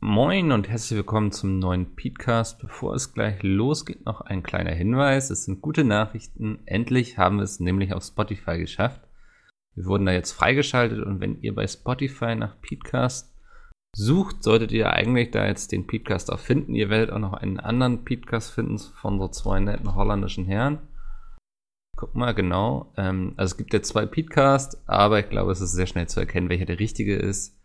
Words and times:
Moin 0.00 0.52
und 0.52 0.68
herzlich 0.68 0.96
willkommen 0.96 1.32
zum 1.32 1.58
neuen 1.58 1.96
Podcast. 1.96 2.60
Bevor 2.60 2.94
es 2.94 3.14
gleich 3.14 3.42
losgeht, 3.42 4.04
noch 4.04 4.20
ein 4.20 4.44
kleiner 4.44 4.70
Hinweis. 4.70 5.28
Es 5.28 5.44
sind 5.44 5.60
gute 5.60 5.82
Nachrichten. 5.82 6.60
Endlich 6.66 7.18
haben 7.18 7.38
wir 7.38 7.42
es 7.42 7.58
nämlich 7.58 7.92
auf 7.92 8.04
Spotify 8.04 8.58
geschafft. 8.58 9.00
Wir 9.74 9.86
wurden 9.86 10.06
da 10.06 10.12
jetzt 10.12 10.30
freigeschaltet 10.30 11.04
und 11.04 11.18
wenn 11.18 11.42
ihr 11.42 11.52
bei 11.52 11.66
Spotify 11.66 12.36
nach 12.36 12.60
Podcast 12.60 13.34
sucht, 13.92 14.44
solltet 14.44 14.70
ihr 14.70 14.92
eigentlich 14.92 15.32
da 15.32 15.44
jetzt 15.44 15.72
den 15.72 15.88
Podcast 15.88 16.32
auch 16.32 16.38
finden. 16.38 16.76
Ihr 16.76 16.90
werdet 16.90 17.10
auch 17.10 17.18
noch 17.18 17.32
einen 17.32 17.58
anderen 17.58 18.04
Podcast 18.04 18.52
finden 18.52 18.78
von 18.78 19.18
so 19.18 19.26
zwei 19.26 19.58
netten 19.58 19.96
holländischen 19.96 20.44
Herren. 20.44 20.78
Guck 21.96 22.14
mal, 22.14 22.34
genau. 22.34 22.92
Ähm, 22.96 23.32
also 23.36 23.54
es 23.54 23.56
gibt 23.56 23.74
ja 23.74 23.82
zwei 23.82 24.06
Podcasts, 24.06 24.80
aber 24.86 25.18
ich 25.18 25.28
glaube, 25.28 25.50
es 25.50 25.60
ist 25.60 25.72
sehr 25.72 25.86
schnell 25.86 26.06
zu 26.06 26.20
erkennen, 26.20 26.50
welcher 26.50 26.66
der 26.66 26.78
richtige 26.78 27.16
ist. 27.16 27.58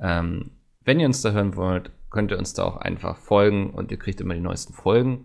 Ähm, 0.00 0.57
wenn 0.88 1.00
ihr 1.00 1.06
uns 1.06 1.20
da 1.20 1.32
hören 1.32 1.54
wollt, 1.54 1.90
könnt 2.08 2.30
ihr 2.30 2.38
uns 2.38 2.54
da 2.54 2.64
auch 2.64 2.78
einfach 2.78 3.18
folgen 3.18 3.68
und 3.68 3.90
ihr 3.90 3.98
kriegt 3.98 4.22
immer 4.22 4.32
die 4.32 4.40
neuesten 4.40 4.72
Folgen. 4.72 5.24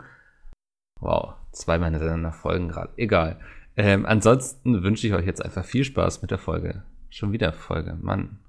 Wow, 1.00 1.36
zweimal 1.54 1.90
hintereinander 1.90 2.34
Folgen 2.34 2.68
gerade. 2.68 2.92
Egal. 2.98 3.40
Ähm, 3.78 4.06
ansonsten 4.06 4.84
wünsche 4.84 5.08
ich 5.08 5.14
euch 5.14 5.26
jetzt 5.26 5.44
einfach 5.44 5.64
viel 5.64 5.86
Spaß 5.86 6.22
mit 6.22 6.32
der 6.32 6.38
Folge. 6.38 6.84
Schon 7.10 7.32
wieder 7.32 7.54
Folge, 7.54 7.98
Mann. 8.02 8.40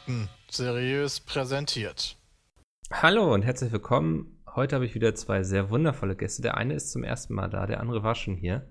Fakten 0.00 0.28
seriös 0.50 1.20
präsentiert. 1.20 2.16
Hallo 2.90 3.34
und 3.34 3.42
herzlich 3.42 3.70
willkommen. 3.70 4.38
Heute 4.54 4.74
habe 4.74 4.86
ich 4.86 4.94
wieder 4.94 5.14
zwei 5.14 5.42
sehr 5.42 5.70
wundervolle 5.70 6.16
Gäste. 6.16 6.42
Der 6.42 6.56
eine 6.56 6.74
ist 6.74 6.90
zum 6.90 7.04
ersten 7.04 7.34
Mal 7.34 7.48
da, 7.48 7.66
der 7.66 7.80
andere 7.80 8.02
war 8.02 8.14
schon 8.14 8.34
hier. 8.34 8.66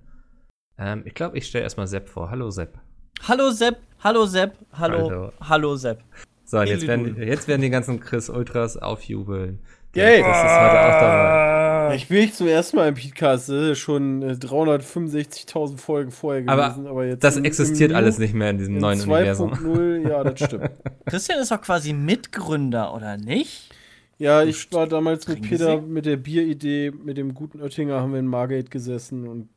Ähm, 0.78 1.04
ich 1.06 1.14
glaube, 1.14 1.38
ich 1.38 1.46
stelle 1.46 1.64
erstmal 1.64 1.88
Sepp 1.88 2.10
vor. 2.10 2.32
Hallo 2.32 2.50
Sepp. 2.50 2.80
Hallo 3.28 3.52
Sepp, 3.52 3.78
hallo 4.04 4.26
Sepp, 4.26 4.56
hallo, 4.74 5.10
Hallo. 5.10 5.32
hallo, 5.40 5.76
Sepp. 5.76 6.04
So, 6.46 6.62
jetzt 6.64 6.88
werden, 6.88 7.22
jetzt 7.22 7.48
werden 7.48 7.62
die 7.62 7.70
ganzen 7.70 8.00
Chris 8.00 8.30
Ultras 8.30 8.78
aufjubeln. 8.78 9.60
Yay! 9.94 10.22
Das 10.22 10.38
ist 10.38 10.44
heute 10.44 10.80
auch 10.82 11.00
dabei. 11.00 11.69
Ich 11.96 12.08
bin 12.08 12.20
nicht 12.22 12.36
zum 12.36 12.48
ersten 12.48 12.78
Mal 12.78 12.90
im 12.90 12.96
Podcast. 12.96 13.50
Das 13.50 13.56
ist 13.72 13.80
schon 13.80 14.22
äh, 14.22 14.34
365.000 14.34 15.78
Folgen 15.78 16.12
vorher 16.12 16.44
Aber 16.48 16.70
gewesen. 16.70 16.88
Aber, 16.88 17.06
jetzt 17.06 17.24
Das 17.24 17.38
im- 17.38 17.46
existiert 17.46 17.92
im 17.92 17.98
alles 17.98 18.18
nicht 18.20 18.34
mehr 18.34 18.50
in 18.52 18.58
diesem 18.58 18.76
in 18.76 18.82
neuen 18.82 19.00
Universum. 19.02 19.54
2.0, 19.54 20.10
ja, 20.10 20.24
das 20.24 20.40
stimmt. 20.40 20.70
Christian 21.06 21.40
ist 21.40 21.52
doch 21.52 21.62
quasi 21.62 21.94
Mitgründer, 21.94 22.94
oder 22.94 23.18
nicht? 23.18 23.70
Ja, 24.18 24.44
ich 24.44 24.72
war 24.74 24.86
damals 24.88 25.28
mit 25.28 25.42
Peter 25.42 25.80
Sie? 25.80 25.86
mit 25.86 26.06
der 26.06 26.18
Bieridee, 26.18 26.92
mit 26.92 27.18
dem 27.18 27.34
guten 27.34 27.62
Oettinger, 27.62 28.02
haben 28.02 28.12
wir 28.12 28.20
in 28.20 28.28
Margate 28.28 28.70
gesessen 28.70 29.28
und 29.28 29.50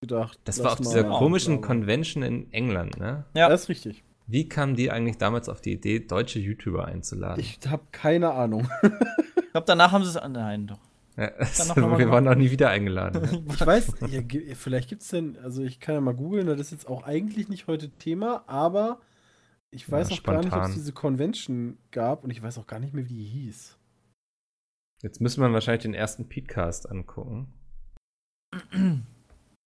gedacht. 0.00 0.38
Das 0.44 0.62
war 0.62 0.72
auf 0.72 0.78
mal- 0.80 0.84
dieser 0.88 1.06
mal 1.06 1.18
komischen 1.18 1.58
bla. 1.60 1.66
Convention 1.66 2.22
in 2.22 2.52
England, 2.52 2.98
ne? 2.98 3.24
Ja. 3.34 3.48
Das 3.48 3.62
ist 3.64 3.68
richtig. 3.68 4.02
Wie 4.26 4.48
kamen 4.48 4.76
die 4.76 4.90
eigentlich 4.90 5.18
damals 5.18 5.48
auf 5.48 5.60
die 5.60 5.72
Idee, 5.72 6.00
deutsche 6.00 6.38
YouTuber 6.38 6.84
einzuladen? 6.86 7.40
Ich 7.40 7.58
habe 7.68 7.82
keine 7.92 8.32
Ahnung. 8.32 8.68
Ich 9.48 9.52
glaube, 9.52 9.64
danach 9.66 9.92
haben 9.92 10.04
sie 10.04 10.10
es. 10.10 10.16
an- 10.18 10.32
Nein, 10.32 10.66
doch. 10.66 10.78
Ja, 11.18 11.32
noch 11.66 11.76
mal 11.76 11.98
wir 11.98 12.10
waren 12.10 12.28
auch 12.28 12.34
nie 12.36 12.50
wieder 12.50 12.70
eingeladen. 12.70 13.44
Ich 13.52 13.66
weiß, 13.66 13.92
ja, 14.10 14.22
vielleicht 14.54 14.88
gibt 14.88 15.02
es 15.02 15.08
denn, 15.08 15.36
also 15.38 15.62
ich 15.62 15.80
kann 15.80 15.94
ja 15.96 16.00
mal 16.00 16.14
googeln, 16.14 16.46
das 16.46 16.60
ist 16.60 16.70
jetzt 16.70 16.88
auch 16.88 17.02
eigentlich 17.02 17.48
nicht 17.48 17.66
heute 17.66 17.90
Thema, 17.90 18.44
aber 18.46 19.00
ich 19.70 19.90
weiß 19.90 20.10
Ja, 20.10 20.16
auch 20.16 20.22
gar 20.22 20.36
nicht, 20.38 20.46
ob 20.46 20.52
spontan. 20.52 20.70
es 20.70 20.76
diese 20.76 20.92
Convention 20.92 21.78
gab 21.90 22.24
und 22.24 22.30
ich 22.30 22.40
weiß 22.42 22.56
auch 22.58 22.66
gar 22.66 22.78
nicht 22.78 22.94
mehr, 22.94 23.04
wie 23.08 23.14
die 23.14 23.24
hieß. 23.24 23.76
Jetzt 25.02 25.20
müssen 25.20 25.42
wir 25.42 25.52
wahrscheinlich 25.52 25.82
den 25.82 25.94
ersten 25.94 26.28
Podcast 26.28 26.88
angucken. 26.88 27.52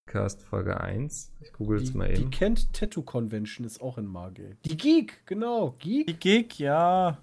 Podcast 0.06 0.42
Folge 0.42 0.80
1. 0.80 1.32
Ich 1.40 1.52
google 1.52 1.80
es 1.80 1.92
Die, 1.92 1.96
mal 1.96 2.12
die 2.12 2.22
eben. 2.22 2.30
Kent 2.30 2.72
Tattoo 2.72 3.02
Convention 3.02 3.64
ist 3.66 3.80
auch 3.80 3.96
in 3.98 4.06
Margate. 4.06 4.56
Die 4.64 4.76
Geek, 4.76 5.24
genau. 5.26 5.76
Geek, 5.78 6.06
Die 6.08 6.14
Gig, 6.14 6.58
ja. 6.58 7.18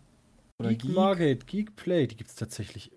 Oder 0.59 0.70
Geek, 0.70 0.82
Geek. 0.82 0.96
Margate, 0.96 1.46
Geek 1.46 1.76
Play. 1.76 2.08
Die 2.08 2.16
gibt 2.16 2.30
es 2.30 2.36
tatsächlich. 2.36 2.92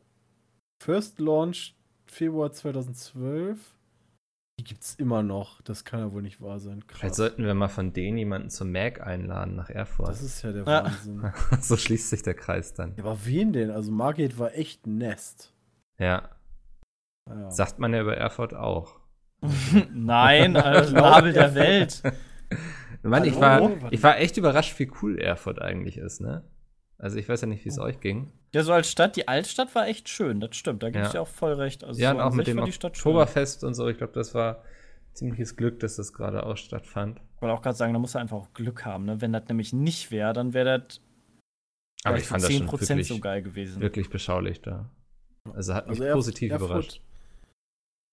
First 0.83 1.21
Launch 1.21 1.77
Februar 2.07 2.51
2012. 2.51 3.57
Die 4.59 4.65
gibt 4.65 4.83
es 4.83 4.97
immer 4.97 5.23
noch. 5.23 5.61
Das 5.63 5.85
kann 5.85 6.01
ja 6.01 6.13
wohl 6.13 6.23
nicht 6.23 6.41
wahr 6.41 6.59
sein. 6.59 6.83
Vielleicht 6.89 7.01
Krass. 7.03 7.17
sollten 7.17 7.45
wir 7.45 7.55
mal 7.55 7.69
von 7.69 7.93
denen 7.93 8.19
jemanden 8.19 8.51
zum 8.51 8.73
Mac 8.73 9.01
einladen 9.01 9.55
nach 9.55 9.71
Erfurt. 9.71 10.09
Das 10.09 10.23
ist 10.23 10.43
ja 10.43 10.51
der 10.51 10.65
Ja. 10.65 10.85
Wahnsinn. 10.85 11.33
so 11.61 11.77
schließt 11.77 12.11
sich 12.11 12.23
der 12.23 12.35
Kreis 12.35 12.75
dann. 12.75 12.97
Ja, 12.97 13.05
aber 13.05 13.25
wen 13.25 13.53
denn? 13.53 13.71
Also 13.71 13.93
Margate 13.93 14.37
war 14.39 14.55
echt 14.55 14.85
ein 14.89 14.99
Nest. 14.99 15.53
Ja, 16.01 16.31
Ja. 17.29 17.51
sagt 17.53 17.79
man 17.79 17.95
ja 17.95 18.01
über 18.03 18.17
Erfurt 18.17 18.53
auch. 18.53 18.99
Nein, 19.93 20.57
also 20.57 20.95
Nabel 20.97 21.33
der 21.33 21.55
Welt. 21.55 22.03
Mann, 23.03 23.25
ich 23.25 23.39
war, 23.41 23.93
ich 23.93 24.03
war 24.03 24.19
echt 24.19 24.37
überrascht, 24.37 24.77
wie 24.81 24.91
cool 25.01 25.17
Erfurt 25.19 25.63
eigentlich 25.63 25.97
ist, 25.97 26.21
ne? 26.21 26.43
Also 27.03 27.17
ich 27.19 27.29
weiß 27.29 27.41
ja 27.41 27.49
nicht, 27.49 27.65
wie 27.65 27.69
es 27.69 27.79
euch 27.81 27.99
ging. 28.01 28.31
Ja, 28.55 28.63
so 28.63 28.73
als 28.73 28.89
Stadt, 28.91 29.17
die 29.17 29.27
Altstadt 29.27 29.75
war 29.75 29.89
echt 29.89 30.09
schön, 30.09 30.41
das 30.41 30.55
stimmt. 30.57 30.83
Da 30.85 30.89
gebe 30.91 31.01
ich 31.01 31.07
Ja. 31.09 31.13
dir 31.13 31.23
auch 31.23 31.29
voll 31.29 31.55
recht. 31.55 31.83
Also 31.83 32.01
ja, 32.01 32.11
so 32.13 32.17
und 32.17 32.23
auch 32.23 32.33
mit 32.33 32.47
dem 32.47 32.59
war 32.59 32.65
die 32.65 32.73
Stadt 32.73 32.97
schön. 32.97 33.11
Oktoberfest 33.13 33.65
und 33.65 33.75
so. 33.75 33.89
Ich 33.89 33.99
glaube, 33.99 34.13
das 34.13 34.35
war 34.35 34.63
ziemliches 35.13 35.57
Glück, 35.57 35.81
dass 35.81 35.97
das 35.97 36.13
gerade 36.13 36.47
auch 36.47 36.57
stattfand. 36.57 37.21
Ich 37.37 37.43
wollte 37.43 37.55
auch 37.55 37.63
gerade 37.63 37.77
sagen, 37.77 37.93
da 37.93 37.99
musst 37.99 38.15
du 38.15 38.19
einfach 38.21 38.37
auch 38.37 38.53
Glück 38.55 38.85
haben. 38.85 39.05
Ne? 39.07 39.21
Wenn 39.21 39.33
das 39.33 39.49
nämlich 39.49 39.73
nicht 39.73 40.11
wäre, 40.13 40.33
dann 40.33 40.55
wäre 40.55 40.79
das 40.87 41.01
Aber 42.05 42.19
ich 42.19 42.25
fand 42.25 42.43
für 42.43 42.49
das 42.49 42.57
schon 42.57 42.69
10% 42.69 42.89
wirklich, 42.91 43.09
so 43.09 43.19
geil 43.19 43.43
gewesen. 43.43 43.83
wirklich 43.83 44.09
beschaulich 44.09 44.63
da. 44.63 44.89
Also 45.53 45.75
hat 45.75 45.89
mich 45.89 45.99
Also 46.01 46.05
Erf- 46.11 46.15
positiv 46.15 46.53
Erfurt- 46.53 46.69
überrascht. 46.71 47.01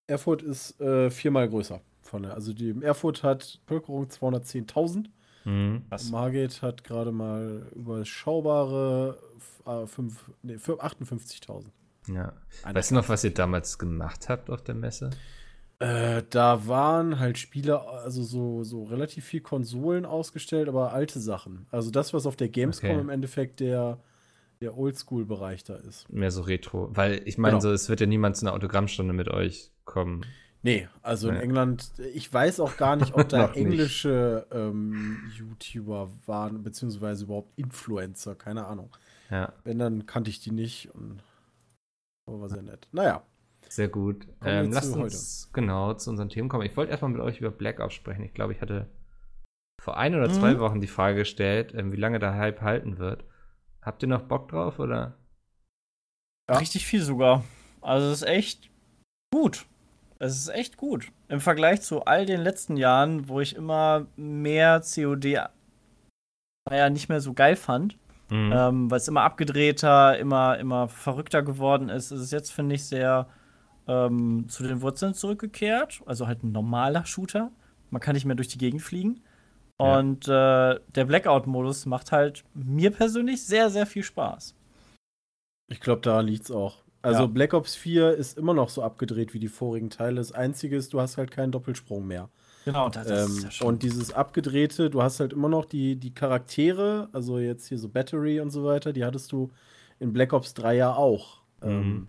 Erfurt 0.08 0.42
ist 0.42 0.82
äh, 0.82 1.12
viermal 1.12 1.48
größer. 1.48 1.80
Von 2.02 2.24
der, 2.24 2.34
also 2.34 2.54
die 2.54 2.74
Erfurt 2.82 3.22
hat 3.22 3.60
Bevölkerung 3.68 4.08
210.000. 4.10 5.06
Mhm. 5.46 5.84
Margate 6.12 6.62
hat 6.62 6.84
gerade 6.84 7.12
mal 7.12 7.68
überschaubare 7.76 9.18
äh, 9.66 9.86
fünf- 9.88 10.32
nee, 10.42 10.58
für 10.58 10.82
58.000. 10.84 11.66
Ja. 12.14 12.34
Weißt 12.64 12.92
du 12.92 12.96
noch, 12.96 13.10
was 13.10 13.24
ihr 13.24 13.34
damals 13.34 13.78
gemacht 13.78 14.30
habt 14.30 14.50
auf 14.50 14.64
der 14.64 14.76
Messe? 14.76 15.12
Äh, 15.80 16.24
da 16.30 16.68
waren 16.68 17.20
halt 17.20 17.38
Spiele, 17.38 17.88
also 17.88 18.22
so, 18.24 18.64
so 18.64 18.84
relativ 18.84 19.26
viel 19.26 19.42
Konsolen 19.42 20.06
ausgestellt, 20.06 20.68
aber 20.68 20.92
alte 20.92 21.20
Sachen. 21.20 21.68
Also 21.72 21.90
das, 21.92 22.14
was 22.14 22.26
auf 22.26 22.36
der 22.36 22.50
Gamescom 22.50 22.90
Okay. 22.92 23.00
im 23.00 23.10
Endeffekt 23.10 23.60
der, 23.62 24.00
der 24.62 24.78
Oldschool-Bereich 24.78 25.64
da 25.64 25.76
ist. 25.76 26.10
Mehr 26.12 26.32
so 26.32 26.42
Retro. 26.42 26.90
Weil 26.92 27.22
ich 27.26 27.38
meine, 27.38 27.54
Genau. 27.54 27.62
so, 27.62 27.72
es 27.72 27.88
wird 27.88 28.02
ja 28.02 28.08
niemand 28.08 28.36
zu 28.38 28.46
einer 28.46 28.56
Autogrammstunde 28.56 29.14
mit 29.14 29.30
euch 29.30 29.72
kommen. 29.86 30.26
Nee, 30.62 30.90
also 31.02 31.30
in 31.30 31.36
Nee. 31.36 31.42
England, 31.42 31.92
ich 32.14 32.32
weiß 32.34 32.60
auch 32.60 32.76
gar 32.76 32.96
nicht, 32.98 33.14
ob 33.14 33.30
da 33.30 33.54
englische 33.54 34.46
ähm, 34.52 35.32
YouTuber 35.38 36.10
waren, 36.26 36.64
beziehungsweise 36.64 37.26
überhaupt 37.26 37.58
Influencer, 37.58 38.36
keine 38.36 38.66
Ahnung. 38.68 38.90
Ja, 39.30 39.54
Wenn, 39.64 39.80
dann 39.80 40.06
kannte 40.06 40.30
ich 40.30 40.42
die 40.42 40.52
nicht 40.52 40.94
und 40.94 41.24
aber 42.28 42.42
war 42.42 42.50
sehr 42.50 42.62
nett. 42.62 42.88
Naja, 42.92 43.24
sehr 43.70 43.88
gut. 43.88 44.28
Ähm, 44.44 44.72
lasst 44.72 44.96
uns 44.96 45.50
genau 45.54 45.94
zu 45.94 46.10
unseren 46.10 46.30
Themen 46.30 46.50
kommen. 46.50 46.66
Ich 46.66 46.76
wollte 46.76 46.92
erstmal 46.92 47.12
mit 47.12 47.22
euch 47.22 47.40
über 47.40 47.52
Black 47.52 47.80
Ops 47.80 47.94
sprechen. 47.94 48.24
Ich 48.24 48.34
glaube, 48.34 48.54
ich 48.54 48.62
hatte 48.62 48.88
vor 49.82 49.98
ein 49.98 50.14
oder 50.16 50.30
zwei 50.30 50.56
Mhm. 50.56 50.60
Wochen 50.60 50.82
die 50.82 50.88
Frage 50.88 51.20
gestellt, 51.20 51.74
ähm, 51.76 51.92
wie 51.92 51.98
lange 51.98 52.20
der 52.20 52.36
Hype 52.36 52.62
halten 52.62 52.98
wird. 52.98 53.24
Habt 53.82 54.02
ihr 54.04 54.10
noch 54.10 54.24
Bock 54.24 54.50
drauf 54.50 54.80
oder? 54.80 55.18
Ja. 56.50 56.58
Richtig 56.58 56.86
viel 56.86 57.02
sogar. 57.02 57.44
Also 57.82 58.08
es 58.08 58.22
ist 58.22 58.28
echt 58.28 58.70
gut. 59.34 59.66
Es 60.20 60.36
ist 60.38 60.50
echt 60.50 60.76
gut. 60.78 61.12
Im 61.30 61.40
Vergleich 61.40 61.82
zu 61.82 62.04
all 62.06 62.26
den 62.26 62.42
letzten 62.42 62.76
Jahren, 62.78 63.30
wo 63.30 63.40
ich 63.40 63.56
immer 63.56 64.06
mehr 64.18 64.82
COD 64.82 65.48
naja, 66.70 66.90
nicht 66.90 67.10
mehr 67.10 67.22
so 67.22 67.34
geil 67.34 67.56
fand, 67.56 67.98
Mhm. 68.30 68.52
ähm, 68.54 68.92
weil 68.92 68.98
es 68.98 69.08
immer 69.08 69.24
abgedrehter, 69.24 70.20
immer, 70.20 70.60
immer 70.60 70.88
verrückter 70.88 71.42
geworden 71.42 71.90
ist, 71.90 72.12
ist 72.12 72.20
es 72.22 72.30
jetzt, 72.32 72.52
finde 72.52 72.76
ich, 72.76 72.86
sehr 72.86 73.28
ähm, 73.88 74.46
zu 74.50 74.62
den 74.62 74.84
Wurzeln 74.84 75.16
zurückgekehrt. 75.16 76.02
Also 76.06 76.28
halt 76.28 76.44
ein 76.44 76.52
normaler 76.52 77.06
Shooter. 77.08 77.50
Man 77.90 78.02
kann 78.02 78.14
nicht 78.14 78.26
mehr 78.26 78.36
durch 78.36 78.50
die 78.50 78.60
Gegend 78.60 78.84
fliegen. 78.84 79.22
Ja. 79.82 79.98
Und 79.98 80.28
äh, 80.28 80.80
der 80.94 81.06
Blackout-Modus 81.06 81.88
macht 81.88 82.12
halt 82.12 82.44
mir 82.54 82.92
persönlich 82.92 83.44
sehr, 83.44 83.72
sehr 83.72 83.88
viel 83.88 84.04
Spaß. 84.04 84.54
ich 85.72 85.80
glaube, 85.80 86.02
da 86.02 86.20
liegt's 86.20 86.52
auch. 86.52 86.84
Also 87.02 87.22
Ja. 87.22 87.28
Black 87.28 87.54
Ops 87.54 87.76
4 87.76 88.12
ist 88.12 88.38
immer 88.38 88.54
noch 88.54 88.70
so 88.70 88.82
abgedreht 88.84 89.34
wie 89.34 89.40
die 89.40 89.48
vorigen 89.48 89.90
Teile. 89.90 90.18
Das 90.18 90.32
Einzige 90.34 90.76
ist, 90.76 90.94
du 90.94 91.00
hast 91.00 91.18
halt 91.18 91.32
keinen 91.32 91.52
Doppelsprung 91.52 92.06
mehr. 92.06 92.30
Genau, 92.66 92.90
das, 92.90 93.08
Ähm, 93.10 93.68
und 93.68 93.84
dieses 93.84 94.12
abgedrehte, 94.14 94.90
du 94.90 95.02
hast 95.02 95.20
halt 95.22 95.32
immer 95.32 95.48
noch 95.50 95.64
die, 95.66 95.96
die 95.96 96.14
Charaktere, 96.14 97.08
also 97.14 97.40
jetzt 97.40 97.68
hier 97.68 97.78
so 97.80 97.88
Battery 97.88 98.42
und 98.42 98.50
so 98.50 98.66
weiter, 98.66 98.92
die 98.92 99.06
hattest 99.06 99.32
du 99.32 99.50
in 100.00 100.12
Black 100.12 100.34
Ops 100.34 100.54
3 100.56 100.76
ja 100.76 100.94
auch. 100.94 101.40
Ähm, 101.62 101.80
Mhm. 101.90 102.08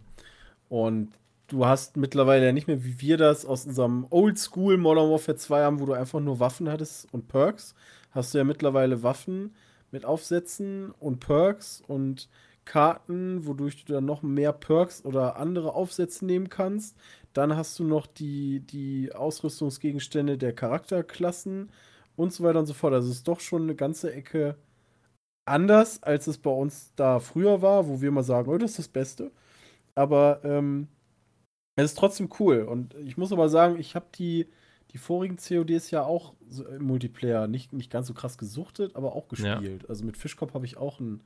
und 0.69 1.09
du 1.49 1.67
hast 1.67 1.97
mittlerweile 1.97 2.47
ja 2.47 2.53
nicht 2.53 2.69
mehr, 2.69 2.85
wie 2.85 3.01
wir 3.01 3.17
das 3.17 3.45
aus 3.45 3.67
unserem 3.67 4.07
Oldschool 4.11 4.77
Modern 4.77 5.11
Warfare 5.11 5.37
2 5.37 5.63
haben, 5.65 5.81
wo 5.81 5.87
du 5.87 5.93
einfach 5.93 6.21
nur 6.21 6.39
Waffen 6.41 6.69
hattest 6.69 7.13
und 7.13 7.27
Perks. 7.29 7.75
Hast 8.13 8.35
du 8.35 8.39
ja 8.39 8.45
mittlerweile 8.45 9.03
Waffen 9.03 9.55
mit 9.93 10.05
Aufsätzen 10.05 10.93
und 11.01 11.19
Perks 11.21 11.83
und 11.89 12.29
Karten, 12.65 13.47
wodurch 13.47 13.85
du 13.85 13.93
dann 13.93 14.05
noch 14.05 14.23
mehr 14.23 14.53
Perks 14.53 15.05
oder 15.05 15.37
andere 15.37 15.75
Aufsätze 15.75 16.25
nehmen 16.25 16.49
kannst. 16.49 16.97
Dann 17.33 17.57
hast 17.57 17.79
du 17.79 17.85
noch 17.85 18.07
die, 18.07 18.61
die 18.61 19.13
Ausrüstungsgegenstände 19.15 20.39
der 20.39 20.53
Charakterklassen 20.55 21.71
und 22.17 22.33
so 22.33 22.45
weiter 22.45 22.61
und 22.61 22.67
so 22.67 22.75
fort. 22.75 22.93
Also 22.95 23.11
es 23.11 23.19
ist 23.19 23.29
doch 23.29 23.41
schon 23.41 23.63
eine 23.63 23.75
ganze 23.75 24.13
Ecke 24.13 24.57
anders, 25.45 26.03
als 26.03 26.27
es 26.27 26.39
bei 26.39 26.51
uns 26.51 26.93
da 26.97 27.19
früher 27.19 27.63
war, 27.63 27.89
wo 27.89 28.01
wir 28.01 28.11
mal 28.11 28.23
sagen, 28.23 28.51
oh, 28.51 28.59
das 28.59 28.73
ist 28.73 28.79
das 28.79 28.89
Beste. 28.89 29.33
Aber 29.95 30.41
ähm, 30.45 30.89
es 31.77 31.93
ist 31.93 31.99
trotzdem 31.99 32.31
cool. 32.39 32.63
Und 32.63 32.95
ich 32.95 33.17
muss 33.17 33.33
aber 33.33 33.49
sagen, 33.49 33.79
ich 33.79 33.95
habe 33.95 34.07
die, 34.15 34.47
die 34.93 34.99
vorigen 34.99 35.37
CODs 35.37 35.91
ja 35.91 36.05
auch 36.05 36.35
so 36.49 36.67
im 36.67 36.85
Multiplayer 36.85 37.47
nicht, 37.47 37.73
nicht 37.73 37.91
ganz 37.91 38.07
so 38.07 38.15
krass 38.15 38.39
gesuchtet, 38.39 38.97
aber 38.97 39.15
auch 39.15 39.29
gespielt. 39.29 39.83
Ja. 39.83 39.89
Also 39.89 40.05
mit 40.05 40.17
Fischkopf 40.17 40.55
habe 40.55 40.67
ich 40.67 40.77
auch 40.77 41.01
ein. 41.01 41.23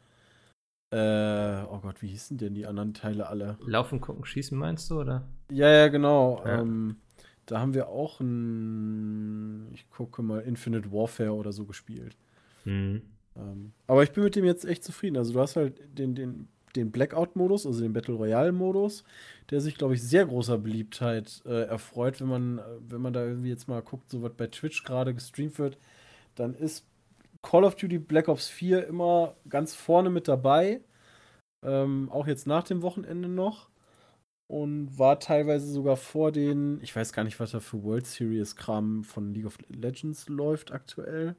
Äh, 0.94 1.64
oh 1.72 1.80
Gott, 1.80 2.02
wie 2.02 2.06
hießen 2.06 2.38
denn 2.38 2.54
die 2.54 2.66
anderen 2.66 2.94
Teile 2.94 3.28
alle? 3.28 3.58
Laufen, 3.66 4.00
gucken, 4.00 4.24
schießen 4.24 4.56
meinst 4.56 4.90
du, 4.90 5.00
oder? 5.00 5.26
Ja, 5.50 5.68
ja, 5.68 5.88
genau. 5.88 6.40
Ja. 6.44 6.60
Ähm, 6.60 6.98
da 7.46 7.58
haben 7.58 7.74
wir 7.74 7.88
auch 7.88 8.20
ein, 8.20 9.72
ich 9.72 9.90
gucke 9.90 10.22
mal, 10.22 10.38
Infinite 10.42 10.92
Warfare 10.92 11.32
oder 11.32 11.52
so 11.52 11.64
gespielt. 11.64 12.16
Mhm. 12.64 13.02
Ähm, 13.36 13.72
aber 13.88 14.04
ich 14.04 14.12
bin 14.12 14.22
mit 14.22 14.36
dem 14.36 14.44
jetzt 14.44 14.64
echt 14.64 14.84
zufrieden. 14.84 15.16
Also 15.16 15.32
du 15.32 15.40
hast 15.40 15.56
halt 15.56 15.80
den, 15.98 16.14
den, 16.14 16.46
den 16.76 16.92
Blackout-Modus, 16.92 17.66
also 17.66 17.82
den 17.82 17.92
Battle 17.92 18.14
Royale-Modus, 18.14 19.02
der 19.50 19.60
sich, 19.60 19.76
glaube 19.76 19.94
ich, 19.94 20.02
sehr 20.02 20.26
großer 20.26 20.58
Beliebtheit 20.58 21.42
äh, 21.44 21.64
erfreut, 21.64 22.20
wenn 22.20 22.28
man, 22.28 22.60
wenn 22.88 23.00
man 23.00 23.12
da 23.12 23.24
irgendwie 23.24 23.48
jetzt 23.48 23.66
mal 23.66 23.82
guckt, 23.82 24.10
so 24.10 24.22
was 24.22 24.32
bei 24.34 24.46
Twitch 24.46 24.84
gerade 24.84 25.12
gestreamt 25.12 25.58
wird, 25.58 25.76
dann 26.36 26.54
ist 26.54 26.86
Call 27.44 27.64
of 27.64 27.76
Duty 27.76 27.98
Black 27.98 28.28
Ops 28.28 28.48
4 28.48 28.86
immer 28.86 29.36
ganz 29.48 29.74
vorne 29.74 30.10
mit 30.10 30.26
dabei. 30.26 30.80
Ähm, 31.64 32.08
auch 32.10 32.26
jetzt 32.26 32.46
nach 32.46 32.64
dem 32.64 32.82
Wochenende 32.82 33.28
noch 33.28 33.68
und 34.46 34.98
war 34.98 35.20
teilweise 35.20 35.66
sogar 35.66 35.96
vor 35.96 36.32
den, 36.32 36.80
ich 36.82 36.94
weiß 36.94 37.12
gar 37.12 37.24
nicht, 37.24 37.38
was 37.40 37.52
da 37.52 37.60
für 37.60 37.82
World 37.82 38.06
Series 38.06 38.56
Kram 38.56 39.04
von 39.04 39.32
League 39.32 39.46
of 39.46 39.58
Legends 39.68 40.28
läuft 40.28 40.72
aktuell. 40.72 41.36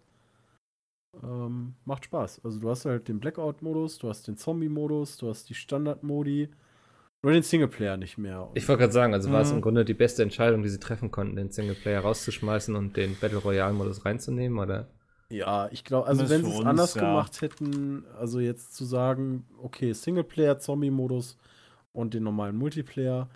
Ähm, 1.24 1.75
macht 1.86 2.06
Spaß. 2.06 2.42
Also 2.44 2.60
du 2.60 2.69
hast 2.69 2.86
halt 2.86 3.08
den 3.08 3.19
Blackout-Modus, 3.19 4.00
du 4.00 4.10
hast 4.10 4.28
den 4.28 4.38
Zombie-Modus, 4.38 5.18
du 5.18 5.30
hast 5.30 5.50
die 5.50 5.54
Standard-Modi. 5.54 6.50
Nur 7.24 7.34
den 7.34 7.44
Singleplayer 7.44 7.98
nicht 7.98 8.18
mehr. 8.18 8.50
Ich 8.54 8.68
wollte 8.68 8.81
gerade 8.81 8.94
sagen, 8.94 9.13
also 9.13 9.31
war 9.31 9.42
es 9.42 9.50
im 9.50 9.58
mhm. 9.58 9.62
Grunde 9.62 9.86
die 9.86 9.94
beste 9.94 10.22
Entscheidung, 10.22 10.62
die 10.62 10.69
sie 10.69 10.80
treffen 10.80 11.10
konnten, 11.10 11.36
den 11.36 11.51
Singleplayer 11.51 12.01
rauszuschmeißen 12.01 12.75
und 12.75 12.98
den 12.98 13.16
Battle 13.19 13.40
Royale-Modus 13.40 14.06
reinzunehmen, 14.06 14.60
oder? 14.60 14.88
Ja, 15.30 15.69
ich 15.72 15.83
glaube, 15.83 16.07
also 16.07 16.30
wenn 16.30 16.45
sie 16.45 16.51
es 16.51 16.66
anders 16.66 16.94
ja. 16.94 17.01
gemacht 17.01 17.42
hätten, 17.42 18.06
also 18.18 18.39
jetzt 18.39 18.75
zu 18.75 18.86
sagen, 18.86 19.45
okay, 19.57 19.92
Singleplayer, 19.94 20.60
Zombie-Modus, 20.60 21.38
und 21.95 22.13
den 22.13 22.24
normalen 22.24 22.57
Multiplayer, 22.57 23.30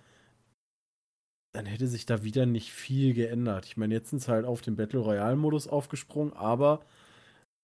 dann 1.53 1.65
hätte 1.65 1.87
sich 1.87 2.05
da 2.05 2.23
wieder 2.23 2.45
nicht 2.45 2.71
viel 2.71 3.13
geändert. 3.13 3.65
Ich 3.65 3.77
meine, 3.77 3.93
jetzt 3.93 4.11
sind 4.11 4.21
sie 4.21 4.31
halt 4.31 4.45
auf 4.45 4.61
den 4.61 4.75
Battle 4.75 4.99
Royale-Modus 4.99 5.67
aufgesprungen, 5.67 6.33
aber 6.33 6.81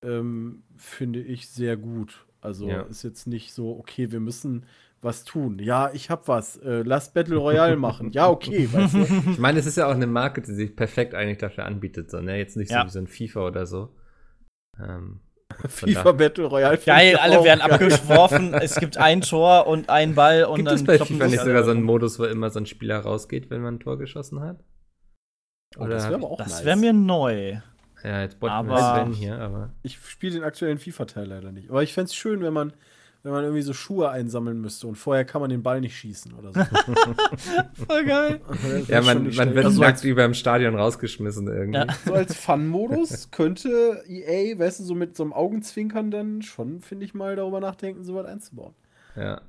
ähm, 0.04 0.64
finde 0.78 1.22
ich 1.22 1.50
sehr 1.50 1.78
gut. 1.78 2.26
Also 2.42 2.68
ja. 2.68 2.82
ist 2.84 3.04
jetzt 3.04 3.28
nicht 3.28 3.54
so, 3.54 3.78
okay, 3.78 4.12
wir 4.12 4.20
müssen 4.20 4.66
was 5.02 5.24
tun. 5.24 5.60
Ja, 5.60 5.92
ich 5.94 6.10
hab 6.10 6.28
was. 6.28 6.58
Äh, 6.58 6.82
lass 6.84 7.14
Battle 7.14 7.38
Royale 7.38 7.76
machen. 7.76 8.12
Ja, 8.12 8.30
okay. 8.30 8.68
Weißt 8.74 8.96
du? 8.96 9.32
Ich 9.32 9.38
meine, 9.38 9.60
es 9.60 9.68
ist 9.68 9.78
ja 9.78 9.88
auch 9.88 9.94
eine 9.94 10.08
Marke, 10.08 10.42
die 10.42 10.54
sich 10.54 10.76
perfekt 10.76 11.14
eigentlich 11.14 11.38
dafür 11.38 11.66
anbietet. 11.66 12.10
So, 12.10 12.22
ne? 12.22 12.38
Jetzt 12.38 12.58
nicht 12.58 12.72
ja. 12.72 12.82
so 12.82 12.88
wie 12.88 12.92
so 12.92 13.00
ein 13.00 13.08
FIFA 13.08 13.48
oder 13.48 13.66
so. 13.68 13.90
Ähm, 14.80 15.20
FIFA 15.68 16.12
Battle 16.14 16.46
Royale. 16.46 16.78
Geil, 16.78 17.16
alle 17.18 17.44
werden 17.44 17.60
geil. 17.60 17.72
abgeworfen. 17.72 18.54
es 18.56 18.76
gibt 18.76 18.98
ein 18.98 19.22
Tor 19.22 19.68
und 19.68 19.90
ein 19.90 20.16
Ball 20.16 20.46
und 20.46 20.56
gibt 20.56 20.68
dann. 20.70 20.78
Gibt 20.78 20.90
es 20.90 21.00
bei 21.00 21.06
FIFA 21.06 21.28
nicht 21.28 21.44
sogar 21.44 21.64
so 21.64 21.72
einen 21.72 21.84
Modus, 21.84 22.20
wo 22.20 22.26
immer 22.26 22.50
so 22.50 22.60
ein 22.60 22.66
Spieler 22.66 23.00
rausgeht, 23.00 23.50
wenn 23.50 23.62
man 23.62 23.76
ein 23.76 23.80
Tor 23.80 23.98
geschossen 23.98 24.42
hat? 24.42 24.64
Oh, 25.78 25.86
das 25.88 26.06
wäre 26.06 26.16
aber 26.16 26.32
auch 26.32 26.38
Das 26.38 26.50
nice. 26.50 26.66
wäre 26.66 26.78
mir 26.78 26.94
neu. 26.94 27.58
Ja, 28.04 28.22
jetzt 28.22 28.40
botten 28.40 28.68
wir 28.68 28.78
Sven 28.78 29.14
hier, 29.14 29.40
aber. 29.40 29.74
Ich 29.84 29.98
spiele 29.98 30.34
den 30.34 30.44
aktuellen 30.44 30.78
FIFA-Teil 30.78 31.26
leider 31.26 31.52
nicht. 31.52 31.70
Aber 31.70 31.82
ich 31.84 31.94
fände 31.94 32.06
es 32.06 32.16
schön, 32.16 32.42
wenn 32.42 32.54
man 32.54 32.74
wenn 33.26 33.32
man 33.32 33.44
irgendwie 33.44 33.64
so 33.64 33.74
Schuhe 33.74 34.12
einsammeln 34.12 34.62
müsste 34.62 34.86
und 34.86 34.98
vorher 34.98 35.26
kann 35.26 35.42
man 35.42 35.50
den 35.50 35.64
Ball 35.64 35.82
nicht 35.82 35.98
schießen 35.98 36.32
oder 36.34 36.54
so. 36.54 36.60
Voll 37.88 38.06
geil. 38.06 38.40
ja, 38.88 39.02
man, 39.02 39.34
man 39.34 39.56
wird 39.56 39.66
also 39.66 39.82
nackt 39.82 40.04
wie 40.04 40.14
beim 40.14 40.36
Stadion 40.36 40.76
rausgeschmissen 40.76 41.48
irgendwie. 41.48 41.80
Ja. 41.80 41.88
So 42.06 42.14
als 42.14 42.36
Fun-Modus 42.36 43.32
könnte 43.32 44.04
EA, 44.08 44.60
weißt 44.60 44.80
du, 44.80 44.84
so 44.84 44.94
mit 44.94 45.18
so 45.18 45.24
einem 45.24 45.34
Augenzwinkern 45.34 46.12
dann 46.12 46.44
schon, 46.44 46.82
finde 46.82 47.04
ich 47.04 47.16
mal, 47.16 47.36
darüber 47.36 47.60
nachdenken, 47.60 48.04
so 48.04 48.14
was 48.14 48.28
einzubauen. 48.28 48.76
Ja. 49.16 49.42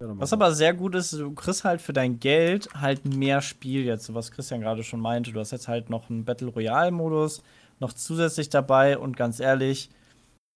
Was 0.00 0.32
aber 0.32 0.52
sehr 0.52 0.74
gut 0.74 0.96
ist, 0.96 1.12
du 1.12 1.32
kriegst 1.32 1.62
halt 1.62 1.80
für 1.80 1.92
dein 1.92 2.18
Geld 2.18 2.68
halt 2.74 3.04
mehr 3.04 3.42
Spiel 3.42 3.84
jetzt, 3.84 4.12
was 4.12 4.32
Christian 4.32 4.60
gerade 4.60 4.82
schon 4.82 4.98
meinte. 4.98 5.30
Du 5.30 5.38
hast 5.38 5.52
jetzt 5.52 5.68
halt 5.68 5.88
noch 5.88 6.10
einen 6.10 6.24
Battle 6.24 6.48
Royale-Modus 6.48 7.44
noch 7.78 7.92
zusätzlich 7.92 8.48
dabei 8.48 8.98
und 8.98 9.16
ganz 9.16 9.38
ehrlich, 9.38 9.88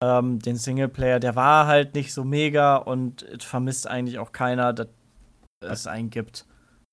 ähm, 0.05 0.39
den 0.39 0.57
Singleplayer, 0.57 1.21
der 1.21 1.37
war 1.37 1.67
halt 1.67 1.95
nicht 1.95 2.13
so 2.13 2.25
mega 2.25 2.77
und 2.77 3.27
vermisst 3.41 3.89
eigentlich 3.89 4.19
auch 4.19 4.33
keiner, 4.33 4.73
dass 4.73 4.89
es 5.61 5.87
einen 5.87 6.11
gibt. 6.11 6.47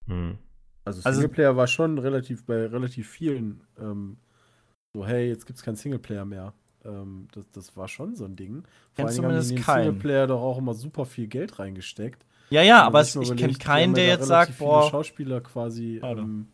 Hm. 0.08 0.38
Also, 0.86 1.02
Singleplayer 1.02 1.50
also, 1.50 1.58
war 1.58 1.68
schon 1.68 1.98
relativ 1.98 2.46
bei 2.46 2.66
relativ 2.66 3.10
vielen 3.10 3.62
ähm, 3.80 4.18
so, 4.94 5.06
hey, 5.06 5.30
jetzt 5.30 5.46
gibt 5.46 5.58
es 5.58 5.64
keinen 5.64 5.76
Singleplayer 5.76 6.26
mehr. 6.26 6.54
Ähm, 6.84 7.28
das, 7.34 7.50
das 7.52 7.78
war 7.78 7.88
schon 7.88 8.16
so 8.16 8.26
ein 8.26 8.36
Ding. 8.36 8.64
Vor 8.94 9.06
allem 9.08 9.26
haben 9.26 9.40
die 9.40 9.50
in 9.50 9.56
den 9.56 9.64
keinen. 9.64 9.84
Singleplayer 9.86 10.28
doch 10.28 10.42
auch 10.42 10.58
immer 10.58 10.74
super 10.74 11.06
viel 11.06 11.28
Geld 11.28 11.60
reingesteckt. 11.60 12.26
Ja, 12.50 12.62
ja, 12.62 12.84
aber 12.84 13.00
es, 13.00 13.16
ich 13.16 13.36
kenne 13.38 13.54
keinen, 13.54 13.94
der 13.94 14.08
jetzt 14.08 14.28
sagt, 14.28 14.58
boah. 14.58 14.90
Schauspieler 14.90 15.40
quasi, 15.40 16.02
ähm, 16.04 16.48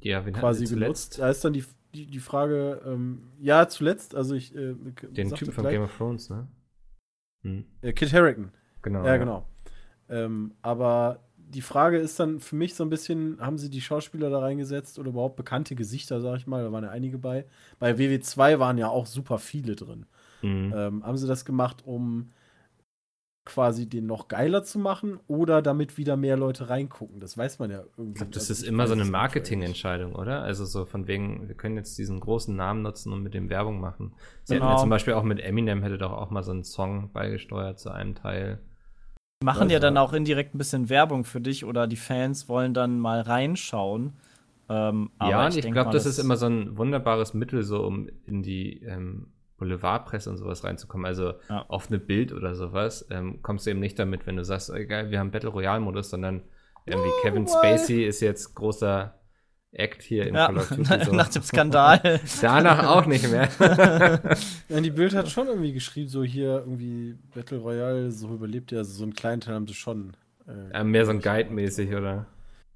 ja, 0.00 0.20
quasi 0.20 0.66
genutzt. 0.66 1.20
Da 1.20 1.30
ist 1.30 1.42
dann 1.42 1.54
die, 1.54 1.64
die, 1.94 2.06
die 2.06 2.20
Frage, 2.20 2.80
ähm, 2.86 3.22
ja, 3.40 3.68
zuletzt, 3.68 4.14
also 4.14 4.34
ich. 4.34 4.54
Äh, 4.54 4.74
Den 5.10 5.30
Typen 5.34 5.52
von 5.52 5.64
Game 5.64 5.82
of 5.82 5.96
Thrones, 5.96 6.30
ne? 6.30 6.48
Hm. 7.42 7.64
Äh, 7.80 7.92
Kit 7.92 8.12
Harrington. 8.12 8.52
Genau. 8.82 9.00
Ja, 9.00 9.12
ja. 9.12 9.16
genau. 9.16 9.46
Ähm, 10.08 10.54
aber 10.62 11.20
die 11.36 11.60
Frage 11.60 11.98
ist 11.98 12.18
dann 12.18 12.40
für 12.40 12.56
mich 12.56 12.74
so 12.74 12.84
ein 12.84 12.90
bisschen, 12.90 13.38
haben 13.40 13.58
sie 13.58 13.70
die 13.70 13.80
Schauspieler 13.80 14.30
da 14.30 14.40
reingesetzt 14.40 14.98
oder 14.98 15.10
überhaupt 15.10 15.36
bekannte 15.36 15.74
Gesichter, 15.74 16.20
sag 16.20 16.36
ich 16.38 16.46
mal, 16.46 16.64
da 16.64 16.72
waren 16.72 16.84
ja 16.84 16.90
einige 16.90 17.18
bei. 17.18 17.44
Bei 17.78 17.92
WW2 17.92 18.58
waren 18.58 18.78
ja 18.78 18.88
auch 18.88 19.06
super 19.06 19.38
viele 19.38 19.76
drin. 19.76 20.06
Mhm. 20.40 20.72
Ähm, 20.74 21.06
haben 21.06 21.16
sie 21.16 21.26
das 21.26 21.44
gemacht, 21.44 21.82
um 21.84 22.30
quasi 23.44 23.88
den 23.88 24.06
noch 24.06 24.28
geiler 24.28 24.62
zu 24.62 24.78
machen 24.78 25.18
oder 25.26 25.62
damit 25.62 25.98
wieder 25.98 26.16
mehr 26.16 26.36
Leute 26.36 26.70
reingucken. 26.70 27.18
Das 27.18 27.36
weiß 27.36 27.58
man 27.58 27.70
ja 27.70 27.82
irgendwie. 27.96 28.10
Ich 28.10 28.14
glaube, 28.14 28.32
das 28.32 28.48
also 28.48 28.52
ist 28.52 28.68
immer 28.68 28.86
so 28.86 28.92
eine 28.92 29.04
Marketingentscheidung, 29.04 30.14
oder? 30.14 30.42
Also 30.42 30.64
so 30.64 30.84
von 30.84 31.08
wegen, 31.08 31.48
wir 31.48 31.56
können 31.56 31.76
jetzt 31.76 31.98
diesen 31.98 32.20
großen 32.20 32.54
Namen 32.54 32.82
nutzen 32.82 33.12
und 33.12 33.22
mit 33.22 33.34
dem 33.34 33.50
Werbung 33.50 33.80
machen. 33.80 34.12
Sie 34.44 34.54
genau. 34.54 34.66
hätten 34.66 34.76
ja 34.76 34.80
zum 34.80 34.90
Beispiel 34.90 35.14
auch 35.14 35.24
mit 35.24 35.40
Eminem 35.40 35.82
hätte 35.82 35.98
doch 35.98 36.12
auch 36.12 36.30
mal 36.30 36.44
so 36.44 36.52
einen 36.52 36.62
Song 36.62 37.10
beigesteuert 37.12 37.80
zu 37.80 37.90
einem 37.90 38.14
Teil. 38.14 38.60
Die 39.42 39.46
machen 39.46 39.62
also. 39.62 39.72
ja 39.72 39.80
dann 39.80 39.96
auch 39.96 40.12
indirekt 40.12 40.54
ein 40.54 40.58
bisschen 40.58 40.88
Werbung 40.88 41.24
für 41.24 41.40
dich 41.40 41.64
oder 41.64 41.88
die 41.88 41.96
Fans 41.96 42.48
wollen 42.48 42.74
dann 42.74 43.00
mal 43.00 43.22
reinschauen. 43.22 44.12
Ähm, 44.68 45.10
ja, 45.20 45.48
ich, 45.48 45.58
ich 45.58 45.72
glaube, 45.72 45.90
das, 45.90 46.04
das 46.04 46.18
ist 46.18 46.24
immer 46.24 46.36
so 46.36 46.46
ein 46.46 46.78
wunderbares 46.78 47.34
Mittel, 47.34 47.64
so 47.64 47.84
um 47.84 48.08
in 48.24 48.42
die 48.42 48.82
ähm, 48.84 49.32
Boulevardpresse 49.62 50.28
und 50.28 50.38
sowas 50.38 50.64
reinzukommen. 50.64 51.06
Also 51.06 51.34
ja. 51.48 51.64
auf 51.68 51.88
eine 51.88 51.98
Bild 51.98 52.32
oder 52.32 52.56
sowas 52.56 53.06
ähm, 53.10 53.40
kommst 53.42 53.66
du 53.66 53.70
eben 53.70 53.80
nicht 53.80 53.98
damit, 53.98 54.26
wenn 54.26 54.36
du 54.36 54.44
sagst, 54.44 54.70
oh, 54.70 54.74
egal, 54.74 55.10
wir 55.10 55.20
haben 55.20 55.30
Battle 55.30 55.50
Royale-Modus, 55.50 56.10
sondern 56.10 56.42
irgendwie 56.84 57.10
oh, 57.10 57.22
Kevin 57.22 57.46
Spacey 57.46 58.04
ist 58.04 58.20
jetzt 58.20 58.54
großer 58.54 59.14
Act 59.70 60.02
hier 60.02 60.26
im 60.26 60.34
ja, 60.34 60.46
Call 60.46 60.58
of 60.58 60.68
Duty. 60.76 61.04
So. 61.04 61.12
Nach 61.12 61.28
dem 61.28 61.42
Skandal. 61.42 62.20
Danach 62.40 62.88
auch 62.88 63.06
nicht 63.06 63.30
mehr. 63.30 63.48
ja, 64.68 64.80
die 64.80 64.90
Bild 64.90 65.14
hat 65.14 65.30
schon 65.30 65.46
irgendwie 65.46 65.72
geschrieben, 65.72 66.08
so 66.08 66.24
hier 66.24 66.58
irgendwie 66.58 67.16
Battle 67.32 67.58
Royale, 67.58 68.10
so 68.10 68.34
überlebt 68.34 68.72
er, 68.72 68.78
also 68.78 68.92
so 68.92 69.04
einen 69.04 69.14
kleinen 69.14 69.40
Teil 69.40 69.54
haben 69.54 69.68
sie 69.68 69.74
schon. 69.74 70.14
Äh, 70.48 70.72
ja, 70.72 70.84
mehr 70.84 71.06
so 71.06 71.12
ein 71.12 71.20
Guide-mäßig, 71.20 71.94
oder? 71.94 72.26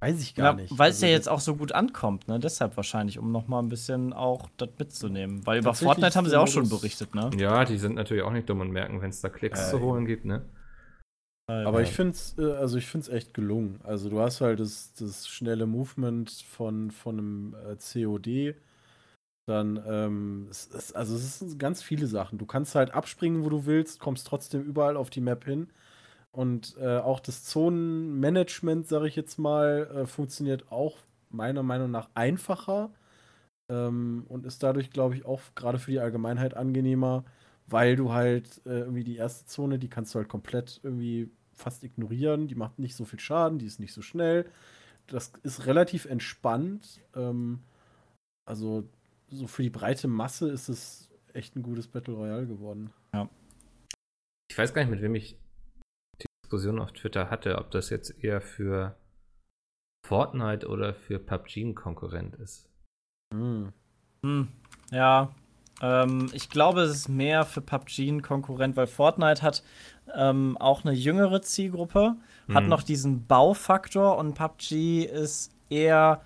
Weiß 0.00 0.20
ich 0.20 0.34
gar 0.34 0.52
ja, 0.52 0.62
nicht. 0.62 0.78
Weil 0.78 0.90
es 0.90 0.96
also 0.96 1.06
ja 1.06 1.12
jetzt 1.12 1.28
auch 1.28 1.40
so 1.40 1.56
gut 1.56 1.72
ankommt, 1.72 2.28
ne? 2.28 2.38
Deshalb 2.38 2.76
wahrscheinlich, 2.76 3.18
um 3.18 3.32
noch 3.32 3.48
mal 3.48 3.60
ein 3.60 3.70
bisschen 3.70 4.12
auch 4.12 4.50
das 4.58 4.68
mitzunehmen. 4.78 5.46
Weil 5.46 5.60
über 5.60 5.74
Fortnite 5.74 6.14
haben 6.14 6.28
sie 6.28 6.38
auch 6.38 6.48
schon 6.48 6.68
berichtet, 6.68 7.14
ne? 7.14 7.30
Ja, 7.38 7.64
die 7.64 7.78
sind 7.78 7.94
natürlich 7.94 8.22
auch 8.22 8.32
nicht 8.32 8.48
dumm 8.48 8.60
und 8.60 8.70
merken, 8.70 9.00
wenn 9.00 9.10
es 9.10 9.22
da 9.22 9.30
Klicks 9.30 9.68
äh, 9.68 9.70
zu 9.70 9.80
holen 9.80 10.04
gibt, 10.04 10.26
ne? 10.26 10.44
Aber 11.48 11.80
ich 11.80 11.90
finde 11.90 12.12
es 12.12 12.34
äh, 12.38 12.52
also 12.52 12.78
echt 12.78 13.32
gelungen. 13.32 13.80
Also 13.84 14.10
du 14.10 14.20
hast 14.20 14.40
halt 14.40 14.58
das, 14.58 14.92
das 14.94 15.28
schnelle 15.28 15.66
Movement 15.66 16.30
von, 16.30 16.90
von 16.90 17.18
einem 17.18 17.54
äh, 17.54 17.76
COD. 17.76 18.56
Dann, 19.48 19.80
ähm, 19.86 20.48
es 20.50 20.66
ist, 20.66 20.96
also 20.96 21.14
es 21.14 21.38
sind 21.38 21.56
ganz 21.58 21.82
viele 21.82 22.08
Sachen. 22.08 22.38
Du 22.38 22.46
kannst 22.46 22.74
halt 22.74 22.92
abspringen, 22.92 23.44
wo 23.44 23.48
du 23.48 23.64
willst, 23.64 24.00
kommst 24.00 24.26
trotzdem 24.26 24.62
überall 24.64 24.96
auf 24.96 25.08
die 25.08 25.20
Map 25.20 25.44
hin. 25.44 25.68
Und 26.36 26.76
äh, 26.78 26.98
auch 26.98 27.20
das 27.20 27.44
Zonenmanagement, 27.44 28.86
sage 28.86 29.08
ich 29.08 29.16
jetzt 29.16 29.38
mal, 29.38 29.90
äh, 29.90 30.06
funktioniert 30.06 30.70
auch 30.70 30.98
meiner 31.30 31.62
Meinung 31.62 31.90
nach 31.90 32.10
einfacher 32.14 32.90
ähm, 33.70 34.26
und 34.28 34.44
ist 34.44 34.62
dadurch, 34.62 34.90
glaube 34.90 35.14
ich, 35.14 35.24
auch 35.24 35.40
gerade 35.54 35.78
für 35.78 35.92
die 35.92 35.98
Allgemeinheit 35.98 36.52
angenehmer, 36.52 37.24
weil 37.66 37.96
du 37.96 38.12
halt 38.12 38.60
äh, 38.66 38.80
irgendwie 38.80 39.02
die 39.02 39.16
erste 39.16 39.46
Zone, 39.46 39.78
die 39.78 39.88
kannst 39.88 40.14
du 40.14 40.18
halt 40.18 40.28
komplett 40.28 40.78
irgendwie 40.82 41.30
fast 41.54 41.82
ignorieren. 41.84 42.48
Die 42.48 42.54
macht 42.54 42.78
nicht 42.78 42.96
so 42.96 43.06
viel 43.06 43.18
Schaden, 43.18 43.58
die 43.58 43.66
ist 43.66 43.80
nicht 43.80 43.94
so 43.94 44.02
schnell. 44.02 44.44
Das 45.06 45.32
ist 45.42 45.64
relativ 45.64 46.04
entspannt. 46.04 47.00
Ähm, 47.14 47.60
also 48.44 48.86
so 49.30 49.46
für 49.46 49.62
die 49.62 49.70
breite 49.70 50.06
Masse 50.06 50.50
ist 50.50 50.68
es 50.68 51.08
echt 51.32 51.56
ein 51.56 51.62
gutes 51.62 51.88
Battle 51.88 52.12
Royale 52.12 52.46
geworden. 52.46 52.92
Ja. 53.14 53.26
Ich 54.50 54.58
weiß 54.58 54.74
gar 54.74 54.82
nicht, 54.82 54.90
mit 54.90 55.00
wem 55.00 55.14
ich 55.14 55.38
Diskussion 56.46 56.78
auf 56.78 56.92
Twitter 56.92 57.28
hatte, 57.28 57.58
ob 57.58 57.72
das 57.72 57.90
jetzt 57.90 58.22
eher 58.22 58.40
für 58.40 58.94
Fortnite 60.06 60.68
oder 60.68 60.94
für 60.94 61.18
PUBG 61.18 61.64
ein 61.64 61.74
Konkurrent 61.74 62.36
ist. 62.36 62.68
Hm. 63.34 63.72
Hm. 64.22 64.48
Ja, 64.92 65.30
ähm, 65.82 66.30
ich 66.32 66.48
glaube, 66.48 66.82
es 66.82 66.94
ist 66.94 67.08
mehr 67.08 67.44
für 67.44 67.60
PUBG 67.60 68.08
ein 68.08 68.22
Konkurrent, 68.22 68.76
weil 68.76 68.86
Fortnite 68.86 69.42
hat 69.42 69.64
ähm, 70.14 70.56
auch 70.58 70.84
eine 70.84 70.94
jüngere 70.94 71.42
Zielgruppe, 71.42 72.14
hm. 72.46 72.54
hat 72.54 72.64
noch 72.68 72.84
diesen 72.84 73.26
Baufaktor 73.26 74.16
und 74.16 74.34
PUBG 74.34 75.02
ist 75.04 75.50
eher 75.68 76.22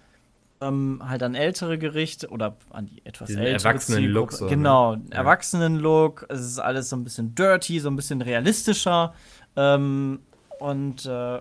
ähm, 0.61 1.03
halt 1.03 1.23
an 1.23 1.35
ältere 1.35 1.79
Gerichte 1.79 2.29
oder 2.29 2.57
an 2.71 2.87
die 2.87 3.05
etwas 3.07 3.29
Diesen 3.29 3.43
ältere 3.43 3.69
Erwachsenen-Look. 3.69 4.33
So, 4.33 4.45
ne? 4.45 4.51
genau, 4.51 4.97
ne? 4.97 5.05
Erwachsenen-Look. 5.11 6.27
Es 6.29 6.41
ist 6.41 6.59
alles 6.59 6.91
so 6.91 6.97
ein 6.97 7.05
bisschen 7.05 7.35
dirty, 7.35 7.81
so 7.81 7.89
ein 7.89 7.97
bisschen 7.97 8.21
realistischer. 8.21 9.15
Ähm, 9.57 10.21
und 10.59 11.07
äh, 11.07 11.41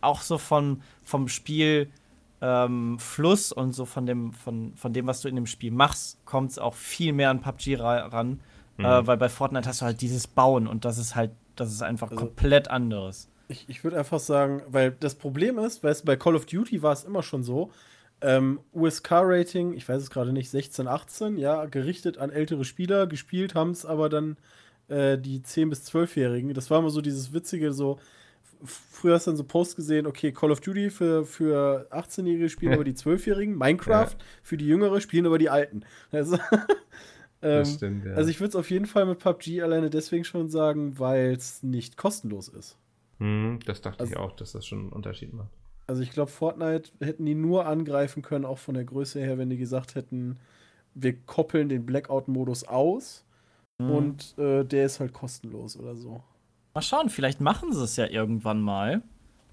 auch 0.00 0.20
so 0.20 0.38
von, 0.38 0.82
vom 1.02 1.28
Spiel 1.28 1.90
ähm, 2.40 2.98
Fluss 2.98 3.52
und 3.52 3.72
so 3.72 3.84
von 3.84 4.04
dem, 4.04 4.32
von, 4.32 4.74
von 4.74 4.92
dem, 4.92 5.06
was 5.06 5.20
du 5.20 5.28
in 5.28 5.36
dem 5.36 5.46
Spiel 5.46 5.70
machst, 5.70 6.24
kommt 6.24 6.50
es 6.50 6.58
auch 6.58 6.74
viel 6.74 7.12
mehr 7.12 7.30
an 7.30 7.40
PUBG 7.40 7.76
ra 7.76 8.06
ran. 8.06 8.40
Mhm. 8.76 8.84
Äh, 8.84 9.06
weil 9.06 9.16
bei 9.16 9.28
Fortnite 9.28 9.68
hast 9.68 9.80
du 9.80 9.84
halt 9.84 10.00
dieses 10.00 10.26
Bauen 10.26 10.66
und 10.66 10.84
das 10.84 10.98
ist 10.98 11.14
halt, 11.14 11.30
das 11.56 11.70
ist 11.70 11.82
einfach 11.82 12.10
also, 12.10 12.24
komplett 12.24 12.68
anderes. 12.68 13.28
Ich, 13.48 13.68
ich 13.68 13.84
würde 13.84 13.98
einfach 13.98 14.18
sagen, 14.18 14.62
weil 14.66 14.92
das 14.92 15.14
Problem 15.14 15.58
ist, 15.58 15.84
weißt 15.84 16.02
du, 16.02 16.06
bei 16.06 16.16
Call 16.16 16.34
of 16.34 16.46
Duty 16.46 16.82
war 16.82 16.92
es 16.92 17.04
immer 17.04 17.22
schon 17.22 17.42
so, 17.42 17.70
ähm, 18.22 18.60
USK-Rating, 18.72 19.74
ich 19.74 19.88
weiß 19.88 20.02
es 20.02 20.10
gerade 20.10 20.32
nicht, 20.32 20.48
16, 20.48 20.88
18, 20.88 21.38
ja, 21.38 21.66
gerichtet 21.66 22.18
an 22.18 22.30
ältere 22.30 22.64
Spieler, 22.64 23.06
gespielt 23.06 23.54
haben 23.54 23.70
es 23.70 23.84
aber 23.84 24.08
dann 24.08 24.36
äh, 24.92 25.18
die 25.18 25.40
10- 25.40 25.70
bis 25.70 25.86
12-Jährigen. 25.90 26.52
Das 26.54 26.70
war 26.70 26.78
immer 26.78 26.90
so 26.90 27.00
dieses 27.00 27.32
witzige, 27.32 27.72
so, 27.72 27.98
früher 28.64 29.14
hast 29.14 29.26
du 29.26 29.30
dann 29.30 29.38
so 29.38 29.44
Posts 29.44 29.76
gesehen, 29.76 30.06
okay, 30.06 30.32
Call 30.32 30.50
of 30.50 30.60
Duty 30.60 30.90
für, 30.90 31.24
für 31.24 31.88
18-Jährige 31.90 32.48
spielen 32.48 32.74
aber 32.74 32.84
die 32.84 32.94
12-Jährigen, 32.94 33.56
Minecraft 33.56 34.12
ja. 34.12 34.24
für 34.42 34.56
die 34.56 34.66
Jüngere 34.66 35.00
spielen 35.00 35.26
aber 35.26 35.38
die 35.38 35.50
Alten. 35.50 35.84
Also, 36.10 36.38
ähm, 37.42 37.64
stimmt, 37.64 38.04
ja. 38.04 38.12
also 38.12 38.30
ich 38.30 38.40
würde 38.40 38.50
es 38.50 38.56
auf 38.56 38.70
jeden 38.70 38.86
Fall 38.86 39.06
mit 39.06 39.18
PUBG 39.18 39.62
alleine 39.62 39.90
deswegen 39.90 40.24
schon 40.24 40.48
sagen, 40.48 40.98
weil 40.98 41.32
es 41.32 41.62
nicht 41.62 41.96
kostenlos 41.96 42.48
ist. 42.48 42.78
Hm, 43.18 43.60
das 43.66 43.80
dachte 43.80 44.00
also, 44.00 44.12
ich 44.12 44.18
auch, 44.18 44.32
dass 44.32 44.52
das 44.52 44.66
schon 44.66 44.80
einen 44.80 44.92
Unterschied 44.92 45.32
macht. 45.32 45.50
Also 45.86 46.02
ich 46.02 46.10
glaube, 46.10 46.30
Fortnite 46.30 46.92
hätten 47.00 47.26
die 47.26 47.34
nur 47.34 47.66
angreifen 47.66 48.22
können, 48.22 48.44
auch 48.44 48.58
von 48.58 48.74
der 48.74 48.84
Größe 48.84 49.20
her, 49.20 49.38
wenn 49.38 49.50
die 49.50 49.58
gesagt 49.58 49.94
hätten, 49.94 50.38
wir 50.94 51.16
koppeln 51.22 51.68
den 51.68 51.84
Blackout-Modus 51.86 52.64
aus 52.64 53.24
Mhm. 53.86 53.90
Und 53.90 54.38
äh, 54.38 54.64
der 54.64 54.86
ist 54.86 55.00
halt 55.00 55.12
kostenlos 55.12 55.76
oder 55.76 55.96
so. 55.96 56.22
Mal 56.74 56.82
schauen, 56.82 57.10
vielleicht 57.10 57.40
machen 57.40 57.72
sie 57.72 57.82
es 57.82 57.96
ja 57.96 58.06
irgendwann 58.06 58.60
mal. 58.60 59.02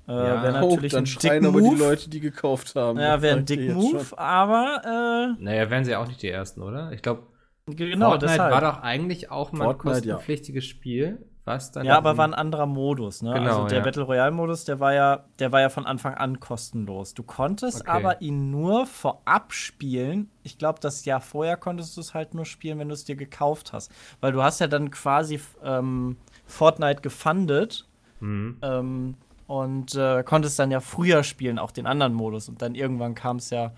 Äh, 0.07 0.11
ja, 0.11 0.43
wäre 0.43 0.53
natürlich 0.53 0.93
oh, 0.93 0.95
dann 0.95 1.03
ein 1.03 1.07
schreien 1.07 1.45
aber 1.45 1.61
die 1.61 1.75
Leute, 1.75 2.09
die 2.09 2.19
gekauft 2.19 2.75
haben. 2.75 2.99
Ja, 2.99 3.21
wäre 3.21 3.37
ein 3.37 3.45
dick 3.45 3.73
Move, 3.73 4.17
aber. 4.17 5.35
Äh, 5.37 5.43
naja, 5.43 5.69
wären 5.69 5.85
sie 5.85 5.95
auch 5.95 6.07
nicht 6.07 6.21
die 6.21 6.29
ersten, 6.29 6.61
oder? 6.61 6.91
Ich 6.93 7.01
glaube, 7.01 7.23
genau, 7.67 8.11
Fortnite 8.11 8.31
deshalb. 8.31 8.53
war 8.53 8.61
doch 8.61 8.81
eigentlich 8.81 9.29
auch 9.29 9.51
mal 9.51 9.65
Fortnite, 9.65 9.89
ein 9.89 9.93
kostenpflichtiges 9.93 10.65
ja. 10.65 10.69
Spiel 10.69 11.25
was 11.49 11.71
dann. 11.71 11.85
Ja, 11.85 11.97
aber 11.97 12.15
war 12.17 12.25
ein 12.25 12.33
anderer 12.33 12.65
Modus, 12.65 13.21
ne? 13.21 13.33
Genau, 13.33 13.49
also 13.49 13.67
der 13.67 13.79
ja. 13.79 13.83
Battle 13.83 14.03
Royale-Modus, 14.03 14.65
der 14.65 14.79
war 14.79 14.93
ja, 14.93 15.25
der 15.39 15.51
war 15.51 15.59
ja 15.61 15.69
von 15.69 15.85
Anfang 15.85 16.13
an 16.13 16.39
kostenlos. 16.39 17.13
Du 17.13 17.23
konntest 17.23 17.81
okay. 17.81 17.91
aber 17.91 18.21
ihn 18.21 18.51
nur 18.51 18.85
vorab 18.85 19.51
spielen. 19.51 20.29
Ich 20.43 20.57
glaube, 20.57 20.79
das 20.79 21.05
Jahr 21.05 21.19
vorher 21.19 21.57
konntest 21.57 21.97
du 21.97 22.01
es 22.01 22.13
halt 22.13 22.33
nur 22.33 22.45
spielen, 22.45 22.79
wenn 22.79 22.87
du 22.87 22.93
es 22.93 23.03
dir 23.03 23.15
gekauft 23.15 23.73
hast. 23.73 23.91
Weil 24.21 24.31
du 24.31 24.41
hast 24.41 24.59
ja 24.59 24.67
dann 24.67 24.91
quasi 24.91 25.41
ähm, 25.63 26.17
Fortnite 26.45 27.01
gefundet. 27.01 27.87
Mhm. 28.21 28.57
Ähm, 28.61 29.15
und 29.47 29.95
äh, 29.95 30.23
konntest 30.23 30.59
dann 30.59 30.69
ja 30.69 30.79
früher 30.79 31.23
spielen, 31.23 31.57
auch 31.57 31.71
den 31.71 31.87
anderen 31.87 32.13
Modus. 32.13 32.49
Und 32.49 32.61
dann 32.61 32.75
irgendwann 32.75 33.15
kam 33.15 33.37
es 33.37 33.49
ja 33.49 33.71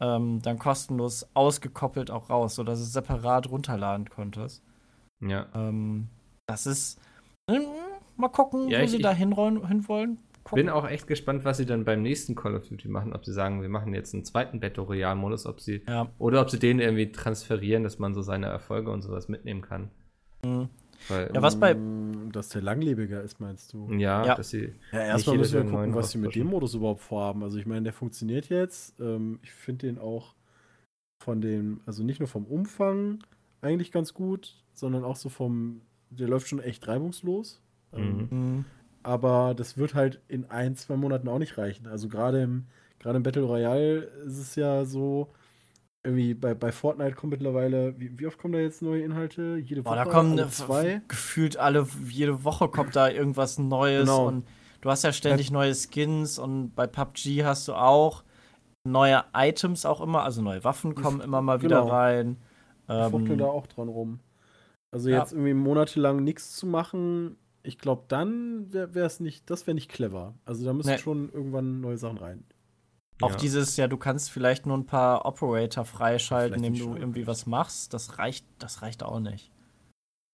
ähm, 0.00 0.40
dann 0.42 0.58
kostenlos 0.58 1.26
ausgekoppelt 1.34 2.10
auch 2.10 2.30
raus, 2.30 2.54
sodass 2.54 2.78
du 2.78 2.84
es 2.84 2.92
separat 2.92 3.50
runterladen 3.50 4.08
konntest. 4.08 4.62
Ja. 5.20 5.46
Ähm, 5.54 6.08
das 6.46 6.66
ist, 6.66 6.98
mal 8.16 8.28
gucken, 8.28 8.68
ja, 8.68 8.80
wo 8.80 8.84
ich, 8.84 8.90
sie 8.90 8.98
da 8.98 9.12
hinrollen, 9.12 9.66
hinwollen. 9.66 10.18
Ich 10.46 10.52
Bin 10.52 10.68
auch 10.68 10.88
echt 10.88 11.06
gespannt, 11.06 11.44
was 11.44 11.58
sie 11.58 11.66
dann 11.66 11.84
beim 11.84 12.02
nächsten 12.02 12.34
Call 12.34 12.56
of 12.56 12.66
Duty 12.68 12.88
machen. 12.88 13.12
Ob 13.12 13.24
sie 13.24 13.32
sagen, 13.32 13.62
wir 13.62 13.68
machen 13.68 13.94
jetzt 13.94 14.14
einen 14.14 14.24
zweiten 14.24 14.58
Battle 14.58 14.82
Royale-Modus, 14.82 15.46
ob 15.46 15.60
sie 15.60 15.82
ja. 15.86 16.10
oder 16.18 16.40
ob 16.40 16.50
sie 16.50 16.58
den 16.58 16.80
irgendwie 16.80 17.12
transferieren, 17.12 17.84
dass 17.84 17.98
man 17.98 18.14
so 18.14 18.22
seine 18.22 18.46
Erfolge 18.46 18.90
und 18.90 19.02
sowas 19.02 19.28
mitnehmen 19.28 19.60
kann. 19.60 19.90
Mhm. 20.44 20.68
Weil, 21.08 21.30
ja, 21.34 21.42
was 21.42 21.58
bei. 21.58 21.74
Mm, 21.74 22.30
dass 22.32 22.50
der 22.50 22.62
langlebiger 22.62 23.22
ist, 23.22 23.40
meinst 23.40 23.72
du? 23.72 23.90
Ja, 23.92 24.24
ja. 24.26 24.34
dass 24.34 24.50
sie. 24.50 24.72
Ja, 24.92 25.00
erstmal 25.00 25.38
müssen 25.38 25.64
wir 25.64 25.70
gucken, 25.70 25.94
was 25.94 26.10
sie 26.10 26.18
mit 26.18 26.34
dem 26.34 26.48
Modus 26.48 26.74
überhaupt 26.74 27.00
vorhaben. 27.00 27.42
Also, 27.42 27.58
ich 27.58 27.66
meine, 27.66 27.82
der 27.82 27.92
funktioniert 27.92 28.48
jetzt. 28.48 28.98
Ähm, 29.00 29.38
ich 29.42 29.52
finde 29.52 29.86
den 29.86 29.98
auch 29.98 30.34
von 31.22 31.40
dem, 31.40 31.80
also 31.86 32.02
nicht 32.02 32.18
nur 32.18 32.28
vom 32.28 32.44
Umfang 32.44 33.20
eigentlich 33.60 33.92
ganz 33.92 34.14
gut, 34.14 34.56
sondern 34.72 35.04
auch 35.04 35.16
so 35.16 35.28
vom 35.28 35.82
der 36.10 36.28
läuft 36.28 36.48
schon 36.48 36.60
echt 36.60 36.86
reibungslos. 36.86 37.60
Ähm, 37.92 38.28
mhm. 38.30 38.64
Aber 39.02 39.54
das 39.54 39.78
wird 39.78 39.94
halt 39.94 40.20
in 40.28 40.44
ein, 40.50 40.76
zwei 40.76 40.96
Monaten 40.96 41.28
auch 41.28 41.38
nicht 41.38 41.56
reichen. 41.56 41.86
Also 41.86 42.08
gerade 42.08 42.42
im, 42.42 42.66
gerade 42.98 43.16
im 43.16 43.22
Battle 43.22 43.42
Royale 43.42 44.00
ist 44.26 44.38
es 44.38 44.54
ja 44.56 44.84
so, 44.84 45.32
irgendwie 46.02 46.34
bei, 46.34 46.54
bei 46.54 46.72
Fortnite 46.72 47.14
kommt 47.14 47.32
mittlerweile, 47.32 47.98
wie, 47.98 48.18
wie 48.18 48.26
oft 48.26 48.38
kommen 48.38 48.52
da 48.52 48.60
jetzt 48.60 48.80
neue 48.80 49.02
Inhalte? 49.02 49.56
Jede 49.62 49.84
Woche? 49.84 49.92
Oh, 49.92 49.96
da 49.96 50.04
kommen 50.04 50.38
alle 50.38 50.48
zwei? 50.48 51.02
gefühlt 51.08 51.56
alle, 51.56 51.86
jede 52.08 52.44
Woche 52.44 52.68
kommt 52.68 52.96
da 52.96 53.08
irgendwas 53.10 53.58
Neues 53.58 54.08
genau. 54.08 54.28
und 54.28 54.46
du 54.80 54.90
hast 54.90 55.04
ja 55.04 55.12
ständig 55.12 55.50
neue 55.50 55.74
Skins 55.74 56.38
und 56.38 56.74
bei 56.74 56.86
PUBG 56.86 57.44
hast 57.44 57.68
du 57.68 57.74
auch 57.74 58.24
neue 58.84 59.24
Items 59.34 59.84
auch 59.84 60.00
immer, 60.00 60.24
also 60.24 60.40
neue 60.40 60.64
Waffen 60.64 60.94
kommen 60.94 61.20
immer 61.20 61.42
mal 61.42 61.60
wieder 61.60 61.82
genau. 61.82 61.92
rein. 61.92 62.36
Ähm, 62.88 63.38
da 63.38 63.44
auch 63.44 63.66
dran 63.66 63.88
rum. 63.88 64.20
Also 64.90 65.08
ja. 65.08 65.20
jetzt 65.20 65.32
irgendwie 65.32 65.54
monatelang 65.54 66.22
nichts 66.24 66.56
zu 66.56 66.66
machen, 66.66 67.36
ich 67.62 67.78
glaube, 67.78 68.04
dann 68.08 68.72
wäre 68.72 69.06
es 69.06 69.20
nicht, 69.20 69.50
das 69.50 69.66
wäre 69.66 69.74
nicht 69.74 69.90
clever. 69.90 70.34
Also 70.44 70.64
da 70.64 70.72
müssen 70.72 70.90
nee. 70.90 70.98
schon 70.98 71.30
irgendwann 71.30 71.80
neue 71.80 71.98
Sachen 71.98 72.18
rein. 72.18 72.44
Auch 73.20 73.32
ja. 73.32 73.36
dieses, 73.36 73.76
ja, 73.76 73.86
du 73.86 73.98
kannst 73.98 74.30
vielleicht 74.30 74.64
nur 74.64 74.76
ein 74.78 74.86
paar 74.86 75.26
Operator 75.26 75.84
freischalten, 75.84 76.64
indem 76.64 76.78
du 76.78 76.96
irgendwie 76.96 77.26
was 77.26 77.46
machst, 77.46 77.92
das 77.92 78.18
reicht, 78.18 78.46
das 78.58 78.80
reicht 78.80 79.02
auch 79.02 79.20
nicht. 79.20 79.50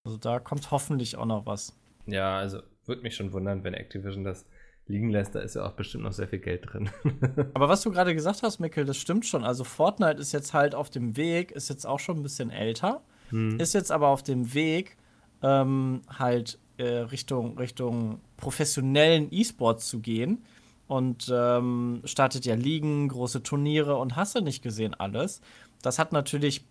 Also 0.05 0.19
da 0.19 0.39
kommt 0.39 0.71
hoffentlich 0.71 1.17
auch 1.17 1.27
noch 1.27 1.47
was. 1.47 1.77
Ja, 2.07 2.39
also 2.39 2.61
würde 2.85 3.03
mich 3.03 3.17
schon 3.17 3.33
wundern, 3.33 3.65
wenn 3.65 3.75
Activision 3.75 4.23
das 4.23 4.47
liegen 4.87 5.11
lässt, 5.11 5.35
da 5.35 5.41
ist 5.41 5.57
ja 5.57 5.67
auch 5.67 5.73
bestimmt 5.73 6.05
noch 6.05 6.13
sehr 6.13 6.29
viel 6.29 6.39
Geld 6.39 6.73
drin. 6.73 6.89
Aber 7.55 7.69
was 7.69 7.83
du 7.83 7.91
gerade 7.91 8.15
gesagt 8.15 8.45
hast, 8.45 8.61
Mikkel, 8.61 8.85
das 8.85 8.97
stimmt 8.97 9.27
schon. 9.27 9.43
Also 9.43 9.65
Fortnite 9.65 10.21
ist 10.21 10.31
jetzt 10.31 10.55
halt 10.55 10.77
auf 10.77 10.89
dem 10.89 11.17
Weg, 11.17 11.51
ist 11.51 11.69
jetzt 11.69 11.87
auch 11.87 11.99
schon 11.99 12.19
ein 12.19 12.23
bisschen 12.23 12.51
älter. 12.51 13.03
Hm. 13.30 13.59
Ist 13.59 13.75
jetzt 13.75 13.92
aber 13.92 14.09
auf 14.09 14.23
dem 14.23 14.54
Weg, 14.54 14.97
ähm, 15.42 16.02
halt 16.09 16.59
äh, 16.78 16.85
Richtung, 16.85 17.59
Richtung 17.59 18.21
professionellen 18.37 19.28
E-Sport 19.30 19.80
zu 19.83 20.00
gehen. 20.00 20.45
Und 20.88 21.33
ähm, 21.35 22.00
startet 22.04 22.47
ja 22.47 22.54
Ligen, 22.54 23.09
große 23.09 23.42
Turniere 23.42 23.97
und 23.97 24.14
hast 24.14 24.37
du 24.37 24.40
nicht 24.40 24.62
gesehen 24.62 24.95
alles. 24.95 25.40
Das 25.83 25.99
hat 25.99 26.12
natürlich 26.12 26.64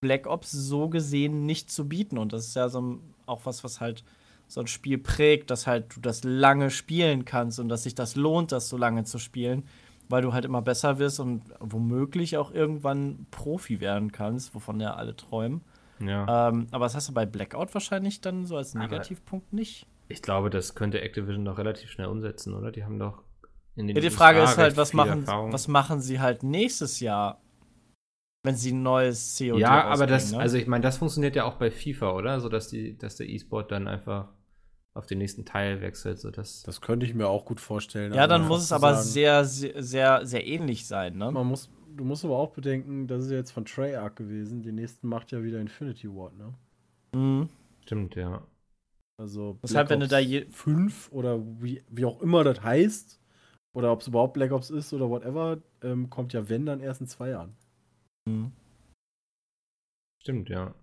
Black 0.00 0.26
Ops 0.26 0.50
so 0.50 0.88
gesehen 0.88 1.46
nicht 1.46 1.70
zu 1.70 1.88
bieten. 1.88 2.18
Und 2.18 2.32
das 2.32 2.48
ist 2.48 2.56
ja 2.56 2.68
so 2.68 2.98
auch 3.26 3.46
was, 3.46 3.62
was 3.62 3.80
halt 3.80 4.02
so 4.48 4.60
ein 4.60 4.66
Spiel 4.66 4.98
prägt, 4.98 5.50
dass 5.50 5.66
halt 5.66 5.96
du 5.96 6.00
das 6.00 6.24
lange 6.24 6.70
spielen 6.70 7.24
kannst 7.24 7.58
und 7.58 7.68
dass 7.68 7.84
sich 7.84 7.94
das 7.94 8.16
lohnt, 8.16 8.52
das 8.52 8.68
so 8.68 8.76
lange 8.76 9.04
zu 9.04 9.18
spielen, 9.18 9.64
weil 10.08 10.22
du 10.22 10.32
halt 10.32 10.44
immer 10.44 10.62
besser 10.62 10.98
wirst 10.98 11.20
und 11.20 11.42
womöglich 11.60 12.36
auch 12.36 12.52
irgendwann 12.52 13.26
Profi 13.30 13.80
werden 13.80 14.12
kannst, 14.12 14.54
wovon 14.54 14.80
ja 14.80 14.94
alle 14.94 15.16
träumen. 15.16 15.62
Ja. 16.00 16.48
Ähm, 16.48 16.66
aber 16.70 16.86
das 16.86 16.94
hast 16.94 17.08
du 17.08 17.14
bei 17.14 17.26
Blackout 17.26 17.72
wahrscheinlich 17.74 18.20
dann 18.20 18.46
so 18.46 18.56
als 18.56 18.74
Negativpunkt 18.74 19.48
aber 19.48 19.56
nicht. 19.56 19.86
Ich 20.08 20.22
glaube, 20.22 20.50
das 20.50 20.74
könnte 20.74 21.00
Activision 21.00 21.44
doch 21.44 21.58
relativ 21.58 21.90
schnell 21.90 22.06
umsetzen, 22.06 22.54
oder? 22.54 22.70
Die 22.70 22.84
haben 22.84 22.98
doch 22.98 23.22
in 23.74 23.86
den 23.86 23.96
Ja, 23.96 24.02
die 24.02 24.10
Frage 24.10 24.40
USA 24.40 24.52
ist 24.52 24.58
halt, 24.58 24.76
was 24.76 24.92
machen, 24.92 25.26
was 25.26 25.68
machen 25.68 26.00
sie 26.00 26.20
halt 26.20 26.42
nächstes 26.42 27.00
Jahr, 27.00 27.40
wenn 28.42 28.56
sie 28.56 28.72
ein 28.72 28.82
neues 28.82 29.36
COD 29.38 29.58
Ja, 29.58 29.84
aber 29.84 30.06
das, 30.06 30.32
ne? 30.32 30.38
also 30.38 30.56
ich 30.56 30.66
meine, 30.66 30.82
das 30.82 30.98
funktioniert 30.98 31.34
ja 31.36 31.44
auch 31.44 31.56
bei 31.56 31.70
FIFA, 31.70 32.12
oder? 32.12 32.40
So 32.40 32.48
dass 32.48 32.68
die, 32.68 32.96
dass 32.96 33.16
der 33.16 33.28
E-Sport 33.28 33.72
dann 33.72 33.88
einfach 33.88 34.28
auf 34.94 35.06
den 35.06 35.18
nächsten 35.18 35.44
Teil 35.44 35.82
wechselt. 35.82 36.18
So 36.18 36.30
das, 36.30 36.62
das 36.62 36.80
könnte 36.80 37.04
ich 37.04 37.14
mir 37.14 37.28
auch 37.28 37.44
gut 37.44 37.60
vorstellen. 37.60 38.14
Ja, 38.14 38.26
dann 38.26 38.48
muss 38.48 38.62
es 38.62 38.72
aber 38.72 38.94
sehr, 38.94 39.44
sehr, 39.44 39.82
sehr, 39.82 40.26
sehr 40.26 40.46
ähnlich 40.46 40.86
sein, 40.86 41.18
ne? 41.18 41.30
Man 41.30 41.46
muss, 41.46 41.68
du 41.96 42.04
musst 42.04 42.24
aber 42.24 42.36
auch 42.36 42.52
bedenken, 42.52 43.06
das 43.06 43.24
ist 43.24 43.30
ja 43.30 43.36
jetzt 43.36 43.52
von 43.52 43.64
Treyarch 43.64 44.14
gewesen. 44.14 44.62
Den 44.62 44.76
nächsten 44.76 45.08
macht 45.08 45.32
ja 45.32 45.42
wieder 45.42 45.60
Infinity 45.60 46.08
Ward, 46.08 46.36
ne? 46.36 46.54
Mhm. 47.14 47.48
Stimmt, 47.82 48.14
ja. 48.14 48.46
Also 49.18 49.58
Deshalb, 49.62 49.88
wenn 49.90 50.00
du 50.00 50.08
da 50.08 50.18
je 50.18 50.44
5 50.50 51.10
oder 51.10 51.40
wie, 51.62 51.82
wie 51.88 52.04
auch 52.04 52.20
immer 52.20 52.44
das 52.44 52.62
heißt, 52.62 53.20
oder 53.74 53.92
ob 53.92 54.00
es 54.00 54.08
überhaupt 54.08 54.34
Black 54.34 54.52
Ops 54.52 54.70
ist 54.70 54.92
oder 54.92 55.08
whatever, 55.08 55.58
ähm, 55.82 56.10
kommt 56.10 56.32
ja 56.32 56.48
wenn 56.48 56.66
dann 56.66 56.80
erst 56.80 57.00
in 57.00 57.06
zwei 57.06 57.30
Jahren. 57.30 57.56
Mhm. 58.26 58.52
Stimmt, 60.22 60.48
ja. 60.48 60.74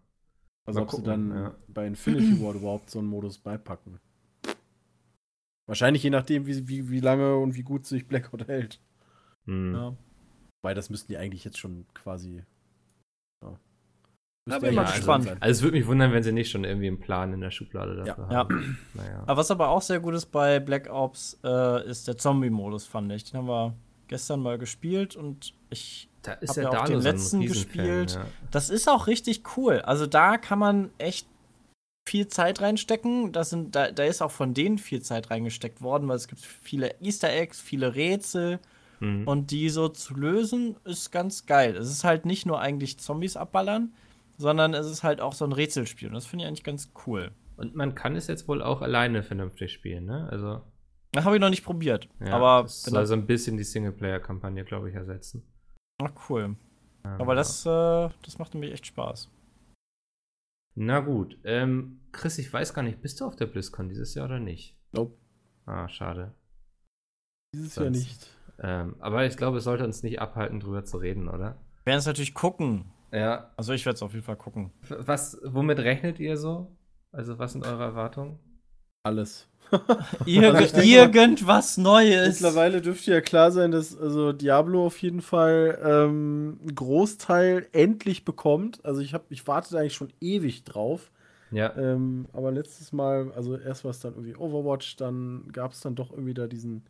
Also 0.65 0.79
Mal 0.79 0.83
ob 0.83 0.89
gucken, 0.89 1.05
sie 1.05 1.11
dann 1.11 1.29
ja. 1.29 1.55
bei 1.67 1.85
Infinity 1.85 2.41
Ward 2.41 2.55
überhaupt 2.55 2.89
so 2.89 2.99
einen 2.99 3.09
Modus 3.09 3.37
beipacken. 3.37 3.99
Wahrscheinlich 5.65 6.03
je 6.03 6.09
nachdem, 6.09 6.45
wie, 6.45 6.67
wie, 6.67 6.89
wie 6.89 6.99
lange 6.99 7.37
und 7.37 7.55
wie 7.55 7.63
gut 7.63 7.85
sich 7.85 8.07
Blackout 8.07 8.47
hält. 8.47 8.79
Mhm. 9.45 9.75
Ja. 9.75 9.97
Weil 10.63 10.73
das 10.73 10.89
müssten 10.89 11.11
die 11.11 11.17
eigentlich 11.17 11.43
jetzt 11.43 11.59
schon 11.59 11.85
quasi. 11.93 12.43
Ja. 13.43 13.59
Da 14.45 14.59
bin 14.59 14.71
ich 14.71 14.75
mal 14.75 14.85
gespannt. 14.85 15.27
Also, 15.27 15.41
also, 15.41 15.51
es 15.51 15.61
würde 15.61 15.77
mich 15.77 15.87
wundern, 15.87 16.11
wenn 16.11 16.23
sie 16.23 16.31
nicht 16.31 16.49
schon 16.49 16.63
irgendwie 16.63 16.87
einen 16.87 16.99
Plan 16.99 17.31
in 17.33 17.41
der 17.41 17.51
Schublade 17.51 17.95
dafür 17.95 18.27
ja. 18.29 18.35
haben. 18.35 18.79
Ja. 18.95 19.03
Naja. 19.03 19.23
Aber 19.27 19.37
was 19.37 19.51
aber 19.51 19.69
auch 19.69 19.81
sehr 19.81 19.99
gut 19.99 20.15
ist 20.15 20.27
bei 20.27 20.59
Black 20.59 20.89
Ops, 20.89 21.39
äh, 21.43 21.87
ist 21.87 22.07
der 22.07 22.17
Zombie-Modus, 22.17 22.87
fand 22.87 23.11
ich. 23.11 23.25
Den 23.25 23.37
haben 23.37 23.47
wir 23.47 23.75
gestern 24.07 24.41
mal 24.41 24.57
gespielt 24.57 25.15
und 25.15 25.53
ich 25.69 26.09
da 26.23 26.33
ist 26.33 26.55
ja, 26.55 26.63
ja 26.63 26.81
auch 26.81 26.85
den 26.85 27.01
letzten 27.01 27.41
gespielt. 27.41 28.13
Ja. 28.13 28.25
Das 28.51 28.69
ist 28.69 28.87
auch 28.87 29.07
richtig 29.07 29.43
cool. 29.57 29.81
Also 29.81 30.07
da 30.07 30.37
kann 30.37 30.59
man 30.59 30.91
echt 30.97 31.27
viel 32.07 32.27
Zeit 32.27 32.61
reinstecken. 32.61 33.31
Das 33.31 33.49
sind, 33.49 33.75
da, 33.75 33.91
da 33.91 34.03
ist 34.03 34.21
auch 34.21 34.31
von 34.31 34.53
denen 34.53 34.77
viel 34.77 35.01
Zeit 35.01 35.31
reingesteckt 35.31 35.81
worden, 35.81 36.07
weil 36.07 36.15
es 36.15 36.27
gibt 36.27 36.41
viele 36.41 36.95
Easter 37.01 37.29
Eggs, 37.29 37.59
viele 37.59 37.95
Rätsel. 37.95 38.59
Mhm. 38.99 39.27
Und 39.27 39.51
die 39.51 39.69
so 39.69 39.89
zu 39.89 40.15
lösen, 40.15 40.77
ist 40.83 41.11
ganz 41.11 41.45
geil. 41.45 41.75
Es 41.75 41.89
ist 41.89 42.03
halt 42.03 42.25
nicht 42.25 42.45
nur 42.45 42.59
eigentlich 42.59 42.99
Zombies 42.99 43.37
abballern, 43.37 43.93
sondern 44.37 44.73
es 44.73 44.87
ist 44.87 45.03
halt 45.03 45.21
auch 45.21 45.33
so 45.33 45.45
ein 45.45 45.51
Rätselspiel. 45.51 46.09
Und 46.09 46.15
das 46.15 46.25
finde 46.25 46.43
ich 46.43 46.47
eigentlich 46.47 46.63
ganz 46.63 46.91
cool. 47.05 47.31
Und 47.57 47.75
man 47.75 47.95
kann 47.95 48.15
es 48.15 48.27
jetzt 48.27 48.47
wohl 48.47 48.61
auch 48.61 48.81
alleine 48.81 49.23
vernünftig 49.23 49.71
spielen, 49.71 50.05
ne? 50.05 50.27
Also. 50.31 50.61
Das 51.11 51.25
habe 51.25 51.35
ich 51.35 51.41
noch 51.41 51.49
nicht 51.49 51.63
probiert. 51.63 52.09
Ja, 52.19 52.33
aber 52.33 52.63
das 52.63 52.83
soll 52.83 53.05
so 53.05 53.13
ein 53.13 53.27
bisschen 53.27 53.57
die 53.57 53.63
Singleplayer-Kampagne, 53.63 54.63
glaube 54.63 54.89
ich, 54.89 54.95
ersetzen. 54.95 55.43
Ach, 56.01 56.11
cool. 56.29 56.55
Ja, 57.03 57.19
aber 57.19 57.35
das, 57.35 57.65
äh, 57.65 58.09
das 58.23 58.39
macht 58.39 58.53
nämlich 58.53 58.71
echt 58.71 58.87
Spaß. 58.87 59.29
Na 60.75 61.01
gut. 61.01 61.37
Ähm, 61.43 61.99
Chris, 62.11 62.39
ich 62.39 62.51
weiß 62.51 62.73
gar 62.73 62.81
nicht, 62.81 63.01
bist 63.01 63.21
du 63.21 63.25
auf 63.25 63.35
der 63.35 63.45
BlizzCon 63.45 63.89
dieses 63.89 64.15
Jahr 64.15 64.25
oder 64.25 64.39
nicht? 64.39 64.75
Nope. 64.91 65.15
Ah, 65.65 65.87
schade. 65.87 66.33
Dieses 67.53 67.75
Jahr 67.75 67.91
nicht. 67.91 68.27
Ähm, 68.63 68.95
aber 68.99 69.25
ich 69.25 69.35
glaube, 69.35 69.57
es 69.57 69.65
sollte 69.65 69.83
uns 69.83 70.03
nicht 70.03 70.21
abhalten, 70.21 70.61
drüber 70.61 70.85
zu 70.85 70.97
reden, 70.97 71.27
oder? 71.27 71.57
Wir 71.83 71.91
werden 71.91 71.99
es 71.99 72.05
natürlich 72.05 72.33
gucken. 72.33 72.85
Ja. 73.11 73.51
Also 73.57 73.73
ich 73.73 73.85
werde 73.85 73.95
es 73.95 74.01
auf 74.01 74.13
jeden 74.13 74.25
Fall 74.25 74.37
gucken. 74.37 74.71
Was, 74.89 75.39
womit 75.43 75.79
rechnet 75.79 76.19
ihr 76.19 76.37
so? 76.37 76.75
Also 77.11 77.37
was 77.37 77.51
sind 77.51 77.65
eure 77.65 77.83
Erwartungen? 77.83 78.39
Alles. 79.03 79.49
Irgend, 80.25 80.55
also 80.55 80.81
irgendwas 80.81 81.77
Neues. 81.77 82.41
Mittlerweile 82.41 82.81
dürfte 82.81 83.11
ja 83.11 83.21
klar 83.21 83.51
sein, 83.51 83.71
dass 83.71 83.97
also 83.97 84.31
Diablo 84.31 84.85
auf 84.85 84.97
jeden 84.99 85.21
Fall 85.21 85.79
ähm, 85.83 86.59
einen 86.61 86.75
Großteil 86.75 87.67
endlich 87.71 88.23
bekommt. 88.23 88.83
Also 88.85 89.01
ich 89.01 89.13
habe, 89.13 89.25
ich 89.29 89.45
warte 89.47 89.77
eigentlich 89.77 89.95
schon 89.95 90.13
ewig 90.21 90.63
drauf. 90.63 91.11
Ja. 91.51 91.75
Ähm, 91.75 92.27
aber 92.33 92.51
letztes 92.51 92.93
Mal, 92.93 93.31
also 93.33 93.57
erst 93.57 93.83
war 93.83 93.91
es 93.91 93.99
dann 93.99 94.13
irgendwie 94.13 94.35
Overwatch, 94.35 94.95
dann 94.95 95.47
gab 95.51 95.71
es 95.71 95.81
dann 95.81 95.95
doch 95.95 96.11
irgendwie 96.11 96.33
da 96.33 96.47
diesen 96.47 96.83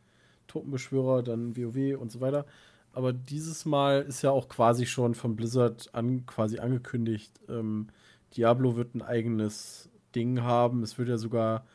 Totenbeschwörer, 0.48 1.24
dann 1.24 1.58
WoW 1.58 1.98
und 2.00 2.12
so 2.12 2.22
weiter. 2.22 2.46
Aber 2.92 3.12
dieses 3.12 3.66
Mal 3.66 4.04
ist 4.04 4.22
ja 4.22 4.32
auch 4.32 4.50
quasi 4.50 4.86
schon 4.86 5.16
von 5.16 5.36
Blizzard 5.36 5.90
an, 5.94 6.26
quasi 6.26 6.60
angekündigt, 6.60 7.40
ähm, 7.50 7.88
Diablo 8.36 8.76
wird 8.76 8.96
ein 8.96 9.02
eigenes 9.02 9.89
Ding 10.15 10.41
haben. 10.41 10.84
Es 10.84 10.98
wird 10.98 11.10
ja 11.10 11.17
sogar 11.17 11.65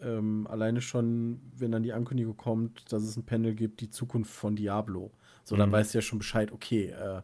ähm, 0.00 0.46
alleine 0.48 0.80
schon, 0.80 1.40
wenn 1.56 1.72
dann 1.72 1.82
die 1.82 1.92
Ankündigung 1.92 2.36
kommt, 2.36 2.92
dass 2.92 3.02
es 3.02 3.16
ein 3.16 3.24
Panel 3.24 3.54
gibt, 3.54 3.80
die 3.80 3.90
Zukunft 3.90 4.32
von 4.32 4.56
Diablo. 4.56 5.12
So, 5.44 5.56
dann 5.56 5.68
mhm. 5.70 5.74
weißt 5.74 5.94
du 5.94 5.98
ja 5.98 6.02
schon 6.02 6.18
Bescheid, 6.18 6.52
okay, 6.52 6.86
äh, 6.90 7.22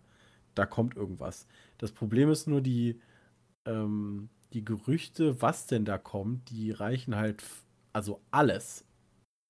da 0.55 0.67
kommt 0.67 0.97
irgendwas. 0.97 1.47
Das 1.79 1.93
Problem 1.93 2.31
ist 2.31 2.47
nur, 2.47 2.61
die, 2.61 3.01
ähm, 3.65 4.29
die 4.53 4.65
Gerüchte, 4.65 5.41
was 5.41 5.67
denn 5.67 5.85
da 5.85 5.99
kommt, 5.99 6.51
die 6.51 6.71
reichen 6.71 7.17
halt, 7.17 7.43
also 7.93 8.21
alles. 8.31 8.85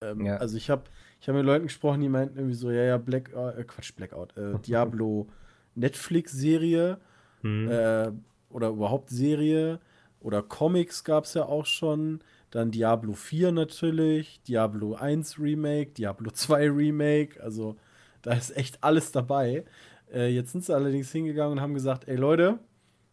Ähm, 0.03 0.24
ja. 0.24 0.37
Also 0.37 0.57
ich 0.57 0.70
habe 0.70 0.85
ich 1.20 1.28
hab 1.28 1.37
mit 1.37 1.44
Leuten 1.44 1.64
gesprochen, 1.64 2.00
die 2.00 2.09
meinten 2.09 2.38
irgendwie 2.38 2.54
so, 2.54 2.70
ja, 2.70 2.83
ja, 2.83 2.96
Black, 2.96 3.30
äh, 3.35 3.62
Quatsch, 3.64 3.94
Blackout, 3.94 4.37
äh, 4.37 4.59
Diablo 4.66 5.28
Netflix-Serie 5.74 6.98
mhm. 7.42 7.70
äh, 7.70 8.11
oder 8.48 8.68
überhaupt 8.68 9.11
Serie 9.11 9.80
oder 10.20 10.42
Comics 10.42 11.04
gab 11.04 11.24
es 11.24 11.35
ja 11.35 11.44
auch 11.44 11.66
schon. 11.66 12.20
Dann 12.50 12.70
Diablo 12.70 13.12
4 13.12 13.52
natürlich, 13.52 14.42
Diablo 14.42 14.94
1 14.94 15.38
Remake, 15.38 15.92
Diablo 15.92 16.30
2 16.30 16.70
Remake. 16.70 17.42
Also 17.42 17.76
da 18.22 18.33
ist 18.33 18.56
echt 18.56 18.83
alles 18.83 19.12
dabei. 19.12 19.64
Äh, 20.12 20.28
jetzt 20.35 20.52
sind 20.52 20.64
sie 20.64 20.74
allerdings 20.74 21.12
hingegangen 21.12 21.52
und 21.52 21.61
haben 21.61 21.74
gesagt, 21.74 22.09
ey 22.09 22.16
Leute, 22.16 22.59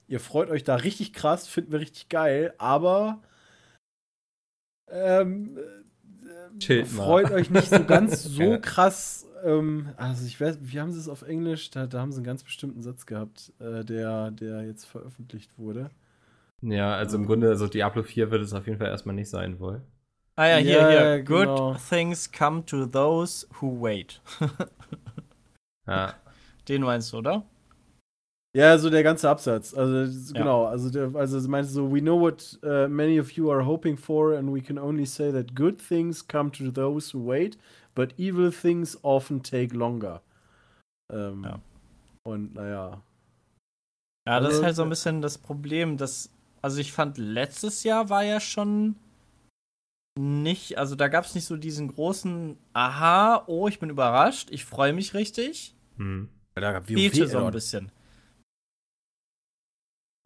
ihr 0.07 0.19
freut 0.19 0.49
euch 0.49 0.63
da 0.63 0.75
richtig 0.75 1.13
krass, 1.13 1.47
finden 1.47 1.71
wir 1.71 1.79
richtig 1.79 2.09
geil, 2.09 2.53
aber 2.57 3.21
ähm, 4.89 5.59
äh, 6.69 6.85
freut 6.85 7.31
euch 7.31 7.49
nicht 7.49 7.69
so 7.69 7.83
ganz 7.83 8.23
so 8.23 8.43
ja. 8.43 8.57
krass. 8.57 9.27
Ähm, 9.43 9.89
also 9.97 10.25
ich 10.25 10.39
weiß, 10.39 10.59
wie 10.61 10.79
haben 10.79 10.91
sie 10.91 10.99
es 10.99 11.07
auf 11.07 11.21
Englisch? 11.21 11.69
Da, 11.71 11.87
da 11.87 11.99
haben 11.99 12.11
sie 12.11 12.17
einen 12.17 12.25
ganz 12.25 12.43
bestimmten 12.43 12.81
Satz 12.81 13.05
gehabt, 13.05 13.53
äh, 13.59 13.83
der, 13.83 14.31
der 14.31 14.63
jetzt 14.65 14.85
veröffentlicht 14.85 15.57
wurde. 15.57 15.89
Ja, 16.61 16.95
also 16.95 17.17
im 17.17 17.25
Grunde, 17.25 17.49
also 17.49 17.67
Diablo 17.67 18.03
4 18.03 18.31
wird 18.31 18.41
es 18.41 18.53
auf 18.53 18.65
jeden 18.65 18.79
Fall 18.79 18.87
erstmal 18.87 19.15
nicht 19.15 19.29
sein 19.29 19.59
wohl. 19.59 19.81
Ah 20.35 20.47
ja, 20.47 20.57
hier, 20.57 20.81
ja, 20.81 20.89
hier. 20.89 21.23
Genau. 21.23 21.71
Good 21.71 21.81
things 21.89 22.31
come 22.31 22.65
to 22.65 22.85
those 22.85 23.47
who 23.59 23.81
wait. 23.81 24.21
ja. 25.87 26.13
Den 26.67 26.81
meinst 26.83 27.13
du, 27.13 27.17
oder? 27.17 27.43
Ja, 28.55 28.77
so 28.77 28.89
der 28.89 29.03
ganze 29.03 29.29
Absatz. 29.29 29.73
Also 29.73 30.33
ja. 30.33 30.39
genau, 30.39 30.65
also 30.65 30.89
der, 30.89 31.13
also 31.15 31.47
meinst 31.47 31.71
du 31.71 31.75
so, 31.75 31.93
we 31.93 32.01
know 32.01 32.19
what 32.19 32.57
uh, 32.63 32.87
many 32.87 33.19
of 33.19 33.31
you 33.31 33.51
are 33.51 33.65
hoping 33.65 33.97
for 33.97 34.35
and 34.35 34.51
we 34.51 34.61
can 34.61 34.79
only 34.79 35.05
say 35.05 35.31
that 35.31 35.53
good 35.55 35.77
things 35.77 36.25
come 36.25 36.51
to 36.51 36.71
those 36.71 37.15
who 37.15 37.23
wait, 37.23 37.57
but 37.93 38.13
evil 38.17 38.51
things 38.51 38.97
often 39.03 39.43
take 39.43 39.75
longer. 39.75 40.21
Ähm, 41.13 41.43
ja. 41.43 41.59
Und 42.23 42.55
naja. 42.55 43.01
Ja, 44.27 44.39
das 44.39 44.49
ist 44.49 44.55
also, 44.55 44.65
halt 44.65 44.75
so 44.75 44.83
ein 44.83 44.89
bisschen 44.89 45.21
das 45.21 45.37
Problem, 45.37 45.97
dass 45.97 46.31
also 46.61 46.79
ich 46.79 46.91
fand, 46.91 47.17
letztes 47.17 47.83
Jahr 47.83 48.09
war 48.09 48.23
ja 48.23 48.39
schon 48.39 48.95
nicht, 50.19 50.77
also 50.77 50.95
da 50.95 51.07
gab 51.07 51.25
es 51.25 51.35
nicht 51.35 51.45
so 51.45 51.55
diesen 51.57 51.87
großen 51.87 52.57
Aha, 52.73 53.43
oh, 53.47 53.67
ich 53.67 53.79
bin 53.79 53.89
überrascht, 53.89 54.49
ich 54.51 54.65
freue 54.65 54.93
mich 54.93 55.13
richtig. 55.13 55.75
Hm. 55.97 56.29
Da 56.55 56.71
gab 56.71 56.87
Fehlte 56.87 57.27
so 57.27 57.37
ein 57.37 57.51
bisschen. 57.51 57.91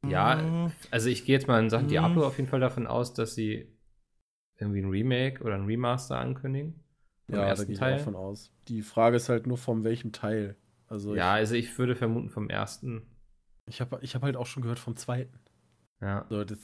Ja, 0.07 0.39
hm. 0.39 0.71
also 0.89 1.09
ich 1.09 1.25
gehe 1.25 1.35
jetzt 1.35 1.47
mal 1.47 1.61
in 1.61 1.69
Sachen. 1.69 1.87
Diablo 1.87 2.25
auf 2.25 2.37
jeden 2.37 2.49
Fall 2.49 2.59
davon 2.59 2.87
aus, 2.87 3.13
dass 3.13 3.35
sie 3.35 3.67
irgendwie 4.57 4.81
ein 4.81 4.89
Remake 4.89 5.43
oder 5.43 5.55
ein 5.55 5.65
Remaster 5.65 6.17
ankündigen. 6.17 6.83
Ja, 7.27 7.45
ersten 7.45 7.61
da 7.61 7.65
gehe 7.65 7.73
ich 7.73 7.79
Teil. 7.79 7.97
davon 7.97 8.15
aus. 8.15 8.51
Die 8.67 8.81
Frage 8.81 9.17
ist 9.17 9.29
halt 9.29 9.47
nur 9.47 9.57
von 9.57 9.83
welchem 9.83 10.11
Teil. 10.11 10.55
Also 10.87 11.15
ja, 11.15 11.33
also 11.33 11.55
ich 11.55 11.77
würde 11.77 11.95
vermuten 11.95 12.29
vom 12.29 12.49
ersten. 12.49 13.03
Ich 13.65 13.79
habe 13.79 13.99
ich 14.01 14.15
hab 14.15 14.23
halt 14.23 14.35
auch 14.35 14.47
schon 14.47 14.63
gehört 14.63 14.79
vom 14.79 14.95
zweiten. 14.95 15.39
Ja. 16.01 16.25
So, 16.29 16.43
das, 16.43 16.57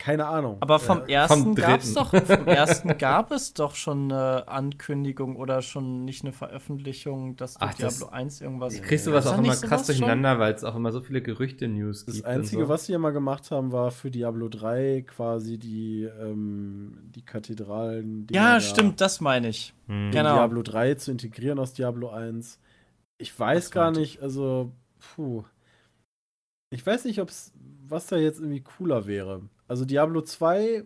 keine 0.00 0.26
Ahnung. 0.26 0.56
Aber 0.60 0.78
vom 0.78 1.02
äh, 1.06 1.12
ersten 1.12 1.54
gab 1.54 1.80
es 1.80 1.92
doch, 1.92 2.08
vom 2.10 2.46
ersten 2.46 2.96
gab 2.98 3.30
es 3.30 3.52
doch 3.52 3.74
schon 3.74 4.10
eine 4.10 4.48
Ankündigung 4.48 5.36
oder 5.36 5.60
schon 5.60 6.06
nicht 6.06 6.24
eine 6.24 6.32
Veröffentlichung, 6.32 7.36
dass 7.36 7.54
du 7.54 7.60
Ach, 7.60 7.74
Diablo 7.74 8.06
das, 8.06 8.12
1 8.12 8.40
irgendwas. 8.40 8.80
Kriegst 8.80 9.06
du 9.06 9.12
was 9.12 9.26
auch 9.26 9.38
immer 9.38 9.54
krass 9.54 9.86
durcheinander, 9.86 10.38
weil 10.38 10.54
es 10.54 10.64
auch 10.64 10.74
immer 10.74 10.90
so 10.90 11.02
viele 11.02 11.20
Gerüchte-News 11.20 12.06
gibt. 12.06 12.18
Das 12.18 12.24
Einzige, 12.24 12.62
so. 12.62 12.68
was 12.70 12.86
sie 12.86 12.96
mal 12.96 13.12
gemacht 13.12 13.50
haben, 13.50 13.72
war 13.72 13.90
für 13.90 14.10
Diablo 14.10 14.48
3 14.48 15.04
quasi 15.06 15.58
die, 15.58 16.04
ähm, 16.04 16.96
die 17.14 17.22
Kathedralen. 17.22 18.26
Ja, 18.30 18.58
stimmt, 18.58 19.02
das 19.02 19.20
meine 19.20 19.50
ich. 19.50 19.74
Mhm. 19.86 20.12
Genau. 20.12 20.34
Diablo 20.36 20.62
3 20.62 20.94
zu 20.94 21.10
integrieren 21.10 21.58
aus 21.58 21.74
Diablo 21.74 22.08
1. 22.08 22.58
Ich 23.18 23.38
weiß 23.38 23.70
gar 23.70 23.90
nicht, 23.90 24.22
also, 24.22 24.72
puh. 24.98 25.44
Ich 26.70 26.86
weiß 26.86 27.04
nicht, 27.04 27.20
ob 27.20 27.28
es 27.28 27.52
was 27.86 28.06
da 28.06 28.16
jetzt 28.16 28.38
irgendwie 28.38 28.62
cooler 28.62 29.06
wäre. 29.06 29.42
Also 29.70 29.84
Diablo 29.84 30.20
2 30.20 30.84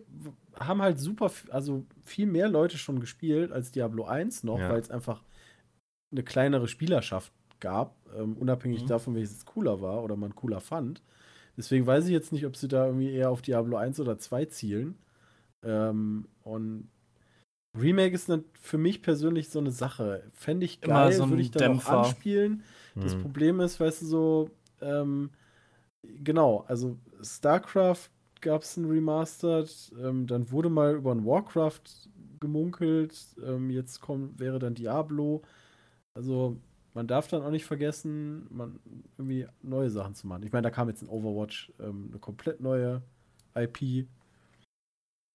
haben 0.59 0.81
halt 0.83 0.99
super, 0.99 1.31
also 1.49 1.87
viel 2.03 2.27
mehr 2.27 2.47
Leute 2.47 2.77
schon 2.77 2.99
gespielt 2.99 3.51
als 3.51 3.71
Diablo 3.71 4.05
1 4.05 4.43
noch, 4.43 4.59
ja. 4.59 4.69
weil 4.69 4.79
es 4.79 4.91
einfach 4.91 5.23
eine 6.11 6.21
kleinere 6.21 6.67
Spielerschaft 6.67 7.33
gab, 7.59 7.95
ähm, 8.15 8.37
unabhängig 8.37 8.83
mhm. 8.83 8.87
davon, 8.87 9.15
welches 9.15 9.43
cooler 9.43 9.81
war 9.81 10.03
oder 10.03 10.15
man 10.15 10.35
cooler 10.35 10.59
fand. 10.59 11.01
Deswegen 11.57 11.87
weiß 11.87 12.05
ich 12.05 12.11
jetzt 12.11 12.31
nicht, 12.31 12.45
ob 12.45 12.55
sie 12.55 12.67
da 12.67 12.85
irgendwie 12.85 13.11
eher 13.11 13.31
auf 13.31 13.41
Diablo 13.41 13.77
1 13.77 13.99
oder 14.01 14.19
2 14.19 14.45
zielen. 14.45 14.99
Ähm, 15.63 16.27
und 16.43 16.91
Remake 17.75 18.13
ist 18.13 18.31
für 18.53 18.77
mich 18.77 19.01
persönlich 19.01 19.49
so 19.49 19.57
eine 19.57 19.71
Sache. 19.71 20.29
Fände 20.33 20.63
ich 20.63 20.81
geil, 20.81 21.11
so 21.11 21.27
würde 21.27 21.41
ich 21.41 21.49
dann 21.49 21.71
Dämpfer. 21.71 22.01
auch 22.01 22.03
anspielen. 22.03 22.61
Das 22.93 23.13
hm. 23.13 23.21
Problem 23.23 23.61
ist, 23.61 23.79
weißt 23.79 24.03
du, 24.03 24.05
so, 24.05 24.49
ähm, 24.79 25.31
genau, 26.03 26.65
also 26.67 26.99
StarCraft 27.23 28.11
gab 28.45 28.61
es 28.61 28.77
ein 28.77 28.85
Remastered, 28.85 29.91
ähm, 29.99 30.27
dann 30.27 30.51
wurde 30.51 30.69
mal 30.69 30.95
über 30.95 31.11
ein 31.11 31.25
Warcraft 31.25 31.81
gemunkelt, 32.39 33.35
ähm, 33.43 33.71
jetzt 33.71 33.99
kommt, 33.99 34.39
wäre 34.39 34.59
dann 34.59 34.75
Diablo. 34.75 35.41
Also 36.13 36.57
man 36.93 37.07
darf 37.07 37.27
dann 37.27 37.41
auch 37.41 37.49
nicht 37.49 37.65
vergessen, 37.65 38.47
man 38.51 38.79
irgendwie 39.17 39.47
neue 39.63 39.89
Sachen 39.89 40.13
zu 40.13 40.27
machen. 40.27 40.43
Ich 40.43 40.53
meine, 40.53 40.63
da 40.63 40.69
kam 40.69 40.87
jetzt 40.87 41.01
ein 41.01 41.09
Overwatch, 41.09 41.73
ähm, 41.79 42.09
eine 42.11 42.19
komplett 42.19 42.61
neue 42.61 43.01
IP. 43.55 44.07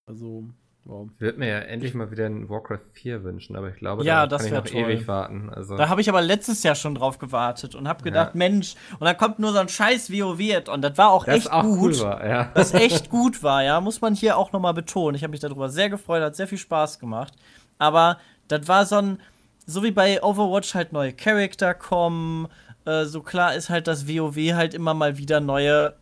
Also 0.06 0.48
Wow. 0.84 1.08
Ich 1.14 1.20
würde 1.20 1.38
mir 1.38 1.48
ja 1.48 1.58
endlich 1.58 1.94
mal 1.94 2.10
wieder 2.10 2.26
ein 2.26 2.48
Warcraft 2.48 2.84
4 2.94 3.22
wünschen, 3.22 3.54
aber 3.54 3.68
ich 3.68 3.76
glaube, 3.76 4.02
ja, 4.02 4.26
da 4.26 4.38
kann 4.38 4.46
ich 4.46 4.52
noch 4.52 4.64
toll. 4.64 4.80
ewig 4.80 5.06
warten. 5.06 5.50
Also. 5.50 5.76
Da 5.76 5.88
habe 5.88 6.00
ich 6.00 6.08
aber 6.08 6.22
letztes 6.22 6.62
Jahr 6.62 6.74
schon 6.74 6.94
drauf 6.94 7.18
gewartet 7.18 7.74
und 7.74 7.86
habe 7.86 8.02
gedacht, 8.02 8.30
ja. 8.34 8.38
Mensch, 8.38 8.74
und 8.98 9.04
dann 9.04 9.16
kommt 9.16 9.38
nur 9.38 9.52
so 9.52 9.58
ein 9.58 9.68
scheiß 9.68 10.10
WoW 10.10 10.68
und 10.68 10.82
das 10.82 10.96
war 10.96 11.10
auch 11.10 11.26
das 11.26 11.36
echt 11.36 11.52
auch 11.52 11.62
gut. 11.62 11.96
Cool 11.96 12.00
war, 12.00 12.26
ja. 12.26 12.50
Das 12.54 12.72
echt 12.72 13.10
gut 13.10 13.42
war, 13.42 13.62
ja, 13.62 13.80
muss 13.80 14.00
man 14.00 14.14
hier 14.14 14.36
auch 14.38 14.52
nochmal 14.52 14.74
betonen. 14.74 15.14
Ich 15.16 15.22
habe 15.22 15.32
mich 15.32 15.40
darüber 15.40 15.68
sehr 15.68 15.90
gefreut, 15.90 16.22
hat 16.22 16.34
sehr 16.34 16.48
viel 16.48 16.58
Spaß 16.58 16.98
gemacht. 16.98 17.34
Aber 17.78 18.18
das 18.48 18.66
war 18.66 18.86
so 18.86 18.96
ein, 18.96 19.20
so 19.66 19.82
wie 19.82 19.90
bei 19.90 20.22
Overwatch 20.22 20.74
halt 20.74 20.92
neue 20.92 21.12
Charakter 21.12 21.74
kommen, 21.74 22.48
äh, 22.86 23.04
so 23.04 23.20
klar 23.20 23.54
ist 23.54 23.68
halt, 23.68 23.86
dass 23.86 24.08
WoW 24.08 24.54
halt 24.54 24.74
immer 24.74 24.94
mal 24.94 25.18
wieder 25.18 25.40
neue 25.40 25.94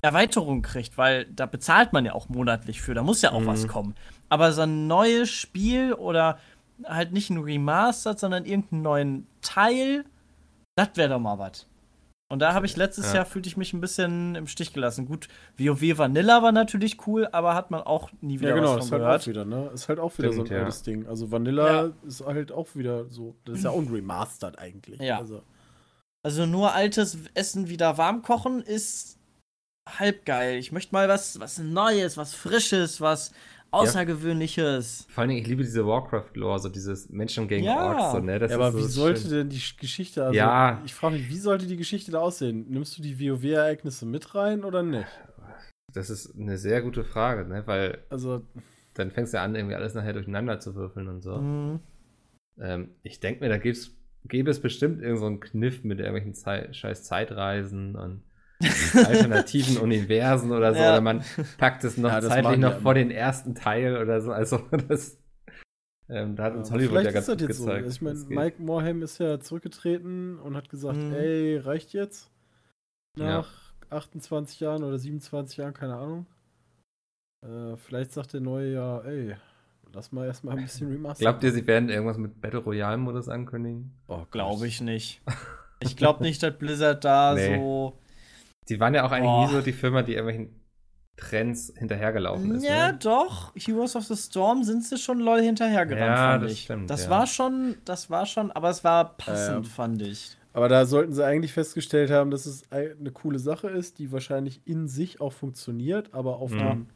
Erweiterungen 0.00 0.62
kriegt, 0.62 0.96
weil 0.96 1.24
da 1.26 1.46
bezahlt 1.46 1.92
man 1.92 2.04
ja 2.04 2.12
auch 2.12 2.28
monatlich 2.28 2.80
für, 2.80 2.94
da 2.94 3.02
muss 3.02 3.22
ja 3.22 3.32
auch 3.32 3.40
mhm. 3.40 3.46
was 3.46 3.66
kommen. 3.66 3.94
Aber 4.28 4.52
so 4.52 4.62
ein 4.62 4.86
neues 4.86 5.30
Spiel 5.30 5.92
oder 5.92 6.38
halt 6.84 7.12
nicht 7.12 7.30
ein 7.30 7.38
Remastered, 7.38 8.18
sondern 8.18 8.44
irgendeinen 8.44 8.82
neuen 8.82 9.26
Teil, 9.42 10.04
das 10.76 10.90
wäre 10.94 11.08
doch 11.10 11.18
mal 11.18 11.38
was. 11.38 11.66
Und 12.30 12.40
da 12.40 12.52
habe 12.52 12.66
ich 12.66 12.76
letztes 12.76 13.06
ja. 13.06 13.16
Jahr 13.16 13.24
fühlte 13.24 13.48
ich 13.48 13.56
mich 13.56 13.72
ein 13.72 13.80
bisschen 13.80 14.34
im 14.34 14.46
Stich 14.46 14.74
gelassen. 14.74 15.06
Gut, 15.06 15.28
WoW 15.56 15.96
Vanilla 15.96 16.42
war 16.42 16.52
natürlich 16.52 17.06
cool, 17.06 17.26
aber 17.32 17.54
hat 17.54 17.70
man 17.70 17.80
auch 17.80 18.10
nie 18.20 18.38
wieder 18.38 18.50
ja, 18.50 18.54
genau, 18.54 18.76
was 18.76 18.90
von 18.90 19.00
ist 19.00 19.06
halt 19.06 19.22
auch 19.22 19.26
wieder, 19.26 19.44
ne? 19.46 19.70
Ist 19.72 19.88
halt 19.88 19.98
auch 19.98 20.18
wieder 20.18 20.32
Stimmt, 20.32 20.48
so 20.48 20.54
ein 20.54 20.60
altes 20.60 20.82
Ding. 20.82 21.06
Also 21.06 21.30
Vanilla 21.30 21.84
ja. 21.84 21.92
ist 22.06 22.24
halt 22.24 22.52
auch 22.52 22.68
wieder 22.74 23.06
so, 23.08 23.34
das 23.46 23.58
ist 23.58 23.64
ja 23.64 23.70
auch 23.70 23.78
ein 23.78 23.88
Remastered 23.88 24.58
eigentlich. 24.58 25.00
Ja. 25.00 25.18
Also. 25.18 25.42
also 26.22 26.44
nur 26.44 26.74
altes 26.74 27.16
Essen 27.32 27.70
wieder 27.70 27.96
warm 27.96 28.20
kochen 28.20 28.60
ist 28.60 29.17
halb 29.88 30.24
geil. 30.24 30.58
Ich 30.58 30.72
möchte 30.72 30.94
mal 30.94 31.08
was 31.08 31.38
was 31.40 31.58
Neues, 31.58 32.16
was 32.16 32.34
Frisches, 32.34 33.00
was 33.00 33.32
Außergewöhnliches. 33.70 35.04
Ja, 35.08 35.14
vor 35.14 35.22
allem, 35.22 35.30
ich 35.32 35.46
liebe 35.46 35.62
diese 35.62 35.86
Warcraft-Lore, 35.86 36.58
so 36.58 36.68
dieses 36.68 37.10
Menschen 37.10 37.48
gegen 37.48 37.64
ja. 37.64 37.86
Orks. 37.86 38.12
So, 38.12 38.18
ne? 38.20 38.38
ja, 38.38 38.54
aber 38.54 38.72
so 38.72 38.78
wie 38.78 38.84
sollte 38.84 39.20
schön. 39.20 39.30
denn 39.30 39.48
die 39.50 39.60
Geschichte, 39.78 40.24
also 40.24 40.34
ja. 40.34 40.80
ich 40.86 40.94
frage 40.94 41.16
mich, 41.16 41.28
wie 41.28 41.36
sollte 41.36 41.66
die 41.66 41.76
Geschichte 41.76 42.10
da 42.10 42.20
aussehen? 42.20 42.66
Nimmst 42.68 42.96
du 42.96 43.02
die 43.02 43.20
WoW-Ereignisse 43.20 44.06
mit 44.06 44.34
rein 44.34 44.64
oder 44.64 44.82
nicht? 44.82 45.06
Das 45.92 46.08
ist 46.08 46.34
eine 46.38 46.56
sehr 46.56 46.80
gute 46.82 47.04
Frage, 47.04 47.46
ne? 47.46 47.62
Weil 47.66 48.04
also, 48.08 48.42
dann 48.94 49.10
fängst 49.10 49.32
du 49.32 49.38
ja 49.38 49.44
an, 49.44 49.54
irgendwie 49.54 49.74
alles 49.74 49.94
nachher 49.94 50.14
durcheinander 50.14 50.60
zu 50.60 50.74
würfeln 50.74 51.08
und 51.08 51.20
so. 51.20 51.36
Mhm. 51.36 51.80
Ähm, 52.58 52.90
ich 53.02 53.20
denke 53.20 53.40
mir, 53.40 53.50
da 53.50 53.58
gäbe 53.58 54.50
es 54.50 54.60
bestimmt 54.60 55.02
irgendeinen 55.02 55.36
so 55.36 55.40
Kniff 55.40 55.84
mit 55.84 55.98
irgendwelchen 55.98 56.34
Zei 56.34 56.72
scheiß 56.72 57.04
Zeitreisen 57.04 57.96
und 57.96 58.22
alternativen 58.94 59.78
Universen 59.78 60.52
oder 60.52 60.74
so. 60.74 60.80
Ja. 60.80 60.92
Oder 60.92 61.00
man 61.00 61.24
packt 61.58 61.84
es 61.84 61.96
noch 61.96 62.10
ja, 62.10 62.20
zeitlich 62.20 62.58
noch 62.58 62.80
vor 62.80 62.94
den 62.94 63.10
ersten 63.10 63.54
Teil 63.54 63.96
oder 63.98 64.20
so. 64.20 64.32
Also 64.32 64.58
das. 64.88 65.18
Ähm, 66.10 66.36
da 66.36 66.44
hat 66.44 66.54
uns 66.54 66.70
Hollywood 66.70 67.04
ja 67.04 67.10
ganz 67.10 67.26
gut 67.26 67.38
gezeigt. 67.38 67.84
So. 67.84 67.90
Ich 67.90 68.00
meine, 68.00 68.18
Mike 68.28 68.62
Morhaime 68.62 69.04
ist 69.04 69.18
ja 69.18 69.38
zurückgetreten 69.40 70.38
und 70.38 70.56
hat 70.56 70.70
gesagt, 70.70 70.96
mhm. 70.96 71.12
ey, 71.12 71.58
reicht 71.58 71.92
jetzt? 71.92 72.30
Nach 73.16 73.46
ja. 73.90 73.96
28 73.96 74.60
Jahren 74.60 74.84
oder 74.84 74.98
27 74.98 75.58
Jahren, 75.58 75.74
keine 75.74 75.96
Ahnung. 75.96 76.26
Äh, 77.42 77.76
vielleicht 77.76 78.12
sagt 78.12 78.32
der 78.32 78.40
neue 78.40 78.72
ja, 78.72 79.00
ey, 79.00 79.36
lass 79.92 80.10
mal 80.10 80.26
erstmal 80.26 80.56
ein 80.56 80.64
bisschen 80.64 80.90
remaster. 80.90 81.22
Glaubt 81.22 81.44
ihr, 81.44 81.52
sie 81.52 81.66
werden 81.66 81.90
irgendwas 81.90 82.16
mit 82.16 82.40
Battle 82.40 82.60
Royale-Modus 82.60 83.28
ankündigen? 83.28 83.92
Oh, 84.08 84.24
glaube 84.30 84.66
ich 84.66 84.80
nicht. 84.80 85.20
Ich 85.80 85.96
glaube 85.96 86.24
nicht, 86.24 86.42
dass 86.42 86.58
Blizzard 86.58 87.04
da 87.04 87.34
nee. 87.34 87.56
so 87.56 88.00
die 88.68 88.80
waren 88.80 88.94
ja 88.94 89.04
auch 89.04 89.12
eigentlich 89.12 89.30
oh. 89.30 89.46
nie 89.46 89.52
so 89.52 89.60
die 89.60 89.72
Firma, 89.72 90.02
die 90.02 90.14
irgendwelchen 90.14 90.58
Trends 91.16 91.72
hinterhergelaufen 91.76 92.56
ist. 92.56 92.64
Ja, 92.64 92.92
ne? 92.92 92.98
doch. 92.98 93.52
Heroes 93.56 93.96
of 93.96 94.04
the 94.04 94.16
Storm 94.16 94.62
sind 94.62 94.84
sie 94.84 94.96
schon 94.96 95.18
lol 95.18 95.40
hinterhergerannt, 95.40 96.06
ja, 96.06 96.32
fand 96.32 96.44
das 96.44 96.52
ich. 96.52 96.62
Stimmt, 96.62 96.90
das 96.90 97.04
ja. 97.04 97.10
war 97.10 97.26
schon, 97.26 97.76
das 97.84 98.08
war 98.08 98.24
schon, 98.24 98.52
aber 98.52 98.70
es 98.70 98.84
war 98.84 99.16
passend, 99.16 99.56
ähm, 99.56 99.64
fand 99.64 100.02
ich. 100.02 100.36
Aber 100.52 100.68
da 100.68 100.86
sollten 100.86 101.12
sie 101.12 101.24
eigentlich 101.24 101.52
festgestellt 101.52 102.10
haben, 102.10 102.30
dass 102.30 102.46
es 102.46 102.62
eine 102.70 103.10
coole 103.12 103.38
Sache 103.38 103.68
ist, 103.68 103.98
die 103.98 104.12
wahrscheinlich 104.12 104.62
in 104.64 104.88
sich 104.88 105.20
auch 105.20 105.32
funktioniert, 105.32 106.14
aber 106.14 106.38
auf, 106.38 106.52
mhm. 106.52 106.58
dem, 106.58 106.86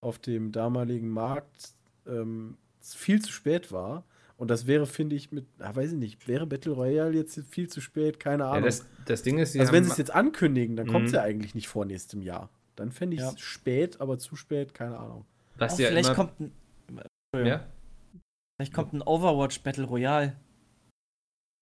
auf 0.00 0.18
dem 0.18 0.52
damaligen 0.52 1.08
Markt 1.08 1.74
ähm, 2.06 2.56
viel 2.80 3.22
zu 3.22 3.32
spät 3.32 3.70
war. 3.70 4.04
Und 4.38 4.48
das 4.52 4.68
wäre, 4.68 4.86
finde 4.86 5.16
ich, 5.16 5.32
mit, 5.32 5.46
ah, 5.58 5.74
weiß 5.74 5.92
ich 5.92 5.98
nicht, 5.98 6.28
wäre 6.28 6.46
Battle 6.46 6.72
Royale 6.72 7.12
jetzt 7.12 7.40
viel 7.50 7.68
zu 7.68 7.80
spät, 7.80 8.20
keine 8.20 8.44
Ahnung. 8.44 8.60
Ja, 8.60 8.66
das, 8.66 8.86
das, 9.04 9.22
Ding 9.22 9.38
ist, 9.38 9.58
also 9.58 9.72
wenn 9.72 9.82
sie 9.82 9.90
es 9.90 9.98
jetzt 9.98 10.14
ankündigen, 10.14 10.76
dann 10.76 10.86
kommt 10.86 11.06
es 11.06 11.12
mhm. 11.12 11.16
ja 11.16 11.22
eigentlich 11.22 11.56
nicht 11.56 11.66
vor 11.68 11.84
nächstem 11.84 12.22
Jahr. 12.22 12.48
Dann 12.76 12.92
fände 12.92 13.16
ich 13.16 13.22
es 13.22 13.32
ja. 13.32 13.38
spät, 13.38 14.00
aber 14.00 14.18
zu 14.18 14.36
spät, 14.36 14.74
keine 14.74 14.96
Ahnung. 14.96 15.24
Was 15.56 15.76
oh, 15.76 15.82
ja 15.82 15.88
vielleicht 15.88 16.14
kommt 16.14 16.38
ein, 16.38 16.52
ja? 17.34 17.66
Vielleicht 18.56 18.72
kommt 18.72 18.92
ein 18.92 19.02
Overwatch 19.02 19.60
Battle 19.62 19.84
Royale. 19.84 20.36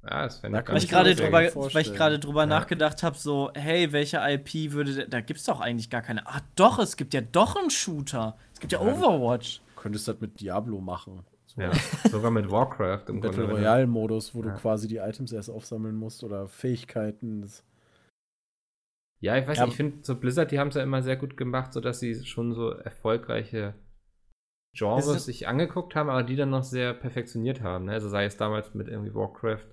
Ja, 0.05 0.25
das 0.25 0.41
fände 0.41 0.61
ich 0.61 0.69
Weil 0.69 0.77
ich 0.77 0.89
gerade 0.89 1.15
drüber, 1.15 1.39
weil 1.55 1.83
ich 1.83 1.95
gerade 1.95 2.19
drüber 2.19 2.43
ja. 2.43 2.47
nachgedacht 2.47 3.03
habe, 3.03 3.17
so, 3.17 3.51
hey, 3.55 3.91
welche 3.93 4.19
IP 4.19 4.73
würde, 4.73 5.09
da 5.09 5.23
gibt 5.23 5.41
es 5.41 5.47
doch 5.47 5.61
eigentlich 5.61 5.89
gar 5.89 6.03
keine. 6.03 6.27
Ach 6.27 6.43
doch, 6.57 6.79
es 6.79 6.99
gibt 6.99 7.15
ja 7.15 7.23
doch 7.23 7.57
einen 7.57 7.71
Shooter. 7.71 8.37
Es 8.53 8.61
gibt 8.61 8.73
ja, 8.73 8.85
ja 8.85 8.93
Overwatch. 8.93 9.63
Du 9.75 9.81
könntest 9.81 10.07
das 10.09 10.21
mit 10.21 10.39
Diablo 10.41 10.81
machen. 10.83 11.25
Ja, 11.57 11.73
sogar 12.11 12.31
mit 12.31 12.51
Warcraft 12.51 13.05
im 13.09 13.21
Battle 13.21 13.45
Royale-Modus, 13.45 14.35
wo 14.35 14.43
ja. 14.43 14.51
du 14.51 14.61
quasi 14.61 14.89
die 14.89 14.99
Items 14.99 15.33
erst 15.33 15.51
aufsammeln 15.51 15.97
musst 15.97 16.23
oder 16.23 16.49
Fähigkeiten. 16.49 17.51
Ja, 19.21 19.39
ich 19.39 19.47
weiß 19.47 19.61
nicht, 19.61 19.69
ich 19.71 19.77
finde, 19.77 19.99
so 20.03 20.17
Blizzard, 20.17 20.51
die 20.51 20.59
haben 20.59 20.69
es 20.69 20.75
ja 20.75 20.83
immer 20.83 21.03
sehr 21.03 21.17
gut 21.17 21.37
gemacht, 21.37 21.73
sodass 21.73 22.01
sie 22.01 22.27
schon 22.27 22.53
so 22.53 22.71
erfolgreiche 22.71 23.75
Genres 24.75 25.25
sich 25.25 25.49
angeguckt 25.49 25.95
haben, 25.95 26.11
aber 26.11 26.23
die 26.23 26.37
dann 26.37 26.51
noch 26.51 26.63
sehr 26.63 26.93
perfektioniert 26.93 27.63
haben. 27.63 27.87
Ne? 27.87 27.93
Also 27.93 28.11
sei 28.11 28.27
es 28.27 28.37
damals 28.37 28.75
mit 28.75 28.89
irgendwie 28.89 29.15
Warcraft, 29.15 29.65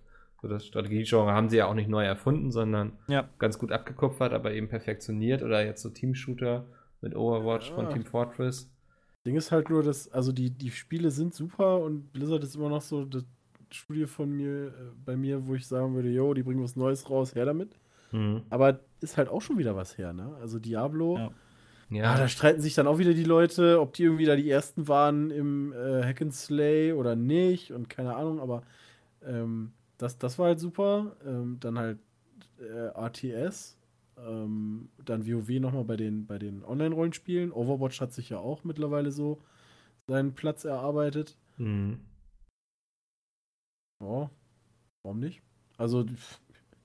so 0.41 0.47
das 0.47 0.65
Strategiegenre 0.65 1.33
haben 1.33 1.49
sie 1.49 1.57
ja 1.57 1.67
auch 1.67 1.73
nicht 1.73 1.89
neu 1.89 2.05
erfunden, 2.05 2.51
sondern 2.51 2.97
ja. 3.07 3.29
ganz 3.39 3.59
gut 3.59 3.71
abgekupfert, 3.71 4.33
aber 4.33 4.53
eben 4.53 4.69
perfektioniert. 4.69 5.43
Oder 5.43 5.65
jetzt 5.65 5.81
so 5.81 5.89
Team-Shooter 5.89 6.65
mit 7.01 7.15
Overwatch 7.15 7.69
ja. 7.69 7.75
von 7.75 7.89
Team 7.89 8.05
Fortress. 8.05 8.72
Ding 9.25 9.35
ist 9.35 9.51
halt 9.51 9.69
nur, 9.69 9.83
dass, 9.83 10.11
also 10.11 10.31
die, 10.31 10.49
die 10.49 10.71
Spiele 10.71 11.11
sind 11.11 11.33
super 11.33 11.79
und 11.79 12.11
Blizzard 12.11 12.43
ist 12.43 12.55
immer 12.55 12.69
noch 12.69 12.81
so 12.81 13.05
das 13.05 13.23
Studio 13.71 14.07
von 14.07 14.29
mir, 14.29 14.67
äh, 14.67 14.71
bei 15.05 15.15
mir, 15.15 15.47
wo 15.47 15.55
ich 15.55 15.65
sagen 15.65 15.95
würde, 15.95 16.09
yo, 16.09 16.33
die 16.33 16.43
bringen 16.43 16.63
was 16.63 16.75
Neues 16.75 17.09
raus, 17.09 17.33
her 17.33 17.45
damit. 17.45 17.79
Mhm. 18.11 18.43
Aber 18.49 18.79
ist 19.01 19.17
halt 19.17 19.29
auch 19.29 19.41
schon 19.41 19.57
wieder 19.57 19.75
was 19.75 19.97
her, 19.97 20.13
ne? 20.13 20.35
Also 20.41 20.59
Diablo. 20.59 21.17
Ja. 21.17 21.31
Ja. 21.89 22.13
Ah, 22.13 22.17
da 22.17 22.27
streiten 22.27 22.61
sich 22.61 22.73
dann 22.73 22.87
auch 22.87 22.97
wieder 22.97 23.13
die 23.13 23.23
Leute, 23.23 23.79
ob 23.79 23.93
die 23.93 24.03
irgendwie 24.03 24.25
da 24.25 24.35
die 24.35 24.49
ersten 24.49 24.87
waren 24.87 25.29
im 25.29 25.73
äh, 25.73 26.03
Hack 26.03 26.23
and 26.23 26.33
Slay 26.33 26.91
oder 26.93 27.15
nicht 27.15 27.71
und 27.71 27.87
keine 27.87 28.15
Ahnung, 28.15 28.39
aber 28.39 28.63
ähm, 29.23 29.73
das, 29.97 30.17
das 30.17 30.39
war 30.39 30.47
halt 30.47 30.59
super. 30.59 31.15
Ähm, 31.25 31.57
dann 31.59 31.77
halt 31.77 31.99
äh, 32.59 32.87
RTS, 32.97 33.77
ähm, 34.17 34.89
dann 35.03 35.27
WoW 35.27 35.59
nochmal 35.59 35.83
bei 35.83 35.95
den, 35.95 36.25
bei 36.25 36.37
den 36.37 36.63
Online-Rollenspielen. 36.63 37.51
Overwatch 37.51 38.01
hat 38.01 38.13
sich 38.13 38.29
ja 38.29 38.39
auch 38.39 38.63
mittlerweile 38.63 39.11
so 39.11 39.41
seinen 40.07 40.33
Platz 40.33 40.65
erarbeitet. 40.65 41.37
Mhm. 41.57 41.99
Ja, 44.01 44.29
warum 45.03 45.19
nicht? 45.19 45.41
Also 45.77 46.05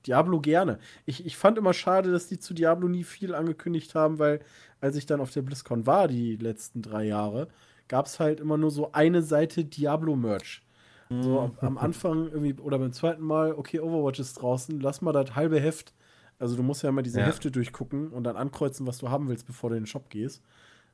Diablo 0.06 0.40
gerne. 0.40 0.78
Ich, 1.04 1.26
ich 1.26 1.36
fand 1.36 1.58
immer 1.58 1.74
schade, 1.74 2.12
dass 2.12 2.28
die 2.28 2.38
zu 2.38 2.54
Diablo 2.54 2.88
nie 2.88 3.04
viel 3.04 3.34
angekündigt 3.34 3.94
haben, 3.94 4.18
weil 4.18 4.40
als 4.80 4.96
ich 4.96 5.06
dann 5.06 5.20
auf 5.20 5.32
der 5.32 5.42
BlizzCon 5.42 5.86
war, 5.86 6.08
die 6.08 6.36
letzten 6.36 6.82
drei 6.82 7.04
Jahre, 7.04 7.48
gab 7.88 8.06
es 8.06 8.20
halt 8.20 8.40
immer 8.40 8.56
nur 8.56 8.70
so 8.70 8.92
eine 8.92 9.22
Seite 9.22 9.64
Diablo-Merch. 9.64 10.62
So 11.10 11.40
am, 11.40 11.58
am, 11.60 11.78
Anfang 11.78 12.30
irgendwie 12.30 12.60
oder 12.60 12.78
beim 12.78 12.92
zweiten 12.92 13.22
Mal, 13.22 13.52
okay, 13.52 13.80
Overwatch 13.80 14.20
ist 14.20 14.34
draußen, 14.34 14.78
lass 14.80 15.00
mal 15.00 15.12
das 15.12 15.34
halbe 15.34 15.58
Heft 15.58 15.94
also 16.38 16.56
du 16.56 16.62
musst 16.62 16.82
ja 16.82 16.88
immer 16.88 17.02
diese 17.02 17.20
ja. 17.20 17.26
Hefte 17.26 17.50
durchgucken 17.50 18.10
und 18.10 18.24
dann 18.24 18.36
ankreuzen, 18.36 18.86
was 18.86 18.98
du 18.98 19.08
haben 19.08 19.28
willst, 19.28 19.46
bevor 19.46 19.70
du 19.70 19.76
in 19.76 19.82
den 19.82 19.86
Shop 19.86 20.08
gehst. 20.10 20.42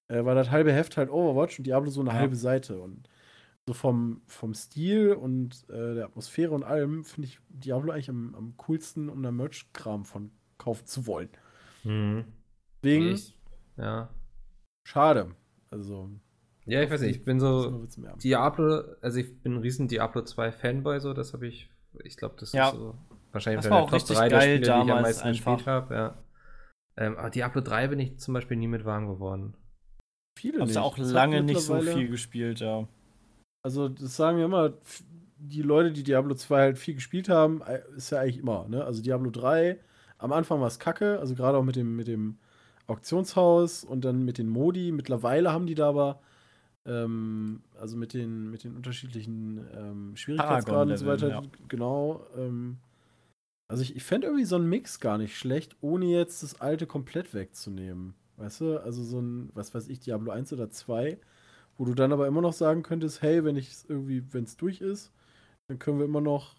Äh, 0.09 0.25
war 0.25 0.35
das 0.35 0.51
halbe 0.51 0.73
Heft 0.73 0.97
halt 0.97 1.11
Overwatch 1.11 1.59
und 1.59 1.67
Diablo 1.67 1.91
so 1.91 2.01
eine 2.01 2.11
ja. 2.11 2.17
halbe 2.17 2.37
Seite. 2.37 2.79
Und 2.81 3.09
so 3.67 3.75
vom, 3.75 4.23
vom 4.27 4.55
Stil 4.55 5.13
und 5.13 5.65
äh, 5.71 5.95
der 5.95 6.07
Atmosphäre 6.07 6.53
und 6.53 6.65
allem 6.65 7.05
finde 7.05 7.29
ich 7.29 7.41
Diablo 7.49 7.93
eigentlich 7.93 8.11
am, 8.11 8.35
am 8.35 8.57
coolsten, 8.59 9.09
um 9.09 9.23
da 9.23 9.31
Merch-Kram 9.31 10.05
von 10.05 10.31
kaufen 10.59 10.87
zu 10.87 11.07
wollen. 11.07 11.31
Mhm. 11.83 12.25
Deswegen. 12.83 13.19
Ja. 13.77 14.11
Schade. 14.87 15.35
Also. 15.71 16.11
Ja, 16.67 16.83
ich 16.83 16.91
weiß 16.91 17.03
nicht, 17.03 17.17
ich 17.17 17.25
bin 17.25 17.41
so 17.41 17.87
Diablo, 18.23 18.83
also 19.03 19.19
ich 19.19 19.43
bin 19.43 19.55
ein 19.55 19.59
riesen 19.59 19.89
Diablo 19.89 20.23
2 20.23 20.53
Fanboy, 20.53 20.99
so, 20.99 21.13
das 21.13 21.35
habe 21.35 21.47
ich, 21.47 21.69
ich 22.05 22.17
glaube, 22.17 22.37
das 22.39 22.53
ja. 22.53 22.69
ist 22.69 22.77
so 22.77 22.95
wahrscheinlich 23.35 23.63
das 23.63 23.71
war 23.71 23.87
der 23.87 23.99
Top 23.99 24.09
3 24.09 24.29
der 24.29 24.41
Spiele, 24.41 24.59
die 24.61 24.65
ich 24.65 24.71
am 24.71 24.87
meisten 24.87 25.29
einfach. 25.29 25.57
gespielt 25.57 25.67
habe, 25.67 25.95
ja. 25.95 26.25
Ähm, 26.97 27.17
aber 27.17 27.31
Diablo 27.31 27.61
3 27.61 27.89
bin 27.89 27.99
ich 27.99 28.19
zum 28.19 28.35
Beispiel 28.35 28.57
nie 28.57 28.69
mit 28.69 28.85
warm 28.85 29.09
geworden. 29.09 29.57
Viele 30.39 30.61
Hab's 30.61 30.71
nicht. 30.71 30.79
auch 30.79 30.97
das 30.97 31.11
lange 31.11 31.43
nicht 31.43 31.61
so 31.61 31.81
viel 31.81 32.09
gespielt, 32.09 32.61
ja. 32.61 32.87
Also, 33.63 33.89
das 33.89 34.17
sagen 34.17 34.39
ja 34.39 34.45
immer, 34.45 34.75
die 35.39 35.63
Leute, 35.63 35.93
die 35.93 36.03
Diablo 36.03 36.35
2 36.35 36.61
halt 36.61 36.79
viel 36.79 36.95
gespielt 36.95 37.29
haben, 37.29 37.63
ist 37.97 38.11
ja 38.11 38.21
eigentlich 38.21 38.39
immer, 38.39 38.67
ne? 38.69 38.85
Also 38.85 39.03
Diablo 39.03 39.31
3, 39.31 39.79
am 40.19 40.33
Anfang 40.33 40.61
war 40.61 40.69
es 40.69 40.79
kacke, 40.79 41.19
also 41.19 41.35
gerade 41.35 41.59
auch 41.59 41.65
mit 41.65 41.77
dem, 41.77 41.97
mit 41.97 42.07
dem 42.07 42.39
Auktionshaus 42.87 43.85
und 43.85 44.05
dann 44.05 44.25
mit 44.25 44.39
den 44.39 44.49
Modi. 44.49 44.93
Mittlerweile 44.93 45.53
haben 45.53 45.67
die 45.67 45.75
da 45.75 45.89
aber, 45.89 46.21
ähm, 46.87 47.63
also 47.79 47.97
mit 47.97 48.15
den, 48.15 48.51
mit 48.51 48.65
den 48.65 48.77
unterschiedlichen 48.77 49.67
ähm, 49.75 50.17
Schwierigkeitsgraden 50.17 50.93
und 50.93 50.99
so 50.99 51.07
weiter, 51.07 51.29
ja. 51.29 51.43
genau. 51.69 52.27
Ähm, 52.37 52.79
also 53.69 53.83
ich, 53.83 53.97
ich 53.97 54.03
fände 54.03 54.27
irgendwie 54.27 54.45
so 54.45 54.57
einen 54.57 54.69
Mix 54.69 55.01
gar 55.01 55.19
nicht 55.19 55.37
schlecht, 55.37 55.77
ohne 55.81 56.07
jetzt 56.07 56.43
das 56.43 56.61
alte 56.61 56.87
komplett 56.87 57.35
wegzunehmen. 57.35 58.15
Weißt 58.37 58.61
du, 58.61 58.79
also 58.79 59.03
so 59.03 59.21
ein, 59.21 59.51
was 59.55 59.75
weiß 59.75 59.89
ich, 59.89 60.01
Diablo 60.01 60.33
1 60.33 60.53
oder 60.53 60.71
2, 60.71 61.19
wo 61.79 61.85
du 61.85 61.95
dann 61.95 62.13
aber 62.13 62.27
immer 62.27 62.41
noch 62.41 62.53
sagen 62.53 62.83
könntest, 62.83 63.23
hey, 63.23 63.45
wenn 63.45 63.57
ich 63.57 63.73
irgendwie, 63.89 64.23
wenn 64.33 64.45
es 64.45 64.57
durch 64.57 64.81
ist, 64.81 65.13
dann 65.69 65.79
können 65.79 65.99
wir 65.99 66.05
immer 66.05 66.21
noch 66.21 66.57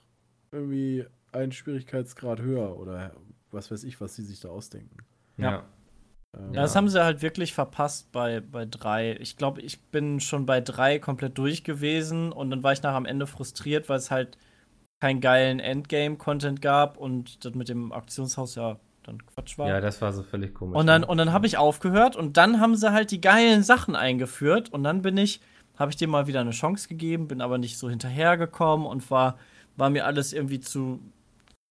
irgendwie 0.51 1.05
einen 1.31 1.51
Schwierigkeitsgrad 1.51 2.41
höher 2.41 2.77
oder 2.77 3.13
was 3.51 3.71
weiß 3.71 3.83
ich, 3.83 3.99
was 4.01 4.15
sie 4.15 4.23
sich 4.23 4.39
da 4.39 4.49
ausdenken. 4.49 4.97
Ja. 5.37 5.65
Ähm, 6.35 6.53
ja, 6.53 6.61
das 6.61 6.75
haben 6.75 6.89
sie 6.89 7.03
halt 7.03 7.21
wirklich 7.21 7.53
verpasst 7.53 8.11
bei, 8.11 8.39
bei 8.39 8.65
drei. 8.65 9.17
Ich 9.19 9.37
glaube, 9.37 9.61
ich 9.61 9.83
bin 9.83 10.19
schon 10.19 10.45
bei 10.45 10.61
drei 10.61 10.99
komplett 10.99 11.37
durch 11.37 11.63
gewesen 11.63 12.31
und 12.31 12.49
dann 12.49 12.63
war 12.63 12.73
ich 12.73 12.83
nach 12.83 12.95
am 12.95 13.05
Ende 13.05 13.27
frustriert, 13.27 13.89
weil 13.89 13.97
es 13.97 14.11
halt 14.11 14.37
keinen 15.05 15.21
geilen 15.21 15.59
Endgame-Content 15.59 16.63
gab 16.63 16.97
und 16.97 17.45
das 17.45 17.53
mit 17.53 17.69
dem 17.69 17.91
Aktionshaus 17.91 18.55
ja 18.55 18.77
dann 19.03 19.23
Quatsch 19.23 19.55
war. 19.59 19.67
Ja, 19.67 19.79
das 19.79 20.01
war 20.01 20.11
so 20.11 20.23
völlig 20.23 20.55
komisch. 20.55 20.75
Und 20.75 20.87
dann, 20.87 21.03
und 21.03 21.19
dann 21.19 21.31
habe 21.31 21.45
ich 21.45 21.59
aufgehört 21.59 22.15
und 22.15 22.37
dann 22.37 22.59
haben 22.59 22.75
sie 22.75 22.91
halt 22.91 23.11
die 23.11 23.21
geilen 23.21 23.61
Sachen 23.61 23.95
eingeführt 23.95 24.73
und 24.73 24.83
dann 24.83 25.03
bin 25.03 25.15
ich, 25.17 25.41
habe 25.77 25.91
ich 25.91 25.97
dem 25.97 26.09
mal 26.09 26.25
wieder 26.25 26.41
eine 26.41 26.49
Chance 26.49 26.87
gegeben, 26.87 27.27
bin 27.27 27.41
aber 27.41 27.59
nicht 27.59 27.77
so 27.77 27.87
hinterhergekommen 27.87 28.87
und 28.87 29.11
war, 29.11 29.37
war 29.77 29.91
mir 29.91 30.07
alles 30.07 30.33
irgendwie 30.33 30.59
zu, 30.59 30.99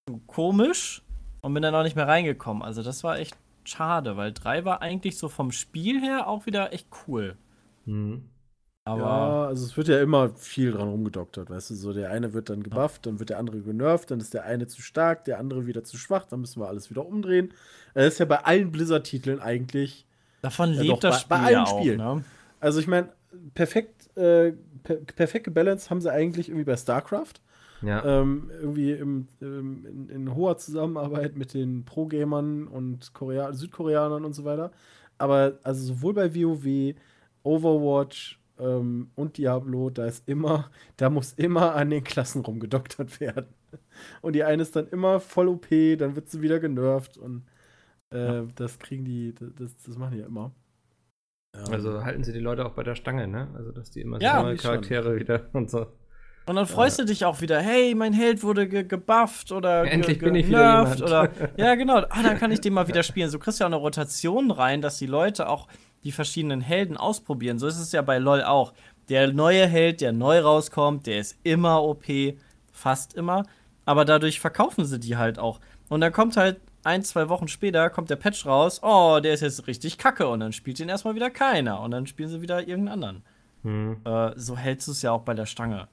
zu 0.09 0.20
komisch 0.29 1.03
und 1.42 1.55
bin 1.55 1.62
dann 1.64 1.75
auch 1.75 1.83
nicht 1.83 1.97
mehr 1.97 2.07
reingekommen. 2.07 2.62
Also 2.62 2.85
das 2.85 3.03
war 3.03 3.18
echt 3.18 3.37
schade, 3.64 4.16
weil 4.16 4.33
3 4.33 4.64
war 4.64 4.81
eigentlich 4.81 5.18
so 5.18 5.29
vom 5.29 5.51
Spiel 5.51 6.01
her 6.01 6.29
auch 6.29 6.47
wieder 6.47 6.73
echt 6.73 6.87
cool. 7.09 7.37
Mhm. 7.85 8.29
Aber 8.87 9.01
ja, 9.01 9.47
also 9.47 9.64
es 9.64 9.77
wird 9.79 9.88
ja 9.88 10.03
immer 10.03 10.31
viel 10.35 10.73
dran 10.73 10.88
rumgedoktert, 10.88 11.49
weißt 11.49 11.70
du, 11.70 11.75
so 11.75 11.94
der 11.94 12.11
eine 12.11 12.35
wird 12.35 12.51
dann 12.51 12.62
gebufft, 12.62 13.07
dann 13.07 13.18
wird 13.18 13.31
der 13.31 13.38
andere 13.38 13.61
genervt, 13.61 14.11
dann 14.11 14.20
ist 14.20 14.35
der 14.35 14.44
eine 14.44 14.66
zu 14.66 14.83
stark, 14.83 15.25
der 15.25 15.38
andere 15.38 15.66
wieder 15.66 15.85
zu 15.85 15.97
schwach, 15.97 16.27
dann 16.27 16.40
müssen 16.40 16.61
wir 16.61 16.68
alles 16.68 16.90
wieder 16.90 17.07
umdrehen. 17.07 17.55
Das 17.94 18.07
ist 18.07 18.18
ja 18.18 18.27
bei 18.27 18.44
allen 18.44 18.70
Blizzard-Titeln 18.70 19.40
eigentlich. 19.40 20.07
Davon 20.42 20.70
lebt 20.73 21.03
das 21.03 21.23
Spiel 21.23 21.29
bei, 21.31 21.38
bei 21.38 21.47
allen 21.47 21.55
ja 21.55 21.66
Spielen. 21.66 22.01
Auch, 22.03 22.16
ne? 22.16 22.25
Also 22.61 22.79
ich 22.79 22.87
meine, 22.87 23.09
perfekt, 23.55 24.14
äh, 24.18 24.53
per 24.83 24.97
perfekte 24.97 25.51
Balance 25.51 25.88
haben 25.88 26.03
sie 26.03 26.12
eigentlich 26.12 26.49
irgendwie 26.49 26.64
bei 26.64 26.77
StarCraft. 26.77 27.40
Ja. 27.81 28.05
Ähm, 28.05 28.51
irgendwie 28.61 28.92
im, 28.92 29.29
ähm, 29.42 29.87
in, 29.87 30.09
in, 30.09 30.35
hoher 30.35 30.57
Zusammenarbeit 30.57 31.37
mit 31.37 31.53
den 31.53 31.85
Pro-Gamern 31.85 32.66
und 32.66 33.12
Korea 33.12 33.53
Südkoreanern 33.53 34.25
und 34.25 34.35
so 34.35 34.44
weiter. 34.44 34.73
Aber 35.18 35.59
also 35.62 35.85
sowohl 35.85 36.14
bei 36.14 36.35
WoW, 36.35 36.94
Overwatch 37.42 38.40
ähm, 38.59 39.11
und 39.14 39.37
Diablo, 39.37 39.90
da 39.90 40.07
ist 40.07 40.29
immer, 40.29 40.71
da 40.97 41.11
muss 41.11 41.33
immer 41.33 41.75
an 41.75 41.90
den 41.90 42.05
Klassen 42.05 42.43
rumgedoktert 42.43 43.21
werden. 43.21 43.47
Und 44.23 44.35
die 44.35 44.45
eine 44.45 44.62
ist 44.62 44.77
dann 44.77 44.88
immer 44.88 45.21
voll 45.21 45.49
OP, 45.49 45.69
dann 45.99 46.17
wird 46.17 46.29
sie 46.29 46.43
wieder 46.43 46.61
genervt 46.61 47.17
und 47.17 47.45
äh, 48.12 48.19
ja. 48.19 48.47
das 48.55 48.79
kriegen 48.79 49.05
die, 49.05 49.35
das, 49.35 49.77
das 49.85 49.99
machen 49.99 50.12
die 50.12 50.21
ja 50.21 50.27
immer. 50.27 50.53
Also 51.71 52.05
halten 52.05 52.25
sie 52.25 52.33
die 52.33 52.40
Leute 52.40 52.67
auch 52.67 52.73
bei 52.73 52.83
der 52.83 52.97
Stange, 52.97 53.29
ne? 53.29 53.49
Also 53.55 53.71
dass 53.71 53.90
die 53.90 54.01
immer 54.01 54.21
ja, 54.21 54.43
neue 54.43 54.57
Charaktere 54.57 55.11
schon. 55.11 55.21
wieder 55.21 55.49
und 55.53 55.71
so. 55.71 55.87
Und 56.47 56.57
dann 56.57 56.67
freust 56.67 56.99
ja. 56.99 57.05
du 57.05 57.11
dich 57.11 57.25
auch 57.25 57.40
wieder, 57.40 57.61
hey, 57.61 57.95
mein 57.95 58.12
Held 58.12 58.43
wurde 58.43 58.69
ge 58.69 58.85
gebufft 58.85 59.51
oder 59.51 59.85
ja, 59.85 59.90
Endlich 59.90 60.19
bin 60.19 60.35
ich 60.35 60.49
wieder 60.49 60.81
jemand. 60.81 61.03
oder 61.03 61.31
Ja, 61.57 61.75
genau. 61.75 61.99
Ah, 62.11 62.23
dann 62.23 62.38
kann 62.38 62.53
ich 62.53 62.61
den 62.61 62.75
mal 62.75 62.87
wieder 62.87 63.03
spielen. 63.03 63.31
So 63.31 63.38
kriegst 63.38 63.61
du 63.61 63.64
ja 63.64 63.67
auch 63.67 63.73
eine 63.73 63.81
Rotation 63.81 64.51
rein, 64.51 64.83
dass 64.83 64.99
die 64.99 65.07
Leute 65.07 65.49
auch 65.49 65.69
die 66.05 66.12
verschiedenen 66.12 66.61
Helden 66.61 66.97
ausprobieren. 66.97 67.59
So 67.59 67.67
ist 67.67 67.79
es 67.79 67.93
ja 67.93 68.03
bei 68.03 68.19
LoL 68.19 68.43
auch. 68.43 68.73
Der 69.09 69.33
neue 69.33 69.67
Held, 69.67 70.01
der 70.01 70.12
neu 70.12 70.40
rauskommt, 70.40 71.07
der 71.07 71.19
ist 71.19 71.37
immer 71.43 71.83
OP, 71.83 72.05
fast 72.73 73.14
immer. 73.14 73.45
Aber 73.85 74.05
dadurch 74.05 74.40
verkaufen 74.40 74.85
sie 74.85 74.99
die 74.99 75.17
halt 75.17 75.38
auch. 75.38 75.61
Und 75.88 76.01
dann 76.01 76.12
kommt 76.12 76.37
halt 76.37 76.61
ein, 76.85 77.03
zwei 77.03 77.29
Wochen 77.29 77.49
später 77.49 77.90
kommt 77.90 78.11
der 78.11 78.17
Patch 78.17 78.47
raus, 78.47 78.81
oh, 78.83 79.21
der 79.23 79.35
ist 79.35 79.40
jetzt 79.40 79.67
richtig 79.67 79.99
kacke. 79.99 80.29
Und 80.29 80.40
dann 80.40 80.53
spielt 80.53 80.81
ihn 80.81 80.88
erstmal 80.88 81.14
wieder 81.14 81.31
keiner. 81.31 81.81
Und 81.81 81.90
dann 81.90 82.07
spielen 82.07 82.29
sie 82.29 82.43
wieder 82.43 82.61
irgendeinen 82.61 83.05
anderen. 83.05 83.25
Hm. 83.62 84.01
Äh, 84.05 84.33
so 84.37 84.57
hältst 84.57 84.88
du 84.88 84.93
es 84.93 85.03
ja 85.03 85.12
auch 85.12 85.23
bei 85.23 85.35
der 85.35 85.47
Stange. 85.47 85.88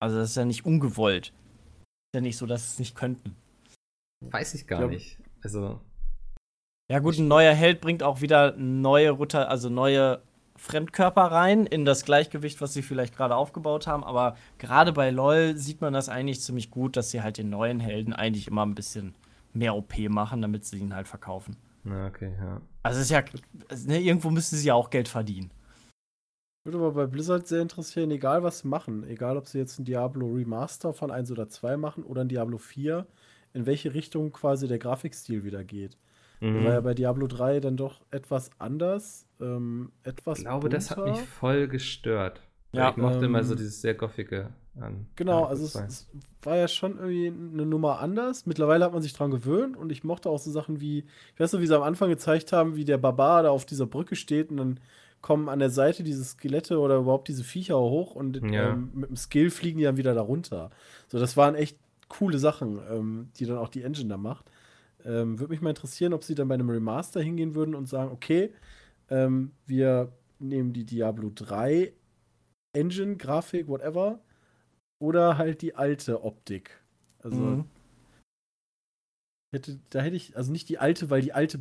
Also 0.00 0.18
das 0.18 0.30
ist 0.30 0.36
ja 0.36 0.44
nicht 0.44 0.66
ungewollt. 0.66 1.28
Ist 1.28 2.14
ja 2.16 2.20
nicht 2.20 2.36
so, 2.36 2.46
dass 2.46 2.66
es 2.66 2.78
nicht 2.78 2.94
könnten. 2.94 3.36
Weiß 4.20 4.54
ich 4.54 4.66
gar 4.66 4.82
ja. 4.82 4.88
nicht. 4.88 5.18
Also 5.42 5.80
ja, 6.88 7.00
gut, 7.00 7.18
ein 7.18 7.28
neuer 7.28 7.52
Held 7.52 7.80
bringt 7.80 8.02
auch 8.02 8.20
wieder 8.20 8.54
neue 8.56 9.10
Rutter, 9.10 9.48
also 9.48 9.68
neue 9.68 10.22
Fremdkörper 10.56 11.22
rein 11.22 11.66
in 11.66 11.84
das 11.84 12.04
Gleichgewicht, 12.04 12.60
was 12.60 12.72
sie 12.72 12.82
vielleicht 12.82 13.16
gerade 13.16 13.36
aufgebaut 13.36 13.86
haben. 13.86 14.04
Aber 14.04 14.36
gerade 14.58 14.92
bei 14.92 15.10
LOL 15.10 15.56
sieht 15.56 15.80
man 15.80 15.92
das 15.92 16.08
eigentlich 16.08 16.40
ziemlich 16.40 16.70
gut, 16.70 16.96
dass 16.96 17.10
sie 17.10 17.22
halt 17.22 17.38
den 17.38 17.50
neuen 17.50 17.80
Helden 17.80 18.12
eigentlich 18.12 18.46
immer 18.46 18.64
ein 18.64 18.74
bisschen 18.74 19.14
mehr 19.52 19.74
OP 19.74 19.98
machen, 20.08 20.42
damit 20.42 20.64
sie 20.64 20.78
ihn 20.78 20.94
halt 20.94 21.08
verkaufen. 21.08 21.56
Na, 21.84 22.06
okay, 22.06 22.32
ja. 22.38 22.60
Also 22.82 23.00
es 23.00 23.06
ist 23.06 23.10
ja, 23.10 23.24
ne, 23.86 24.00
irgendwo 24.00 24.30
müssen 24.30 24.56
sie 24.56 24.66
ja 24.66 24.74
auch 24.74 24.90
Geld 24.90 25.08
verdienen. 25.08 25.50
Würde 26.64 26.78
aber 26.78 26.92
bei 26.92 27.06
Blizzard 27.06 27.46
sehr 27.46 27.62
interessieren, 27.62 28.10
egal 28.10 28.42
was 28.42 28.60
sie 28.60 28.68
machen, 28.68 29.04
egal 29.08 29.36
ob 29.36 29.46
sie 29.46 29.58
jetzt 29.58 29.78
ein 29.78 29.84
Diablo 29.84 30.26
Remaster 30.32 30.92
von 30.92 31.10
1 31.12 31.30
oder 31.30 31.48
2 31.48 31.76
machen 31.76 32.02
oder 32.02 32.22
ein 32.22 32.28
Diablo 32.28 32.58
4, 32.58 33.06
in 33.54 33.66
welche 33.66 33.94
Richtung 33.94 34.32
quasi 34.32 34.66
der 34.66 34.78
Grafikstil 34.78 35.44
wieder 35.44 35.62
geht. 35.62 35.96
Mhm. 36.40 36.64
War 36.64 36.72
ja 36.72 36.80
bei 36.80 36.94
Diablo 36.94 37.26
3 37.26 37.60
dann 37.60 37.76
doch 37.76 38.00
etwas 38.10 38.50
anders. 38.58 39.26
Ähm, 39.40 39.92
etwas 40.02 40.38
ich 40.38 40.44
glaube, 40.44 40.62
bunter. 40.62 40.76
das 40.76 40.90
hat 40.90 41.04
mich 41.04 41.20
voll 41.20 41.68
gestört. 41.68 42.42
Ja, 42.72 42.90
ich 42.90 42.96
mochte 42.96 43.18
ähm, 43.18 43.24
immer 43.24 43.44
so 43.44 43.54
dieses 43.54 43.80
sehr 43.80 43.94
goffige 43.94 44.50
an. 44.80 45.06
Genau, 45.16 45.44
also 45.44 45.64
es, 45.64 45.74
es, 45.74 46.08
war 46.42 46.56
ja 46.56 46.68
schon 46.68 46.98
irgendwie 46.98 47.28
eine 47.28 47.64
Nummer 47.64 48.00
anders. 48.00 48.46
Mittlerweile 48.46 48.84
hat 48.84 48.92
man 48.92 49.02
sich 49.02 49.14
dran 49.14 49.30
gewöhnt 49.30 49.76
und 49.76 49.90
ich 49.90 50.04
mochte 50.04 50.28
auch 50.28 50.38
so 50.38 50.50
Sachen 50.50 50.80
wie, 50.80 51.04
ich 51.34 51.40
weiß 51.40 51.52
noch, 51.52 51.60
wie 51.60 51.66
sie 51.66 51.76
am 51.76 51.82
Anfang 51.82 52.10
gezeigt 52.10 52.52
haben, 52.52 52.76
wie 52.76 52.84
der 52.84 52.98
Barbar 52.98 53.44
da 53.44 53.50
auf 53.50 53.64
dieser 53.64 53.86
Brücke 53.86 54.16
steht 54.16 54.50
und 54.50 54.58
dann 54.58 54.80
kommen 55.22 55.48
an 55.48 55.58
der 55.58 55.70
Seite 55.70 56.02
diese 56.02 56.24
Skelette 56.24 56.78
oder 56.78 56.98
überhaupt 56.98 57.28
diese 57.28 57.42
Viecher 57.42 57.78
hoch 57.78 58.14
und 58.14 58.40
ja. 58.52 58.70
ähm, 58.70 58.90
mit 58.94 59.08
dem 59.08 59.16
Skill 59.16 59.50
fliegen 59.50 59.78
die 59.78 59.84
dann 59.84 59.96
wieder 59.96 60.14
da 60.14 60.20
runter. 60.20 60.70
So, 61.08 61.18
das 61.18 61.36
waren 61.36 61.54
echt 61.54 61.78
coole 62.08 62.38
Sachen, 62.38 62.78
ähm, 62.90 63.28
die 63.36 63.46
dann 63.46 63.58
auch 63.58 63.68
die 63.68 63.82
Engine 63.82 64.08
da 64.08 64.16
macht. 64.16 64.44
Ähm, 65.06 65.38
Würde 65.38 65.52
mich 65.52 65.60
mal 65.60 65.70
interessieren, 65.70 66.12
ob 66.12 66.24
sie 66.24 66.34
dann 66.34 66.48
bei 66.48 66.54
einem 66.54 66.68
Remaster 66.68 67.20
hingehen 67.20 67.54
würden 67.54 67.74
und 67.74 67.86
sagen, 67.86 68.10
okay, 68.10 68.52
ähm, 69.08 69.52
wir 69.66 70.12
nehmen 70.40 70.72
die 70.72 70.84
Diablo 70.84 71.30
3 71.32 71.92
Engine, 72.72 73.16
Grafik, 73.16 73.68
whatever, 73.68 74.20
oder 74.98 75.38
halt 75.38 75.62
die 75.62 75.74
alte 75.74 76.22
Optik. 76.24 76.78
Also 77.20 77.40
mhm. 77.40 77.64
hätte, 79.52 79.80
da 79.90 80.00
hätte 80.00 80.16
ich, 80.16 80.36
also 80.36 80.52
nicht 80.52 80.68
die 80.68 80.78
alte, 80.78 81.08
weil 81.08 81.22
die 81.22 81.32
alte 81.32 81.60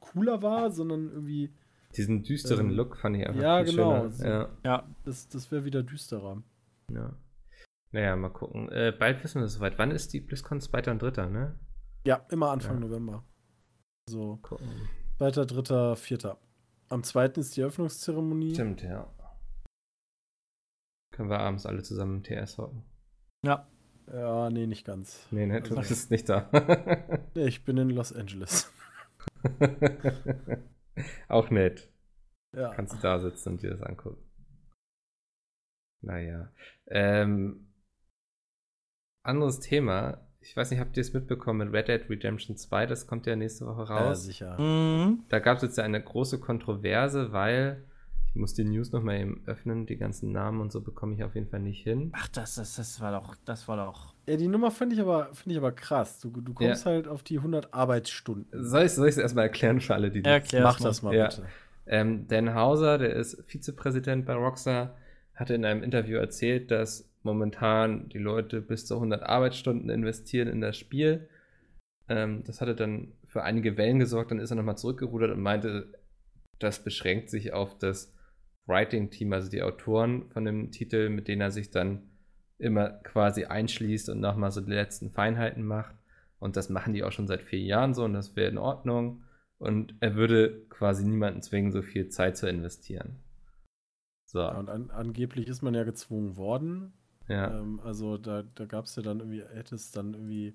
cooler 0.00 0.42
war, 0.42 0.70
sondern 0.70 1.10
irgendwie. 1.10 1.52
Diesen 1.96 2.22
düsteren 2.22 2.70
ähm, 2.70 2.76
Look 2.76 2.96
fand 2.96 3.16
ich 3.16 3.26
einfach 3.26 3.42
Ja, 3.42 3.62
genau. 3.62 4.08
So, 4.08 4.24
ja. 4.24 4.48
ja, 4.64 4.88
das, 5.04 5.28
das 5.28 5.50
wäre 5.50 5.64
wieder 5.64 5.82
düsterer. 5.82 6.42
Ja. 6.92 7.14
Naja, 7.92 8.16
mal 8.16 8.30
gucken. 8.30 8.68
Äh, 8.70 8.92
bald 8.98 9.22
wissen 9.22 9.40
wir 9.40 9.48
soweit. 9.48 9.78
Wann 9.78 9.92
ist 9.92 10.12
die 10.12 10.20
BlizzCon? 10.20 10.60
2. 10.60 10.90
und 10.90 11.00
3., 11.00 11.26
ne? 11.26 11.54
Ja, 12.06 12.26
immer 12.30 12.50
Anfang 12.50 12.74
ja. 12.74 12.80
November. 12.80 13.24
So. 14.08 14.36
Gucken. 14.42 14.88
2., 15.18 15.30
3., 15.30 15.96
4. 15.96 16.36
Am 16.88 17.02
2. 17.02 17.26
ist 17.26 17.56
die 17.56 17.62
Eröffnungszeremonie. 17.62 18.54
Stimmt, 18.54 18.82
ja. 18.82 19.10
Können 21.12 21.30
wir 21.30 21.38
abends 21.38 21.64
alle 21.64 21.82
zusammen 21.82 22.16
im 22.16 22.22
TS 22.22 22.58
hocken. 22.58 22.84
Ja. 23.44 23.68
Ja, 24.12 24.50
nee, 24.50 24.66
nicht 24.66 24.84
ganz. 24.84 25.26
Nee, 25.30 25.46
ne, 25.46 25.62
du 25.62 25.76
also, 25.76 25.88
bist 25.88 26.10
nicht 26.10 26.28
da. 26.28 26.50
nee, 27.34 27.46
ich 27.46 27.64
bin 27.64 27.78
in 27.78 27.88
Los 27.90 28.12
Angeles. 28.12 28.70
Auch 31.28 31.48
nett. 31.50 31.90
Ja. 32.54 32.74
Kannst 32.74 32.94
du 32.94 32.98
da 32.98 33.18
sitzen 33.18 33.50
und 33.50 33.62
dir 33.62 33.70
das 33.70 33.82
angucken. 33.82 34.22
Naja. 36.02 36.52
Ähm, 36.86 37.72
anderes 39.22 39.60
Thema 39.60 40.23
ich 40.44 40.56
weiß 40.56 40.70
nicht, 40.70 40.80
habt 40.80 40.96
ihr 40.96 41.00
es 41.00 41.12
mitbekommen, 41.12 41.70
Red 41.70 41.88
Dead 41.88 42.02
Redemption 42.08 42.56
2, 42.56 42.86
das 42.86 43.06
kommt 43.06 43.26
ja 43.26 43.34
nächste 43.34 43.66
Woche 43.66 43.88
raus. 43.88 44.00
Ja, 44.08 44.14
sicher. 44.14 44.60
Mhm. 44.60 45.20
Da 45.30 45.38
gab 45.38 45.56
es 45.56 45.62
jetzt 45.62 45.78
ja 45.78 45.84
eine 45.84 46.02
große 46.02 46.38
Kontroverse, 46.38 47.32
weil, 47.32 47.82
Ich 48.28 48.40
muss 48.40 48.52
die 48.52 48.64
News 48.64 48.92
nochmal 48.92 49.20
eben 49.20 49.42
öffnen. 49.46 49.86
Die 49.86 49.96
ganzen 49.96 50.32
Namen 50.32 50.60
und 50.60 50.72
so 50.72 50.80
bekomme 50.80 51.14
ich 51.14 51.22
auf 51.22 51.34
jeden 51.34 51.48
Fall 51.48 51.60
nicht 51.60 51.82
hin. 51.82 52.10
Ach, 52.14 52.28
das, 52.28 52.56
das, 52.56 52.76
das 52.76 53.00
war 53.00 53.12
doch, 53.12 53.36
das 53.44 53.68
war 53.68 53.76
doch. 53.76 54.12
Ja, 54.26 54.36
die 54.36 54.48
Nummer 54.48 54.70
finde 54.70 54.96
ich 54.96 55.00
aber, 55.00 55.30
ich 55.46 55.56
aber 55.56 55.72
krass. 55.72 56.18
Du, 56.18 56.30
du 56.30 56.52
kommst 56.52 56.84
ja. 56.84 56.90
halt 56.90 57.08
auf 57.08 57.22
die 57.22 57.38
100 57.38 57.72
Arbeitsstunden. 57.72 58.46
Soll 58.52 58.86
ich 58.86 58.98
es 58.98 59.18
erstmal 59.18 59.44
erklären 59.44 59.80
für 59.80 59.94
alle, 59.94 60.10
die 60.10 60.22
das 60.22 60.52
Mach 60.52 60.80
das 60.80 61.02
mal 61.02 61.14
ja. 61.14 61.28
bitte. 61.28 61.46
Ähm, 61.86 62.26
Dan 62.26 62.54
Hauser, 62.54 62.98
der 62.98 63.14
ist 63.14 63.42
Vizepräsident 63.46 64.26
bei 64.26 64.34
Rockstar, 64.34 64.96
hatte 65.34 65.54
in 65.54 65.64
einem 65.64 65.82
Interview 65.82 66.18
erzählt, 66.18 66.70
dass 66.70 67.08
momentan 67.24 68.08
die 68.08 68.18
Leute 68.18 68.60
bis 68.60 68.86
zu 68.86 68.94
100 68.94 69.22
Arbeitsstunden 69.22 69.90
investieren 69.90 70.48
in 70.48 70.60
das 70.60 70.76
Spiel. 70.76 71.28
Ähm, 72.08 72.44
das 72.44 72.60
hatte 72.60 72.74
dann 72.74 73.12
für 73.26 73.42
einige 73.42 73.76
Wellen 73.76 73.98
gesorgt, 73.98 74.30
dann 74.30 74.38
ist 74.38 74.50
er 74.50 74.56
nochmal 74.56 74.78
zurückgerudert 74.78 75.30
und 75.30 75.40
meinte, 75.40 75.92
das 76.58 76.84
beschränkt 76.84 77.30
sich 77.30 77.52
auf 77.52 77.78
das 77.78 78.14
Writing-Team, 78.66 79.32
also 79.32 79.50
die 79.50 79.62
Autoren 79.62 80.30
von 80.30 80.44
dem 80.44 80.70
Titel, 80.70 81.08
mit 81.08 81.28
denen 81.28 81.42
er 81.42 81.50
sich 81.50 81.70
dann 81.70 82.10
immer 82.58 82.90
quasi 82.90 83.44
einschließt 83.44 84.08
und 84.10 84.20
nochmal 84.20 84.50
so 84.50 84.60
die 84.60 84.72
letzten 84.72 85.10
Feinheiten 85.10 85.64
macht. 85.64 85.94
Und 86.38 86.56
das 86.56 86.68
machen 86.68 86.92
die 86.92 87.02
auch 87.02 87.12
schon 87.12 87.26
seit 87.26 87.42
vier 87.42 87.60
Jahren 87.60 87.94
so 87.94 88.04
und 88.04 88.12
das 88.12 88.36
wäre 88.36 88.50
in 88.50 88.58
Ordnung. 88.58 89.24
Und 89.58 89.94
er 90.00 90.14
würde 90.14 90.66
quasi 90.68 91.04
niemanden 91.04 91.42
zwingen, 91.42 91.72
so 91.72 91.82
viel 91.82 92.08
Zeit 92.08 92.36
zu 92.36 92.48
investieren. 92.48 93.16
So. 94.26 94.40
Ja, 94.40 94.58
und 94.58 94.68
an, 94.68 94.90
angeblich 94.90 95.48
ist 95.48 95.62
man 95.62 95.74
ja 95.74 95.84
gezwungen 95.84 96.36
worden. 96.36 96.92
Ja. 97.28 97.58
Ähm, 97.58 97.80
also 97.82 98.18
da, 98.18 98.42
da 98.54 98.64
gab 98.66 98.84
es 98.84 98.96
ja 98.96 99.02
dann 99.02 99.20
irgendwie, 99.20 99.42
hätte 99.54 99.74
es 99.74 99.90
dann 99.90 100.14
irgendwie 100.14 100.54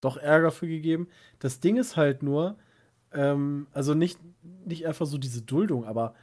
doch 0.00 0.16
Ärger 0.16 0.50
für 0.50 0.68
gegeben. 0.68 1.08
Das 1.38 1.60
Ding 1.60 1.76
ist 1.76 1.96
halt 1.96 2.22
nur, 2.22 2.56
ähm, 3.12 3.66
also 3.72 3.94
nicht, 3.94 4.18
nicht 4.64 4.86
einfach 4.86 5.06
so 5.06 5.18
diese 5.18 5.42
Duldung, 5.42 5.84
aber 5.84 6.14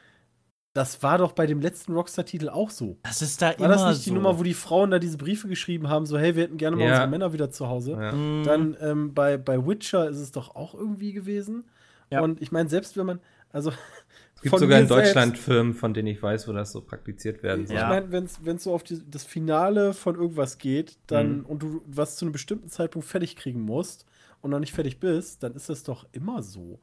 das 0.73 1.01
war 1.01 1.17
doch 1.17 1.31
bei 1.31 1.45
dem 1.45 1.61
letzten 1.61 1.93
Rockstar-Titel 1.93 2.49
auch 2.49 2.69
so. 2.69 2.97
Das 3.03 3.21
ist 3.21 3.41
da 3.41 3.47
war 3.47 3.59
immer 3.59 3.69
War 3.69 3.75
das 3.75 3.85
nicht 3.97 4.05
so. 4.05 4.11
die 4.11 4.15
Nummer, 4.15 4.37
wo 4.37 4.43
die 4.43 4.53
Frauen 4.53 4.91
da 4.91 4.99
diese 4.99 5.17
Briefe 5.17 5.47
geschrieben 5.47 5.87
haben, 5.87 6.05
so, 6.05 6.17
hey, 6.17 6.35
wir 6.35 6.43
hätten 6.43 6.57
gerne 6.57 6.75
mal 6.75 6.83
ja. 6.83 6.91
unsere 6.91 7.07
Männer 7.07 7.31
wieder 7.31 7.49
zu 7.49 7.69
Hause? 7.69 7.93
Ja. 7.93 8.11
Mhm. 8.11 8.43
Dann 8.43 8.77
ähm, 8.81 9.13
bei, 9.13 9.37
bei 9.37 9.65
Witcher 9.65 10.09
ist 10.09 10.19
es 10.19 10.33
doch 10.33 10.53
auch 10.53 10.73
irgendwie 10.73 11.13
gewesen. 11.13 11.63
Ja. 12.11 12.21
Und 12.21 12.41
ich 12.41 12.51
meine, 12.51 12.69
selbst 12.69 12.97
wenn 12.97 13.05
man, 13.05 13.19
also. 13.51 13.71
Es 14.35 14.41
gibt 14.41 14.59
sogar 14.59 14.79
in 14.79 14.87
Deutschland 14.87 15.37
Firmen, 15.37 15.73
von 15.73 15.93
denen 15.93 16.07
ich 16.07 16.21
weiß, 16.21 16.47
wo 16.47 16.53
das 16.53 16.71
so 16.71 16.81
praktiziert 16.81 17.41
werden 17.41 17.65
soll. 17.65 17.77
Ich 17.77 17.83
meine, 17.83 18.11
wenn 18.11 18.25
es 18.25 18.63
so 18.63 18.73
auf 18.73 18.83
die, 18.83 19.01
das 19.09 19.23
Finale 19.23 19.93
von 19.93 20.15
irgendwas 20.15 20.57
geht, 20.57 20.97
dann 21.07 21.39
mhm. 21.39 21.45
und 21.45 21.63
du 21.63 21.81
was 21.87 22.17
zu 22.17 22.25
einem 22.25 22.33
bestimmten 22.33 22.69
Zeitpunkt 22.69 23.07
fertig 23.07 23.35
kriegen 23.35 23.61
musst 23.61 24.05
und 24.41 24.51
noch 24.51 24.59
nicht 24.59 24.73
fertig 24.73 24.99
bist, 24.99 25.41
dann 25.41 25.53
ist 25.53 25.69
das 25.69 25.83
doch 25.83 26.05
immer 26.11 26.43
so. 26.43 26.79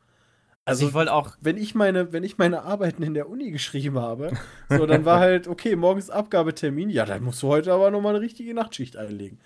Also, 0.64 0.84
also 0.84 0.88
ich 0.88 0.94
wollte 0.94 1.12
auch. 1.12 1.36
Wenn 1.40 1.56
ich, 1.56 1.74
meine, 1.74 2.12
wenn 2.12 2.22
ich 2.22 2.38
meine 2.38 2.62
Arbeiten 2.62 3.02
in 3.02 3.14
der 3.14 3.28
Uni 3.28 3.50
geschrieben 3.50 3.98
habe, 3.98 4.32
so, 4.68 4.86
dann 4.86 5.04
war 5.04 5.18
halt, 5.18 5.48
okay, 5.48 5.74
morgens 5.74 6.08
Abgabetermin, 6.08 6.88
ja, 6.88 7.04
dann 7.04 7.22
musst 7.24 7.42
du 7.42 7.48
heute 7.48 7.72
aber 7.72 7.90
nochmal 7.90 8.14
eine 8.14 8.24
richtige 8.24 8.54
Nachtschicht 8.54 8.96
einlegen. 8.96 9.40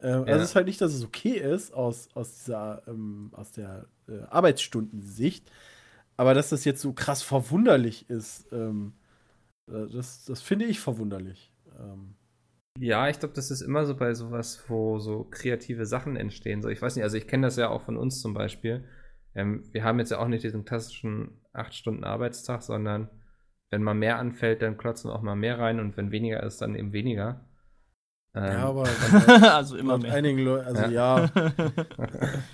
Äh, 0.00 0.10
ja. 0.10 0.22
Also 0.22 0.42
es 0.42 0.50
ist 0.50 0.56
halt 0.56 0.66
nicht, 0.66 0.80
dass 0.80 0.94
es 0.94 1.04
okay 1.04 1.36
ist 1.36 1.74
aus, 1.74 2.08
aus 2.14 2.34
dieser, 2.34 2.82
ähm, 2.86 3.30
aus 3.32 3.52
der 3.52 3.86
äh, 4.08 4.22
Arbeitsstundensicht, 4.30 5.50
aber 6.22 6.34
dass 6.34 6.50
das 6.50 6.64
jetzt 6.64 6.80
so 6.80 6.92
krass 6.92 7.22
verwunderlich 7.22 8.08
ist, 8.08 8.50
ähm, 8.52 8.94
äh, 9.68 9.86
das, 9.92 10.24
das 10.24 10.40
finde 10.40 10.64
ich 10.64 10.80
verwunderlich. 10.80 11.52
Ähm. 11.78 12.14
Ja, 12.78 13.08
ich 13.08 13.18
glaube, 13.18 13.34
das 13.34 13.50
ist 13.50 13.60
immer 13.60 13.84
so 13.84 13.96
bei 13.96 14.14
sowas, 14.14 14.64
wo 14.68 14.98
so 14.98 15.24
kreative 15.24 15.84
Sachen 15.84 16.16
entstehen. 16.16 16.62
So, 16.62 16.68
ich 16.68 16.80
weiß 16.80 16.96
nicht, 16.96 17.04
also 17.04 17.16
ich 17.18 17.28
kenne 17.28 17.46
das 17.46 17.56
ja 17.56 17.68
auch 17.68 17.82
von 17.82 17.98
uns 17.98 18.20
zum 18.20 18.32
Beispiel 18.32 18.84
ähm, 19.34 19.64
wir 19.72 19.84
haben 19.84 19.98
jetzt 19.98 20.10
ja 20.10 20.18
auch 20.18 20.28
nicht 20.28 20.44
diesen 20.44 20.64
klassischen 20.64 21.40
8-Stunden-Arbeitstag, 21.54 22.62
sondern 22.62 23.08
wenn 23.70 23.82
mal 23.82 23.94
mehr 23.94 24.18
anfällt, 24.18 24.62
dann 24.62 24.76
klotzen 24.76 25.10
wir 25.10 25.14
auch 25.14 25.22
mal 25.22 25.36
mehr 25.36 25.58
rein 25.58 25.80
und 25.80 25.96
wenn 25.96 26.10
weniger 26.10 26.42
ist, 26.42 26.60
dann 26.60 26.74
eben 26.74 26.92
weniger. 26.92 27.44
Ähm, 28.34 28.44
ja, 28.44 28.68
aber 28.68 28.84
also 29.54 29.76
immer 29.76 29.98
mehr. 29.98 30.14
einigen 30.14 30.38
Leuten, 30.38 30.66
also 30.66 30.82
ja. 30.90 31.26
ja. 31.26 31.30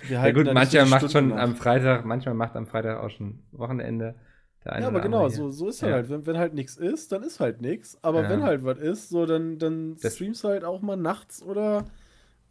ja 0.25 0.31
gut, 0.31 0.53
manchmal 0.53 0.85
macht 0.87 1.11
schon 1.11 1.31
am 1.31 1.55
Freitag, 1.55 2.05
manchmal 2.05 2.35
macht 2.35 2.55
am 2.55 2.67
Freitag 2.67 3.01
auch 3.01 3.09
schon 3.09 3.43
Wochenende. 3.51 4.15
ja, 4.65 4.87
aber 4.87 4.99
genau, 4.99 5.29
so, 5.29 5.49
so 5.51 5.69
ist 5.69 5.81
ja. 5.81 5.91
halt. 5.91 6.09
Wenn, 6.09 6.25
wenn 6.25 6.37
halt 6.37 6.53
nichts 6.53 6.75
ist, 6.75 7.13
dann 7.13 7.23
ist 7.23 7.39
halt 7.39 7.61
nichts. 7.61 7.97
Aber 8.01 8.23
ja. 8.23 8.29
wenn 8.29 8.43
halt 8.43 8.65
was 8.65 8.77
ist, 8.77 9.09
so 9.09 9.25
dann, 9.25 9.57
dann 9.57 9.95
streamst 9.97 10.43
du 10.43 10.49
halt 10.49 10.65
auch 10.65 10.81
mal 10.81 10.97
nachts 10.97 11.41
oder 11.41 11.85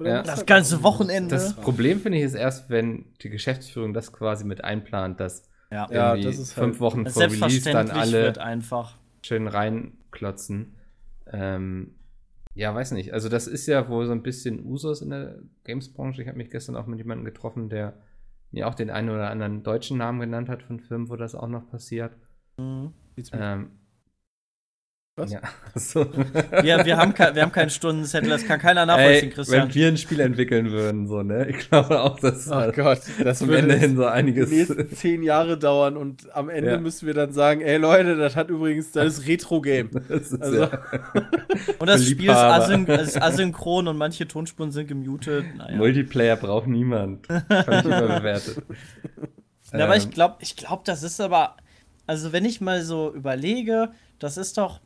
ja. 0.01 0.23
Das 0.23 0.47
ganze 0.47 0.83
Wochenende. 0.83 1.35
Das 1.35 1.55
Problem 1.55 2.01
finde 2.01 2.19
ich 2.19 2.25
ist 2.25 2.35
erst, 2.35 2.71
wenn 2.71 3.07
die 3.21 3.31
Geschäftsführung 3.31 3.95
das 3.95 4.13
quasi 4.13 4.45
mit 4.45 4.63
einplant, 4.63 5.19
dass 5.19 5.43
ja. 5.71 5.89
ja 5.91 6.17
das 6.17 6.39
ist 6.39 6.53
fünf 6.53 6.75
halt 6.75 6.81
Wochen 6.81 7.07
vor 7.07 7.23
Release 7.23 7.71
dann 7.71 7.91
alle 7.91 8.41
einfach. 8.41 8.97
schön 9.23 9.49
reinklotzen. 9.49 10.77
Ähm, 11.31 11.98
ja, 12.55 12.75
weiß 12.75 12.93
nicht. 12.93 13.13
Also 13.13 13.29
das 13.29 13.47
ist 13.47 13.67
ja 13.67 13.89
wohl 13.89 14.07
so 14.07 14.13
ein 14.13 14.23
bisschen 14.23 14.65
Usus 14.65 15.03
in 15.03 15.11
der 15.11 15.39
Games-Branche. 15.65 16.23
Ich 16.23 16.29
habe 16.29 16.39
mich 16.39 16.51
gestern 16.51 16.77
auch 16.77 16.87
mit 16.87 16.99
jemandem 16.99 17.25
getroffen, 17.25 17.69
der 17.69 17.95
mir 18.51 18.67
auch 18.67 18.75
den 18.75 18.91
einen 18.91 19.11
oder 19.11 19.31
anderen 19.31 19.63
deutschen 19.63 19.99
Namen 19.99 20.21
genannt 20.21 20.49
hat 20.49 20.63
von 20.63 20.81
Filmen, 20.81 21.09
wo 21.09 21.17
das 21.17 21.35
auch 21.35 21.49
noch 21.49 21.69
passiert. 21.69 22.17
Mhm. 22.57 22.93
Ähm, 23.33 23.71
was? 25.19 25.33
Ja, 25.33 25.41
so. 25.75 26.07
wir, 26.63 26.85
wir, 26.85 26.97
haben 26.97 27.15
wir 27.17 27.43
haben 27.43 27.53
keinen 27.53 27.71
Stundenzettel, 27.71 28.31
das 28.31 28.47
kann 28.47 28.61
keiner 28.61 28.87
nachvollziehen, 28.87 29.31
Ey, 29.31 29.31
Christian. 29.31 29.69
Wenn 29.69 29.75
wir 29.75 29.89
ein 29.89 29.97
Spiel 29.97 30.21
entwickeln 30.21 30.71
würden, 30.71 31.07
so, 31.07 31.23
ne? 31.23 31.49
Ich 31.49 31.69
glaube 31.69 32.01
auch, 32.01 32.19
dass 32.21 32.51
oh 32.51 32.71
Gott, 32.75 33.01
das 33.23 33.39
zum 33.39 33.53
Ende 33.53 33.75
hin 33.77 33.97
so 33.97 34.07
einiges. 34.07 34.51
Die 34.51 34.57
nächsten 34.57 34.91
zehn 34.95 35.23
Jahre 35.23 35.59
dauern 35.59 35.97
und 35.97 36.35
am 36.35 36.49
Ende 36.49 36.73
ja. 36.73 36.79
müssen 36.79 37.07
wir 37.07 37.15
dann 37.15 37.33
sagen, 37.33 37.61
ey 37.61 37.77
Leute, 37.77 38.17
das 38.17 38.37
hat 38.37 38.51
übrigens, 38.51 38.93
das 38.93 39.19
ist 39.19 39.29
Retro-Game. 39.29 39.91
Also. 40.41 40.63
Ja. 40.63 40.71
und 41.79 41.89
das 41.89 42.05
Spiel 42.07 42.31
ist, 42.31 42.37
asyn 42.37 42.87
ist, 42.87 43.21
asynchron 43.21 43.89
und 43.89 43.97
manche 43.97 44.27
Tonspuren 44.27 44.71
sind 44.71 44.89
gemutet. 44.89 45.45
Naja. 45.57 45.77
Multiplayer 45.77 46.37
braucht 46.37 46.67
niemand. 46.67 47.27
Völlig 47.27 47.85
überbewertet. 47.85 48.63
Ja, 49.73 49.79
ähm. 49.79 49.81
aber 49.83 49.97
ich 49.97 50.11
glaube, 50.11 50.37
ich 50.41 50.57
glaube, 50.57 50.83
das 50.85 51.03
ist 51.03 51.21
aber, 51.21 51.57
also 52.07 52.33
wenn 52.33 52.45
ich 52.45 52.61
mal 52.61 52.83
so 52.83 53.13
überlege, 53.13 53.91
das 54.19 54.37
ist 54.37 54.59
doch 54.59 54.81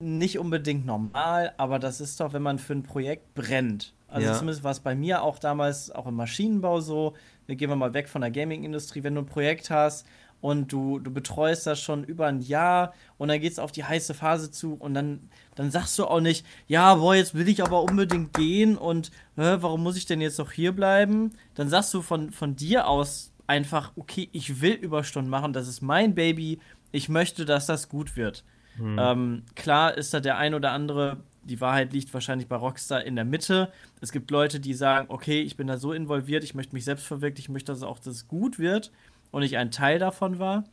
nicht 0.00 0.38
unbedingt 0.38 0.86
normal, 0.86 1.52
aber 1.56 1.78
das 1.78 2.00
ist 2.00 2.20
doch, 2.20 2.32
wenn 2.32 2.42
man 2.42 2.58
für 2.58 2.72
ein 2.72 2.84
Projekt 2.84 3.34
brennt. 3.34 3.94
Also 4.06 4.28
ja. 4.28 4.34
zumindest 4.34 4.62
war 4.64 4.70
es 4.70 4.80
bei 4.80 4.94
mir 4.94 5.22
auch 5.22 5.38
damals, 5.38 5.90
auch 5.90 6.06
im 6.06 6.14
Maschinenbau 6.14 6.80
so. 6.80 7.14
Wir 7.46 7.56
gehen 7.56 7.68
wir 7.68 7.76
mal 7.76 7.94
weg 7.94 8.08
von 8.08 8.20
der 8.22 8.30
Gaming-Industrie. 8.30 9.02
Wenn 9.02 9.16
du 9.16 9.22
ein 9.22 9.26
Projekt 9.26 9.70
hast 9.70 10.06
und 10.40 10.72
du, 10.72 10.98
du 11.00 11.10
betreust 11.12 11.66
das 11.66 11.80
schon 11.80 12.04
über 12.04 12.26
ein 12.26 12.40
Jahr 12.40 12.94
und 13.18 13.28
dann 13.28 13.40
geht 13.40 13.52
es 13.52 13.58
auf 13.58 13.72
die 13.72 13.84
heiße 13.84 14.14
Phase 14.14 14.50
zu 14.50 14.74
und 14.74 14.94
dann, 14.94 15.28
dann 15.56 15.70
sagst 15.70 15.98
du 15.98 16.06
auch 16.06 16.20
nicht, 16.20 16.46
ja, 16.68 16.94
boah, 16.94 17.16
jetzt 17.16 17.34
will 17.34 17.48
ich 17.48 17.62
aber 17.62 17.82
unbedingt 17.82 18.32
gehen 18.34 18.78
und 18.78 19.10
hä, 19.36 19.56
warum 19.60 19.82
muss 19.82 19.96
ich 19.96 20.06
denn 20.06 20.20
jetzt 20.20 20.38
noch 20.38 20.52
hier 20.52 20.72
bleiben? 20.72 21.32
Dann 21.54 21.68
sagst 21.68 21.92
du 21.92 22.02
von, 22.02 22.30
von 22.30 22.54
dir 22.54 22.86
aus 22.86 23.32
einfach, 23.48 23.92
okay, 23.96 24.28
ich 24.32 24.60
will 24.60 24.72
Überstunden 24.74 25.30
machen, 25.30 25.52
das 25.52 25.66
ist 25.66 25.82
mein 25.82 26.14
Baby, 26.14 26.60
ich 26.92 27.08
möchte, 27.08 27.44
dass 27.44 27.66
das 27.66 27.88
gut 27.88 28.16
wird. 28.16 28.44
Hm. 28.78 28.98
Ähm, 28.98 29.42
klar 29.54 29.96
ist 29.96 30.14
da 30.14 30.20
der 30.20 30.38
ein 30.38 30.54
oder 30.54 30.72
andere, 30.72 31.18
die 31.42 31.60
Wahrheit 31.60 31.92
liegt 31.92 32.12
wahrscheinlich 32.14 32.48
bei 32.48 32.56
Rockstar 32.56 33.04
in 33.04 33.16
der 33.16 33.24
Mitte. 33.24 33.72
Es 34.00 34.12
gibt 34.12 34.30
Leute, 34.30 34.60
die 34.60 34.74
sagen, 34.74 35.06
okay, 35.10 35.40
ich 35.40 35.56
bin 35.56 35.66
da 35.66 35.78
so 35.78 35.92
involviert, 35.92 36.44
ich 36.44 36.54
möchte 36.54 36.74
mich 36.74 36.84
selbst 36.84 37.06
verwirklichen, 37.06 37.50
ich 37.50 37.52
möchte, 37.52 37.72
dass 37.72 37.82
auch 37.82 37.98
das 37.98 38.28
gut 38.28 38.58
wird 38.58 38.92
und 39.30 39.42
ich 39.42 39.56
ein 39.56 39.70
Teil 39.70 39.98
davon 39.98 40.38
war. 40.38 40.64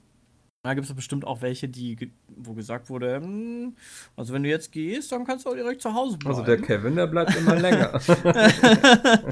Da 0.66 0.74
gibt 0.74 0.88
es 0.88 0.94
bestimmt 0.96 1.26
auch 1.26 1.44
welche, 1.44 1.70
die, 1.70 2.12
wo 2.28 2.54
gesagt 2.54 2.90
wurde, 2.90 3.18
hm, 3.18 3.76
also 4.16 4.34
wenn 4.34 4.42
du 4.42 4.50
jetzt 4.50 4.72
gehst, 4.72 5.12
dann 5.12 5.24
kannst 5.24 5.46
du 5.46 5.52
auch 5.52 5.54
direkt 5.54 5.80
zu 5.80 5.94
Hause 5.94 6.18
bleiben. 6.18 6.36
Also 6.36 6.44
der 6.44 6.58
Kevin, 6.60 6.96
der 6.96 7.06
bleibt 7.06 7.36
immer 7.36 7.56
länger. 7.56 8.00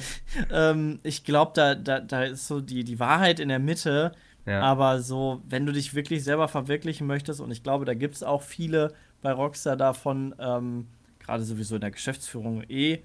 ähm, 0.52 1.00
ich 1.02 1.24
glaube, 1.24 1.54
da, 1.56 1.74
da, 1.74 2.02
da 2.02 2.26
ist 2.26 2.48
so 2.48 2.62
die, 2.62 2.84
die 2.84 3.00
Wahrheit 3.00 3.40
in 3.40 3.50
der 3.50 3.58
Mitte. 3.58 4.12
Ja. 4.46 4.62
Aber 4.62 5.00
so, 5.00 5.42
wenn 5.48 5.66
du 5.66 5.72
dich 5.72 5.94
wirklich 5.94 6.24
selber 6.24 6.48
verwirklichen 6.48 7.08
möchtest, 7.08 7.40
und 7.40 7.52
ich 7.52 7.64
glaube, 7.64 7.86
da 7.86 7.94
gibt 7.94 8.16
es 8.16 8.24
auch 8.24 8.42
viele 8.42 8.94
bei 9.22 9.32
Rockstar 9.32 9.78
davon, 9.78 10.36
ähm, 10.40 10.88
gerade 11.20 11.44
sowieso 11.44 11.76
in 11.76 11.82
der 11.82 11.92
Geschäftsführung 11.92 12.64
eh, 12.68 13.00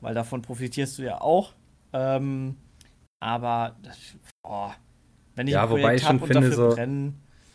weil 0.00 0.14
davon 0.14 0.42
profitierst 0.42 0.98
du 0.98 1.02
ja 1.02 1.20
auch. 1.20 1.54
Ähm, 1.92 2.56
aber, 3.20 3.76
das, 3.82 3.98
boah, 4.42 4.74
wenn 5.34 5.48
ich 5.48 5.54
ja, 5.54 5.62
ein 5.62 5.68
Projekt 5.68 6.00
ich 6.00 6.06
schon 6.06 6.20
finde, 6.20 6.52
so, 6.52 6.76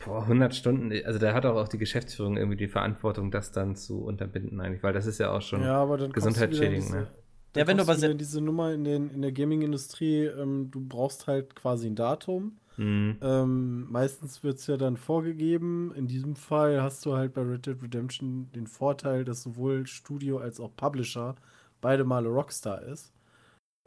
boah, 0.06 0.22
100 0.24 0.56
Stunden, 0.56 0.92
also 1.06 1.20
da 1.20 1.34
hat 1.34 1.46
auch, 1.46 1.56
auch 1.56 1.68
die 1.68 1.78
Geschäftsführung 1.78 2.36
irgendwie 2.36 2.58
die 2.58 2.68
Verantwortung, 2.68 3.32
das 3.32 3.52
dann 3.52 3.76
zu 3.76 4.04
unterbinden 4.04 4.60
eigentlich, 4.60 4.84
weil 4.84 4.94
das 4.94 5.06
ist 5.06 5.20
ja 5.20 5.32
auch 5.32 5.42
schon 5.42 5.64
ja, 5.64 5.86
gesundheitsschädigend. 5.86 6.92
Ne? 6.92 7.08
Ja, 7.56 7.66
wenn 7.68 7.78
du 7.78 7.84
aber 7.84 7.96
diese 7.96 8.42
Nummer 8.42 8.74
in, 8.74 8.84
den, 8.84 9.10
in 9.10 9.22
der 9.22 9.32
Gaming-Industrie, 9.32 10.26
ähm, 10.26 10.70
du 10.70 10.82
brauchst 10.82 11.28
halt 11.28 11.56
quasi 11.56 11.88
ein 11.88 11.96
Datum 11.96 12.58
Mhm. 12.80 13.18
Ähm, 13.22 13.92
meistens 13.92 14.42
wird 14.44 14.58
es 14.60 14.68
ja 14.68 14.78
dann 14.78 14.96
vorgegeben. 14.96 15.94
In 15.96 16.08
diesem 16.08 16.36
Fall 16.38 16.82
hast 16.82 17.06
du 17.06 17.14
halt 17.16 17.34
bei 17.34 17.42
Red 17.42 17.66
Dead 17.66 17.82
Redemption 17.84 18.50
den 18.54 18.68
Vorteil, 18.68 19.26
dass 19.26 19.44
sowohl 19.44 19.86
Studio 19.86 20.38
als 20.38 20.60
auch 20.62 20.74
Publisher 20.78 21.36
beide 21.82 22.06
Male 22.06 22.30
Rockstar 22.30 22.82
ist. 22.84 23.12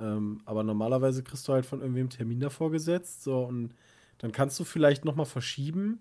Ähm, 0.00 0.42
aber 0.46 0.64
normalerweise 0.64 1.22
kriegst 1.24 1.48
du 1.48 1.54
halt 1.54 1.66
von 1.66 1.80
irgendwem 1.80 2.10
Termin 2.10 2.40
davor 2.40 2.70
gesetzt. 2.72 3.24
So, 3.24 3.44
und 3.44 3.74
dann 4.18 4.32
kannst 4.32 4.60
du 4.60 4.64
vielleicht 4.64 5.04
nochmal 5.04 5.26
verschieben. 5.26 6.00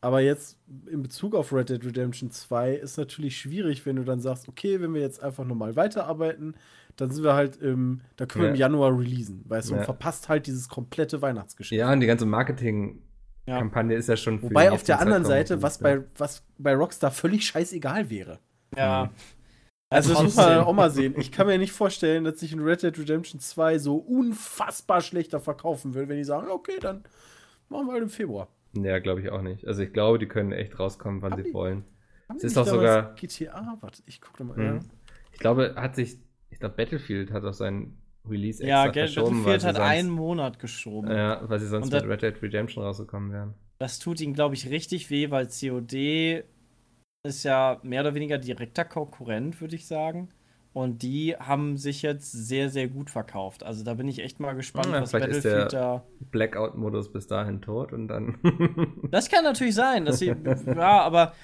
Aber 0.00 0.20
jetzt 0.20 0.58
in 0.86 1.02
Bezug 1.02 1.34
auf 1.34 1.52
Red 1.52 1.70
Dead 1.70 1.84
Redemption 1.84 2.30
2 2.32 2.74
ist 2.74 2.96
natürlich 2.98 3.36
schwierig, 3.38 3.86
wenn 3.86 3.96
du 3.96 4.04
dann 4.04 4.20
sagst, 4.20 4.48
okay, 4.48 4.80
wenn 4.80 4.94
wir 4.94 5.00
jetzt 5.02 5.22
einfach 5.22 5.44
nochmal 5.44 5.76
weiterarbeiten, 5.76 6.56
dann 6.96 7.10
sind 7.10 7.24
wir 7.24 7.34
halt 7.34 7.56
im, 7.56 8.00
da 8.16 8.26
können 8.26 8.44
wir 8.44 8.50
im 8.50 8.56
Januar 8.56 8.98
releasen, 8.98 9.44
weißt 9.46 9.70
du, 9.70 9.74
ja. 9.74 9.80
und 9.80 9.84
verpasst 9.84 10.28
halt 10.28 10.46
dieses 10.46 10.68
komplette 10.68 11.22
Weihnachtsgeschäft. 11.22 11.78
Ja, 11.78 11.92
und 11.92 12.00
die 12.00 12.06
ganze 12.06 12.26
Marketing-Kampagne 12.26 13.94
ja. 13.94 13.98
ist 13.98 14.08
ja 14.08 14.16
schon 14.16 14.40
für 14.40 14.46
Wobei 14.46 14.70
auf 14.70 14.82
der 14.82 15.00
anderen 15.00 15.24
Seite, 15.24 15.62
was 15.62 15.78
bei, 15.78 16.02
was 16.16 16.44
bei 16.58 16.74
Rockstar 16.74 17.10
völlig 17.10 17.46
scheißegal 17.46 18.10
wäre. 18.10 18.38
Ja. 18.76 19.10
Also, 19.88 20.14
das 20.14 20.22
muss 20.22 20.36
man 20.36 20.60
auch 20.60 20.72
mal 20.72 20.90
sehen. 20.90 21.14
Ich 21.18 21.30
kann 21.30 21.46
mir 21.46 21.58
nicht 21.58 21.72
vorstellen, 21.72 22.24
dass 22.24 22.40
sich 22.40 22.54
ein 22.54 22.60
Red 22.60 22.82
Dead 22.82 22.98
Redemption 22.98 23.40
2 23.40 23.78
so 23.78 23.96
unfassbar 23.96 25.02
schlechter 25.02 25.38
verkaufen 25.38 25.92
will, 25.92 26.08
wenn 26.08 26.16
die 26.16 26.24
sagen, 26.24 26.48
okay, 26.48 26.78
dann 26.80 27.04
machen 27.68 27.88
wir 27.88 27.92
halt 27.92 28.02
im 28.02 28.08
Februar. 28.08 28.48
Ja, 28.74 28.98
glaube 29.00 29.20
ich 29.20 29.30
auch 29.30 29.42
nicht. 29.42 29.66
Also 29.66 29.82
ich 29.82 29.92
glaube, 29.92 30.18
die 30.18 30.26
können 30.26 30.52
echt 30.52 30.78
rauskommen, 30.78 31.20
wann 31.20 31.32
haben 31.32 31.42
sie 31.42 31.48
die, 31.48 31.54
wollen. 31.54 31.84
Es 32.36 32.44
ist 32.44 32.56
doch 32.56 32.66
sogar 32.66 33.14
GTA, 33.16 33.76
warte, 33.80 34.02
ich 34.06 34.22
gucke 34.22 34.44
mal. 34.44 34.56
Mhm. 34.56 34.80
Ich 35.32 35.38
glaube, 35.38 35.74
hat 35.76 35.94
sich, 35.96 36.18
ich 36.52 36.60
glaube, 36.60 36.76
Battlefield 36.76 37.32
hat 37.32 37.44
auch 37.44 37.54
sein 37.54 37.96
Release 38.28 38.62
extra 38.62 38.86
ja, 38.86 38.92
verschoben. 38.92 39.26
Ja, 39.26 39.32
Battlefield 39.32 39.64
hat 39.64 39.76
sonst, 39.76 39.88
einen 39.88 40.10
Monat 40.10 40.58
geschoben. 40.58 41.10
Ja, 41.10 41.48
weil 41.48 41.58
sie 41.58 41.66
sonst 41.66 41.92
das, 41.92 42.02
mit 42.04 42.12
Red 42.12 42.22
Dead 42.22 42.42
Redemption 42.42 42.84
rausgekommen 42.84 43.32
wären. 43.32 43.54
Das 43.78 43.98
tut 43.98 44.20
ihnen, 44.20 44.34
glaube 44.34 44.54
ich, 44.54 44.68
richtig 44.70 45.10
weh, 45.10 45.30
weil 45.30 45.48
COD 45.48 46.44
ist 47.24 47.44
ja 47.44 47.80
mehr 47.82 48.02
oder 48.02 48.14
weniger 48.14 48.38
direkter 48.38 48.84
Konkurrent, 48.84 49.60
würde 49.60 49.74
ich 49.74 49.86
sagen. 49.86 50.28
Und 50.74 51.02
die 51.02 51.36
haben 51.36 51.76
sich 51.76 52.02
jetzt 52.02 52.32
sehr, 52.32 52.70
sehr 52.70 52.88
gut 52.88 53.10
verkauft. 53.10 53.62
Also 53.62 53.84
da 53.84 53.94
bin 53.94 54.08
ich 54.08 54.20
echt 54.20 54.40
mal 54.40 54.54
gespannt, 54.54 54.88
ja, 54.92 55.02
was 55.02 55.12
Battlefield 55.12 55.44
ist 55.44 55.44
der 55.44 55.66
da. 55.66 56.06
Blackout-Modus 56.30 57.12
bis 57.12 57.26
dahin 57.26 57.60
tot 57.60 57.92
und 57.92 58.08
dann. 58.08 58.38
das 59.10 59.28
kann 59.28 59.44
natürlich 59.44 59.74
sein, 59.74 60.04
dass 60.04 60.18
sie. 60.18 60.34
ja, 60.66 61.02
aber 61.02 61.34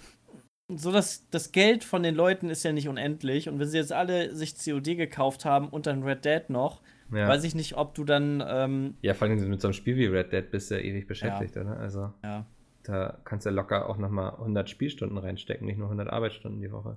so 0.69 0.93
das, 0.93 1.29
das 1.31 1.53
Geld 1.53 1.83
von 1.83 2.03
den 2.03 2.15
Leuten 2.15 2.51
ist 2.51 2.63
ja 2.63 2.73
nicht 2.73 2.89
unendlich. 2.89 3.49
Und 3.49 3.59
wenn 3.59 3.69
sie 3.69 3.79
jetzt 3.79 3.93
alle 3.93 4.35
sich 4.35 4.55
COD 4.57 4.97
gekauft 4.97 5.45
haben 5.45 5.69
und 5.69 5.87
dann 5.87 6.03
Red 6.03 6.25
Dead 6.25 6.51
noch, 6.51 6.83
ja. 7.11 7.27
weiß 7.27 7.45
ich 7.45 7.55
nicht, 7.55 7.77
ob 7.77 7.95
du 7.95 8.05
dann. 8.05 8.45
Ähm, 8.47 8.95
ja, 9.01 9.15
vor 9.15 9.29
allem 9.29 9.49
mit 9.49 9.61
so 9.61 9.69
einem 9.69 9.73
Spiel 9.73 9.97
wie 9.97 10.07
Red 10.07 10.33
Dead 10.33 10.51
bist 10.51 10.71
du 10.71 10.77
ja 10.77 10.81
ewig 10.81 11.07
beschäftigt, 11.07 11.57
ja. 11.57 11.63
oder? 11.63 11.79
Also. 11.79 12.13
Ja. 12.23 12.47
Da 12.85 13.19
kannst 13.25 13.45
du 13.45 13.51
ja 13.51 13.55
locker 13.55 13.89
auch 13.91 13.99
nochmal 13.99 14.31
100 14.31 14.71
Spielstunden 14.71 15.19
reinstecken, 15.19 15.67
nicht 15.67 15.77
nur 15.77 15.89
100 15.89 16.09
Arbeitsstunden 16.09 16.61
die 16.63 16.73
Woche. 16.73 16.97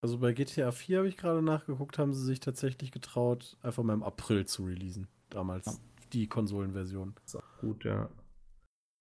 Also 0.00 0.18
bei 0.18 0.32
GTA 0.32 0.70
4 0.70 0.98
habe 0.98 1.08
ich 1.08 1.18
gerade 1.18 1.42
nachgeguckt, 1.42 1.98
haben 1.98 2.14
sie 2.14 2.24
sich 2.24 2.40
tatsächlich 2.40 2.92
getraut, 2.92 3.58
einfach 3.62 3.82
mal 3.82 3.92
im 3.92 4.02
April 4.02 4.46
zu 4.46 4.64
releasen. 4.64 5.08
Damals 5.28 5.66
ja. 5.66 5.72
die 6.14 6.28
Konsolenversion. 6.28 7.14
Ist 7.26 7.36
auch 7.36 7.58
gut, 7.60 7.84
ja. 7.84 8.08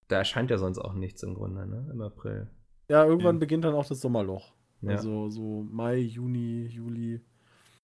Da 0.09 0.17
erscheint 0.17 0.49
ja 0.49 0.57
sonst 0.57 0.79
auch 0.79 0.93
nichts 0.93 1.23
im 1.23 1.33
Grunde, 1.33 1.65
ne? 1.65 1.87
Im 1.93 2.01
April. 2.01 2.49
Ja, 2.89 3.05
irgendwann 3.05 3.35
ja. 3.35 3.39
beginnt 3.39 3.65
dann 3.65 3.73
auch 3.73 3.85
das 3.85 4.01
Sommerloch. 4.01 4.53
Ja. 4.81 4.91
Also 4.91 5.29
so 5.29 5.65
Mai, 5.69 5.97
Juni, 5.97 6.65
Juli. 6.67 7.21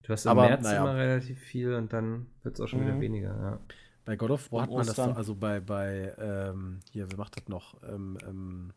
Du 0.04 0.14
hast 0.14 0.26
im 0.26 0.32
Aber, 0.32 0.47
März 0.47 0.64
naja. 0.64 0.82
immer 0.82 0.95
relativ 0.95 1.39
viel 1.39 1.74
und 1.74 1.91
dann 1.93 2.28
wird 2.43 2.56
es 2.56 2.62
auch 2.62 2.68
schon 2.68 2.82
mhm. 2.82 2.88
wieder 2.88 2.99
weniger, 2.99 3.30
ja. 3.30 3.60
Bei 4.06 4.18
God 4.18 4.32
of 4.32 4.51
War 4.51 4.64
hat 4.64 4.70
man 4.70 4.86
das 4.86 4.97
so, 4.97 5.04
also 5.04 5.34
bei, 5.34 5.62
bei, 5.62 6.14
ähm, 6.18 6.82
hier, 6.91 7.10
wer 7.10 7.18
macht 7.18 7.38
das 7.38 7.47
noch? 7.47 7.82
Ähm, 7.84 8.18
ähm, 8.28 8.74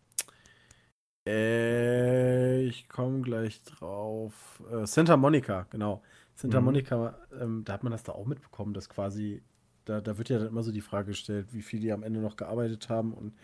äh, 1.27 2.63
ich 2.63 2.89
komme 2.89 3.23
gleich 3.23 3.61
drauf. 3.65 4.63
Äh, 4.71 4.87
Santa 4.87 5.17
Monica, 5.17 5.67
genau. 5.71 6.03
Santa 6.35 6.61
mhm. 6.61 6.67
Monica, 6.67 7.19
ähm, 7.41 7.65
da 7.65 7.73
hat 7.73 7.83
man 7.83 7.91
das 7.91 8.05
da 8.05 8.13
auch 8.13 8.27
mitbekommen, 8.27 8.73
dass 8.73 8.89
quasi, 8.89 9.43
da, 9.85 10.01
da 10.01 10.17
wird 10.17 10.29
ja 10.29 10.39
dann 10.39 10.49
immer 10.49 10.63
so 10.63 10.71
die 10.71 10.81
Frage 10.81 11.09
gestellt, 11.09 11.49
wie 11.51 11.63
viele 11.63 11.83
die 11.83 11.93
am 11.93 12.05
Ende 12.05 12.21
noch 12.21 12.37
gearbeitet 12.37 12.89
haben 12.89 13.13
und 13.13 13.35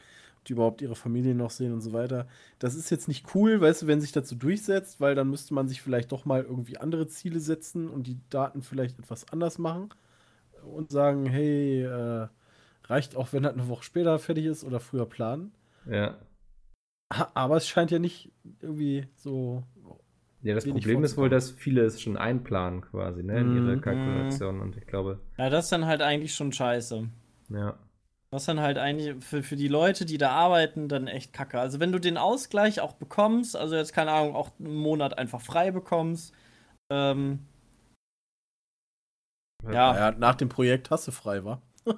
die 0.46 0.52
überhaupt 0.52 0.82
ihre 0.82 0.96
Familie 0.96 1.34
noch 1.34 1.50
sehen 1.50 1.72
und 1.72 1.80
so 1.80 1.92
weiter. 1.92 2.26
Das 2.58 2.74
ist 2.74 2.90
jetzt 2.90 3.08
nicht 3.08 3.34
cool, 3.34 3.60
weißt 3.60 3.82
du, 3.82 3.86
wenn 3.86 4.00
sich 4.00 4.12
dazu 4.12 4.34
durchsetzt, 4.34 5.00
weil 5.00 5.14
dann 5.14 5.30
müsste 5.30 5.54
man 5.54 5.68
sich 5.68 5.82
vielleicht 5.82 6.12
doch 6.12 6.24
mal 6.24 6.42
irgendwie 6.42 6.78
andere 6.78 7.06
Ziele 7.06 7.40
setzen 7.40 7.88
und 7.88 8.06
die 8.06 8.18
Daten 8.30 8.62
vielleicht 8.62 8.98
etwas 8.98 9.30
anders 9.32 9.58
machen 9.58 9.90
und 10.64 10.90
sagen, 10.90 11.26
hey, 11.26 11.82
äh, 11.82 12.28
reicht 12.84 13.16
auch, 13.16 13.32
wenn 13.32 13.44
das 13.44 13.54
eine 13.54 13.68
Woche 13.68 13.84
später 13.84 14.18
fertig 14.18 14.46
ist 14.46 14.64
oder 14.64 14.80
früher 14.80 15.06
planen. 15.06 15.52
Ja. 15.86 16.18
Aber 17.34 17.56
es 17.56 17.68
scheint 17.68 17.90
ja 17.90 17.98
nicht 17.98 18.32
irgendwie 18.60 19.06
so. 19.16 19.62
Ja, 20.40 20.54
das 20.54 20.66
Problem 20.66 21.04
ist 21.04 21.16
wohl, 21.16 21.28
dass 21.28 21.50
viele 21.50 21.82
es 21.82 22.00
schon 22.00 22.16
einplanen 22.16 22.80
quasi, 22.80 23.22
ne, 23.22 23.38
in 23.38 23.54
ihre 23.54 23.76
mhm. 23.76 23.80
Kalkulation. 23.80 24.60
Und 24.60 24.76
ich 24.76 24.86
glaube. 24.86 25.20
Ja, 25.38 25.50
das 25.50 25.66
ist 25.66 25.72
dann 25.72 25.86
halt 25.86 26.00
eigentlich 26.00 26.34
schon 26.34 26.52
scheiße. 26.52 27.08
Ja. 27.50 27.78
Was 28.32 28.46
dann 28.46 28.60
halt 28.60 28.78
eigentlich 28.78 29.22
für, 29.22 29.42
für 29.42 29.56
die 29.56 29.68
Leute, 29.68 30.06
die 30.06 30.16
da 30.16 30.30
arbeiten, 30.30 30.88
dann 30.88 31.06
echt 31.06 31.34
kacke. 31.34 31.60
Also, 31.60 31.80
wenn 31.80 31.92
du 31.92 31.98
den 31.98 32.16
Ausgleich 32.16 32.80
auch 32.80 32.94
bekommst, 32.94 33.54
also 33.54 33.76
jetzt 33.76 33.92
keine 33.92 34.10
Ahnung, 34.10 34.34
auch 34.34 34.50
einen 34.58 34.74
Monat 34.74 35.18
einfach 35.18 35.42
frei 35.42 35.70
bekommst, 35.70 36.32
ähm. 36.90 37.40
Ja. 39.70 39.94
ja 39.94 40.10
nach 40.12 40.34
dem 40.34 40.48
Projekt 40.48 40.90
hast 40.90 41.06
du 41.06 41.12
frei, 41.12 41.44
wa? 41.44 41.60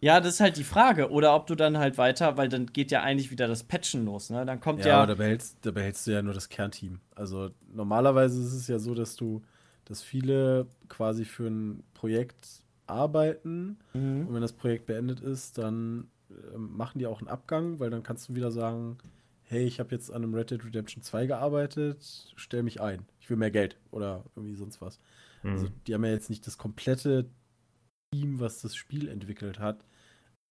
Ja, 0.00 0.20
das 0.20 0.34
ist 0.34 0.40
halt 0.40 0.56
die 0.56 0.64
Frage. 0.64 1.10
Oder 1.10 1.34
ob 1.34 1.48
du 1.48 1.56
dann 1.56 1.76
halt 1.76 1.98
weiter, 1.98 2.36
weil 2.36 2.48
dann 2.48 2.66
geht 2.66 2.92
ja 2.92 3.02
eigentlich 3.02 3.32
wieder 3.32 3.48
das 3.48 3.64
Patchen 3.64 4.04
los, 4.04 4.30
ne? 4.30 4.46
Dann 4.46 4.60
kommt 4.60 4.80
ja. 4.80 4.86
Ja, 4.86 4.96
aber 4.98 5.08
da 5.08 5.14
behältst, 5.14 5.58
da 5.62 5.72
behältst 5.72 6.06
du 6.06 6.12
ja 6.12 6.22
nur 6.22 6.34
das 6.34 6.48
Kernteam. 6.48 7.00
Also 7.16 7.50
normalerweise 7.74 8.40
ist 8.40 8.52
es 8.52 8.68
ja 8.68 8.78
so, 8.78 8.94
dass 8.94 9.16
du, 9.16 9.42
dass 9.86 10.02
viele 10.02 10.68
quasi 10.88 11.24
für 11.24 11.48
ein 11.48 11.82
Projekt 11.94 12.62
arbeiten 12.88 13.78
mhm. 13.92 14.26
und 14.26 14.34
wenn 14.34 14.42
das 14.42 14.52
Projekt 14.52 14.86
beendet 14.86 15.20
ist, 15.20 15.58
dann 15.58 16.08
äh, 16.30 16.56
machen 16.56 16.98
die 16.98 17.06
auch 17.06 17.20
einen 17.20 17.28
Abgang, 17.28 17.78
weil 17.80 17.90
dann 17.90 18.02
kannst 18.02 18.28
du 18.28 18.34
wieder 18.34 18.50
sagen, 18.50 18.98
hey, 19.42 19.64
ich 19.64 19.80
habe 19.80 19.94
jetzt 19.94 20.10
an 20.10 20.22
einem 20.22 20.34
Red 20.34 20.50
Dead 20.50 20.64
Redemption 20.64 21.02
2 21.02 21.26
gearbeitet, 21.26 22.32
stell 22.36 22.62
mich 22.62 22.80
ein. 22.80 23.06
Ich 23.20 23.30
will 23.30 23.36
mehr 23.36 23.50
Geld 23.50 23.78
oder 23.90 24.24
irgendwie 24.36 24.56
sonst 24.56 24.80
was. 24.80 25.00
Mhm. 25.42 25.50
Also 25.50 25.68
die 25.86 25.94
haben 25.94 26.04
ja 26.04 26.10
jetzt 26.10 26.30
nicht 26.30 26.46
das 26.46 26.58
komplette 26.58 27.30
Team, 28.12 28.40
was 28.40 28.60
das 28.60 28.76
Spiel 28.76 29.08
entwickelt 29.08 29.58
hat, 29.58 29.84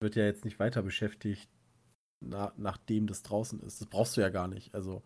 wird 0.01 0.15
ja 0.15 0.25
jetzt 0.25 0.45
nicht 0.45 0.59
weiter 0.59 0.81
beschäftigt, 0.81 1.49
na, 2.25 2.53
nachdem 2.57 3.07
das 3.07 3.23
draußen 3.23 3.59
ist. 3.61 3.81
Das 3.81 3.87
brauchst 3.87 4.17
du 4.17 4.21
ja 4.21 4.29
gar 4.29 4.47
nicht. 4.47 4.73
Also. 4.73 5.03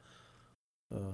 Äh, 0.94 1.14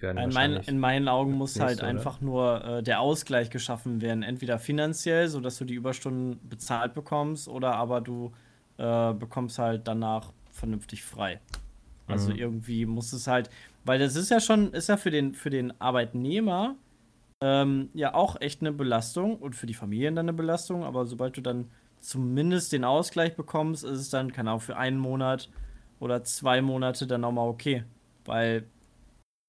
in, 0.00 0.30
mein, 0.32 0.56
in, 0.56 0.78
meinen 0.78 1.08
Augen 1.08 1.32
muss 1.32 1.58
halt 1.58 1.78
oder? 1.78 1.88
einfach 1.88 2.20
nur 2.20 2.64
äh, 2.64 2.82
der 2.82 3.00
Ausgleich 3.00 3.50
geschaffen 3.50 4.00
werden. 4.00 4.22
Entweder 4.22 4.58
finanziell, 4.58 5.28
sodass 5.28 5.58
du 5.58 5.64
die 5.64 5.74
Überstunden 5.74 6.38
bezahlt 6.48 6.94
bekommst, 6.94 7.48
oder 7.48 7.74
aber 7.76 8.00
du 8.00 8.32
äh, 8.78 9.12
bekommst 9.14 9.58
halt 9.58 9.88
danach 9.88 10.32
vernünftig 10.50 11.02
frei. 11.02 11.40
Also 12.06 12.30
mhm. 12.30 12.38
irgendwie 12.38 12.86
muss 12.86 13.12
es 13.12 13.26
halt, 13.26 13.50
weil 13.84 13.98
das 13.98 14.16
ist 14.16 14.30
ja 14.30 14.40
schon, 14.40 14.72
ist 14.72 14.88
ja 14.88 14.96
für 14.96 15.10
den, 15.10 15.34
für 15.34 15.50
den 15.50 15.80
Arbeitnehmer 15.80 16.76
ähm, 17.40 17.88
ja 17.94 18.14
auch 18.14 18.40
echt 18.40 18.60
eine 18.60 18.72
Belastung 18.72 19.36
und 19.36 19.56
für 19.56 19.66
die 19.66 19.74
Familien 19.74 20.14
dann 20.14 20.28
eine 20.28 20.36
Belastung, 20.36 20.84
aber 20.84 21.06
sobald 21.06 21.36
du 21.36 21.40
dann 21.40 21.70
zumindest 22.00 22.72
den 22.72 22.84
Ausgleich 22.84 23.36
bekommst, 23.36 23.84
ist 23.84 23.98
es 23.98 24.10
dann, 24.10 24.32
keine 24.32 24.50
Ahnung, 24.50 24.60
für 24.60 24.76
einen 24.76 24.98
Monat 24.98 25.48
oder 26.00 26.24
zwei 26.24 26.62
Monate 26.62 27.06
dann 27.06 27.24
auch 27.24 27.32
mal 27.32 27.46
okay. 27.46 27.84
Weil, 28.24 28.64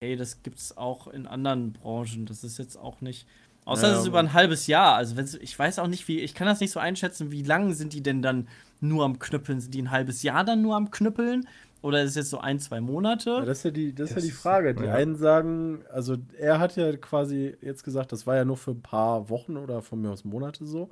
hey, 0.02 0.16
das 0.16 0.42
gibt's 0.44 0.76
auch 0.76 1.08
in 1.08 1.28
anderen 1.28 1.74
Branchen. 1.74 2.26
Das 2.26 2.44
ist 2.44 2.58
jetzt 2.58 2.76
auch 2.76 3.02
nicht. 3.02 3.28
Außer 3.66 3.88
ja, 3.88 3.94
es 3.94 4.02
ist 4.02 4.08
über 4.08 4.20
ein 4.20 4.34
halbes 4.34 4.66
Jahr. 4.66 4.96
Also 4.96 5.16
wenn's, 5.16 5.36
ich 5.36 5.58
weiß 5.58 5.80
auch 5.80 5.88
nicht, 5.88 6.08
wie, 6.08 6.20
ich 6.20 6.34
kann 6.34 6.48
das 6.48 6.60
nicht 6.60 6.72
so 6.72 6.80
einschätzen, 6.80 7.32
wie 7.32 7.44
lange 7.44 7.76
sind 7.76 7.94
die 7.94 8.02
denn 8.02 8.24
dann 8.24 8.48
nur 8.80 9.06
am 9.06 9.20
Knüppeln? 9.20 9.62
Sind 9.62 9.74
die 9.76 9.82
ein 9.84 9.92
halbes 9.92 10.24
Jahr 10.24 10.44
dann 10.44 10.64
nur 10.64 10.76
am 10.76 10.90
Knüppeln? 10.90 11.48
Oder 11.84 12.02
ist 12.02 12.12
es 12.12 12.16
jetzt 12.16 12.30
so 12.32 12.40
ein, 12.40 12.60
zwei 12.60 12.82
Monate? 12.82 13.30
Ja, 13.30 13.46
das 13.46 13.60
ist 13.60 13.64
ja 13.66 13.72
die, 13.72 13.94
das 13.94 14.10
ist 14.10 14.16
ja 14.16 14.22
die 14.22 14.32
Frage. 14.32 14.74
Die 14.74 14.84
ja. 14.84 14.94
einen 14.94 15.16
sagen, 15.16 15.84
also 15.92 16.18
er 16.38 16.60
hat 16.60 16.76
ja 16.76 16.96
quasi 16.98 17.56
jetzt 17.62 17.84
gesagt, 17.84 18.12
das 18.12 18.26
war 18.26 18.36
ja 18.36 18.46
nur 18.46 18.58
für 18.58 18.72
ein 18.72 18.82
paar 18.82 19.30
Wochen 19.30 19.58
oder 19.58 19.82
von 19.82 20.02
mir 20.02 20.10
aus 20.10 20.26
Monate 20.26 20.66
so. 20.66 20.90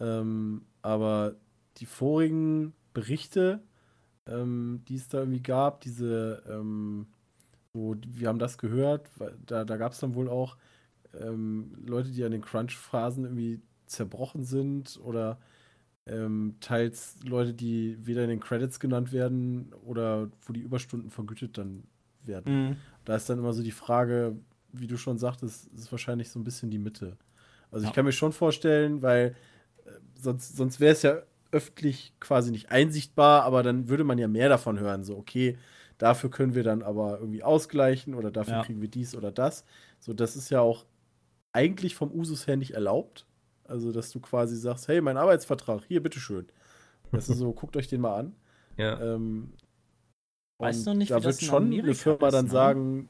Ähm, 0.00 0.62
aber 0.82 1.34
die 1.78 1.86
vorigen 1.86 2.72
Berichte, 2.94 3.60
ähm, 4.26 4.82
die 4.88 4.96
es 4.96 5.08
da 5.08 5.18
irgendwie 5.18 5.42
gab, 5.42 5.80
diese, 5.80 6.42
ähm, 6.48 7.06
so, 7.74 7.96
wir 8.06 8.28
haben 8.28 8.38
das 8.38 8.58
gehört, 8.58 9.08
da, 9.46 9.64
da 9.64 9.76
gab 9.76 9.92
es 9.92 10.00
dann 10.00 10.14
wohl 10.14 10.28
auch 10.28 10.56
ähm, 11.18 11.72
Leute, 11.86 12.10
die 12.10 12.24
an 12.24 12.32
den 12.32 12.42
Crunch-Phasen 12.42 13.24
irgendwie 13.24 13.60
zerbrochen 13.86 14.44
sind 14.44 15.00
oder 15.02 15.38
ähm, 16.06 16.56
teils 16.60 17.16
Leute, 17.24 17.54
die 17.54 17.96
weder 18.00 18.24
in 18.24 18.30
den 18.30 18.40
Credits 18.40 18.80
genannt 18.80 19.12
werden 19.12 19.72
oder 19.84 20.30
wo 20.42 20.52
die 20.52 20.60
Überstunden 20.60 21.10
vergütet 21.10 21.56
dann 21.58 21.84
werden. 22.24 22.68
Mhm. 22.68 22.76
Da 23.04 23.16
ist 23.16 23.28
dann 23.28 23.38
immer 23.38 23.52
so 23.52 23.62
die 23.62 23.70
Frage, 23.70 24.36
wie 24.72 24.86
du 24.86 24.96
schon 24.96 25.18
sagtest, 25.18 25.66
ist 25.68 25.92
wahrscheinlich 25.92 26.30
so 26.30 26.40
ein 26.40 26.44
bisschen 26.44 26.70
die 26.70 26.78
Mitte. 26.78 27.16
Also 27.70 27.84
ja. 27.84 27.90
ich 27.90 27.94
kann 27.94 28.04
mir 28.04 28.12
schon 28.12 28.32
vorstellen, 28.32 29.02
weil 29.02 29.34
äh, 29.84 29.90
sonst, 30.14 30.56
sonst 30.56 30.80
wäre 30.80 30.92
es 30.92 31.02
ja 31.02 31.22
öffentlich 31.52 32.14
quasi 32.18 32.50
nicht 32.50 32.70
einsichtbar, 32.70 33.44
aber 33.44 33.62
dann 33.62 33.88
würde 33.88 34.04
man 34.04 34.18
ja 34.18 34.28
mehr 34.28 34.48
davon 34.48 34.78
hören. 34.80 35.04
So, 35.04 35.16
okay, 35.16 35.58
dafür 35.98 36.30
können 36.30 36.54
wir 36.54 36.62
dann 36.62 36.82
aber 36.82 37.18
irgendwie 37.18 37.42
ausgleichen 37.42 38.14
oder 38.14 38.30
dafür 38.30 38.54
ja. 38.54 38.64
kriegen 38.64 38.80
wir 38.80 38.88
dies 38.88 39.14
oder 39.14 39.32
das. 39.32 39.64
So, 40.00 40.12
das 40.12 40.36
ist 40.36 40.50
ja 40.50 40.60
auch 40.60 40.86
eigentlich 41.52 41.94
vom 41.94 42.10
Usus 42.12 42.46
her 42.46 42.56
nicht 42.56 42.72
erlaubt. 42.72 43.26
Also, 43.64 43.92
dass 43.92 44.10
du 44.10 44.20
quasi 44.20 44.56
sagst, 44.56 44.88
hey, 44.88 45.00
mein 45.00 45.16
Arbeitsvertrag, 45.16 45.84
hier, 45.86 46.02
bitteschön. 46.02 46.46
Das 47.10 47.28
ist 47.28 47.38
so, 47.38 47.52
guckt 47.54 47.76
euch 47.76 47.88
den 47.88 48.00
mal 48.00 48.16
an. 48.18 48.36
Ja. 48.76 49.00
Ähm, 49.00 49.52
Weiß 50.58 50.84
noch 50.84 50.94
nicht, 50.94 51.10
da 51.10 51.18
wie 51.18 51.24
wird 51.24 51.34
das 51.34 51.42
schon 51.42 51.64
Amerika 51.64 51.84
eine 51.84 51.94
Firma 51.94 52.26
ist, 52.28 52.32
dann 52.34 52.44
ne? 52.46 52.50
sagen, 52.50 53.08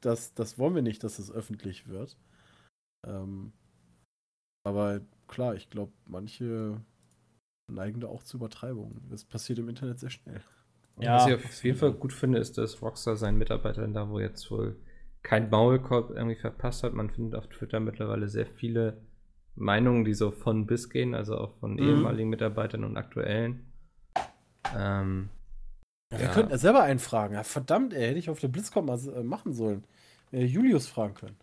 das, 0.00 0.34
das 0.34 0.58
wollen 0.58 0.74
wir 0.74 0.82
nicht, 0.82 1.04
dass 1.04 1.18
es 1.18 1.30
öffentlich 1.30 1.88
wird. 1.88 2.16
Ähm, 3.06 3.52
aber 4.64 5.00
klar, 5.26 5.54
ich 5.54 5.70
glaube, 5.70 5.92
manche 6.06 6.80
neigen 7.70 8.00
da 8.00 8.08
auch 8.08 8.22
zu 8.22 8.38
Übertreibungen. 8.38 9.06
Das 9.10 9.24
passiert 9.24 9.58
im 9.58 9.68
Internet 9.68 9.98
sehr 9.98 10.10
schnell. 10.10 10.42
Ja, 11.00 11.14
Was 11.16 11.26
ich 11.26 11.34
auf 11.34 11.64
jeden 11.64 11.78
Fall 11.78 11.92
gut 11.92 12.12
finde, 12.12 12.38
ist, 12.38 12.58
dass 12.58 12.82
Rockstar 12.82 13.16
seinen 13.16 13.38
Mitarbeitern 13.38 13.94
da, 13.94 14.08
wo 14.10 14.18
jetzt 14.20 14.50
wohl 14.50 14.76
kein 15.22 15.50
Maulkorb 15.50 16.10
irgendwie 16.10 16.36
verpasst 16.36 16.82
hat. 16.82 16.94
Man 16.94 17.10
findet 17.10 17.34
auf 17.38 17.48
Twitter 17.48 17.80
mittlerweile 17.80 18.28
sehr 18.28 18.46
viele 18.46 19.00
Meinungen, 19.54 20.04
die 20.04 20.14
so 20.14 20.30
von 20.30 20.66
bis 20.66 20.90
gehen, 20.90 21.14
also 21.14 21.36
auch 21.38 21.58
von 21.58 21.78
Mhm. 21.78 21.78
ehemaligen 21.78 22.28
Mitarbeitern 22.30 22.84
und 22.84 22.96
aktuellen. 22.96 23.66
Ähm, 24.76 25.28
Ja, 26.12 26.18
wir 26.20 26.26
Ja. 26.26 26.32
könnten 26.34 26.50
ja 26.52 26.58
selber 26.58 26.82
einen 26.82 26.98
fragen. 26.98 27.34
Ja, 27.34 27.44
verdammt, 27.44 27.92
ey, 27.94 28.06
hätte 28.08 28.18
ich 28.18 28.30
auf 28.30 28.40
der 28.40 28.48
BlizzCon 28.48 28.84
mal 28.86 28.98
äh, 29.08 29.22
machen 29.22 29.52
sollen. 29.52 29.84
Äh, 30.32 30.44
Julius 30.44 30.86
fragen 30.86 31.14
können. 31.14 31.36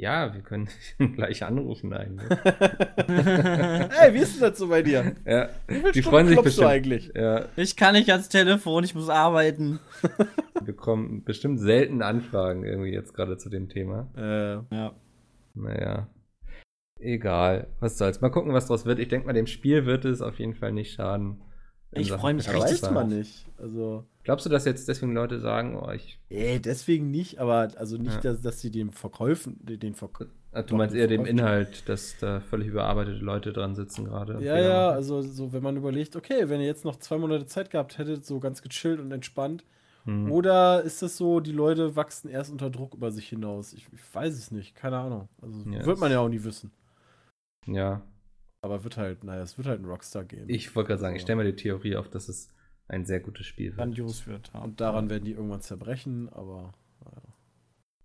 Ja, 0.00 0.32
wir 0.34 0.40
können 0.40 0.68
ihn 0.98 1.14
gleich 1.14 1.42
anrufen 1.44 1.92
eigentlich. 1.92 2.30
Ey, 3.08 4.14
wie 4.14 4.18
ist 4.18 4.40
denn 4.40 4.48
das 4.50 4.58
so 4.58 4.68
bei 4.68 4.82
dir? 4.82 5.14
ja, 5.26 5.48
Wie 5.66 5.74
viele 5.74 5.92
die 5.92 6.02
Stunden 6.02 6.10
freuen 6.10 6.26
sich 6.28 6.34
klopfst 6.36 6.44
du 6.58 6.62
bestimmt. 6.62 6.68
eigentlich? 6.70 7.12
Ja, 7.14 7.44
Ich 7.56 7.76
kann 7.76 7.94
nicht 7.94 8.10
ans 8.10 8.28
Telefon, 8.28 8.84
ich 8.84 8.94
muss 8.94 9.08
arbeiten. 9.08 9.78
wir 10.54 10.62
bekommen 10.64 11.24
bestimmt 11.24 11.60
selten 11.60 12.02
Anfragen 12.02 12.64
irgendwie 12.64 12.92
jetzt 12.92 13.14
gerade 13.14 13.36
zu 13.36 13.48
dem 13.50 13.68
Thema. 13.68 14.08
Äh, 14.16 14.74
Ja. 14.74 14.92
Naja. 15.54 16.08
Egal. 16.98 17.68
Was 17.80 17.96
soll's. 17.98 18.20
Mal 18.20 18.28
gucken, 18.30 18.52
was 18.52 18.66
draus 18.66 18.84
wird. 18.84 18.98
Ich 18.98 19.08
denke 19.08 19.26
mal, 19.26 19.32
dem 19.32 19.46
Spiel 19.46 19.86
wird 19.86 20.04
es 20.04 20.20
auf 20.22 20.38
jeden 20.38 20.54
Fall 20.54 20.72
nicht 20.72 20.92
schaden. 20.94 21.40
Ich 21.92 22.08
Sachen 22.08 22.20
freu 22.20 22.34
mich 22.34 22.52
richtig 22.52 22.90
man 22.90 23.08
nicht. 23.08 23.46
Also, 23.58 24.06
Glaubst 24.22 24.44
du, 24.44 24.50
dass 24.50 24.66
jetzt 24.66 24.86
deswegen 24.86 25.14
Leute 25.14 25.40
sagen, 25.40 25.76
oh, 25.76 25.90
ich. 25.92 26.18
ey, 26.28 26.60
deswegen 26.60 27.10
nicht, 27.10 27.38
aber 27.38 27.68
also 27.76 27.96
nicht, 27.96 28.16
Ja. 28.22 28.32
dass, 28.32 28.42
dass 28.42 28.60
sie 28.60 28.70
den 28.70 28.90
Verkäufen, 28.90 29.56
den 29.62 29.94
Verk 29.94 30.26
Ah, 30.52 30.62
Du 30.62 30.76
meinst 30.76 30.94
eher 30.96 31.06
dem 31.06 31.24
Inhalt, 31.24 31.88
dass 31.88 32.18
da 32.18 32.40
völlig 32.40 32.66
überarbeitete 32.68 33.18
Leute 33.24 33.52
dran 33.52 33.74
sitzen 33.76 34.04
gerade. 34.04 34.42
Ja, 34.44 34.58
ja, 34.58 34.90
also 34.90 35.22
so, 35.22 35.52
wenn 35.52 35.62
man 35.62 35.76
überlegt, 35.76 36.16
okay, 36.16 36.48
wenn 36.48 36.60
ihr 36.60 36.66
jetzt 36.66 36.84
noch 36.84 36.96
zwei 36.96 37.18
Monate 37.18 37.46
Zeit 37.46 37.70
gehabt 37.70 37.98
hättet, 37.98 38.26
so 38.26 38.40
ganz 38.40 38.60
gechillt 38.60 38.98
und 39.00 39.10
entspannt, 39.12 39.64
Hm. 40.04 40.30
oder 40.32 40.82
ist 40.82 41.02
das 41.02 41.16
so, 41.16 41.40
die 41.40 41.52
Leute 41.52 41.94
wachsen 41.94 42.28
erst 42.30 42.50
unter 42.50 42.68
Druck 42.70 42.94
über 42.94 43.10
sich 43.12 43.28
hinaus? 43.28 43.72
Ich, 43.74 43.86
ich 43.92 44.14
weiß 44.14 44.34
es 44.34 44.50
nicht, 44.50 44.74
keine 44.74 44.96
Ahnung. 44.98 45.28
Also 45.40 45.60
Ja, 45.70 45.84
wird 45.86 45.98
man 46.00 46.10
es- 46.10 46.14
ja 46.14 46.20
auch 46.20 46.28
nie 46.28 46.42
wissen. 46.42 46.70
Ja. 47.66 48.02
Aber 48.62 48.82
wird 48.84 48.96
halt, 48.96 49.24
naja, 49.24 49.42
es 49.42 49.56
wird 49.56 49.68
halt 49.68 49.80
ein 49.80 49.86
Rockstar-Game. 49.86 50.44
Ich 50.48 50.74
wollte 50.74 50.88
gerade 50.88 51.00
sagen, 51.00 51.16
ich 51.16 51.22
stelle 51.22 51.36
mal 51.36 51.44
die 51.46 51.56
Theorie 51.56 51.96
auf, 51.96 52.08
dass 52.08 52.28
es 52.28 52.48
ein 52.90 53.04
sehr 53.04 53.20
gutes 53.20 53.46
Spiel 53.46 53.68
wird. 53.68 53.78
Grandios 53.78 54.26
wird. 54.26 54.50
Ja. 54.52 54.60
Und 54.60 54.80
daran 54.80 55.08
werden 55.10 55.24
die 55.24 55.32
irgendwann 55.32 55.60
zerbrechen, 55.62 56.28
aber. 56.30 56.72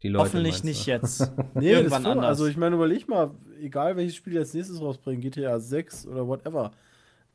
Die 0.01 0.09
Leute, 0.09 0.25
Hoffentlich 0.25 0.63
nicht 0.63 0.86
jetzt. 0.86 1.31
Nee, 1.55 1.71
Irgendwann 1.71 2.03
das 2.03 2.11
ist 2.11 2.15
anders. 2.17 2.25
Also 2.25 2.45
ich 2.47 2.57
meine, 2.57 2.75
überleg 2.75 3.07
mal, 3.07 3.31
egal 3.59 3.95
welches 3.95 4.15
Spiel 4.15 4.33
die 4.33 4.39
als 4.39 4.53
nächstes 4.53 4.79
rausbringen, 4.79 5.21
GTA 5.21 5.59
6 5.59 6.05
oder 6.07 6.27
whatever. 6.27 6.71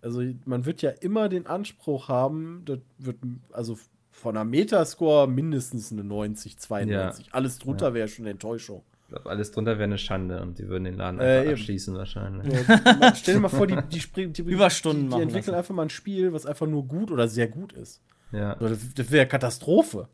Also 0.03 0.23
man 0.45 0.67
wird 0.67 0.81
ja 0.83 0.91
immer 0.91 1.29
den 1.29 1.47
Anspruch 1.47 2.09
haben, 2.09 2.63
das 2.67 2.79
wird 2.99 3.17
also 3.53 3.77
von 4.13 4.37
einer 4.37 4.45
Metascore 4.45 5.27
mindestens 5.27 5.91
eine 5.91 6.05
90, 6.05 6.59
92. 6.59 7.35
Alles 7.35 7.59
drunter 7.59 7.89
Ja. 7.89 7.95
wäre 7.95 8.09
schon 8.09 8.25
eine 8.25 8.33
Enttäuschung. 8.33 8.83
Ich 9.11 9.15
glaube, 9.17 9.29
alles 9.29 9.51
drunter 9.51 9.73
wäre 9.73 9.83
eine 9.85 9.99
Schande 9.99 10.41
und 10.41 10.61
die 10.61 10.69
würden 10.69 10.85
den 10.85 10.95
Laden 10.97 11.19
Äh, 11.19 11.25
einfach 11.25 11.43
eben. 11.43 11.51
abschließen 11.55 11.97
wahrscheinlich. 11.97 12.47
Ja, 12.69 12.81
man- 13.01 13.15
Stell 13.17 13.35
dir 13.35 13.41
mal 13.41 13.49
vor, 13.49 13.67
die, 13.67 13.77
die, 13.93 13.99
springen- 13.99 14.33
die, 14.33 14.43
Überstunden 14.43 15.11
die, 15.11 15.17
die 15.17 15.23
entwickeln 15.23 15.47
lassen. 15.47 15.55
einfach 15.59 15.75
mal 15.75 15.83
ein 15.83 15.91
Spiel, 15.91 16.33
was 16.33 16.47
einfach 16.47 16.69
nur 16.69 16.87
gut 16.87 17.11
oder 17.11 17.27
sehr 17.27 17.49
gut 17.49 17.73
ist. 17.73 18.01
Ja. 18.31 18.57
So, 18.61 18.69
Das, 18.69 18.95
das 18.95 19.11
wäre 19.11 19.27
Katastrophe. 19.27 20.09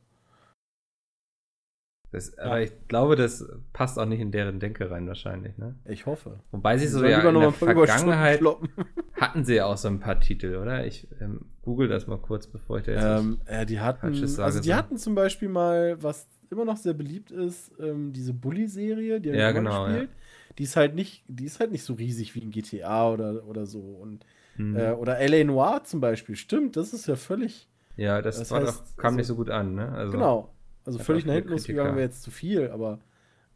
Das, 2.12 2.38
aber 2.38 2.62
ich 2.62 2.72
glaube, 2.88 3.16
das 3.16 3.44
passt 3.74 3.98
auch 3.98 4.06
nicht 4.06 4.20
in 4.20 4.30
deren 4.30 4.60
Denke 4.60 4.90
rein 4.90 5.06
wahrscheinlich, 5.08 5.58
ne? 5.58 5.74
Ich 5.84 6.06
hoffe. 6.06 6.38
Wobei 6.52 6.78
sie 6.78 6.86
so 6.86 7.04
ja 7.04 7.18
lieber 7.18 7.28
in 7.30 7.40
der 7.40 7.52
Vergangenheit 7.52 8.40
hatten 9.20 9.44
sie 9.44 9.56
ja 9.56 9.66
auch 9.66 9.76
so 9.76 9.88
ein 9.88 10.00
paar 10.00 10.18
Titel, 10.20 10.56
oder? 10.56 10.86
Ich 10.86 11.06
ähm, 11.20 11.40
google 11.62 11.88
das 11.88 12.06
mal 12.06 12.16
kurz, 12.16 12.46
bevor 12.46 12.78
ich 12.78 12.84
da 12.84 12.92
jetzt 12.92 13.04
Ähm, 13.26 13.40
äh, 13.44 13.66
die 13.66 13.80
hatten, 13.80 14.06
also 14.06 14.60
die 14.60 14.68
so. 14.68 14.74
hatten 14.74 14.96
zum 14.96 15.14
Beispiel 15.14 15.48
mal, 15.50 16.02
was 16.02 16.26
immer 16.50 16.64
noch 16.64 16.76
sehr 16.76 16.94
beliebt 16.94 17.30
ist, 17.30 17.72
ähm, 17.80 18.12
diese 18.12 18.32
Bully-Serie, 18.34 19.20
die 19.20 19.30
Ja, 19.30 19.52
genau, 19.52 19.84
gespielt. 19.86 20.10
Die 20.58 20.62
ist 20.62 20.76
halt 20.76 20.94
nicht, 20.94 21.24
die 21.28 21.44
ist 21.44 21.60
halt 21.60 21.70
nicht 21.72 21.82
so 21.84 21.94
riesig 21.94 22.34
wie 22.34 22.40
ein 22.40 22.50
GTA 22.50 23.10
oder, 23.10 23.44
oder 23.46 23.66
so. 23.66 23.80
Und, 23.80 24.24
Hm. 24.56 24.76
äh, 24.76 24.92
oder 24.92 25.18
LA 25.18 25.44
Noir 25.44 25.82
zum 25.84 26.00
Beispiel, 26.00 26.34
stimmt, 26.36 26.76
das 26.76 26.92
ist 26.94 27.06
ja 27.06 27.16
völlig, 27.16 27.68
ja, 27.96 28.22
das, 28.22 28.38
das 28.38 28.50
heißt, 28.50 28.66
doch, 28.80 28.96
kam 28.96 29.14
nicht 29.16 29.24
also- 29.24 29.34
so 29.34 29.36
gut 29.36 29.50
an, 29.50 29.74
ne? 29.74 29.92
Also, 29.92 30.12
genau. 30.12 30.52
Also 30.84 30.98
völlig 31.00 31.26
nach 31.26 31.34
hinten 31.34 31.50
losgegangen 31.50 31.96
wäre 31.96 32.06
jetzt 32.06 32.22
zu 32.22 32.30
viel, 32.30 32.70
aber 32.70 33.00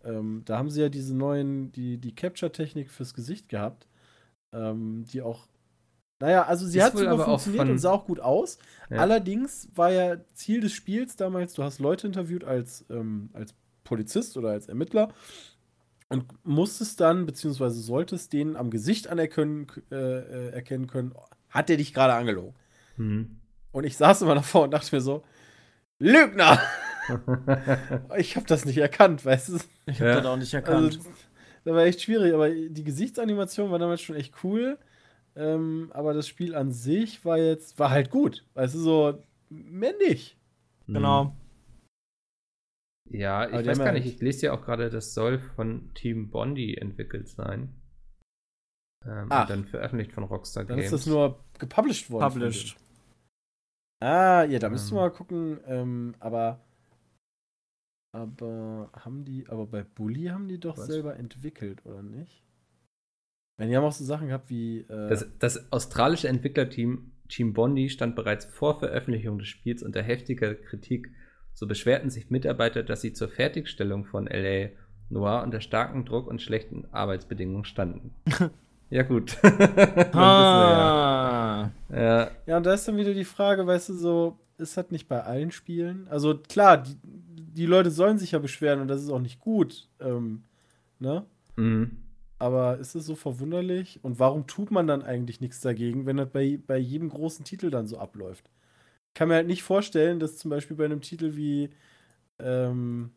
ähm, 0.04 0.42
da 0.46 0.58
haben 0.58 0.68
sie 0.68 0.80
ja 0.82 0.88
diese 0.88 1.16
neuen, 1.16 1.70
die, 1.72 1.96
die 1.98 2.14
Capture-Technik 2.14 2.90
fürs 2.90 3.14
Gesicht 3.14 3.48
gehabt, 3.48 3.86
ähm, 4.52 5.04
die 5.12 5.22
auch, 5.22 5.46
naja, 6.20 6.44
also 6.44 6.66
sie 6.66 6.78
Ist 6.78 6.84
hat 6.84 6.96
sogar 6.96 7.18
funktioniert 7.24 7.62
von- 7.62 7.70
und 7.72 7.78
sah 7.78 7.90
auch 7.92 8.04
gut 8.06 8.20
aus. 8.20 8.58
Ja. 8.90 8.98
Allerdings 8.98 9.68
war 9.74 9.90
ja 9.90 10.16
Ziel 10.34 10.60
des 10.60 10.72
Spiels 10.72 11.16
damals, 11.16 11.54
du 11.54 11.62
hast 11.62 11.80
Leute 11.80 12.06
interviewt 12.06 12.44
als, 12.44 12.84
ähm, 12.90 13.30
als 13.32 13.54
Polizist 13.84 14.36
oder 14.36 14.50
als 14.50 14.68
Ermittler 14.68 15.08
und 16.08 16.24
musstest 16.44 17.00
dann, 17.00 17.24
beziehungsweise 17.26 17.80
solltest 17.80 18.32
denen 18.32 18.56
am 18.56 18.70
Gesicht 18.70 19.08
anerkennen, 19.08 19.66
äh, 19.90 19.94
äh, 19.96 20.50
erkennen 20.50 20.86
können, 20.86 21.14
hat 21.48 21.68
der 21.68 21.76
dich 21.78 21.94
gerade 21.94 22.12
angelogen? 22.14 22.54
Hm. 22.96 23.36
Und 23.72 23.84
ich 23.84 23.96
saß 23.96 24.22
immer 24.22 24.34
davor 24.34 24.64
und 24.64 24.72
dachte 24.72 24.94
mir 24.94 25.00
so, 25.00 25.22
Lügner! 25.98 26.60
ich 28.18 28.36
habe 28.36 28.46
das 28.46 28.64
nicht 28.64 28.78
erkannt, 28.78 29.24
weißt 29.24 29.48
du? 29.50 29.58
Ich 29.86 30.00
habe 30.00 30.10
Ja. 30.10 30.16
das 30.16 30.26
auch 30.26 30.36
nicht 30.36 30.54
erkannt. 30.54 30.96
Also, 30.98 31.10
das 31.64 31.74
war 31.74 31.84
echt 31.84 32.02
schwierig, 32.02 32.34
aber 32.34 32.50
die 32.50 32.84
Gesichtsanimation 32.84 33.70
war 33.70 33.78
damals 33.78 34.00
schon 34.00 34.16
echt 34.16 34.34
cool. 34.44 34.78
Ähm, 35.40 35.90
aber 35.94 36.12
das 36.12 36.28
Spiel 36.28 36.54
an 36.54 36.70
sich 36.70 37.24
war 37.24 37.38
jetzt, 37.38 37.78
war 37.78 37.90
halt 37.90 38.10
gut. 38.10 38.46
Weißt 38.54 38.74
du, 38.74 38.78
so 38.78 39.24
männlich. 39.48 40.36
genau. 40.86 41.34
Ja, 43.08 43.40
Aber 43.40 43.54
ich 43.54 43.62
die 43.62 43.66
weiß 43.68 43.78
gar 43.78 43.92
nicht, 43.92 44.06
ich 44.06 44.20
lese 44.20 44.46
ja 44.46 44.52
auch 44.52 44.62
gerade, 44.62 44.90
das 44.90 45.14
soll 45.14 45.38
von 45.40 45.92
Team 45.94 46.30
Bondi 46.30 46.74
entwickelt 46.76 47.28
sein. 47.28 47.74
Ähm, 49.04 49.26
Ach. 49.30 49.42
und 49.42 49.50
dann 49.50 49.64
veröffentlicht 49.64 50.12
von 50.12 50.24
Rockstar 50.24 50.64
Dann 50.64 50.76
Games. 50.76 50.92
ist 50.92 51.06
das 51.06 51.06
nur 51.06 51.42
gepublished 51.58 52.10
worden. 52.10 52.32
Published. 52.34 52.76
Ah, 54.02 54.44
ja, 54.44 54.58
da 54.58 54.68
müssten 54.68 54.94
wir 54.94 55.00
Ähm. 55.00 55.08
mal 55.08 55.10
gucken. 55.10 55.60
Ähm, 55.66 56.14
aber, 56.20 56.60
aber 58.12 58.90
haben 58.92 59.24
die, 59.24 59.48
aber 59.48 59.66
bei 59.66 59.82
Bully 59.82 60.26
haben 60.26 60.48
die 60.48 60.60
doch 60.60 60.76
Was? 60.78 60.86
selber 60.86 61.16
entwickelt, 61.16 61.84
oder 61.86 62.02
nicht? 62.02 62.42
Wenn 63.60 63.68
die 63.68 63.76
haben 63.76 63.84
auch 63.84 63.92
so 63.92 64.04
Sachen 64.04 64.28
gehabt 64.28 64.48
wie. 64.48 64.78
Äh, 64.88 65.08
Das, 65.10 65.26
das 65.38 65.70
australische 65.70 66.28
Entwicklerteam 66.28 67.12
Team 67.28 67.52
Bondi 67.52 67.90
stand 67.90 68.16
bereits 68.16 68.46
vor 68.46 68.78
Veröffentlichung 68.78 69.38
des 69.38 69.48
Spiels 69.48 69.82
unter 69.82 70.02
heftiger 70.02 70.54
Kritik. 70.54 71.12
So 71.52 71.66
beschwerten 71.66 72.08
sich 72.08 72.30
Mitarbeiter, 72.30 72.82
dass 72.82 73.02
sie 73.02 73.12
zur 73.12 73.28
Fertigstellung 73.28 74.06
von 74.06 74.26
LA 74.26 74.70
Noir 75.10 75.42
unter 75.42 75.60
starkem 75.60 76.06
Druck 76.06 76.26
und 76.26 76.40
schlechten 76.40 76.86
Arbeitsbedingungen 76.90 77.66
standen. 77.66 78.14
ja, 78.90 79.02
gut. 79.02 79.36
Wir 79.42 80.14
Ah. 80.14 81.70
ja. 81.90 81.96
ja. 81.96 82.30
Ja, 82.46 82.56
und 82.56 82.64
da 82.64 82.72
ist 82.72 82.88
dann 82.88 82.96
wieder 82.96 83.12
die 83.12 83.24
Frage, 83.26 83.66
weißt 83.66 83.90
du, 83.90 83.92
so, 83.92 84.38
ist 84.56 84.78
das 84.78 84.90
nicht 84.90 85.06
bei 85.06 85.22
allen 85.22 85.50
Spielen? 85.50 86.08
Also 86.08 86.34
klar, 86.34 86.78
die, 86.78 86.96
die 87.04 87.66
Leute 87.66 87.90
sollen 87.90 88.16
sich 88.16 88.32
ja 88.32 88.38
beschweren 88.38 88.80
und 88.80 88.88
das 88.88 89.02
ist 89.02 89.10
auch 89.10 89.20
nicht 89.20 89.38
gut, 89.38 89.86
ähm, 90.00 90.44
ne? 90.98 91.26
Mhm. 91.56 91.98
Aber 92.40 92.78
ist 92.78 92.94
es 92.94 93.04
so 93.06 93.14
verwunderlich? 93.14 94.00
Und 94.02 94.18
warum 94.18 94.46
tut 94.46 94.70
man 94.70 94.86
dann 94.86 95.02
eigentlich 95.02 95.40
nichts 95.40 95.60
dagegen, 95.60 96.06
wenn 96.06 96.16
das 96.16 96.30
bei, 96.30 96.58
bei 96.66 96.78
jedem 96.78 97.10
großen 97.10 97.44
Titel 97.44 97.70
dann 97.70 97.86
so 97.86 97.98
abläuft? 97.98 98.50
Ich 99.08 99.14
kann 99.14 99.28
mir 99.28 99.34
halt 99.34 99.46
nicht 99.46 99.62
vorstellen, 99.62 100.18
dass 100.18 100.38
zum 100.38 100.50
Beispiel 100.50 100.76
bei 100.76 100.86
einem 100.86 101.02
Titel 101.02 101.36
wie, 101.36 101.68
ähm, 102.38 103.10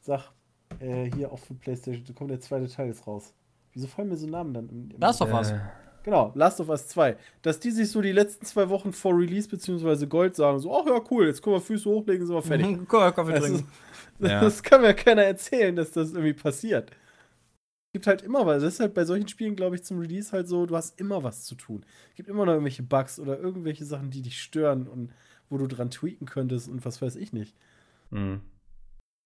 sag, 0.00 0.32
äh, 0.80 1.10
hier 1.14 1.32
auch 1.32 1.38
für 1.38 1.54
PlayStation, 1.54 2.04
da 2.06 2.12
kommt 2.12 2.30
der 2.30 2.40
zweite 2.40 2.68
Teil 2.68 2.88
jetzt 2.88 3.06
raus. 3.06 3.32
Wieso 3.72 3.86
fallen 3.86 4.10
mir 4.10 4.16
so 4.16 4.26
Namen 4.26 4.52
dann? 4.52 4.68
Im, 4.68 4.90
im 4.90 5.00
Last 5.00 5.22
of 5.22 5.32
Us. 5.32 5.50
Äh, 5.50 5.58
Genau, 6.04 6.32
Last 6.34 6.60
of 6.60 6.68
Us 6.68 6.88
2. 6.88 7.16
Dass 7.42 7.60
die 7.60 7.70
sich 7.70 7.88
so 7.88 8.02
die 8.02 8.10
letzten 8.10 8.44
zwei 8.44 8.68
Wochen 8.68 8.92
vor 8.92 9.16
Release 9.16 9.48
beziehungsweise 9.48 10.08
Gold 10.08 10.34
sagen, 10.34 10.58
so, 10.58 10.76
ach 10.76 10.84
ja, 10.84 11.00
cool, 11.10 11.26
jetzt 11.26 11.40
können 11.42 11.54
wir 11.56 11.60
Füße 11.60 11.88
hochlegen, 11.88 12.26
sind 12.26 12.34
wir 12.34 12.42
fertig. 12.42 12.66
Kaffee 12.88 13.32
Das, 13.32 13.44
trinken. 13.44 13.68
ist, 14.18 14.28
Ja. 14.30 14.40
das 14.40 14.62
kann 14.64 14.80
mir 14.82 14.94
keiner 14.94 15.22
erzählen, 15.22 15.74
dass 15.76 15.92
das 15.92 16.10
irgendwie 16.12 16.32
passiert. 16.32 16.90
Es 17.92 18.00
gibt 18.00 18.06
halt 18.06 18.22
immer 18.22 18.46
was. 18.46 18.62
Das 18.62 18.72
ist 18.72 18.80
halt 18.80 18.94
bei 18.94 19.04
solchen 19.04 19.28
Spielen, 19.28 19.54
glaube 19.54 19.76
ich, 19.76 19.84
zum 19.84 19.98
Release 19.98 20.32
halt 20.32 20.48
so, 20.48 20.64
du 20.64 20.74
hast 20.74 20.98
immer 20.98 21.22
was 21.24 21.44
zu 21.44 21.54
tun. 21.54 21.84
Es 22.08 22.14
gibt 22.14 22.30
immer 22.30 22.46
noch 22.46 22.54
irgendwelche 22.54 22.82
Bugs 22.82 23.20
oder 23.20 23.38
irgendwelche 23.38 23.84
Sachen, 23.84 24.10
die 24.10 24.22
dich 24.22 24.40
stören 24.40 24.88
und 24.88 25.12
wo 25.50 25.58
du 25.58 25.66
dran 25.66 25.90
tweaken 25.90 26.26
könntest 26.26 26.70
und 26.70 26.82
was 26.86 27.02
weiß 27.02 27.16
ich 27.16 27.34
nicht. 27.34 27.54
mhm. 28.08 28.40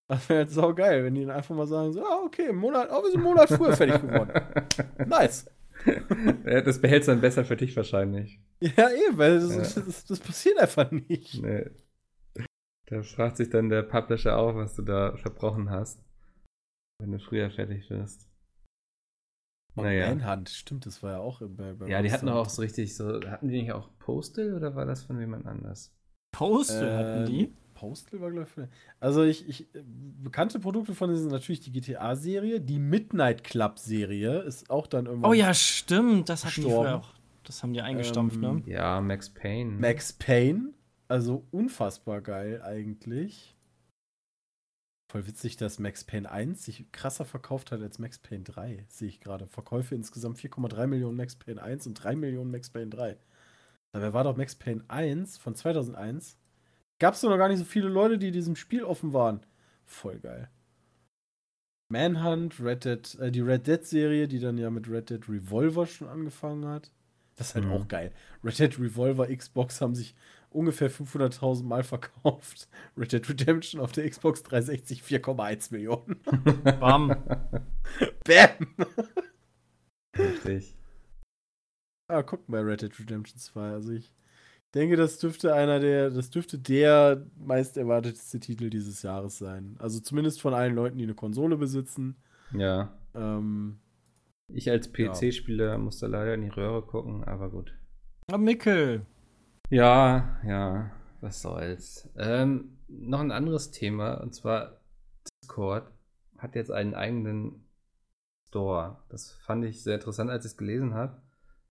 Das 0.09 0.29
wäre 0.29 0.41
halt 0.41 0.51
saugeil, 0.51 1.05
wenn 1.05 1.15
die 1.15 1.21
dann 1.25 1.37
einfach 1.37 1.55
mal 1.55 1.69
sagen, 1.69 1.93
so, 1.93 2.05
ah, 2.05 2.23
okay, 2.25 2.49
im 2.51 2.57
Monat, 2.57 2.89
oh, 2.91 3.03
wir 3.03 3.11
sind 3.11 3.19
einen 3.19 3.25
Monat 3.25 3.49
früher 3.49 3.77
fertig 3.77 4.01
geworden. 4.01 4.33
Nice. 5.07 5.47
das 6.45 6.81
behältst 6.81 7.09
du 7.09 7.13
dann 7.13 7.21
besser 7.21 7.45
für 7.45 7.57
dich 7.57 7.77
wahrscheinlich. 7.77 8.41
Ja, 8.61 8.91
eben, 8.91 9.17
weil 9.17 9.35
das, 9.39 9.77
Ja. 9.77 9.83
Das, 9.83 10.05
das 10.07 10.19
passiert 10.19 10.59
einfach 10.59 10.91
nicht. 10.91 11.41
Nee. 11.41 11.71
Da 12.87 13.03
fragt 13.03 13.37
sich 13.37 13.51
dann 13.51 13.69
der 13.69 13.83
Publisher 13.83 14.37
auch, 14.37 14.57
was 14.57 14.75
du 14.75 14.83
da 14.83 15.17
verbrochen 15.17 15.71
hast. 15.71 16.01
Wenn 16.99 17.13
du 17.13 17.21
früher 17.21 17.51
fertig 17.51 17.89
wirst. 17.91 18.29
Naja. 19.85 20.15
Manhunt, 20.15 20.49
stimmt, 20.49 20.87
das 20.87 21.03
war 21.03 21.13
ja 21.13 21.19
auch 21.19 21.41
bei, 21.41 21.73
bei 21.75 21.89
Ja, 21.89 22.03
die 22.03 22.11
hatten 22.11 22.29
auch 22.29 22.49
so 22.49 22.63
richtig 22.63 22.97
so. 22.97 23.21
Hatten 23.27 23.49
die 23.49 23.63
nicht 23.63 23.73
auch 23.73 23.91
Postal 23.99 24.55
oder 24.55 24.75
war 24.75 24.87
das 24.87 25.05
von 25.05 25.19
jemand 25.21 25.47
anders? 25.47 25.93
Postal 26.33 26.89
äh, 26.89 26.97
hatten 26.97 27.27
die? 27.27 27.53
Postal 27.75 28.21
war, 28.21 28.31
glaube 28.31 28.49
ich. 28.57 28.63
Also, 29.01 29.23
ich, 29.23 29.49
ich, 29.49 29.67
bekannte 30.23 30.59
Produkte 30.59 30.95
von 30.95 31.11
denen 31.11 31.21
sind 31.21 31.31
natürlich 31.31 31.61
die 31.61 31.73
GTA-Serie. 31.73 32.61
Die 32.61 32.79
Midnight 32.79 33.45
Club-Serie 33.45 34.41
ist 34.41 34.71
auch 34.71 34.87
dann 34.87 35.07
irgendwann. 35.07 35.31
Oh 35.31 35.35
ja, 35.35 35.53
stimmt. 35.53 36.29
Das 36.29 36.45
hatten 36.45 36.63
die 36.63 36.71
vorher 36.71 36.97
auch. 36.97 37.15
Das 37.45 37.63
haben 37.63 37.75
die 37.75 37.83
eingestampft, 37.83 38.41
ne? 38.41 38.49
ähm, 38.49 38.63
ne? 38.67 38.73
Ja, 38.73 39.01
Max 39.01 39.31
Payne. 39.31 39.73
Max 39.73 40.13
Payne. 40.13 40.73
Also 41.09 41.45
unfassbar 41.53 42.21
geil 42.21 42.63
eigentlich. 42.63 43.56
Voll 45.09 45.27
witzig, 45.27 45.57
dass 45.57 45.79
Max 45.79 46.03
Payne 46.03 46.31
1 46.31 46.65
sich 46.65 46.91
krasser 46.91 47.25
verkauft 47.25 47.71
hat 47.71 47.81
als 47.81 47.99
Max 47.99 48.19
Payne 48.19 48.43
3, 48.43 48.85
sehe 48.89 49.09
ich 49.09 49.21
gerade. 49.21 49.47
Verkäufe 49.47 49.95
insgesamt 49.95 50.39
4,3 50.39 50.87
Millionen 50.89 51.17
Max 51.17 51.37
Payne 51.37 51.63
1 51.63 51.87
und 51.87 51.95
3 51.95 52.17
Millionen 52.17 52.51
Max 52.51 52.71
Payne 52.71 52.91
3. 52.91 53.17
Dabei 53.93 54.13
war 54.13 54.25
doch 54.25 54.37
Max 54.37 54.57
Payne 54.57 54.85
1 54.89 55.39
von 55.39 55.55
2001. 55.55 56.37
Gab 56.99 57.15
es 57.15 57.21
doch 57.21 57.31
noch 57.31 57.39
gar 57.39 57.49
nicht 57.49 57.59
so 57.59 57.65
viele 57.65 57.89
Leute, 57.89 58.19
die 58.19 58.33
diesem 58.33 58.57
Spiel 58.57 58.83
offen 58.83 59.13
waren. 59.13 59.47
Voll 59.85 60.19
geil. 60.19 60.51
Manhunt, 61.89 62.59
Red 62.61 62.85
Dead, 62.85 63.15
äh, 63.21 63.31
die 63.31 63.41
Red 63.41 63.67
Dead 63.67 63.85
Serie, 63.87 64.27
die 64.27 64.41
dann 64.41 64.59
ja 64.59 64.71
mit 64.71 64.89
Red 64.89 65.11
Dead 65.11 65.29
Revolver 65.29 65.87
schon 65.87 66.09
angefangen 66.09 66.67
hat. 66.67 66.91
Das 67.37 67.49
ist 67.49 67.55
halt 67.55 67.67
mhm. 67.67 67.73
auch 67.73 67.87
geil. 67.87 68.13
Red 68.43 68.59
Dead 68.59 68.79
Revolver, 68.81 69.29
Xbox 69.35 69.81
haben 69.81 69.95
sich 69.95 70.17
ungefähr 70.51 70.91
500.000 70.91 71.65
Mal 71.65 71.85
verkauft. 71.85 72.69
Red 72.97 73.13
Dead 73.13 73.29
Redemption 73.29 73.81
auf 73.81 73.93
der 73.93 74.09
Xbox 74.09 74.43
360 74.43 75.03
4,1 75.03 75.73
Millionen. 75.73 76.21
Bam. 76.81 77.17
Bam. 78.25 78.67
Richtig. 80.17 80.77
Ah, 82.09 82.23
guck 82.23 82.49
mal, 82.49 82.63
Red 82.63 82.83
Dead 82.83 82.99
Redemption 82.99 83.39
2. 83.39 83.61
Also 83.73 83.93
ich 83.93 84.15
denke, 84.75 84.97
das 84.97 85.19
dürfte 85.19 85.55
einer 85.55 85.81
der, 85.81 86.11
das 86.11 86.31
dürfte 86.31 86.59
der 86.59 87.27
meist 87.39 87.77
erwartetste 87.77 88.41
Titel 88.41 88.71
dieses 88.71 89.03
Jahres 89.03 89.39
sein. 89.39 89.77
Also 89.79 90.01
zumindest 90.01 90.41
von 90.41 90.55
allen 90.55 90.75
Leuten, 90.75 90.99
die 90.99 91.05
eine 91.05 91.15
Konsole 91.15 91.57
besitzen. 91.57 92.17
Ja. 92.53 92.93
Ähm, 93.15 93.79
ich 94.49 94.71
als 94.71 94.93
PC-Spieler 94.93 95.73
ja. 95.73 95.79
muss 95.79 95.99
da 95.99 96.07
leider 96.07 96.35
in 96.35 96.43
die 96.43 96.49
Röhre 96.49 96.83
gucken, 96.83 97.25
aber 97.25 97.51
gut. 97.51 97.75
Ah, 98.31 98.39
Mickel. 98.39 99.03
Ja, 99.71 100.39
ja, 100.47 100.91
was 101.21 101.43
soll's. 101.43 102.09
Ähm, 102.17 102.79
noch 102.89 103.21
ein 103.21 103.33
anderes 103.33 103.71
Thema, 103.71 104.15
und 104.15 104.35
zwar 104.35 104.81
Discord 105.43 105.91
hat 106.39 106.55
jetzt 106.55 106.71
einen 106.71 106.95
eigenen 106.95 107.65
Store. 108.49 108.99
Das 109.09 109.33
fand 109.33 109.65
ich 109.65 109.83
sehr 109.83 109.97
interessant, 109.97 110.31
als 110.31 110.45
ich 110.45 110.53
es 110.53 110.57
gelesen 110.57 110.95
habe. 110.95 111.21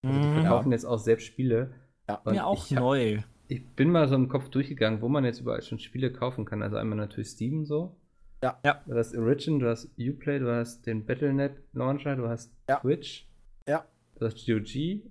Also 0.03 0.19
die 0.19 0.27
mhm. 0.27 0.33
verkaufen 0.33 0.71
ja. 0.71 0.75
jetzt 0.75 0.85
auch 0.85 0.99
selbst 0.99 1.25
Spiele. 1.25 1.73
Ja, 2.07 2.21
mir 2.25 2.45
auch 2.45 2.65
ich 2.65 2.75
hab, 2.75 2.83
neu. 2.83 3.21
Ich 3.47 3.65
bin 3.75 3.91
mal 3.91 4.07
so 4.07 4.15
im 4.15 4.29
Kopf 4.29 4.49
durchgegangen, 4.49 5.01
wo 5.01 5.07
man 5.07 5.23
jetzt 5.23 5.39
überall 5.39 5.61
schon 5.61 5.79
Spiele 5.79 6.11
kaufen 6.11 6.45
kann. 6.45 6.61
Also 6.61 6.77
einmal 6.77 6.97
natürlich 6.97 7.29
Steam 7.29 7.65
so. 7.65 7.97
Ja. 8.43 8.59
ja. 8.63 8.83
Du 8.85 8.95
hast 8.95 9.15
Origin, 9.15 9.59
du 9.59 9.69
hast 9.69 9.89
Uplay, 9.97 10.39
du 10.39 10.53
hast 10.53 10.85
den 10.85 11.05
Battlenet 11.05 11.61
Launcher, 11.73 12.15
du 12.15 12.27
hast 12.27 12.51
ja. 12.69 12.79
Twitch. 12.79 13.27
Ja. 13.67 13.85
Du 14.19 14.25
hast 14.25 14.45
GOG. 14.45 15.01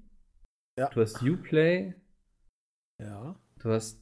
Ja. 0.79 0.89
Du 0.91 1.01
hast 1.01 1.23
Uplay. 1.23 1.95
Ja. 2.99 3.35
Du 3.59 3.71
hast 3.71 4.01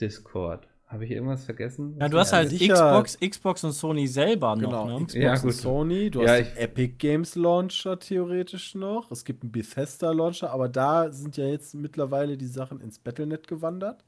Discord. 0.00 0.68
Habe 0.86 1.06
ich 1.06 1.10
irgendwas 1.10 1.44
vergessen? 1.44 1.96
Ja, 1.98 2.08
du 2.08 2.18
hast 2.18 2.32
halt 2.32 2.52
Xbox, 2.52 3.18
Xbox 3.18 3.64
und 3.64 3.72
Sony 3.72 4.06
selber 4.06 4.54
genau, 4.54 4.86
noch, 4.86 5.00
ne? 5.00 5.06
Xbox 5.06 5.14
ja, 5.14 5.34
gut. 5.34 5.44
und 5.44 5.52
Sony, 5.52 6.10
du 6.10 6.22
ja, 6.22 6.28
hast 6.28 6.56
Epic 6.56 6.94
Games 6.98 7.34
Launcher 7.34 7.98
theoretisch 7.98 8.74
noch. 8.74 9.10
Es 9.10 9.24
gibt 9.24 9.42
einen 9.42 9.50
Bethesda 9.50 10.12
Launcher, 10.12 10.50
aber 10.50 10.68
da 10.68 11.10
sind 11.10 11.36
ja 11.36 11.46
jetzt 11.46 11.74
mittlerweile 11.74 12.36
die 12.36 12.46
Sachen 12.46 12.80
ins 12.80 12.98
Battlenet 12.98 13.48
gewandert. 13.48 14.04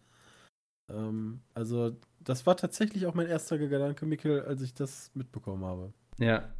Ähm, 0.89 1.41
also, 1.55 1.97
das 2.20 2.47
war 2.47 2.57
tatsächlich 2.57 3.07
auch 3.07 3.14
mein 3.14 3.26
erster 3.26 3.59
Gedanke, 3.59 4.07
Mikkel, 4.07 4.43
als 4.43 4.62
ich 4.62 4.74
das 4.74 5.11
mitbekommen 5.14 5.64
habe. 5.64 5.93
Ja, 6.18 6.53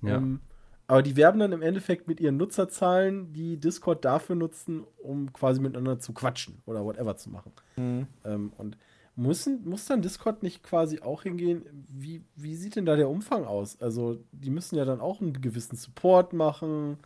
Ja. 0.02 0.16
Ähm, 0.16 0.40
aber 0.88 1.02
die 1.02 1.16
werben 1.16 1.40
dann 1.40 1.52
im 1.52 1.62
Endeffekt 1.62 2.06
mit 2.06 2.20
ihren 2.20 2.36
Nutzerzahlen, 2.36 3.32
die 3.32 3.58
Discord 3.58 4.04
dafür 4.04 4.36
nutzen, 4.36 4.84
um 5.02 5.32
quasi 5.32 5.60
miteinander 5.60 5.98
zu 5.98 6.12
quatschen 6.12 6.62
oder 6.66 6.84
whatever 6.84 7.16
zu 7.16 7.30
machen. 7.30 7.52
Mhm. 7.76 8.06
Ähm, 8.24 8.52
und 8.56 8.78
müssen, 9.16 9.68
muss 9.68 9.86
dann 9.86 10.02
Discord 10.02 10.42
nicht 10.42 10.62
quasi 10.62 11.00
auch 11.00 11.24
hingehen? 11.24 11.64
Wie, 11.88 12.22
wie 12.36 12.54
sieht 12.54 12.76
denn 12.76 12.86
da 12.86 12.94
der 12.94 13.08
Umfang 13.08 13.44
aus? 13.44 13.80
Also, 13.80 14.22
die 14.30 14.50
müssen 14.50 14.76
ja 14.76 14.84
dann 14.84 15.00
auch 15.00 15.20
einen 15.20 15.40
gewissen 15.40 15.76
Support 15.76 16.32
machen. 16.32 16.98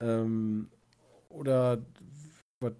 Ähm, 0.00 0.68
oder 1.28 1.78
was 2.60 2.72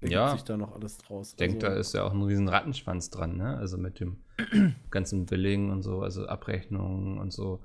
ja, 0.00 0.30
sich 0.30 0.44
da 0.44 0.56
noch 0.56 0.74
alles 0.74 0.98
draus? 0.98 1.30
Ich 1.30 1.36
denke, 1.36 1.66
also, 1.66 1.74
da 1.74 1.80
ist 1.80 1.94
ja 1.94 2.04
auch 2.04 2.12
ein 2.12 2.22
riesen 2.22 2.48
Rattenschwanz 2.48 3.10
dran, 3.10 3.36
ne? 3.36 3.56
Also 3.58 3.76
mit 3.76 4.00
dem 4.00 4.22
ganzen 4.90 5.26
Billing 5.26 5.70
und 5.70 5.82
so, 5.82 6.00
also 6.00 6.26
Abrechnungen 6.26 7.18
und 7.18 7.32
so. 7.32 7.60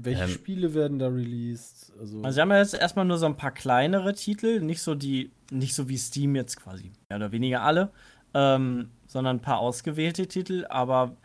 Welche 0.00 0.24
ähm, 0.24 0.30
Spiele 0.30 0.74
werden 0.74 0.98
da 1.00 1.08
released? 1.08 1.92
Also, 1.98 2.18
also, 2.22 2.34
sie 2.34 2.40
haben 2.40 2.50
ja 2.50 2.58
jetzt 2.58 2.74
erstmal 2.74 3.04
nur 3.04 3.18
so 3.18 3.26
ein 3.26 3.36
paar 3.36 3.50
kleinere 3.50 4.14
Titel, 4.14 4.60
nicht 4.60 4.80
so 4.80 4.94
die, 4.94 5.32
nicht 5.50 5.74
so 5.74 5.88
wie 5.88 5.96
Steam 5.96 6.36
jetzt 6.36 6.60
quasi, 6.60 6.92
mehr 7.08 7.18
oder 7.18 7.32
weniger 7.32 7.62
alle, 7.62 7.90
ähm, 8.32 8.90
sondern 9.08 9.38
ein 9.38 9.42
paar 9.42 9.58
ausgewählte 9.58 10.28
Titel, 10.28 10.66
aber 10.68 11.16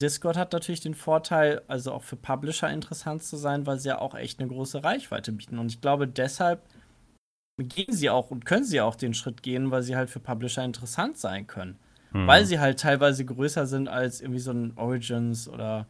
Discord 0.00 0.38
hat 0.38 0.52
natürlich 0.52 0.80
den 0.80 0.94
Vorteil, 0.94 1.60
also 1.68 1.92
auch 1.92 2.02
für 2.02 2.16
Publisher 2.16 2.70
interessant 2.70 3.22
zu 3.22 3.36
sein, 3.36 3.66
weil 3.66 3.78
sie 3.78 3.90
ja 3.90 3.98
auch 3.98 4.14
echt 4.14 4.40
eine 4.40 4.48
große 4.48 4.82
Reichweite 4.82 5.30
bieten. 5.30 5.58
Und 5.58 5.66
ich 5.66 5.80
glaube, 5.82 6.08
deshalb 6.08 6.62
gehen 7.58 7.92
sie 7.94 8.10
auch 8.10 8.30
und 8.30 8.46
können 8.46 8.64
sie 8.64 8.80
auch 8.80 8.96
den 8.96 9.14
Schritt 9.14 9.42
gehen, 9.42 9.70
weil 9.70 9.82
sie 9.82 9.96
halt 9.96 10.10
für 10.10 10.18
Publisher 10.18 10.64
interessant 10.64 11.18
sein 11.18 11.46
können. 11.46 11.78
Mhm. 12.12 12.26
Weil 12.26 12.46
sie 12.46 12.58
halt 12.58 12.80
teilweise 12.80 13.24
größer 13.24 13.66
sind 13.66 13.88
als 13.88 14.20
irgendwie 14.20 14.40
so 14.40 14.50
ein 14.50 14.72
Origins 14.76 15.48
oder 15.48 15.86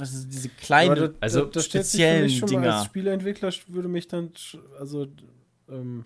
das 0.00 0.14
ist 0.14 0.32
diese 0.32 0.48
kleinen, 0.48 0.94
da, 0.96 1.10
also 1.20 1.44
da, 1.44 1.50
da 1.50 1.60
speziellen 1.60 2.28
sich 2.28 2.38
für 2.38 2.44
mich 2.44 2.50
schon 2.50 2.60
Dinger. 2.60 2.72
Mal 2.72 2.78
als 2.78 2.86
Spieleentwickler 2.86 3.52
würde 3.68 3.88
mich 3.88 4.08
dann, 4.08 4.32
also 4.78 5.06
ähm, 5.68 6.04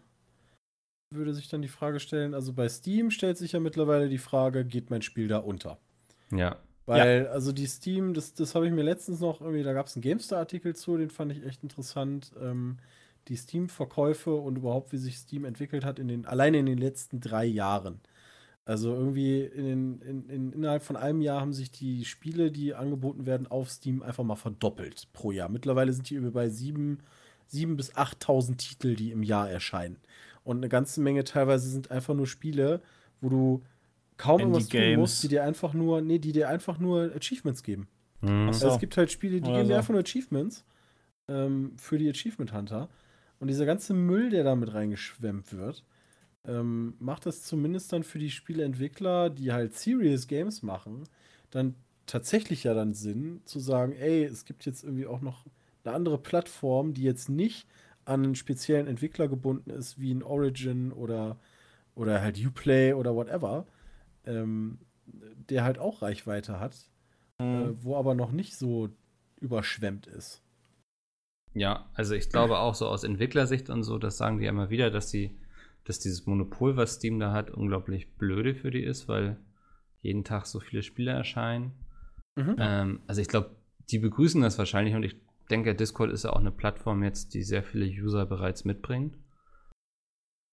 würde 1.11 1.33
sich 1.33 1.49
dann 1.49 1.63
die 1.63 1.69
Frage 1.69 2.01
stellen, 2.01 2.35
also 2.35 2.53
bei 2.53 2.69
Steam 2.69 3.11
stellt 3.11 3.39
sich 3.39 3.53
ja 3.53 3.61
mittlerweile 3.61 4.09
die 4.09 4.19
Frage, 4.19 4.65
geht 4.65 4.91
mein 4.91 5.03
Spiel 5.03 5.29
da 5.29 5.39
unter? 5.39 5.79
Ja. 6.31 6.57
Weil, 6.87 7.25
ja. 7.25 7.31
also 7.31 7.53
die 7.53 7.67
Steam, 7.67 8.13
das, 8.13 8.35
das 8.35 8.55
habe 8.55 8.67
ich 8.67 8.73
mir 8.73 8.83
letztens 8.83 9.21
noch 9.21 9.41
irgendwie, 9.41 9.63
da 9.63 9.73
gab 9.73 9.87
es 9.87 9.97
einen 9.97 10.03
GameStar-Artikel 10.03 10.77
zu, 10.77 10.99
den 10.99 11.11
fand 11.11 11.33
ich 11.33 11.45
echt 11.45 11.63
interessant. 11.63 12.33
Ähm, 12.39 12.79
die 13.29 13.37
Steam-Verkäufe 13.37 14.35
und 14.35 14.59
überhaupt, 14.59 14.93
wie 14.93 14.99
sich 14.99 15.17
Steam 15.17 15.47
entwickelt 15.47 15.85
hat, 15.85 15.99
in 15.99 16.09
den, 16.09 16.27
alleine 16.27 16.59
in 16.59 16.67
den 16.67 16.77
letzten 16.79 17.21
drei 17.21 17.47
Jahren. 17.47 18.01
Also 18.67 18.95
irgendwie 18.95 19.43
in, 19.43 20.01
in, 20.01 20.29
in, 20.29 20.53
innerhalb 20.53 20.83
von 20.83 20.97
einem 20.97 21.21
Jahr 21.21 21.41
haben 21.41 21.53
sich 21.53 21.71
die 21.71 22.05
Spiele, 22.07 22.51
die 22.51 22.75
angeboten 22.75 23.27
werden 23.27 23.47
auf 23.47 23.71
Steam, 23.71 24.03
einfach 24.03 24.25
mal 24.25 24.37
verdoppelt 24.37 25.09
pro 25.13 25.33
Jahr. 25.33 25.51
Mittlerweile 25.51 25.93
sind 25.93 26.09
die 26.09 26.19
bei 26.19 26.49
sieben, 26.49 26.99
sieben 27.47 27.77
bis 27.77 27.95
8.000 27.95 28.57
Titel, 28.57 28.95
die 28.95 29.11
im 29.11 29.23
Jahr 29.23 29.51
erscheinen. 29.51 29.99
Und 30.45 30.59
eine 30.59 30.71
ganze 30.71 31.03
Menge 31.03 31.25
teilweise 31.25 31.69
sind 31.69 31.91
einfach 31.91 32.15
nur 32.15 32.27
Spiele, 32.27 32.81
wo 33.21 33.29
du 33.29 33.63
kaum 34.17 34.41
irgendwas 34.41 34.69
tun 34.69 34.95
musst, 34.97 35.23
die 35.23 35.29
dir 35.29 35.45
einfach 35.45 35.75
nur, 35.75 36.01
nee, 36.01 36.19
die 36.19 36.33
dir 36.33 36.49
einfach 36.49 36.79
nur 36.79 37.13
Achievements 37.15 37.63
geben. 37.63 37.89
Mhm. 38.23 38.49
Also 38.49 38.69
es 38.69 38.79
gibt 38.79 38.97
halt 38.97 39.11
Spiele, 39.11 39.43
die 39.43 39.51
geben 39.51 39.69
dir 39.69 39.77
einfach 39.77 39.93
nur 39.93 40.03
Achievements 40.03 40.65
ähm, 41.29 41.73
für 41.77 41.99
die 41.99 42.09
Achievement 42.09 42.55
Hunter. 42.55 42.89
Und 43.41 43.49
dieser 43.49 43.67
ganze 43.67 43.93
Müll, 43.93 44.31
der 44.31 44.45
damit 44.45 44.73
reingeschwemmt 44.73 45.53
wird, 45.53 45.85
ähm, 46.47 46.95
macht 46.99 47.27
das 47.27 47.43
zumindest 47.43 47.93
dann 47.93 48.03
für 48.03 48.19
die 48.19 48.31
Spieleentwickler, 48.31 49.31
die 49.31 49.53
halt 49.53 49.75
Serious 49.75 50.27
Games 50.27 50.63
machen, 50.63 51.05
dann 51.51 51.75
tatsächlich 52.07 52.65
ja 52.65 52.75
dann 52.75 52.95
Sinn 52.95 53.41
zu 53.45 53.59
sagen, 53.61 53.93
ey, 53.93 54.25
es 54.25 54.45
gibt 54.45 54.67
jetzt 54.67 54.85
irgendwie 54.85 55.07
auch 55.07 55.21
noch 55.21 55.47
eine 55.85 55.95
andere 55.95 56.19
Plattform, 56.19 56.95
die 56.95 57.03
jetzt 57.03 57.29
nicht 57.29 57.67
an 58.05 58.25
einen 58.25 58.35
speziellen 58.35 58.87
Entwickler 58.87 59.29
gebunden 59.29 59.71
ist, 59.71 59.99
wie 59.99 60.13
ein 60.13 60.23
Origin 60.23 60.93
oder, 60.93 61.39
oder 61.95 62.21
halt 62.21 62.39
Uplay 62.45 62.93
oder 62.93 63.15
whatever, 63.15 63.67
ähm, 64.27 64.79
der 65.49 65.65
halt 65.65 65.79
auch 65.79 66.03
Reichweite 66.03 66.61
hat, 66.61 66.91
mhm. 67.39 67.45
äh, 67.47 67.85
wo 67.85 67.97
aber 67.97 68.15
noch 68.15 68.33
nicht 68.33 68.57
so 68.57 68.91
überschwemmt 69.41 70.07
ist. 70.07 70.43
Ja, 71.55 71.89
also 71.95 72.15
ich 72.15 72.31
glaube 72.31 72.59
auch 72.59 72.75
so 72.75 72.89
aus 72.89 73.05
Entwicklersicht 73.05 73.71
und 73.71 73.85
so, 73.85 73.99
das 73.99 74.17
sagen 74.17 74.39
die 74.39 74.47
immer 74.47 74.71
wieder, 74.71 74.91
dass 74.91 75.11
sie, 75.11 75.37
dass 75.85 75.99
dieses 75.99 76.27
Monopol, 76.27 76.77
was 76.77 76.95
Steam 76.95 77.19
da 77.19 77.33
hat, 77.33 77.51
unglaublich 77.51 78.15
blöde 78.17 78.55
für 78.55 78.71
die 78.71 78.83
ist, 78.83 79.09
weil 79.09 79.39
jeden 80.01 80.25
Tag 80.25 80.47
so 80.47 80.61
viele 80.61 80.83
Spiele 80.83 81.13
erscheinen. 81.13 81.73
Mhm. 82.37 82.57
Ähm, 82.59 83.01
also 83.07 83.21
ich 83.21 83.29
glaube, 83.29 83.57
die 83.91 83.99
begrüßen 83.99 84.41
das 84.41 84.59
wahrscheinlich 84.59 84.95
und 84.95 85.03
ich 85.03 85.17
denke, 85.51 85.75
Discord 85.75 86.11
ist 86.11 86.25
ja 86.25 86.31
auch 86.31 86.41
eine 86.41 86.51
Plattform 86.51 87.03
jetzt, 87.03 87.35
die 87.35 87.43
sehr 87.43 87.63
viele 87.63 87.87
User 87.87 88.27
bereits 88.27 88.65
mitbringt. 88.65 89.17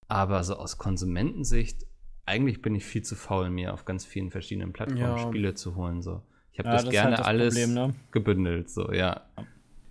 Aber 0.07 0.43
so 0.43 0.55
aus 0.55 0.77
Konsumentensicht, 0.77 1.85
eigentlich 2.25 2.61
bin 2.61 2.75
ich 2.75 2.85
viel 2.85 3.01
zu 3.01 3.15
faul, 3.15 3.49
mir 3.49 3.73
auf 3.73 3.85
ganz 3.85 4.05
vielen 4.05 4.31
verschiedenen 4.31 4.73
Plattformen 4.73 5.01
ja. 5.01 5.17
Spiele 5.17 5.55
zu 5.55 5.75
holen. 5.75 6.01
So. 6.01 6.21
Ich 6.51 6.59
habe 6.59 6.69
ja, 6.69 6.75
das, 6.75 6.83
das 6.83 6.91
gerne 6.91 7.09
halt 7.11 7.19
das 7.19 7.27
alles 7.27 7.53
Problem, 7.53 7.73
ne? 7.73 7.95
gebündelt. 8.11 8.69
So, 8.69 8.91
ja. 8.91 9.25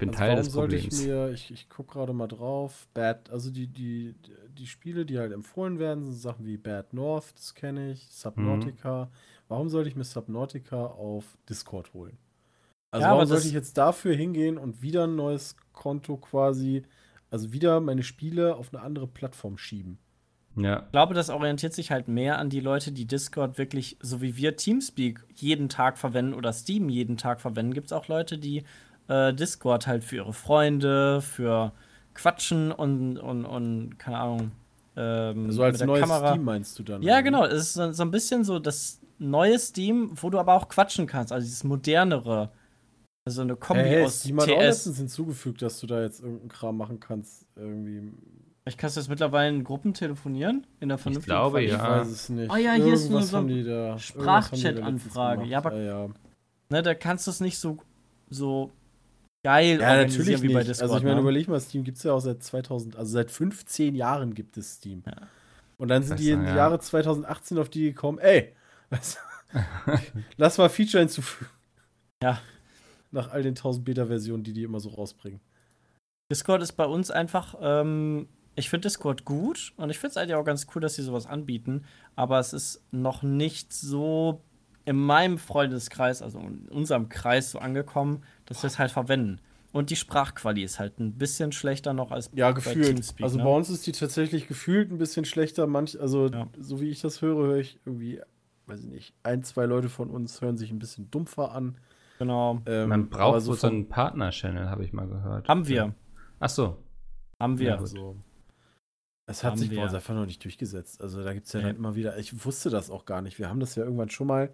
Bin 0.01 0.09
also 0.09 0.19
Teil 0.19 0.37
des 0.37 0.51
Problems. 0.51 1.01
Ich, 1.01 1.07
mir, 1.07 1.31
ich, 1.31 1.51
ich 1.51 1.69
gucke 1.69 1.93
gerade 1.93 2.15
mal 2.15 2.27
drauf. 2.27 2.89
Bad, 2.95 3.29
also 3.31 3.51
die, 3.51 3.67
die, 3.67 4.15
die 4.59 4.67
Spiele, 4.67 5.05
die 5.05 5.19
halt 5.19 5.31
empfohlen 5.31 5.79
werden, 5.79 6.03
sind 6.03 6.15
Sachen 6.15 6.47
wie 6.47 6.57
Bad 6.57 6.95
North, 6.95 7.35
das 7.37 7.55
kenne 7.55 7.93
ich, 7.93 8.09
Subnautica. 8.11 9.05
Mhm. 9.05 9.09
Warum 9.49 9.69
sollte 9.69 9.91
ich 9.91 9.97
mir 9.97 10.05
Subnautica 10.05 10.87
auf 10.87 11.37
Discord 11.49 11.93
holen? 11.93 12.17
Also 12.91 13.07
ja, 13.07 13.13
warum 13.13 13.27
sollte 13.27 13.47
ich 13.47 13.53
jetzt 13.53 13.77
dafür 13.77 14.15
hingehen 14.15 14.57
und 14.57 14.81
wieder 14.81 15.05
ein 15.05 15.17
neues 15.17 15.55
Konto 15.73 16.17
quasi, 16.17 16.83
also 17.31 17.53
wieder 17.53 17.81
meine 17.81 18.03
Spiele 18.03 18.57
auf 18.57 18.73
eine 18.73 18.83
andere 18.83 19.07
Plattform 19.07 19.59
schieben? 19.59 19.99
Ja. 20.57 20.85
Ich 20.87 20.93
glaube, 20.93 21.15
das 21.15 21.29
orientiert 21.31 21.75
sich 21.75 21.91
halt 21.91 22.09
mehr 22.09 22.39
an 22.39 22.49
die 22.49 22.61
Leute, 22.61 22.91
die 22.91 23.07
Discord 23.07 23.59
wirklich, 23.59 23.99
so 24.01 24.21
wie 24.23 24.37
wir 24.37 24.57
Teamspeak 24.57 25.25
jeden 25.35 25.69
Tag 25.69 25.99
verwenden 25.99 26.35
oder 26.35 26.53
Steam 26.53 26.89
jeden 26.89 27.17
Tag 27.19 27.41
verwenden, 27.41 27.75
gibt 27.75 27.87
es 27.87 27.93
auch 27.93 28.09
Leute, 28.09 28.39
die 28.39 28.65
äh, 29.11 29.35
Discord 29.35 29.87
halt 29.87 30.05
für 30.05 30.17
ihre 30.17 30.33
Freunde, 30.33 31.21
für 31.21 31.73
Quatschen 32.15 32.71
und, 32.73 33.19
und, 33.19 33.45
und 33.45 33.99
keine 33.99 34.19
Ahnung. 34.19 34.53
Ähm, 34.97 35.47
also 35.47 35.65
als 35.65 35.85
neues 35.85 36.01
Kamera. 36.01 36.31
Steam 36.31 36.45
meinst 36.45 36.79
du 36.79 36.83
dann? 36.85 37.03
Ja, 37.03 37.15
oder? 37.15 37.23
genau. 37.25 37.45
Es 37.45 37.63
ist 37.63 37.73
so, 37.75 37.93
so 37.93 38.03
ein 38.05 38.11
bisschen 38.11 38.45
so 38.45 38.59
das 38.59 39.01
neue 39.19 39.59
Steam, 39.59 40.13
wo 40.15 40.31
du 40.31 40.39
aber 40.39 40.55
auch 40.55 40.69
quatschen 40.69 41.07
kannst, 41.07 41.33
also 41.33 41.45
dieses 41.45 41.65
modernere. 41.65 42.51
Also 43.27 43.43
eine 43.43 43.55
Kombi 43.55 43.83
hey, 43.83 44.05
aus 44.05 44.21
Steam 44.21 44.39
TS. 44.39 44.47
hat 44.47 44.55
auch 44.55 44.61
letztens 44.61 44.97
hinzugefügt, 44.97 45.61
dass 45.61 45.79
du 45.81 45.87
da 45.87 46.01
jetzt 46.03 46.21
irgendeinen 46.21 46.49
Kram 46.49 46.77
machen 46.77 47.01
kannst. 47.01 47.47
Irgendwie. 47.55 48.13
Ich 48.65 48.77
kannst 48.77 48.97
du 48.97 49.01
jetzt 49.01 49.09
mittlerweile 49.09 49.55
in 49.55 49.65
Gruppen 49.65 49.93
telefonieren? 49.93 50.67
In 50.79 50.89
der 50.89 50.99
vernünftigen 50.99 51.33
Ich 51.33 51.39
glaube, 51.39 51.59
Fall? 51.59 51.65
ja. 51.65 51.75
Ich 51.75 51.83
weiß 51.83 52.09
es 52.09 52.29
nicht. 52.29 52.51
Oh 52.51 52.57
ja, 52.57 52.73
hier 52.73 52.87
Irgendwas 52.87 53.25
ist 53.25 53.35
eine 53.35 53.65
so 53.65 53.99
Sprachchat-Anfrage. 53.99 55.45
Ja, 55.45 55.59
aber 55.59 55.75
ja, 55.77 56.07
ja. 56.07 56.09
Ne, 56.71 56.83
da 56.83 56.95
kannst 56.95 57.27
du 57.27 57.31
es 57.33 57.41
nicht 57.41 57.59
so, 57.59 57.79
so 58.31 58.71
geil 59.43 59.81
ja, 59.81 59.97
natürlich 59.97 60.43
wie 60.43 60.53
bei 60.53 60.63
Discord. 60.63 60.83
Also 60.83 60.97
ich 60.99 61.03
meine, 61.03 61.17
ne? 61.17 61.21
überleg 61.23 61.49
mal, 61.49 61.61
Steam 61.61 61.85
gibt 61.85 61.99
es 61.99 62.05
ja 62.05 62.13
auch 62.13 62.21
seit 62.21 62.43
2000, 62.43 62.97
also 62.97 63.13
seit 63.13 63.31
15 63.31 63.95
Jahren 63.95 64.35
gibt 64.35 64.57
es 64.57 64.75
Steam. 64.77 65.03
Ja. 65.07 65.29
Und 65.79 65.89
dann 65.89 66.03
sind 66.03 66.21
die 66.21 66.31
in 66.31 66.45
ja. 66.45 66.57
Jahre 66.57 66.79
2018 66.79 67.59
auf 67.59 67.69
die 67.69 67.85
gekommen, 67.85 68.19
ey, 68.19 68.55
lass 70.37 70.59
mal 70.59 70.69
Feature 70.69 71.01
hinzufügen. 71.01 71.51
Ja 72.23 72.39
nach 73.13 73.31
all 73.31 73.43
den 73.43 73.55
1000 73.55 73.85
Beta-Versionen, 73.85 74.45
die 74.45 74.53
die 74.53 74.63
immer 74.63 74.81
so 74.81 74.91
rausbringen. 74.91 75.41
Discord 76.31 76.63
ist 76.63 76.73
bei 76.73 76.85
uns 76.85 77.11
einfach, 77.11 77.57
ähm, 77.61 78.29
ich 78.55 78.71
finde 78.71 78.87
Discord 78.87 79.25
gut 79.25 79.73
und 79.77 79.91
ich 79.91 79.99
finde 79.99 80.11
es 80.13 80.17
eigentlich 80.17 80.35
auch 80.35 80.45
ganz 80.45 80.67
cool, 80.75 80.81
dass 80.81 80.95
sie 80.95 81.03
sowas 81.03 81.27
anbieten, 81.27 81.85
aber 82.15 82.39
es 82.39 82.53
ist 82.53 82.83
noch 82.93 83.23
nicht 83.23 83.73
so 83.73 84.43
in 84.85 84.97
meinem 84.97 85.39
Freundeskreis, 85.39 86.23
also 86.23 86.39
in 86.39 86.69
unserem 86.69 87.09
Kreis 87.09 87.53
so 87.53 87.59
angekommen, 87.59 88.23
dass 88.47 88.63
wir 88.63 88.69
es 88.69 88.79
halt 88.79 88.91
verwenden. 88.91 89.41
Und 89.73 89.91
die 89.91 89.97
Sprachqualität 89.97 90.65
ist 90.65 90.81
halt 90.81 90.99
ein 90.99 91.13
bisschen 91.13 91.53
schlechter 91.53 91.93
noch 91.93 92.11
als 92.11 92.31
ja, 92.35 92.51
gefühlt. 92.51 92.79
bei 92.79 92.93
Teamspeak. 92.93 93.25
Also 93.25 93.39
ne? 93.39 93.45
bei 93.45 93.51
uns 93.51 93.71
ist 93.71 93.87
die 93.87 93.93
tatsächlich 93.93 94.49
gefühlt 94.49 94.91
ein 94.91 94.99
bisschen 94.99 95.25
schlechter. 95.25 95.67
Manch, 95.67 96.01
also 96.01 96.29
ja. 96.29 96.49
so 96.59 96.81
wie 96.81 96.91
ich 96.91 97.01
das 97.01 97.23
höre, 97.23 97.47
höre 97.47 97.57
ich 97.59 97.79
irgendwie, 97.85 98.21
weiß 98.67 98.81
ich 98.81 98.91
nicht, 98.91 99.15
ein, 99.23 99.45
zwei 99.45 99.67
Leute 99.67 99.89
von 99.89 100.11
uns 100.11 100.41
hören 100.41 100.57
sich 100.57 100.73
ein 100.73 100.81
bisschen 100.81 101.11
dumpfer 101.11 101.53
an. 101.53 101.77
Genau. 102.19 102.61
Ähm, 102.67 102.89
Man 102.89 103.09
braucht 103.09 103.43
so, 103.43 103.55
so 103.55 103.69
einen 103.69 103.89
Partner-Channel, 103.89 104.69
habe 104.69 104.85
ich 104.85 104.93
mal 104.93 105.07
gehört. 105.07 105.49
Haben 105.49 105.69
wir. 105.69 105.95
Ach 106.41 106.51
so. 106.51 106.83
Haben 107.39 107.59
wir. 107.59 107.69
Ja, 107.69 107.77
also, 107.77 108.17
es 109.31 109.45
hat 109.45 109.53
haben 109.53 109.59
sich 109.59 109.71
bei 109.71 109.83
uns 109.83 109.95
einfach 109.95 110.15
noch 110.15 110.27
nicht 110.27 110.43
durchgesetzt. 110.43 111.01
Also 111.01 111.23
da 111.23 111.33
gibt 111.33 111.47
es 111.47 111.53
ja 111.53 111.61
dann 111.61 111.77
immer 111.77 111.95
wieder, 111.95 112.19
ich 112.19 112.45
wusste 112.45 112.69
das 112.69 112.91
auch 112.91 113.05
gar 113.05 113.23
nicht. 113.23 113.39
Wir 113.39 113.49
haben 113.49 113.61
das 113.61 113.77
ja 113.77 113.85
irgendwann 113.85 114.11
schon 114.11 114.27
mal, 114.27 114.53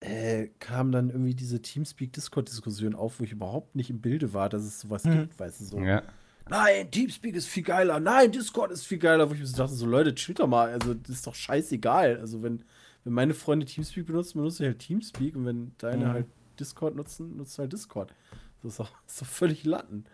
äh, 0.00 0.48
kam 0.58 0.92
dann 0.92 1.10
irgendwie 1.10 1.34
diese 1.34 1.60
Teamspeak-Discord-Diskussion 1.60 2.94
auf, 2.94 3.18
wo 3.18 3.24
ich 3.24 3.32
überhaupt 3.32 3.74
nicht 3.74 3.90
im 3.90 4.00
Bilde 4.00 4.32
war, 4.32 4.48
dass 4.48 4.62
es 4.62 4.80
sowas 4.80 5.04
mhm. 5.04 5.20
gibt, 5.20 5.40
weißt 5.40 5.60
du, 5.60 5.64
so. 5.64 5.80
Ja. 5.80 6.02
Nein, 6.48 6.90
Teamspeak 6.90 7.34
ist 7.34 7.46
viel 7.46 7.62
geiler. 7.62 8.00
Nein, 8.00 8.32
Discord 8.32 8.70
ist 8.70 8.86
viel 8.86 8.98
geiler. 8.98 9.28
Wo 9.28 9.34
ich 9.34 9.40
mir 9.40 9.46
so 9.46 9.56
dachte, 9.56 9.74
so 9.74 9.86
Leute, 9.86 10.14
chill 10.14 10.34
doch 10.34 10.46
mal. 10.46 10.70
Also, 10.70 10.94
das 10.94 11.16
ist 11.16 11.26
doch 11.26 11.34
scheißegal. 11.34 12.18
Also, 12.18 12.42
wenn, 12.42 12.64
wenn 13.04 13.12
meine 13.12 13.34
Freunde 13.34 13.66
Teamspeak 13.66 14.06
benutzen, 14.06 14.38
benutze 14.38 14.62
ich 14.62 14.68
halt 14.68 14.78
Teamspeak. 14.78 15.36
Und 15.36 15.44
wenn 15.44 15.72
deine 15.78 16.06
mhm. 16.06 16.12
halt 16.12 16.26
Discord 16.58 16.96
nutzen, 16.96 17.36
nutzt 17.36 17.58
halt 17.58 17.72
Discord. 17.72 18.14
Das 18.62 18.72
ist 18.72 18.80
doch, 18.80 18.90
das 19.04 19.12
ist 19.14 19.22
doch 19.22 19.26
völlig 19.26 19.64
Latten. 19.64 20.04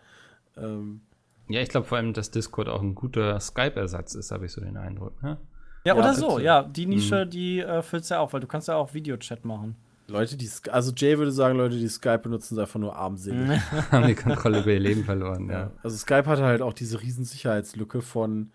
Ähm, 0.57 1.01
ja, 1.47 1.61
ich 1.61 1.69
glaube 1.69 1.87
vor 1.87 1.97
allem, 1.97 2.13
dass 2.13 2.31
Discord 2.31 2.69
auch 2.69 2.81
ein 2.81 2.95
guter 2.95 3.39
Skype-Ersatz 3.39 4.15
ist, 4.15 4.31
habe 4.31 4.45
ich 4.45 4.51
so 4.51 4.61
den 4.61 4.77
Eindruck. 4.77 5.21
Ne? 5.21 5.37
Ja, 5.85 5.93
ja, 5.93 5.99
oder 5.99 6.09
bitte. 6.09 6.19
so, 6.19 6.39
ja. 6.39 6.63
Die 6.63 6.85
Nische, 6.87 7.25
mhm. 7.25 7.29
die 7.29 7.59
äh, 7.59 7.81
füllst 7.81 8.09
ja 8.09 8.19
auch, 8.19 8.33
weil 8.33 8.41
du 8.41 8.47
kannst 8.47 8.67
ja 8.67 8.75
auch 8.75 8.93
Videochat 8.93 9.45
machen. 9.45 9.75
Leute, 10.07 10.37
die, 10.37 10.49
also 10.69 10.91
Jay 10.95 11.17
würde 11.17 11.31
sagen, 11.31 11.57
Leute, 11.57 11.77
die 11.77 11.87
Skype 11.87 12.19
benutzen, 12.19 12.55
sind 12.55 12.59
einfach 12.59 12.79
nur 12.79 12.95
armselig. 12.95 13.61
Haben 13.91 14.07
die 14.07 14.15
Kontrolle 14.15 14.61
über 14.61 14.71
ihr 14.71 14.79
Leben 14.79 15.03
verloren, 15.03 15.49
ja. 15.49 15.59
ja. 15.59 15.71
Also 15.83 15.97
Skype 15.97 16.25
hatte 16.25 16.43
halt 16.43 16.61
auch 16.61 16.73
diese 16.73 17.01
riesen 17.01 17.23
Sicherheitslücke 17.23 18.01
von 18.01 18.51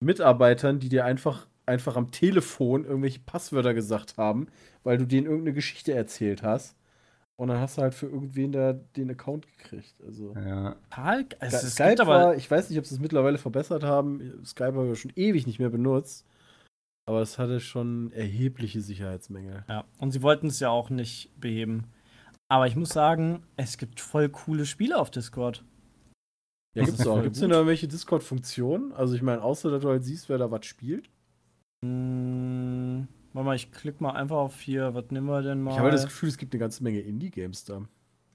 Mitarbeitern, 0.00 0.78
die 0.78 0.88
dir 0.88 1.04
einfach, 1.04 1.46
einfach 1.66 1.96
am 1.96 2.10
Telefon 2.10 2.84
irgendwelche 2.84 3.20
Passwörter 3.20 3.74
gesagt 3.74 4.16
haben, 4.16 4.48
weil 4.84 4.98
du 4.98 5.06
denen 5.06 5.26
irgendeine 5.26 5.54
Geschichte 5.54 5.92
erzählt 5.92 6.42
hast. 6.42 6.76
Und 7.36 7.48
dann 7.48 7.58
hast 7.58 7.78
du 7.78 7.82
halt 7.82 7.94
für 7.94 8.06
irgendwen 8.06 8.52
da 8.52 8.74
den 8.74 9.10
Account 9.10 9.46
gekriegt. 9.46 9.94
Also. 10.06 10.34
Ja. 10.34 10.76
Also 10.90 11.68
Skype 11.68 12.06
war, 12.06 12.36
ich 12.36 12.50
weiß 12.50 12.68
nicht, 12.68 12.78
ob 12.78 12.84
sie 12.84 12.94
es 12.94 13.00
mittlerweile 13.00 13.38
verbessert 13.38 13.82
haben. 13.82 14.44
Skype 14.44 14.74
haben 14.74 14.88
wir 14.88 14.94
schon 14.94 15.12
ewig 15.16 15.46
nicht 15.46 15.58
mehr 15.58 15.70
benutzt. 15.70 16.26
Aber 17.06 17.22
es 17.22 17.38
hatte 17.38 17.60
schon 17.60 18.12
erhebliche 18.12 18.80
Sicherheitsmängel. 18.80 19.64
Ja, 19.68 19.84
und 19.98 20.12
sie 20.12 20.22
wollten 20.22 20.46
es 20.46 20.60
ja 20.60 20.70
auch 20.70 20.90
nicht 20.90 21.32
beheben. 21.40 21.86
Aber 22.48 22.66
ich 22.66 22.76
muss 22.76 22.90
sagen, 22.90 23.44
es 23.56 23.78
gibt 23.78 24.00
voll 24.00 24.28
coole 24.28 24.66
Spiele 24.66 24.98
auf 24.98 25.10
Discord. 25.10 25.64
Ja, 26.74 26.84
gibt 26.84 26.98
es 26.98 27.06
auch. 27.06 27.22
Gibt 27.22 27.34
es 27.34 27.40
denn 27.40 27.50
da 27.50 27.56
irgendwelche 27.56 27.88
Discord-Funktionen? 27.88 28.92
Also, 28.92 29.14
ich 29.14 29.22
meine, 29.22 29.42
außer 29.42 29.70
dass 29.70 29.82
du 29.82 29.88
halt 29.88 30.04
siehst, 30.04 30.28
wer 30.28 30.38
da 30.38 30.50
was 30.50 30.66
spielt? 30.66 31.10
Mmh. 31.82 33.06
Warte 33.32 33.46
mal, 33.46 33.56
ich 33.56 33.70
klicke 33.70 34.02
mal 34.02 34.12
einfach 34.12 34.36
auf 34.36 34.60
hier. 34.60 34.94
Was 34.94 35.10
nehmen 35.10 35.26
wir 35.26 35.42
denn 35.42 35.62
mal? 35.62 35.70
Ich 35.70 35.76
habe 35.78 35.90
halt 35.90 35.94
das 35.94 36.04
Gefühl, 36.04 36.28
es 36.28 36.38
gibt 36.38 36.52
eine 36.52 36.60
ganze 36.60 36.82
Menge 36.82 37.00
Indie-Games 37.00 37.64
da. 37.64 37.82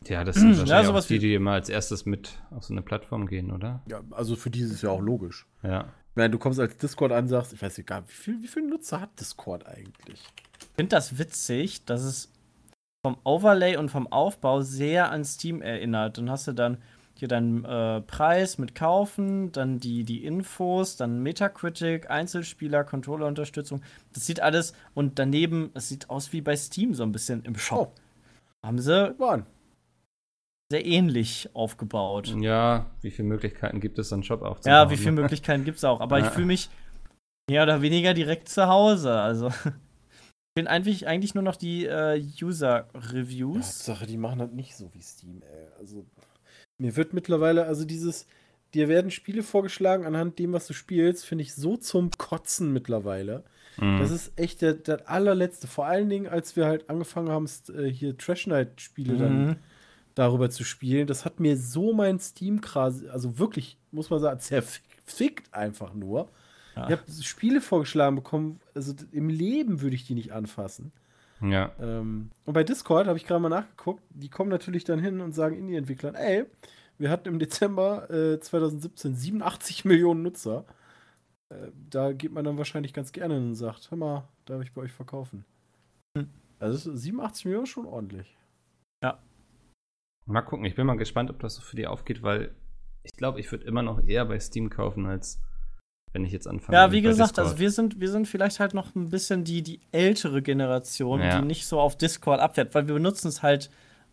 Ja, 0.05 0.23
das 0.23 0.35
sind 0.39 0.57
wahrscheinlich 0.57 0.89
ja, 0.89 0.93
auch 0.93 1.05
die, 1.05 1.19
die 1.19 1.33
immer 1.33 1.51
als 1.51 1.69
erstes 1.69 2.05
mit 2.05 2.41
auf 2.51 2.63
so 2.63 2.73
eine 2.73 2.81
Plattform 2.81 3.27
gehen, 3.27 3.51
oder? 3.51 3.83
Ja, 3.89 4.01
also 4.11 4.35
für 4.35 4.49
die 4.49 4.61
ist 4.61 4.71
es 4.71 4.81
ja 4.81 4.89
auch 4.89 5.01
logisch. 5.01 5.47
Ja. 5.63 5.93
Meine, 6.15 6.29
du 6.29 6.39
kommst 6.39 6.59
als 6.59 6.77
Discord 6.77 7.11
an, 7.11 7.27
sagst, 7.27 7.53
ich 7.53 7.61
weiß 7.61 7.77
nicht 7.77 7.87
gar, 7.87 8.07
wie 8.07 8.13
viel, 8.13 8.41
wie 8.41 8.47
viele 8.47 8.69
Nutzer 8.69 9.01
hat 9.01 9.19
Discord 9.19 9.67
eigentlich? 9.67 10.21
Ich 10.59 10.67
finde 10.75 10.95
das 10.95 11.17
witzig, 11.17 11.83
dass 11.85 12.03
es 12.03 12.31
vom 13.05 13.17
Overlay 13.23 13.77
und 13.77 13.91
vom 13.91 14.07
Aufbau 14.07 14.61
sehr 14.61 15.11
an 15.11 15.25
Steam 15.25 15.61
erinnert. 15.61 16.17
Dann 16.17 16.29
hast 16.29 16.47
du 16.47 16.53
dann 16.53 16.77
hier 17.17 17.27
deinen 17.27 17.63
äh, 17.63 18.01
Preis 18.01 18.57
mit 18.57 18.75
Kaufen, 18.75 19.51
dann 19.51 19.79
die, 19.79 20.03
die 20.03 20.25
Infos, 20.25 20.97
dann 20.97 21.21
Metacritic, 21.21 22.09
Einzelspieler, 22.09 22.83
Controllerunterstützung. 22.83 23.81
Das 24.13 24.25
sieht 24.25 24.41
alles 24.41 24.73
und 24.93 25.19
daneben, 25.19 25.71
es 25.73 25.89
sieht 25.89 26.09
aus 26.09 26.33
wie 26.33 26.41
bei 26.41 26.55
Steam 26.55 26.93
so 26.93 27.03
ein 27.03 27.11
bisschen 27.11 27.43
im 27.43 27.55
Shop. 27.55 27.93
Oh. 27.95 28.67
Haben 28.67 28.79
sie 28.79 29.13
sehr 30.71 30.85
ähnlich 30.85 31.49
aufgebaut. 31.53 32.35
Ja, 32.39 32.89
wie 33.01 33.11
viele 33.11 33.27
Möglichkeiten 33.27 33.79
gibt 33.79 33.99
es, 33.99 34.11
einen 34.11 34.23
Shop 34.23 34.41
aufzubauen? 34.41 34.73
Ja, 34.73 34.89
wie 34.89 34.97
viele 34.97 35.11
Möglichkeiten 35.11 35.63
gibt 35.63 35.77
es 35.77 35.83
auch. 35.83 36.01
Aber 36.01 36.19
ja. 36.19 36.25
ich 36.25 36.31
fühle 36.31 36.47
mich 36.47 36.69
mehr 37.49 37.63
oder 37.63 37.81
weniger 37.81 38.13
direkt 38.13 38.49
zu 38.49 38.67
Hause. 38.67 39.13
Also 39.13 39.51
Fehlen 40.57 40.67
eigentlich, 40.69 41.05
eigentlich 41.05 41.35
nur 41.35 41.43
noch 41.43 41.57
die 41.57 41.85
äh, 41.85 42.23
User-Reviews. 42.41 43.87
Ja, 43.87 43.93
Sache, 43.93 44.05
die 44.05 44.15
machen 44.15 44.39
das 44.39 44.51
nicht 44.51 44.77
so 44.77 44.89
wie 44.93 45.01
Steam, 45.01 45.41
ey. 45.41 45.67
Also, 45.79 46.05
mir 46.77 46.95
wird 46.95 47.13
mittlerweile, 47.13 47.65
also 47.65 47.83
dieses, 47.83 48.25
dir 48.73 48.87
werden 48.87 49.11
Spiele 49.11 49.43
vorgeschlagen 49.43 50.05
anhand 50.05 50.39
dem, 50.39 50.53
was 50.53 50.65
du 50.65 50.73
spielst, 50.73 51.25
finde 51.25 51.41
ich 51.41 51.53
so 51.53 51.75
zum 51.75 52.09
Kotzen 52.11 52.71
mittlerweile. 52.71 53.43
Mhm. 53.75 53.99
Das 53.99 54.11
ist 54.11 54.39
echt 54.39 54.61
der, 54.61 54.75
der, 54.75 55.09
allerletzte. 55.09 55.67
Vor 55.67 55.87
allen 55.87 56.07
Dingen, 56.07 56.27
als 56.27 56.55
wir 56.55 56.67
halt 56.67 56.89
angefangen 56.89 57.29
haben, 57.29 57.49
äh, 57.75 57.87
hier 57.87 58.17
Trash 58.17 58.47
Night-Spiele 58.47 59.13
mhm. 59.15 59.19
dann 59.19 59.55
darüber 60.15 60.49
zu 60.49 60.63
spielen. 60.63 61.07
Das 61.07 61.25
hat 61.25 61.39
mir 61.39 61.57
so 61.57 61.93
mein 61.93 62.19
Steam 62.19 62.61
quasi, 62.61 63.07
also 63.09 63.37
wirklich, 63.37 63.77
muss 63.91 64.09
man 64.09 64.19
sagen, 64.19 64.39
zerfickt 65.05 65.53
einfach 65.53 65.93
nur. 65.93 66.29
Ja. 66.75 66.85
Ich 66.85 66.91
habe 66.91 67.03
Spiele 67.21 67.61
vorgeschlagen 67.61 68.15
bekommen, 68.15 68.59
also 68.73 68.93
im 69.11 69.29
Leben 69.29 69.81
würde 69.81 69.95
ich 69.95 70.07
die 70.07 70.15
nicht 70.15 70.33
anfassen. 70.33 70.91
Ja. 71.41 71.71
Ähm, 71.79 72.31
und 72.45 72.53
bei 72.53 72.63
Discord 72.63 73.07
habe 73.07 73.17
ich 73.17 73.25
gerade 73.25 73.41
mal 73.41 73.49
nachgeguckt, 73.49 74.01
die 74.09 74.29
kommen 74.29 74.49
natürlich 74.49 74.83
dann 74.83 74.99
hin 74.99 75.21
und 75.21 75.33
sagen 75.33 75.57
Indie-Entwicklern, 75.57 76.15
ey, 76.15 76.45
wir 76.97 77.09
hatten 77.09 77.27
im 77.27 77.39
Dezember 77.39 78.09
äh, 78.09 78.39
2017 78.39 79.15
87 79.15 79.85
Millionen 79.85 80.23
Nutzer. 80.23 80.65
Äh, 81.49 81.71
da 81.89 82.13
geht 82.13 82.31
man 82.31 82.45
dann 82.45 82.57
wahrscheinlich 82.57 82.93
ganz 82.93 83.11
gerne 83.11 83.37
und 83.37 83.55
sagt, 83.55 83.91
hör 83.91 83.97
mal, 83.97 84.27
darf 84.45 84.61
ich 84.61 84.73
bei 84.73 84.81
euch 84.81 84.91
verkaufen? 84.91 85.45
Hm. 86.17 86.29
Also 86.59 86.95
87 86.95 87.45
Millionen 87.45 87.65
ist 87.65 87.69
schon 87.69 87.85
ordentlich. 87.85 88.37
Ja. 89.03 89.19
Mal 90.25 90.41
gucken, 90.41 90.65
ich 90.65 90.75
bin 90.75 90.87
mal 90.87 90.97
gespannt, 90.97 91.29
ob 91.29 91.39
das 91.39 91.55
so 91.55 91.61
für 91.61 91.75
die 91.75 91.87
aufgeht, 91.87 92.23
weil 92.23 92.51
ich 93.03 93.13
glaube, 93.13 93.39
ich 93.39 93.51
würde 93.51 93.65
immer 93.65 93.83
noch 93.83 94.03
eher 94.03 94.25
bei 94.25 94.39
Steam 94.39 94.69
kaufen, 94.69 95.05
als 95.05 95.39
wenn 96.13 96.25
ich 96.25 96.31
jetzt 96.31 96.47
anfange. 96.47 96.77
Ja, 96.77 96.91
wie 96.91 97.01
gesagt, 97.01 97.37
also 97.37 97.59
wir 97.59 97.69
sind, 97.69 97.99
wir 97.99 98.09
sind 98.09 98.27
vielleicht 98.27 98.59
halt 98.59 98.73
noch 98.73 98.95
ein 98.95 99.09
bisschen 99.09 99.43
die, 99.43 99.61
die 99.61 99.81
ältere 99.91 100.41
Generation, 100.41 101.19
ja. 101.19 101.39
die 101.39 101.45
nicht 101.45 101.67
so 101.67 101.79
auf 101.79 101.97
Discord 101.97 102.39
abfährt, 102.39 102.73
weil 102.73 102.87
wir 102.87 102.95
benutzen 102.95 103.27
es 103.27 103.43
halt 103.43 103.69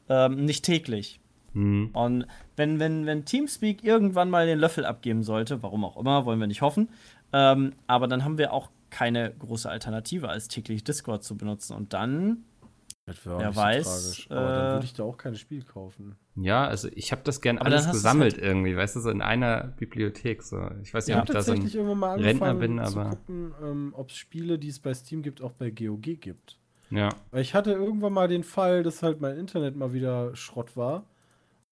ähm, 0.09 0.45
nicht 0.45 0.65
täglich. 0.65 1.21
Mhm. 1.55 1.91
Und 1.93 2.27
wenn, 2.57 2.79
wenn, 2.79 3.07
wenn 3.07 3.25
Teamspeak 3.25 3.85
irgendwann 3.85 4.31
mal 4.31 4.47
den 4.47 4.59
Löffel 4.59 4.85
abgeben 4.85 5.23
sollte, 5.23 5.63
warum 5.63 5.85
auch 5.85 5.97
immer, 5.97 6.27
wollen 6.27 6.41
wir 6.41 6.47
nicht 6.47 6.63
hoffen, 6.63 6.89
ähm, 7.33 7.73
aber 7.87 8.09
dann 8.09 8.25
haben 8.25 8.37
wir 8.37 8.53
auch 8.53 8.71
keine 8.91 9.33
große 9.39 9.71
Alternative, 9.71 10.29
als 10.29 10.49
täglich 10.49 10.85
Discord 10.85 11.25
zu 11.25 11.37
benutzen. 11.37 11.75
Und 11.75 11.95
dann 11.95 12.45
Wer 13.07 13.55
weiß. 13.55 14.27
So 14.29 14.35
Aber 14.35 14.43
äh, 14.43 14.57
dann 14.57 14.73
würde 14.75 14.85
ich 14.85 14.95
da 14.95 15.03
auch 15.03 15.17
kein 15.17 15.35
Spiel 15.35 15.65
kaufen. 15.65 16.17
Ja, 16.37 16.67
also 16.67 16.89
ich 16.95 17.11
habe 17.11 17.23
das 17.25 17.41
gern 17.41 17.59
alles 17.59 17.91
gesammelt 17.91 18.35
halt 18.35 18.45
irgendwie, 18.45 18.77
weißt 18.77 18.97
du, 18.97 19.01
so 19.01 19.11
in 19.11 19.23
einer 19.23 19.75
Bibliothek. 19.77 20.43
So. 20.43 20.71
Ich 20.83 20.95
weiß 20.95 21.09
nicht, 21.09 21.17
ja, 21.17 21.23
ob 21.23 21.29
ich 21.29 21.35
da 21.35 21.43
so 21.43 21.53
ein 21.53 21.67
irgendwann 21.67 21.99
mal 21.99 22.21
Rentner 22.21 22.55
bin, 22.55 22.79
aber. 22.79 23.11
Zu 23.11 23.17
gucken, 23.17 23.55
ähm, 23.63 23.95
ob 23.97 24.11
es 24.11 24.17
Spiele, 24.17 24.59
die 24.59 24.69
es 24.69 24.79
bei 24.79 24.95
Steam 24.95 25.23
gibt, 25.23 25.43
auch 25.43 25.53
bei 25.53 25.71
GOG 25.71 26.21
gibt. 26.21 26.59
Ja. 26.91 27.09
Weil 27.33 27.43
ich 27.43 27.55
hatte 27.55 27.73
irgendwann 27.73 28.13
mal 28.13 28.29
den 28.29 28.45
Fall, 28.45 28.85
dass 28.85 29.03
halt 29.03 29.21
mein 29.21 29.37
Internet 29.37 29.75
mal 29.75 29.93
wieder 29.93 30.37
Schrott 30.37 30.77
war. 30.77 31.07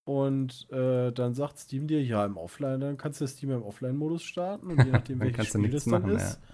Und 0.05 0.67
äh, 0.73 1.13
dann 1.13 1.35
sagt 1.35 1.59
Steam 1.59 1.87
dir, 1.87 2.03
ja, 2.03 2.25
im 2.27 2.37
Offline, 2.37 2.81
dann 2.81 2.97
kannst 2.97 3.21
du 3.21 3.27
Steam 3.29 3.53
im 3.53 3.63
Offline-Modus 3.63 4.25
starten 4.25 4.73
und 4.73 4.85
je 4.85 4.91
nachdem, 4.91 5.21
welches 5.21 5.49
Spiel 5.49 5.73
es 5.73 5.85
dann 5.85 6.03
machen, 6.03 6.17
ist, 6.17 6.41
ja 6.43 6.49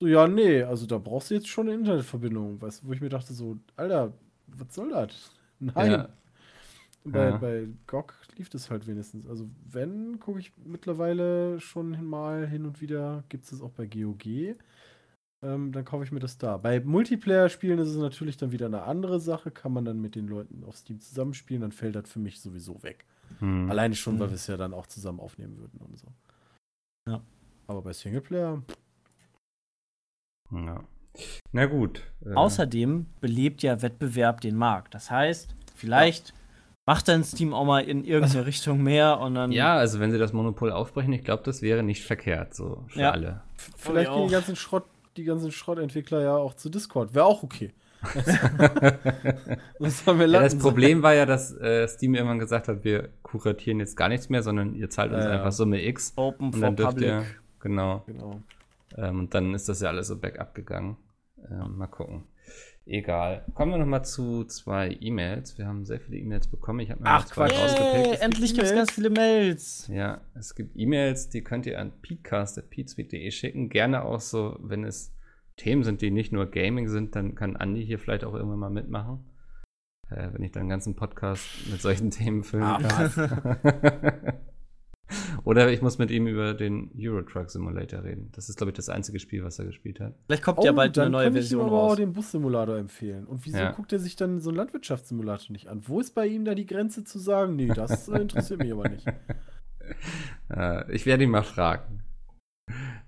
so, 0.00 0.06
ja, 0.06 0.26
nee, 0.26 0.62
also 0.62 0.86
da 0.86 0.98
brauchst 0.98 1.30
du 1.30 1.34
jetzt 1.34 1.48
schon 1.48 1.68
eine 1.68 1.76
Internetverbindung, 1.78 2.60
weißt 2.60 2.86
wo 2.86 2.92
ich 2.92 3.00
mir 3.00 3.10
dachte, 3.10 3.34
so, 3.34 3.58
Alter, 3.76 4.12
was 4.46 4.74
soll 4.74 4.90
das? 4.90 5.30
Nein. 5.58 5.90
Ja. 5.90 6.08
Bei, 7.04 7.30
ja. 7.30 7.36
bei 7.38 7.68
GOG 7.86 8.14
lief 8.36 8.50
das 8.50 8.70
halt 8.70 8.86
wenigstens. 8.86 9.26
Also, 9.26 9.48
wenn, 9.70 10.20
gucke 10.20 10.38
ich 10.38 10.52
mittlerweile 10.64 11.58
schon 11.60 12.04
mal 12.04 12.46
hin 12.46 12.66
und 12.66 12.80
wieder, 12.80 13.24
gibt 13.28 13.44
es 13.44 13.50
das 13.50 13.62
auch 13.62 13.70
bei 13.70 13.86
GOG. 13.86 14.56
Ähm, 15.42 15.72
dann 15.72 15.84
kaufe 15.86 16.04
ich 16.04 16.12
mir 16.12 16.20
das 16.20 16.36
da. 16.36 16.58
Bei 16.58 16.80
Multiplayer-Spielen 16.80 17.78
ist 17.78 17.88
es 17.88 17.96
natürlich 17.96 18.36
dann 18.36 18.52
wieder 18.52 18.66
eine 18.66 18.82
andere 18.82 19.18
Sache. 19.18 19.50
Kann 19.50 19.72
man 19.72 19.86
dann 19.86 20.00
mit 20.00 20.14
den 20.14 20.28
Leuten 20.28 20.64
auf 20.64 20.76
Steam 20.76 21.00
zusammenspielen, 21.00 21.62
dann 21.62 21.72
fällt 21.72 21.94
das 21.94 22.10
für 22.10 22.18
mich 22.18 22.40
sowieso 22.40 22.82
weg. 22.82 23.06
Hm. 23.38 23.70
Alleine 23.70 23.94
schon, 23.94 24.14
hm. 24.14 24.20
weil 24.20 24.28
wir 24.28 24.34
es 24.34 24.46
ja 24.46 24.58
dann 24.58 24.74
auch 24.74 24.86
zusammen 24.86 25.20
aufnehmen 25.20 25.56
würden 25.56 25.80
und 25.80 25.98
so. 25.98 26.08
Ja. 27.08 27.22
Aber 27.66 27.80
bei 27.80 27.94
Singleplayer, 27.94 28.62
ja. 30.52 30.82
Na 31.52 31.66
gut. 31.66 32.02
Äh. 32.24 32.34
Außerdem 32.34 33.06
belebt 33.20 33.62
ja 33.62 33.82
Wettbewerb 33.82 34.40
den 34.40 34.56
Markt. 34.56 34.94
Das 34.94 35.10
heißt, 35.10 35.54
vielleicht 35.74 36.28
ja. 36.28 36.34
macht 36.86 37.08
dann 37.08 37.24
Steam 37.24 37.52
auch 37.52 37.64
mal 37.64 37.80
in 37.80 38.04
irgendeine 38.04 38.46
Richtung 38.46 38.82
mehr 38.82 39.18
und 39.20 39.34
dann. 39.34 39.52
Ja, 39.52 39.74
also 39.74 40.00
wenn 40.00 40.10
sie 40.10 40.18
das 40.18 40.32
Monopol 40.32 40.70
aufbrechen, 40.72 41.12
ich 41.12 41.24
glaube, 41.24 41.42
das 41.44 41.62
wäre 41.62 41.82
nicht 41.82 42.04
verkehrt, 42.04 42.54
so 42.54 42.84
für 42.88 43.00
ja. 43.00 43.10
alle. 43.10 43.42
Vielleicht 43.76 44.12
gehen 44.12 44.26
die 44.26 44.32
ganzen 44.32 44.56
Schrott, 44.56 44.84
die 45.16 45.24
ganzen 45.24 45.52
Schrottentwickler 45.52 46.22
ja 46.22 46.36
auch 46.36 46.54
zu 46.54 46.70
Discord. 46.70 47.14
Wäre 47.14 47.26
auch 47.26 47.42
okay. 47.42 47.72
das, 49.78 50.04
ja, 50.06 50.26
das 50.26 50.56
Problem 50.56 51.02
war 51.02 51.12
ja, 51.12 51.26
dass 51.26 51.54
äh, 51.58 51.86
Steam 51.86 52.14
irgendwann 52.14 52.38
gesagt 52.38 52.66
hat, 52.68 52.82
wir 52.82 53.10
kuratieren 53.22 53.78
jetzt 53.78 53.94
gar 53.94 54.08
nichts 54.08 54.30
mehr, 54.30 54.42
sondern 54.42 54.74
ihr 54.74 54.88
zahlt 54.88 55.12
uns 55.12 55.22
ja, 55.22 55.32
einfach 55.32 55.52
Summe 55.52 55.84
X. 55.84 56.14
Open 56.16 56.46
und 56.46 56.60
dann 56.62 56.76
dürft 56.76 56.92
public. 56.92 57.08
ihr, 57.10 57.26
genau. 57.60 58.02
genau. 58.06 58.40
Ähm, 58.96 59.20
und 59.20 59.34
dann 59.34 59.54
ist 59.54 59.68
das 59.68 59.80
ja 59.80 59.88
alles 59.88 60.08
so 60.08 60.18
backup 60.18 60.54
gegangen. 60.54 60.96
Ähm, 61.50 61.76
mal 61.76 61.86
gucken. 61.86 62.24
Egal. 62.86 63.44
Kommen 63.54 63.72
wir 63.72 63.78
noch 63.78 63.86
mal 63.86 64.02
zu 64.02 64.44
zwei 64.44 64.96
E-Mails. 65.00 65.58
Wir 65.58 65.66
haben 65.66 65.84
sehr 65.84 66.00
viele 66.00 66.16
E-Mails 66.18 66.48
bekommen. 66.48 66.80
Ich 66.80 66.90
habe 66.90 67.02
mir 67.02 67.08
Ach, 67.08 67.24
zwei 67.24 67.46
Quatsch. 67.46 67.58
rausgepickt. 67.58 68.22
endlich 68.22 68.54
gibt 68.54 68.66
es 68.66 68.74
ganz 68.74 68.90
viele 68.90 69.10
Mails. 69.10 69.88
Ja, 69.92 70.22
es 70.34 70.54
gibt 70.54 70.76
E-Mails, 70.76 71.28
die 71.28 71.42
könnt 71.42 71.66
ihr 71.66 71.78
an 71.78 71.92
peatcast.peatsweet.de 72.00 73.30
schicken. 73.30 73.68
Gerne 73.68 74.02
auch 74.04 74.20
so, 74.20 74.56
wenn 74.60 74.84
es 74.84 75.14
Themen 75.56 75.84
sind, 75.84 76.00
die 76.00 76.10
nicht 76.10 76.32
nur 76.32 76.50
Gaming 76.50 76.88
sind, 76.88 77.14
dann 77.14 77.34
kann 77.34 77.54
Andi 77.54 77.84
hier 77.84 77.98
vielleicht 77.98 78.24
auch 78.24 78.34
irgendwann 78.34 78.58
mal 78.58 78.70
mitmachen. 78.70 79.24
Äh, 80.08 80.32
wenn 80.32 80.42
ich 80.42 80.50
dann 80.50 80.62
einen 80.62 80.70
ganzen 80.70 80.96
Podcast 80.96 81.46
mit 81.70 81.80
solchen 81.80 82.10
Themen 82.10 82.42
füllen 82.42 82.64
ah, 82.64 82.78
kann. 82.78 84.40
Oder 85.44 85.70
ich 85.70 85.82
muss 85.82 85.98
mit 85.98 86.10
ihm 86.10 86.26
über 86.26 86.54
den 86.54 86.90
Euro 86.98 87.22
Truck 87.22 87.50
Simulator 87.50 88.04
reden. 88.04 88.30
Das 88.32 88.48
ist, 88.48 88.56
glaube 88.56 88.70
ich, 88.70 88.76
das 88.76 88.88
einzige 88.88 89.18
Spiel, 89.18 89.44
was 89.44 89.58
er 89.58 89.66
gespielt 89.66 90.00
hat. 90.00 90.14
Vielleicht 90.26 90.42
kommt 90.42 90.58
oh, 90.58 90.64
ja 90.64 90.72
bald 90.72 90.98
eine 90.98 91.10
neue 91.10 91.32
Version 91.32 91.62
raus. 91.62 91.68
Ich 91.68 91.72
aber 91.72 91.82
auch 91.82 91.96
den 91.96 92.12
Bus-Simulator 92.12 92.76
empfehlen. 92.76 93.26
Und 93.26 93.44
wieso 93.44 93.58
ja. 93.58 93.72
guckt 93.72 93.92
er 93.92 93.98
sich 93.98 94.16
dann 94.16 94.40
so 94.40 94.50
einen 94.50 94.56
Landwirtschaftssimulator 94.56 95.52
nicht 95.52 95.68
an? 95.68 95.82
Wo 95.86 96.00
ist 96.00 96.14
bei 96.14 96.26
ihm 96.26 96.44
da 96.44 96.54
die 96.54 96.66
Grenze 96.66 97.04
zu 97.04 97.18
sagen, 97.18 97.56
nee, 97.56 97.68
das 97.68 98.08
interessiert 98.08 98.60
mich 98.60 98.72
aber 98.72 98.88
nicht. 98.88 99.06
Äh, 100.48 100.92
ich 100.94 101.04
werde 101.04 101.24
ihn 101.24 101.30
mal 101.30 101.42
fragen. 101.42 102.04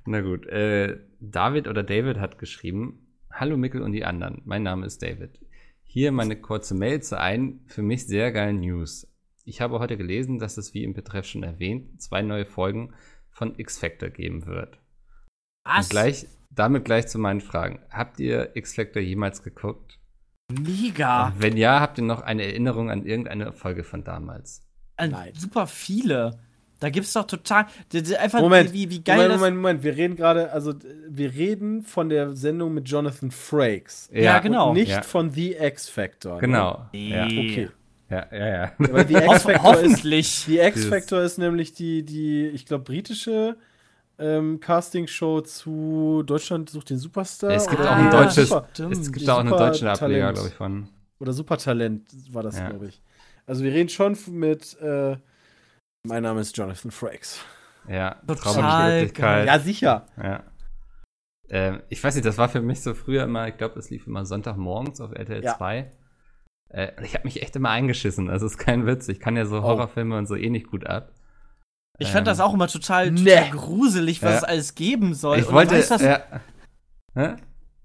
Na 0.04 0.20
gut. 0.20 0.46
Äh, 0.46 0.98
David 1.20 1.68
oder 1.68 1.82
David 1.82 2.18
hat 2.18 2.38
geschrieben: 2.38 3.06
Hallo 3.30 3.56
Mickel 3.56 3.82
und 3.82 3.92
die 3.92 4.04
anderen. 4.04 4.42
Mein 4.44 4.64
Name 4.64 4.86
ist 4.86 5.02
David. 5.02 5.38
Hier 5.82 6.10
meine 6.10 6.40
kurze 6.40 6.74
Mail 6.74 7.02
zu 7.02 7.18
ein 7.18 7.60
für 7.66 7.82
mich 7.82 8.06
sehr 8.06 8.32
geilen 8.32 8.60
News. 8.60 9.11
Ich 9.44 9.60
habe 9.60 9.80
heute 9.80 9.96
gelesen, 9.96 10.38
dass 10.38 10.56
es, 10.56 10.72
wie 10.74 10.84
im 10.84 10.94
Betreff 10.94 11.26
schon 11.26 11.42
erwähnt, 11.42 12.00
zwei 12.00 12.22
neue 12.22 12.46
Folgen 12.46 12.94
von 13.30 13.58
X-Factor 13.58 14.10
geben 14.10 14.46
wird. 14.46 14.78
Was? 15.64 15.86
Und 15.86 15.90
gleich, 15.90 16.26
damit 16.50 16.84
gleich 16.84 17.08
zu 17.08 17.18
meinen 17.18 17.40
Fragen. 17.40 17.80
Habt 17.90 18.20
ihr 18.20 18.54
X-Factor 18.54 19.02
jemals 19.02 19.42
geguckt? 19.42 19.98
Mega. 20.50 21.28
Und 21.28 21.42
wenn 21.42 21.56
ja, 21.56 21.80
habt 21.80 21.98
ihr 21.98 22.04
noch 22.04 22.20
eine 22.20 22.44
Erinnerung 22.44 22.90
an 22.90 23.04
irgendeine 23.04 23.52
Folge 23.52 23.84
von 23.84 24.04
damals? 24.04 24.66
Nein. 24.98 25.32
Super 25.34 25.66
viele. 25.66 26.38
Da 26.78 26.90
gibt 26.90 27.06
es 27.06 27.12
doch 27.12 27.26
total. 27.26 27.66
Einfach 28.18 28.40
Moment, 28.40 28.72
wie, 28.72 28.90
wie 28.90 29.02
geil 29.02 29.16
Moment, 29.16 29.38
Moment, 29.38 29.56
Moment. 29.56 29.82
Wir 29.84 29.96
reden 29.96 30.16
gerade, 30.16 30.52
also 30.52 30.74
wir 31.08 31.32
reden 31.32 31.82
von 31.82 32.08
der 32.08 32.34
Sendung 32.34 32.74
mit 32.74 32.88
Jonathan 32.88 33.30
Frakes. 33.30 34.10
Ja, 34.12 34.20
ja 34.20 34.38
genau. 34.40 34.70
Und 34.70 34.74
nicht 34.74 34.90
ja. 34.90 35.02
von 35.02 35.30
The 35.30 35.54
X 35.54 35.88
Factor. 35.88 36.38
Genau. 36.38 36.86
Ne? 36.92 36.98
Ja. 36.98 37.24
Okay. 37.26 37.68
Ja, 38.12 38.26
ja, 38.30 38.48
ja. 38.48 38.72
Aber 38.78 39.04
die 39.04 39.14
X-Factor 39.16 39.78
ist, 39.78 40.04
die 40.46 40.58
X-Factor 40.58 41.22
ist 41.22 41.38
nämlich 41.38 41.72
die, 41.72 42.04
die, 42.04 42.48
ich 42.48 42.66
glaube, 42.66 42.84
britische 42.84 43.56
ähm, 44.18 44.60
Castingshow 44.60 45.40
zu 45.40 46.22
Deutschland 46.26 46.68
sucht 46.68 46.90
den 46.90 46.98
Superstar. 46.98 47.50
Ja, 47.50 47.56
es 47.56 47.66
gibt 47.66 47.80
ah, 47.80 47.90
auch 47.90 47.96
ein 47.96 48.10
deutsches, 48.10 48.50
es 48.50 49.12
gibt 49.12 49.28
auch 49.30 49.38
einen 49.38 49.48
deutschen 49.48 49.88
Ableger, 49.88 50.34
glaube 50.34 50.48
ich, 50.48 50.54
von. 50.54 50.88
Oder 51.20 51.32
Supertalent 51.32 52.06
war 52.32 52.42
das, 52.42 52.58
ja. 52.58 52.68
glaube 52.68 52.88
ich. 52.88 53.00
Also 53.46 53.64
wir 53.64 53.72
reden 53.72 53.88
schon 53.88 54.16
mit, 54.28 54.78
äh, 54.80 55.16
mein 56.06 56.22
Name 56.22 56.42
ist 56.42 56.56
Jonathan 56.56 56.90
Frakes. 56.90 57.40
Ja, 57.88 58.16
total 58.26 59.10
Ja, 59.46 59.58
sicher. 59.58 60.06
Ja. 60.22 60.42
Ähm, 61.48 61.80
ich 61.88 62.02
weiß 62.02 62.14
nicht, 62.14 62.26
das 62.26 62.38
war 62.38 62.48
für 62.48 62.60
mich 62.60 62.82
so 62.82 62.92
früher 62.92 63.24
immer, 63.24 63.48
ich 63.48 63.56
glaube, 63.56 63.78
es 63.78 63.88
lief 63.88 64.06
immer 64.06 64.26
Sonntagmorgens 64.26 65.00
auf 65.00 65.12
RTL 65.12 65.42
ja. 65.42 65.56
2. 65.56 65.90
Äh, 66.72 66.92
ich 67.04 67.14
habe 67.14 67.24
mich 67.24 67.42
echt 67.42 67.54
immer 67.56 67.70
eingeschissen. 67.70 68.30
Also 68.30 68.46
ist 68.46 68.58
kein 68.58 68.86
Witz. 68.86 69.08
Ich 69.08 69.20
kann 69.20 69.36
ja 69.36 69.44
so 69.44 69.58
oh. 69.58 69.62
Horrorfilme 69.62 70.16
und 70.16 70.26
so 70.26 70.34
eh 70.34 70.50
nicht 70.50 70.70
gut 70.70 70.86
ab. 70.86 71.12
Ich 71.98 72.08
ähm, 72.08 72.14
fand 72.14 72.26
das 72.26 72.40
auch 72.40 72.54
immer 72.54 72.68
total, 72.68 73.14
total 73.14 73.50
gruselig, 73.50 74.22
was 74.22 74.30
ja. 74.30 74.36
es 74.38 74.44
alles 74.44 74.74
geben 74.74 75.14
soll. 75.14 75.38
Ich 75.38 75.48
und 75.48 75.54
wollte. 75.54 75.74
Weißt, 75.74 76.00
ja. 76.00 76.22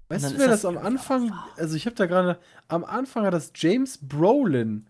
weißt 0.08 0.32
du, 0.32 0.38
wer 0.38 0.48
das, 0.48 0.62
das 0.62 0.64
am 0.64 0.78
Anfang. 0.78 1.32
Also, 1.56 1.76
ich 1.76 1.86
habe 1.86 1.94
da 1.94 2.06
gerade. 2.06 2.38
Am 2.68 2.84
Anfang 2.84 3.24
hat 3.24 3.34
das 3.34 3.52
James 3.54 3.98
Brolin 3.98 4.86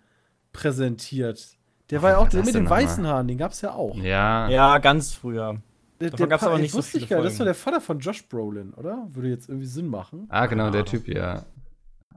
präsentiert. 0.53 1.57
Der 1.91 2.03
war 2.03 2.11
ja 2.13 2.19
auch 2.19 2.29
der 2.29 2.45
mit 2.45 2.55
den 2.55 2.69
weißen 2.69 3.03
mal? 3.03 3.13
Haaren, 3.13 3.29
den 3.29 3.39
gab 3.39 3.53
es 3.53 3.63
ja 3.63 3.73
auch. 3.73 3.97
Ja. 3.97 4.49
Ja, 4.49 4.79
ganz 4.79 5.15
früher. 5.15 5.61
Der, 6.01 6.11
der 6.11 6.43
aber 6.43 6.59
nicht 6.59 6.71
so 6.71 6.83
viele 6.83 7.07
gar, 7.07 7.23
Das 7.23 7.39
war 7.39 7.47
der 7.47 7.55
Vater 7.55 7.81
von 7.81 7.99
Josh 7.99 8.29
Brolin, 8.29 8.73
oder? 8.75 9.09
Würde 9.11 9.31
jetzt 9.31 9.49
irgendwie 9.49 9.67
Sinn 9.67 9.89
machen. 9.89 10.27
Ah, 10.29 10.47
genau, 10.47 10.71
der 10.71 10.85
Typ, 10.85 11.09
ja. 11.09 11.45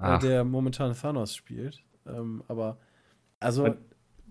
Äh, 0.01 0.19
der 0.19 0.43
momentan 0.43 0.93
Thanos 0.93 1.35
spielt. 1.35 1.81
Ähm, 2.07 2.43
aber, 2.47 2.77
also, 3.39 3.65
Und 3.65 3.77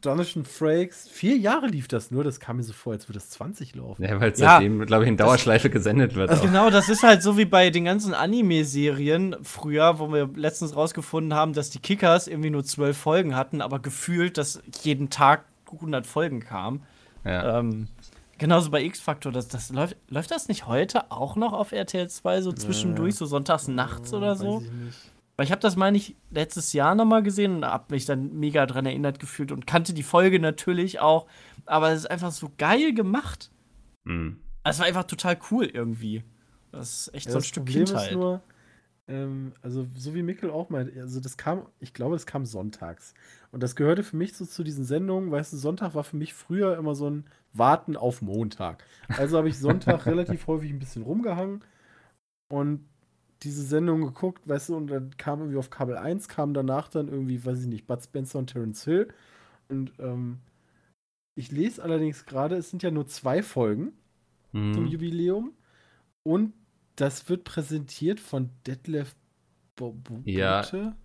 Jonathan 0.03 0.45
Frakes, 0.45 1.09
vier 1.09 1.37
Jahre 1.37 1.67
lief 1.67 1.87
das 1.87 2.11
nur, 2.11 2.25
das 2.25 2.41
kam 2.41 2.57
mir 2.57 2.63
so 2.63 2.73
vor, 2.73 2.93
als 2.93 3.09
würde 3.09 3.19
das 3.19 3.31
20 3.31 3.75
laufen. 3.75 4.03
Ja, 4.03 4.21
weil 4.21 4.35
seitdem, 4.35 4.81
ja, 4.81 4.85
glaube 4.87 5.05
ich, 5.05 5.09
in 5.09 5.17
Dauerschleife 5.17 5.69
das, 5.69 5.75
gesendet 5.75 6.15
wird. 6.15 6.31
Also 6.31 6.43
genau, 6.43 6.71
das 6.71 6.89
ist 6.89 7.03
halt 7.03 7.23
so 7.23 7.37
wie 7.37 7.45
bei 7.45 7.71
den 7.71 7.85
ganzen 7.85 8.15
Anime-Serien 8.15 9.37
früher, 9.43 9.99
wo 9.99 10.13
wir 10.13 10.31
letztens 10.35 10.75
rausgefunden 10.75 11.35
haben, 11.35 11.53
dass 11.53 11.71
die 11.71 11.81
Kickers 11.81 12.29
irgendwie 12.29 12.51
nur 12.51 12.65
zwölf 12.65 12.97
Folgen 12.97 13.37
hatten, 13.37 13.61
aber 13.61 13.79
gefühlt, 13.79 14.39
dass 14.39 14.63
jeden 14.83 15.11
Tag 15.11 15.45
100 15.73 16.07
Folgen 16.07 16.41
kamen. 16.41 16.83
Ja. 17.25 17.59
Ähm, 17.59 17.89
genauso 18.39 18.71
bei 18.71 18.83
X-Factor, 18.83 19.33
das, 19.33 19.49
das 19.49 19.71
läuft, 19.71 19.97
läuft 20.09 20.31
das 20.31 20.49
nicht 20.49 20.67
heute 20.67 21.11
auch 21.11 21.37
noch 21.37 21.53
auf 21.53 21.73
RTL 21.73 22.09
2 22.09 22.43
so 22.43 22.53
zwischendurch, 22.53 23.13
ja. 23.13 23.19
so 23.19 23.27
sonntags 23.27 23.69
nachts 23.69 24.15
oder 24.15 24.35
so? 24.35 24.57
Weiß 24.57 24.65
ich 24.65 24.73
nicht. 24.73 24.99
Weil 25.41 25.47
ich 25.47 25.53
habe 25.53 25.63
das, 25.63 25.75
meine 25.75 25.97
ich, 25.97 26.17
letztes 26.29 26.75
Jahr 26.75 26.95
nochmal 26.95 27.23
gesehen 27.23 27.57
und 27.57 27.65
habe 27.65 27.95
mich 27.95 28.05
dann 28.05 28.39
mega 28.39 28.67
dran 28.67 28.85
erinnert 28.85 29.19
gefühlt 29.19 29.53
und 29.53 29.67
kannte 29.67 29.95
die 29.95 30.03
Folge 30.03 30.39
natürlich 30.39 31.01
auch. 31.01 31.29
Aber 31.65 31.93
es 31.93 32.01
ist 32.01 32.11
einfach 32.11 32.31
so 32.31 32.53
geil 32.59 32.93
gemacht. 32.93 33.51
Mhm. 34.05 34.37
Es 34.65 34.81
war 34.81 34.85
einfach 34.85 35.05
total 35.05 35.39
cool 35.51 35.65
irgendwie. 35.65 36.25
Das 36.73 37.07
ist 37.07 37.15
echt 37.15 37.25
ja, 37.25 37.33
so 37.33 37.39
ein 37.39 37.45
Stück 37.45 37.65
Problem 37.65 37.87
Kindheit. 37.87 38.11
Ist 38.11 38.17
nur, 38.19 38.43
ähm, 39.09 39.55
also, 39.63 39.87
so 39.97 40.15
wie 40.15 40.23
Mikkel 40.23 40.51
auch 40.51 40.69
meint, 40.69 40.95
also 40.95 41.21
das 41.21 41.39
kam, 41.39 41.65
ich 41.79 41.95
glaube, 41.95 42.17
das 42.17 42.27
kam 42.27 42.45
sonntags. 42.45 43.15
Und 43.51 43.63
das 43.63 43.77
gehörte 43.77 44.03
für 44.03 44.19
mich 44.19 44.35
so 44.35 44.45
zu 44.45 44.63
diesen 44.63 44.85
Sendungen, 44.85 45.31
weißt 45.31 45.55
du, 45.55 45.57
Sonntag 45.57 45.95
war 45.95 46.05
für 46.05 46.19
mich 46.19 46.35
früher 46.35 46.77
immer 46.77 46.95
so 46.95 47.09
ein 47.09 47.25
Warten 47.55 47.97
auf 47.97 48.21
Montag. 48.21 48.85
Also 49.09 49.39
habe 49.39 49.49
ich 49.49 49.59
Sonntag 49.59 50.05
relativ 50.05 50.47
häufig 50.49 50.71
ein 50.71 50.79
bisschen 50.79 51.03
rumgehangen 51.03 51.65
und 52.51 52.90
diese 53.43 53.63
Sendung 53.63 54.03
geguckt, 54.03 54.47
weißt 54.47 54.71
du, 54.71 54.77
und 54.77 54.89
dann 54.89 55.17
kam 55.17 55.41
irgendwie 55.41 55.59
auf 55.59 55.71
Kabel 55.71 55.97
1, 55.97 56.29
kam 56.29 56.55
danach 56.55 56.89
dann 56.89 57.09
irgendwie, 57.09 57.45
weiß 57.45 57.63
ich 57.63 57.67
nicht, 57.67 57.87
Bud 57.87 58.03
Spencer 58.03 58.39
und 58.39 58.49
Terence 58.49 58.85
Hill. 58.85 59.09
Und 59.69 59.93
ähm, 59.99 60.41
ich 61.35 61.51
lese 61.51 61.83
allerdings 61.83 62.27
gerade, 62.27 62.57
es 62.57 62.71
sind 62.71 62.83
ja 62.83 62.91
nur 62.91 63.07
zwei 63.07 63.43
Folgen 63.43 63.93
mhm. 64.53 64.75
zum 64.75 64.87
Jubiläum. 64.87 65.53
Und 66.23 66.53
das 66.97 67.29
wird 67.29 67.45
präsentiert 67.45 68.21
von 68.21 68.51
Detlef 68.67 69.15
Bote. 69.77 70.21
Ja, 70.31 70.63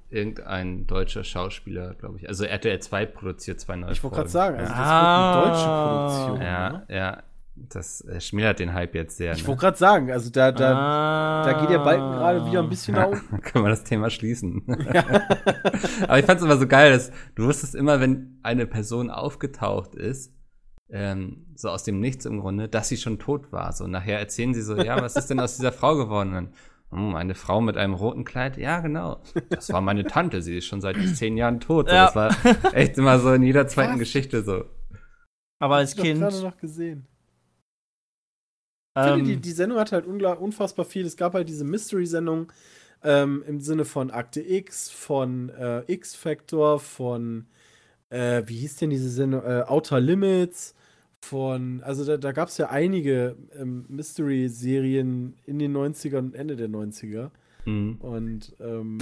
irgendein 0.10 0.86
deutscher 0.86 1.24
Schauspieler, 1.24 1.94
glaube 1.96 2.18
ich. 2.18 2.28
Also 2.28 2.44
RTL 2.44 2.80
2 2.80 3.06
produziert 3.06 3.60
zwei 3.62 3.78
neue 3.78 3.94
Ich 3.94 4.04
wollte 4.04 4.18
gerade 4.18 4.30
sagen, 4.30 4.58
also 4.58 4.74
das 4.74 4.82
ah, 4.82 5.36
wird 5.36 5.46
eine 5.46 5.54
deutsche 5.54 6.28
Produktion. 6.28 6.42
Ja, 6.42 6.70
ne? 6.70 6.86
ja. 6.90 7.24
Das 7.58 8.02
äh, 8.02 8.20
schmälert 8.20 8.60
den 8.60 8.74
Hype 8.74 8.96
jetzt 8.96 9.16
sehr. 9.16 9.32
Ich 9.34 9.44
ne? 9.44 9.48
wollte 9.48 9.62
gerade 9.62 9.78
sagen, 9.78 10.12
also 10.12 10.30
da, 10.30 10.52
da, 10.52 10.74
ah. 10.74 11.46
da 11.46 11.62
geht 11.62 11.70
der 11.70 11.80
Balken 11.80 12.12
gerade 12.12 12.46
wieder 12.46 12.62
ein 12.62 12.70
bisschen 12.70 12.96
nach 12.96 13.08
unten. 13.12 13.42
können 13.42 13.64
wir 13.64 13.70
das 13.70 13.84
Thema 13.84 14.10
schließen. 14.10 14.64
Ja. 14.94 15.04
Aber 16.08 16.20
ich 16.20 16.26
fand 16.26 16.40
es 16.40 16.46
immer 16.46 16.58
so 16.58 16.68
geil, 16.68 16.92
dass 16.92 17.12
du 17.36 17.46
wusstest 17.46 17.76
immer, 17.76 18.00
wenn 18.00 18.40
eine 18.44 18.68
Person 18.68 19.10
aufgetaucht 19.10 19.96
ist, 19.96 20.34
ähm, 20.90 21.48
so 21.56 21.70
aus 21.70 21.84
dem 21.84 22.00
Nichts 22.00 22.26
im 22.26 22.40
Grunde, 22.40 22.68
dass 22.70 22.90
sie 22.90 22.98
schon 22.98 23.20
tot 23.20 23.52
war. 23.52 23.72
So 23.74 23.88
nachher 23.88 24.20
erzählen 24.20 24.54
sie 24.54 24.62
so, 24.62 24.78
ja, 24.78 25.02
was 25.02 25.16
ist 25.16 25.30
denn 25.30 25.40
aus 25.40 25.56
dieser 25.56 25.72
Frau 25.72 25.96
geworden? 25.96 26.52
hm, 26.92 27.16
eine 27.16 27.36
Frau 27.36 27.62
mit 27.62 27.78
einem 27.78 27.94
roten 27.94 28.26
Kleid? 28.26 28.58
Ja, 28.58 28.80
genau. 28.80 29.22
Das 29.50 29.72
war 29.72 29.82
meine 29.82 30.06
Tante, 30.06 30.42
sie 30.42 30.58
ist 30.58 30.66
schon 30.66 30.82
seit 30.82 30.98
zehn 31.16 31.38
Jahren 31.38 31.60
tot. 31.60 31.90
So, 31.90 31.96
ja. 31.96 32.06
Das 32.06 32.16
war 32.16 32.74
echt 32.74 32.98
immer 32.98 33.20
so 33.20 33.34
in 33.34 33.44
jeder 33.44 33.68
zweiten? 33.68 33.98
Geschichte 33.98 34.44
so. 34.44 34.66
Aber 35.60 35.78
als 35.78 35.96
Kind. 35.96 36.16
Ich 36.16 36.20
gerade 36.20 36.42
noch 36.42 36.58
gesehen. 36.58 37.08
Ich 38.96 39.02
finde, 39.02 39.24
die, 39.24 39.34
ähm. 39.34 39.42
die 39.42 39.52
Sendung 39.52 39.80
hat 39.80 39.92
halt 39.92 40.06
unfassbar 40.06 40.86
viel. 40.86 41.06
Es 41.06 41.18
gab 41.18 41.34
halt 41.34 41.50
diese 41.50 41.66
Mystery-Sendung 41.66 42.52
ähm, 43.04 43.44
im 43.48 43.60
Sinne 43.60 43.86
von 43.86 44.10
Akte 44.10 44.42
X, 44.42 44.90
von 44.90 45.50
äh, 45.50 45.84
X-Factor, 45.92 46.80
von, 46.80 47.46
äh, 48.10 48.44
wie 48.46 48.56
hieß 48.56 48.78
denn 48.78 48.90
diese 48.90 49.10
Sendung? 49.10 49.44
Äh, 49.44 49.64
Outer 49.68 50.00
Limits, 50.00 50.76
von, 51.20 51.82
also 51.84 52.06
da, 52.06 52.18
da 52.18 52.32
gab 52.32 52.50
es 52.50 52.58
ja 52.58 52.70
einige 52.70 53.36
ähm, 53.60 53.86
Mystery-Serien 53.90 55.36
in 55.46 55.60
den 55.60 55.76
90ern 55.76 56.20
und 56.20 56.36
Ende 56.36 56.56
der 56.56 56.70
90er. 56.70 57.32
Mhm. 57.66 57.96
Und 58.00 58.56
ähm, 58.60 58.98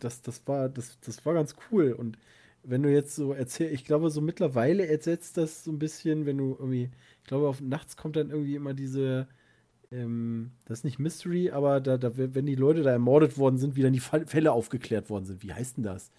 das, 0.00 0.20
das, 0.20 0.42
war, 0.46 0.68
das, 0.68 0.98
das 1.00 1.24
war 1.24 1.34
ganz 1.34 1.54
cool. 1.70 1.92
Und 1.92 2.18
wenn 2.62 2.82
du 2.82 2.92
jetzt 2.92 3.14
so 3.14 3.32
erzählst, 3.32 3.72
ich 3.72 3.84
glaube, 3.84 4.10
so 4.10 4.20
mittlerweile 4.20 4.86
ersetzt 4.86 5.36
das 5.36 5.64
so 5.64 5.70
ein 5.70 5.78
bisschen, 5.78 6.26
wenn 6.26 6.38
du 6.38 6.56
irgendwie 6.58 6.90
glaube, 7.28 7.48
auf 7.48 7.60
nachts 7.60 7.96
kommt 7.96 8.16
dann 8.16 8.30
irgendwie 8.30 8.56
immer 8.56 8.74
diese, 8.74 9.28
ähm, 9.90 10.52
das 10.64 10.80
ist 10.80 10.84
nicht 10.84 10.98
Mystery, 10.98 11.50
aber 11.50 11.80
da, 11.80 11.96
da, 11.96 12.12
wenn 12.16 12.46
die 12.46 12.54
Leute 12.54 12.82
da 12.82 12.90
ermordet 12.90 13.38
worden 13.38 13.58
sind, 13.58 13.76
wie 13.76 13.82
dann 13.82 13.92
die 13.92 14.00
Fälle 14.00 14.52
aufgeklärt 14.52 15.08
worden 15.10 15.24
sind. 15.24 15.42
Wie 15.42 15.52
heißt 15.52 15.76
denn 15.76 15.84
das? 15.84 16.10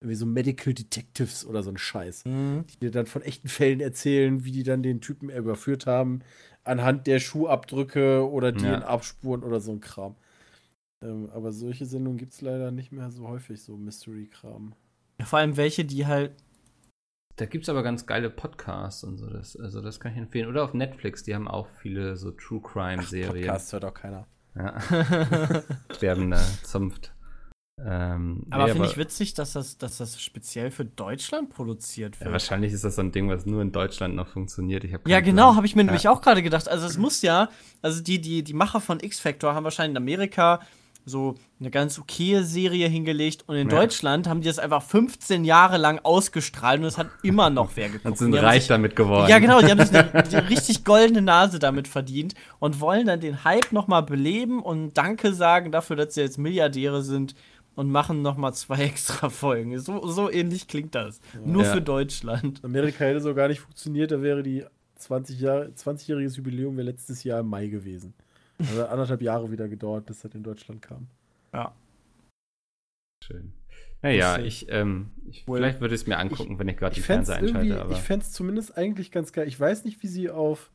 Irgendwie 0.00 0.16
so 0.16 0.26
Medical 0.26 0.74
Detectives 0.74 1.46
oder 1.46 1.62
so 1.62 1.70
ein 1.70 1.78
Scheiß. 1.78 2.24
Mhm. 2.26 2.64
Die 2.68 2.78
dir 2.78 2.90
dann 2.90 3.06
von 3.06 3.22
echten 3.22 3.48
Fällen 3.48 3.80
erzählen, 3.80 4.44
wie 4.44 4.52
die 4.52 4.64
dann 4.64 4.82
den 4.82 5.00
Typen 5.00 5.30
überführt 5.30 5.86
haben, 5.86 6.20
anhand 6.64 7.06
der 7.06 7.20
Schuhabdrücke 7.20 8.28
oder 8.28 8.52
DNA-Abspuren 8.52 9.42
ja. 9.42 9.46
oder 9.46 9.60
so 9.60 9.72
ein 9.72 9.80
Kram. 9.80 10.16
Ähm, 11.02 11.30
aber 11.32 11.52
solche 11.52 11.86
Sendungen 11.86 12.18
gibt 12.18 12.32
es 12.32 12.40
leider 12.40 12.70
nicht 12.70 12.92
mehr 12.92 13.10
so 13.10 13.28
häufig, 13.28 13.62
so 13.62 13.76
Mystery-Kram. 13.76 14.74
Ja, 15.20 15.26
vor 15.26 15.38
allem 15.38 15.56
welche, 15.56 15.84
die 15.84 16.06
halt 16.06 16.32
da 17.36 17.46
gibt 17.46 17.64
es 17.64 17.68
aber 17.68 17.82
ganz 17.82 18.06
geile 18.06 18.30
Podcasts 18.30 19.02
und 19.04 19.18
so. 19.18 19.28
Das, 19.28 19.56
also 19.56 19.80
das 19.80 20.00
kann 20.00 20.12
ich 20.12 20.18
empfehlen. 20.18 20.48
Oder 20.48 20.64
auf 20.64 20.74
Netflix, 20.74 21.22
die 21.22 21.34
haben 21.34 21.48
auch 21.48 21.68
viele 21.80 22.16
so 22.16 22.30
True 22.30 22.60
Crime-Serien. 22.62 23.46
Podcasts 23.46 23.72
hört 23.72 23.84
auch 23.84 23.94
keiner. 23.94 24.26
Ja. 24.54 24.80
Sterbender 25.92 26.40
Zunft. 26.62 27.12
Ähm, 27.76 28.46
aber 28.50 28.66
nee, 28.66 28.72
finde 28.72 28.88
ich 28.88 28.96
witzig, 28.96 29.34
dass 29.34 29.54
das, 29.54 29.78
dass 29.78 29.98
das 29.98 30.22
speziell 30.22 30.70
für 30.70 30.84
Deutschland 30.84 31.50
produziert 31.50 32.20
wird. 32.20 32.26
Ja, 32.28 32.32
wahrscheinlich 32.32 32.72
ist 32.72 32.84
das 32.84 32.94
so 32.94 33.02
ein 33.02 33.10
Ding, 33.10 33.28
was 33.28 33.46
nur 33.46 33.62
in 33.62 33.72
Deutschland 33.72 34.14
noch 34.14 34.28
funktioniert. 34.28 34.84
ja, 35.06 35.20
genau, 35.20 35.56
habe 35.56 35.66
ich 35.66 35.74
mir 35.74 35.82
ja. 35.82 35.86
nämlich 35.86 36.08
auch 36.08 36.20
gerade 36.20 36.42
gedacht. 36.42 36.68
Also 36.68 36.86
es 36.86 36.98
muss 36.98 37.22
ja, 37.22 37.48
also 37.82 38.00
die, 38.00 38.20
die, 38.20 38.44
die 38.44 38.54
Macher 38.54 38.80
von 38.80 39.00
X-Factor 39.00 39.54
haben 39.54 39.64
wahrscheinlich 39.64 39.96
in 39.96 39.96
Amerika 39.96 40.60
so 41.04 41.34
eine 41.60 41.70
ganz 41.70 41.98
okaye 41.98 42.42
Serie 42.42 42.88
hingelegt 42.88 43.44
und 43.46 43.56
in 43.56 43.68
ja. 43.68 43.76
Deutschland 43.76 44.28
haben 44.28 44.40
die 44.40 44.48
das 44.48 44.58
einfach 44.58 44.82
15 44.82 45.44
Jahre 45.44 45.76
lang 45.76 46.00
ausgestrahlt 46.02 46.80
und 46.80 46.86
es 46.86 46.98
hat 46.98 47.08
immer 47.22 47.50
noch 47.50 47.72
wer 47.74 47.88
geguckt. 47.88 48.06
Und 48.06 48.18
sind 48.18 48.34
reich 48.34 48.62
sich, 48.62 48.68
damit 48.68 48.96
geworden. 48.96 49.28
Ja, 49.28 49.38
genau, 49.38 49.60
die 49.60 49.70
haben 49.70 49.84
sich 49.84 49.94
eine, 49.94 50.12
eine, 50.12 50.50
richtig 50.50 50.84
goldene 50.84 51.22
Nase 51.22 51.58
damit 51.58 51.88
verdient 51.88 52.34
und 52.58 52.80
wollen 52.80 53.06
dann 53.06 53.20
den 53.20 53.44
Hype 53.44 53.72
nochmal 53.72 54.02
beleben 54.02 54.62
und 54.62 54.94
Danke 54.94 55.34
sagen 55.34 55.72
dafür, 55.72 55.96
dass 55.96 56.14
sie 56.14 56.22
jetzt 56.22 56.38
Milliardäre 56.38 57.02
sind 57.02 57.34
und 57.74 57.90
machen 57.90 58.22
nochmal 58.22 58.54
zwei 58.54 58.78
extra 58.84 59.28
Folgen. 59.28 59.78
So, 59.78 60.06
so 60.06 60.30
ähnlich 60.30 60.68
klingt 60.68 60.94
das. 60.94 61.20
Ja. 61.34 61.40
Nur 61.44 61.64
ja. 61.64 61.72
für 61.72 61.82
Deutschland. 61.82 62.60
Amerika 62.64 63.04
hätte 63.04 63.20
so 63.20 63.34
gar 63.34 63.48
nicht 63.48 63.60
funktioniert, 63.60 64.10
da 64.10 64.22
wäre 64.22 64.42
die 64.42 64.64
20 64.96 65.40
Jahre, 65.40 65.72
20-jähriges 65.76 66.36
Jubiläum 66.36 66.76
wäre 66.76 66.86
letztes 66.86 67.24
Jahr 67.24 67.40
im 67.40 67.48
Mai 67.48 67.66
gewesen. 67.66 68.14
Also 68.58 68.86
anderthalb 68.86 69.22
Jahre 69.22 69.50
wieder 69.50 69.68
gedauert, 69.68 70.06
bis 70.06 70.20
das 70.20 70.34
in 70.34 70.42
Deutschland 70.42 70.82
kam. 70.82 71.08
Ja. 71.52 71.74
Schön. 73.24 73.52
Naja, 74.02 74.38
ich, 74.38 74.66
ähm, 74.68 75.10
ich 75.30 75.44
vielleicht 75.44 75.80
würde 75.80 75.94
ich 75.94 76.02
es 76.02 76.06
mir 76.06 76.18
angucken, 76.18 76.52
ich, 76.52 76.58
wenn 76.58 76.68
ich 76.68 76.76
gerade 76.76 76.94
die 76.94 77.00
Fernseher 77.00 77.36
einschalte. 77.36 77.80
Aber. 77.80 77.92
Ich 77.92 78.00
fände 78.00 78.24
es 78.24 78.32
zumindest 78.32 78.76
eigentlich 78.76 79.10
ganz 79.10 79.32
geil. 79.32 79.48
Ich 79.48 79.58
weiß 79.58 79.84
nicht, 79.84 80.02
wie 80.02 80.08
sie 80.08 80.30
auf 80.30 80.70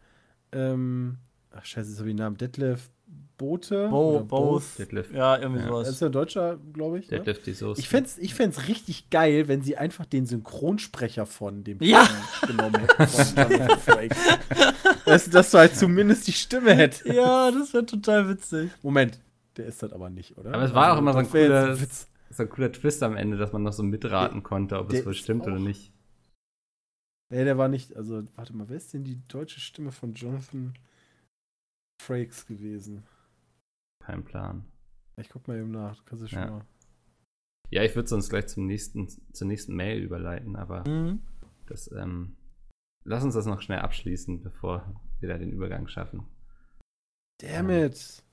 ähm, 0.52 1.18
ach 1.52 1.66
scheiße, 1.66 1.98
habe 1.98 2.10
ich 2.10 2.16
den 2.16 2.24
Namen. 2.24 2.38
Detlef 2.38 2.90
Bote. 3.38 3.88
Bo, 3.90 4.20
both. 4.20 4.78
Detlef. 4.78 5.14
Ja, 5.14 5.38
irgendwie 5.38 5.62
ja. 5.62 5.68
sowas. 5.68 5.88
Das 5.88 5.96
ist 5.96 6.02
ja 6.02 6.10
Deutscher, 6.10 6.58
glaube 6.74 7.00
ich. 7.00 7.10
Ne? 7.10 7.18
Detlef 7.18 7.42
die 7.44 7.54
Soße. 7.54 7.80
Ich 7.80 7.88
fände 7.88 8.08
es 8.08 8.18
ich 8.18 8.34
fänd's 8.34 8.68
richtig 8.68 9.10
geil, 9.10 9.48
wenn 9.48 9.62
sie 9.62 9.78
einfach 9.78 10.06
den 10.06 10.26
Synchronsprecher 10.26 11.26
von 11.26 11.64
dem 11.64 11.78
ja. 11.82 12.08
genommen 12.46 12.82
hätten. 12.98 14.10
dass, 15.10 15.30
dass 15.30 15.52
du 15.52 15.58
halt 15.58 15.76
zumindest 15.76 16.28
die 16.28 16.34
Stimme 16.34 16.74
hättest. 16.74 17.06
Ja, 17.06 17.52
das 17.52 17.74
wäre 17.74 17.86
total 17.86 18.30
witzig. 18.30 18.72
Moment, 18.82 19.20
der 19.58 19.66
ist 19.68 19.84
das 19.84 19.92
aber 19.92 20.10
nicht, 20.10 20.38
oder? 20.38 20.54
Aber 20.54 20.64
es 20.64 20.74
war 20.74 20.86
also, 20.86 20.96
auch 20.96 21.00
immer 21.00 21.14
so 21.14 21.20
ein, 21.20 21.30
cooler, 21.30 21.76
so 21.76 22.44
ein 22.44 22.50
cooler 22.50 22.72
Twist 22.72 23.04
am 23.04 23.16
Ende, 23.16 23.38
dass 23.38 23.52
man 23.52 23.64
noch 23.64 23.74
so 23.74 23.84
mitraten 23.84 24.44
konnte, 24.44 24.80
ob 24.80 24.92
es 24.94 25.06
wohl 25.06 25.14
stimmt 25.14 25.46
oder 25.46 25.60
nicht. 25.60 25.92
Nee, 27.32 27.44
der 27.44 27.58
war 27.58 27.68
nicht, 27.68 27.96
also, 27.96 28.24
warte 28.36 28.56
mal, 28.56 28.70
wer 28.70 28.78
ist 28.78 28.94
denn 28.94 29.04
die 29.04 29.22
deutsche 29.28 29.60
Stimme 29.60 29.92
von 29.92 30.14
Jonathan 30.14 30.74
Frakes 32.02 32.48
gewesen? 32.48 33.04
Kein 34.04 34.24
Plan. 34.24 34.66
Ich 35.18 35.30
guck 35.30 35.48
mal 35.48 35.60
eben 35.60 35.72
nach, 35.72 35.96
du 35.98 36.04
kannst 36.06 36.24
es 36.24 36.32
schon 36.32 36.40
ja. 36.40 36.50
mal. 36.50 36.66
Ja, 37.70 37.84
ich 37.84 37.96
würde 37.96 38.10
sonst 38.10 38.30
gleich 38.30 38.48
zum 38.48 38.66
nächsten, 38.66 39.08
zur 39.32 39.48
nächsten 39.48 39.76
Mail 39.76 40.02
überleiten, 40.02 40.56
aber 40.56 40.88
mhm. 40.88 41.22
das, 41.68 41.92
ähm, 41.92 42.36
lass 43.10 43.24
uns 43.24 43.34
das 43.34 43.46
noch 43.46 43.62
schnell 43.62 43.80
abschließen, 43.80 44.42
bevor 44.42 44.94
wir 45.20 45.30
da 45.30 45.38
den 45.38 45.52
Übergang 45.52 45.88
schaffen. 45.88 46.26
Damn 47.42 47.70
it! 47.70 48.24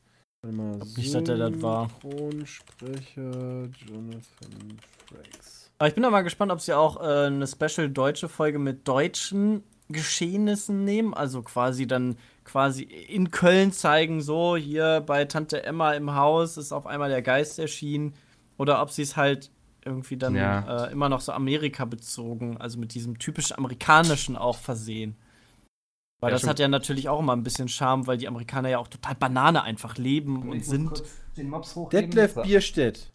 Warte 0.43 0.57
mal. 0.57 0.79
Ich 0.83 0.97
nicht, 0.97 1.14
dass 1.14 1.24
der 1.24 1.39
das 1.39 1.62
war. 1.62 1.89
Synchronsprecher 2.03 3.68
Jonathan 3.87 4.79
Frakes. 5.07 5.70
Aber 5.79 5.89
ich 5.89 5.95
bin 5.95 6.03
da 6.03 6.11
mal 6.11 6.22
gespannt, 6.22 6.53
ob 6.53 6.61
sie 6.61 6.74
auch 6.74 7.01
äh, 7.01 7.27
eine 7.27 7.47
special 7.47 7.89
deutsche 7.89 8.29
Folge 8.29 8.59
mit 8.59 8.87
deutschen 8.87 9.64
Geschehnissen 9.89 10.85
nehmen, 10.85 11.14
also 11.14 11.43
quasi 11.43 11.87
dann 11.87 12.16
quasi 12.45 12.83
in 12.83 13.31
Köln 13.31 13.72
zeigen, 13.72 14.20
so 14.20 14.57
hier 14.57 15.03
bei 15.05 15.24
Tante 15.24 15.62
Emma 15.62 15.93
im 15.93 16.14
Haus 16.14 16.57
ist 16.57 16.72
auf 16.72 16.87
einmal 16.87 17.09
der 17.09 17.22
Geist 17.22 17.59
erschienen. 17.59 18.14
oder 18.59 18.83
ob 18.83 18.91
sie 18.91 19.03
es 19.03 19.16
halt 19.16 19.51
irgendwie 19.87 20.16
dann 20.16 20.34
Ja. 20.34 20.87
äh, 20.87 20.93
immer 20.93 21.09
noch 21.09 21.20
so 21.20 21.32
Amerika 21.32 21.84
bezogen, 21.84 22.57
also 22.59 22.78
mit 22.78 22.95
diesem 22.95 23.18
typisch 23.18 23.53
amerikanischen 23.53 24.37
auch 24.37 24.57
versehen. 24.59 25.16
Weil 26.20 26.30
Ja, 26.30 26.34
das 26.34 26.41
schon- 26.43 26.51
hat 26.51 26.59
ja 26.59 26.68
natürlich 26.68 27.09
auch 27.09 27.20
immer 27.20 27.34
ein 27.34 27.43
bisschen 27.43 27.68
Charme, 27.68 28.07
weil 28.07 28.16
die 28.18 28.26
Amerikaner 28.28 28.68
ja 28.70 28.78
auch 28.78 28.89
total 28.89 29.14
Banane 29.14 29.62
einfach 29.62 29.97
leben 29.99 30.49
und 30.51 30.64
sind. 30.64 31.03
Den 31.37 31.51
Mops 31.51 31.78
Detlef 31.93 32.34
Bierstedt. 32.43 33.12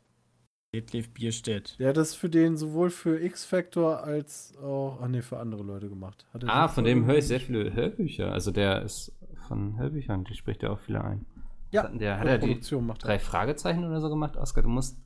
Detlef 0.74 1.09
Bierstedt. 1.09 1.78
Der 1.80 1.89
hat 1.89 1.97
das 1.97 2.13
für 2.15 2.30
den 2.30 2.55
sowohl 2.55 2.91
für 2.91 3.19
X-Factor 3.22 4.03
als 4.03 4.55
auch, 4.61 4.99
ach 5.01 5.07
nee, 5.09 5.22
für 5.22 5.38
andere 5.39 5.63
Leute 5.63 5.89
gemacht. 5.89 6.26
Hat 6.34 6.43
Ah, 6.47 6.67
von 6.69 6.84
dem 6.86 7.05
höre 7.05 7.17
ich 7.17 7.28
sehr 7.28 7.41
viele 7.41 7.74
Hörbücher. 7.74 8.32
Also 8.32 8.51
der 8.51 8.82
ist 8.84 9.11
von 9.47 9.78
Hörbüchern, 9.78 10.24
die 10.24 10.36
spricht 10.36 10.63
ja 10.63 10.69
auch 10.69 10.80
viele 10.80 11.03
ein. 11.03 11.26
Ja, 11.72 11.88
der 11.88 12.19
hat 12.19 12.28
er 12.28 12.38
die 12.38 12.59
drei 12.99 13.17
Fragezeichen 13.19 13.84
oder 13.84 13.99
so 13.99 14.09
gemacht. 14.09 14.38
Oskar, 14.38 14.63
du 14.63 14.69
musst 14.69 14.97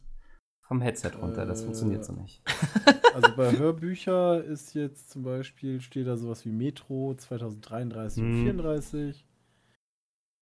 vom 0.68 0.82
Headset 0.82 1.12
runter, 1.22 1.46
das 1.46 1.62
Äh, 1.62 1.66
funktioniert 1.66 2.04
so 2.06 2.14
nicht. 2.14 2.42
Also 3.16 3.34
bei 3.38 3.58
Hörbücher 3.58 4.44
ist 4.44 4.74
jetzt 4.74 5.10
zum 5.10 5.24
Beispiel, 5.24 5.80
steht 5.80 6.06
da 6.06 6.18
sowas 6.18 6.44
wie 6.44 6.52
Metro 6.52 7.16
2033 7.16 8.22
und 8.22 8.34
Hm. 8.34 8.44
34. 8.44 9.26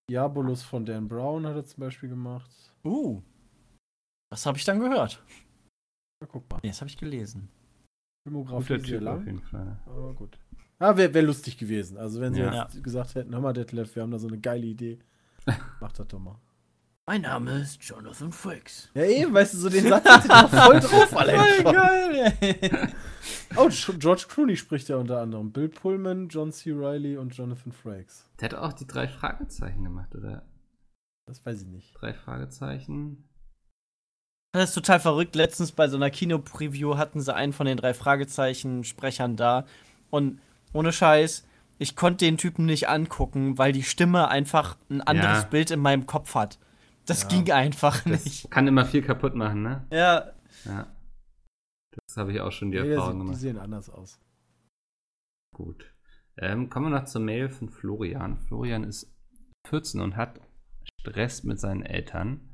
Diabolus 0.10 0.64
von 0.64 0.84
Dan 0.86 1.08
Brown 1.08 1.46
hat 1.46 1.56
er 1.56 1.66
zum 1.66 1.82
Beispiel 1.82 2.10
gemacht. 2.10 2.50
Uh. 2.84 3.22
Das 4.32 4.46
habe 4.48 4.58
ich 4.58 4.66
dann 4.66 4.80
gehört. 4.80 5.24
Na, 6.20 6.28
guck 6.28 6.50
mal. 6.52 6.60
Nee, 6.64 6.70
das 6.70 6.82
habe 6.82 6.90
ich 6.90 6.98
gelesen. 6.98 7.48
Filmografie 8.28 8.74
Guter 8.74 8.88
sehr 8.88 9.00
Typ 9.00 9.08
auf 9.08 9.16
lang. 9.18 9.26
jeden 9.28 9.42
Fall. 9.42 9.80
Aber 9.86 10.14
gut. 10.16 10.40
Ah, 10.80 10.98
wäre 10.98 11.14
wär 11.14 11.22
lustig 11.24 11.58
gewesen. 11.58 11.98
Also 11.98 12.20
wenn 12.22 12.34
sie 12.34 12.42
Ja. 12.42 12.64
jetzt 12.64 12.84
gesagt 12.84 13.14
hätten, 13.16 13.34
hör 13.34 13.42
mal 13.42 13.54
Detlef, 13.54 13.96
wir 13.96 14.02
haben 14.02 14.12
da 14.12 14.18
so 14.20 14.28
eine 14.28 14.40
geile 14.40 14.66
Idee. 14.66 14.98
Mach 15.80 15.92
das 15.94 16.08
doch 16.08 16.20
mal. 16.20 16.40
Mein 17.06 17.22
Name 17.22 17.60
ist 17.60 17.84
Jonathan 17.84 18.32
Frakes. 18.32 18.90
Ja 18.94 19.04
eben, 19.04 19.34
weißt 19.34 19.54
du, 19.56 19.58
so 19.58 19.70
den 19.70 19.90
Satz 19.90 20.06
hat 20.06 20.30
doch 20.30 20.50
voll 20.50 20.80
drauf, 20.80 21.18
allein 21.18 21.62
schon. 21.62 21.74
geil, 21.74 22.34
ey. 22.40 22.72
Oh, 23.56 23.70
George 24.00 24.26
Clooney 24.28 24.58
spricht 24.58 24.90
ja 24.90 24.96
unter 24.98 25.22
anderem. 25.22 25.52
Bill 25.52 25.70
Pullman, 25.70 26.28
John 26.30 26.52
C. 26.52 26.72
Reilly 26.74 27.18
und 27.18 27.36
Jonathan 27.36 27.72
Frakes. 27.72 28.26
Der 28.40 28.50
hat 28.50 28.56
auch 28.56 28.74
die 28.74 28.88
drei 28.88 29.08
Fragezeichen 29.08 29.84
gemacht, 29.84 30.16
oder? 30.16 30.44
Das 31.28 31.46
weiß 31.46 31.62
ich 31.62 31.68
nicht. 31.68 31.94
Drei 31.94 32.14
Fragezeichen. 32.14 33.30
Das 34.54 34.70
ist 34.70 34.76
total 34.76 35.00
verrückt. 35.00 35.36
Letztens 35.36 35.72
bei 35.72 35.88
so 35.88 35.98
einer 35.98 36.10
Kino-Preview 36.10 36.98
hatten 36.98 37.22
sie 37.22 37.34
einen 37.34 37.54
von 37.54 37.66
den 37.66 37.78
drei 37.78 37.94
Fragezeichen-Sprechern 37.94 39.36
da. 39.36 39.66
Und 40.10 40.42
ohne 40.74 40.92
Scheiß, 40.92 41.46
ich 41.78 41.96
konnte 41.96 42.26
den 42.26 42.38
Typen 42.38 42.66
nicht 42.66 42.90
angucken, 42.90 43.58
weil 43.58 43.72
die 43.72 43.84
Stimme 43.84 44.30
einfach 44.30 44.78
ein 44.90 45.02
anderes 45.02 45.44
Ja. 45.44 45.48
Bild 45.50 45.70
in 45.72 45.80
meinem 45.80 46.08
Kopf 46.08 46.34
hat. 46.36 46.58
Das 47.06 47.24
Ja. 47.24 47.30
ging 47.30 47.52
einfach 47.52 48.02
Das 48.04 48.24
nicht. 48.26 48.50
kann 48.52 48.68
immer 48.68 48.86
viel 48.86 49.02
kaputt 49.02 49.36
machen, 49.36 49.62
ne? 49.64 49.86
Ja, 49.92 50.32
Ja. 50.66 50.88
Das 52.08 52.18
habe 52.18 52.32
ich 52.32 52.42
auch 52.42 52.52
schon 52.52 52.72
die 52.72 52.78
Ja, 52.78 52.86
Erfahrung 52.86 53.12
sie, 53.14 53.18
die 53.20 53.26
gemacht. 53.26 53.40
sehen 53.40 53.58
anders 53.60 53.90
aus. 53.90 54.20
Gut. 55.56 55.94
Ähm, 56.38 56.70
kommen 56.70 56.88
wir 56.92 57.00
noch 57.00 57.06
zur 57.06 57.22
Mail 57.22 57.50
von 57.50 57.70
Florian. 57.70 58.40
Florian 58.40 58.84
ist 58.84 59.14
14 59.68 60.02
und 60.02 60.16
hat 60.16 60.42
Stress 61.02 61.44
mit 61.44 61.60
seinen 61.60 61.84
Eltern. 61.84 62.50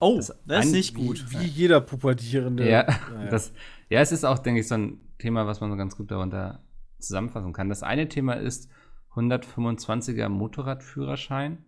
Oh, 0.00 0.16
Das 0.18 0.32
das, 0.46 0.66
ist 0.66 0.72
nicht 0.72 0.94
gut. 0.94 1.24
Wie 1.32 1.44
jeder 1.46 1.80
Pubertierende. 1.80 2.68
Ja, 2.68 2.86
Naja. 3.12 3.30
das, 3.30 3.52
ja, 3.88 4.00
es 4.00 4.12
ist 4.12 4.24
auch, 4.24 4.38
denke 4.38 4.60
ich, 4.60 4.68
so 4.68 4.76
ein 4.76 5.00
Thema, 5.18 5.46
was 5.46 5.60
man 5.60 5.70
so 5.70 5.76
ganz 5.76 5.96
gut 5.96 6.10
darunter 6.10 6.62
zusammenfassen 7.00 7.52
kann. 7.52 7.68
Das 7.68 7.82
eine 7.82 8.08
Thema 8.08 8.34
ist 8.34 8.68
125er 9.14 10.28
Motorradführerschein. 10.28 11.64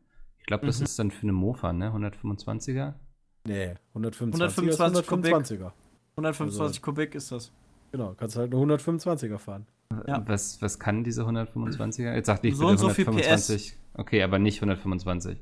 Ich 0.47 0.49
glaube, 0.49 0.67
das 0.67 0.79
Mhm. 0.79 0.85
ist 0.85 0.99
dann 1.01 1.11
für 1.11 1.23
eine 1.25 1.33
Mofa, 1.33 1.73
ne? 1.73 1.91
125er. 1.93 2.95
Nee, 3.49 3.75
125er 3.95 4.33
125 4.33 4.69
ist 4.69 4.81
125er. 4.81 5.73
125 6.17 6.83
Kubik 6.83 7.17
ist 7.17 7.33
das. 7.33 7.51
Genau, 7.91 8.15
kannst 8.15 8.37
halt 8.37 8.55
eine 8.55 8.63
125er 8.63 9.39
fahren. 9.39 9.67
Ja. 10.07 10.23
Was, 10.29 10.63
was 10.63 10.79
kann 10.79 11.03
diese 11.03 11.25
125er? 11.25 12.15
Jetzt 12.15 12.27
sagte 12.27 12.47
ich 12.47 12.55
So 12.55 12.61
bitte 12.69 12.71
und 12.73 12.79
so 12.79 12.89
viel 12.91 13.07
125. 13.07 13.77
Okay, 13.95 14.23
aber 14.23 14.39
nicht 14.39 14.61
125. 14.63 15.37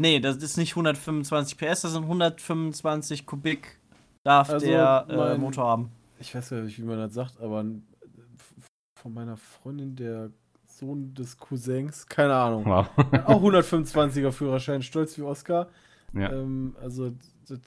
Nee, 0.00 0.20
das 0.20 0.36
ist 0.38 0.56
nicht 0.56 0.72
125 0.76 1.58
PS, 1.58 1.82
das 1.82 1.92
sind 1.92 2.04
125 2.04 3.26
Kubik 3.26 3.78
darf 4.24 4.50
Also, 4.50 4.66
der 4.66 5.06
äh, 5.10 5.16
mein- 5.16 5.40
Motor 5.40 5.66
haben. 5.66 5.90
Ich 6.18 6.34
weiß 6.34 6.50
ja 6.50 6.60
nicht, 6.62 6.78
wie 6.78 6.84
man 6.84 6.98
das 6.98 7.12
sagt, 7.14 7.38
aber 7.40 7.64
von 8.98 9.12
meiner 9.14 9.36
Freundin, 9.36 9.94
der 9.96 10.30
Sohn 10.78 11.14
des 11.14 11.36
Cousins, 11.38 12.06
keine 12.06 12.34
Ahnung. 12.34 12.64
Wow. 12.66 12.88
Auch 13.26 13.42
125er 13.42 14.32
Führerschein, 14.32 14.82
stolz 14.82 15.16
wie 15.18 15.22
Oscar. 15.22 15.68
ja. 16.12 16.32
Ähm, 16.32 16.76
also, 16.80 17.12
das, 17.48 17.60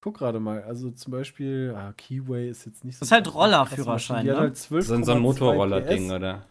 guck 0.00 0.18
gerade 0.18 0.40
mal. 0.40 0.62
Also 0.62 0.90
zum 0.90 1.10
Beispiel, 1.12 1.74
ah, 1.76 1.92
Keyway 1.96 2.48
ist 2.50 2.66
jetzt 2.66 2.84
nicht 2.84 2.96
so. 2.96 3.00
Das 3.00 3.08
ist 3.08 3.12
halt 3.12 3.34
Rollerführerschein, 3.34 4.26
ne? 4.26 4.36
halt 4.36 4.56
12, 4.56 4.86
So, 4.86 4.94
ein- 4.94 5.04
so 5.04 5.12
ein 5.12 5.20
Motorroller-Ding, 5.20 6.10
oder? 6.10 6.44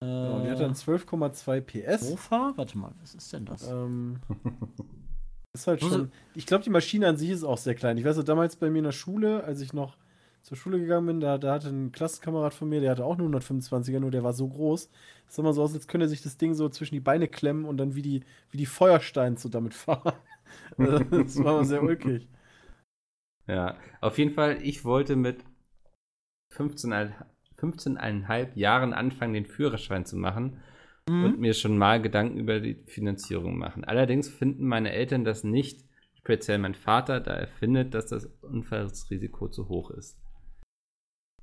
Genau, 0.00 0.42
die 0.44 0.50
hat 0.50 0.60
dann 0.60 0.74
12,2 0.74 1.60
PS. 1.62 2.10
Mofa? 2.10 2.52
Warte 2.56 2.76
mal, 2.76 2.92
was 3.00 3.14
ist 3.14 3.32
denn 3.32 3.46
das? 3.46 3.66
Ähm, 3.66 4.20
ist 5.54 5.66
halt 5.66 5.80
schon. 5.80 6.12
Ich 6.34 6.44
glaube, 6.46 6.64
die 6.64 6.70
Maschine 6.70 7.08
an 7.08 7.16
sich 7.16 7.30
ist 7.30 7.44
auch 7.44 7.56
sehr 7.58 7.74
klein. 7.74 7.96
Ich 7.96 8.04
weiß 8.04 8.16
noch, 8.18 8.24
damals 8.24 8.56
bei 8.56 8.68
mir 8.70 8.78
in 8.78 8.84
der 8.84 8.92
Schule, 8.92 9.42
als 9.44 9.60
ich 9.62 9.72
noch 9.72 9.96
zur 10.46 10.56
Schule 10.56 10.78
gegangen 10.78 11.06
bin, 11.06 11.20
da, 11.20 11.38
da 11.38 11.54
hatte 11.54 11.68
ein 11.70 11.90
Klassenkamerad 11.90 12.54
von 12.54 12.68
mir, 12.68 12.80
der 12.80 12.92
hatte 12.92 13.04
auch 13.04 13.18
eine 13.18 13.24
125er, 13.24 13.98
nur 13.98 14.12
der 14.12 14.22
war 14.22 14.32
so 14.32 14.46
groß. 14.48 14.88
Das 15.26 15.34
sah 15.34 15.42
mal 15.42 15.52
so 15.52 15.60
aus, 15.60 15.74
als 15.74 15.88
könnte 15.88 16.06
er 16.06 16.08
sich 16.08 16.22
das 16.22 16.36
Ding 16.36 16.54
so 16.54 16.68
zwischen 16.68 16.94
die 16.94 17.00
Beine 17.00 17.26
klemmen 17.26 17.64
und 17.64 17.78
dann 17.78 17.96
wie 17.96 18.02
die, 18.02 18.22
wie 18.50 18.56
die 18.56 18.66
Feuersteins 18.66 19.42
so 19.42 19.48
damit 19.48 19.74
fahren. 19.74 20.14
Also, 20.78 21.00
das 21.04 21.36
war 21.42 21.54
mal 21.54 21.64
sehr 21.64 21.82
ulkig. 21.82 22.28
Ja, 23.48 23.76
auf 24.00 24.16
jeden 24.16 24.30
Fall, 24.30 24.62
ich 24.62 24.84
wollte 24.84 25.16
mit 25.16 25.44
15,5 26.54 27.12
15,5 27.58 28.54
Jahren 28.54 28.92
anfangen, 28.92 29.34
den 29.34 29.46
Führerschein 29.46 30.06
zu 30.06 30.16
machen 30.16 30.60
Mhm. 31.08 31.24
und 31.24 31.40
mir 31.40 31.54
schon 31.54 31.78
mal 31.78 32.00
Gedanken 32.00 32.38
über 32.38 32.60
die 32.60 32.74
Finanzierung 32.86 33.58
machen. 33.58 33.84
Allerdings 33.84 34.28
finden 34.28 34.66
meine 34.66 34.92
Eltern 34.92 35.24
das 35.24 35.44
nicht, 35.44 35.84
speziell 36.14 36.58
mein 36.58 36.74
Vater, 36.74 37.20
da 37.20 37.34
er 37.34 37.48
findet, 37.48 37.94
dass 37.94 38.06
das 38.06 38.26
Unfallsrisiko 38.42 39.48
zu 39.48 39.68
hoch 39.68 39.90
ist. 39.90 40.16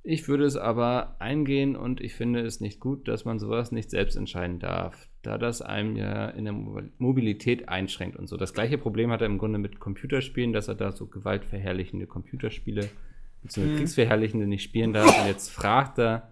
Ich 0.06 0.28
würde 0.28 0.44
es 0.44 0.56
aber 0.58 1.16
eingehen 1.18 1.76
und 1.76 2.02
ich 2.02 2.14
finde 2.14 2.40
es 2.40 2.60
nicht 2.60 2.78
gut, 2.78 3.08
dass 3.08 3.24
man 3.24 3.38
sowas 3.38 3.72
nicht 3.72 3.88
selbst 3.88 4.16
entscheiden 4.16 4.58
darf, 4.58 5.08
da 5.22 5.38
das 5.38 5.62
einem 5.62 5.96
ja 5.96 6.28
in 6.28 6.44
der 6.44 6.52
Mo- 6.52 6.82
Mobilität 6.98 7.70
einschränkt 7.70 8.16
und 8.16 8.28
so. 8.28 8.36
Das 8.36 8.52
gleiche 8.52 8.76
Problem 8.76 9.10
hat 9.10 9.22
er 9.22 9.28
im 9.28 9.38
Grunde 9.38 9.58
mit 9.58 9.80
Computerspielen, 9.80 10.52
dass 10.52 10.68
er 10.68 10.74
da 10.74 10.92
so 10.92 11.06
gewaltverherrlichende 11.06 12.06
Computerspiele 12.06 12.90
bzw. 13.42 13.66
Mhm. 13.66 13.76
kriegsverherrlichende 13.76 14.46
nicht 14.46 14.62
spielen 14.62 14.92
darf. 14.92 15.22
Und 15.22 15.26
jetzt 15.26 15.48
fragt 15.48 15.98
er, 15.98 16.30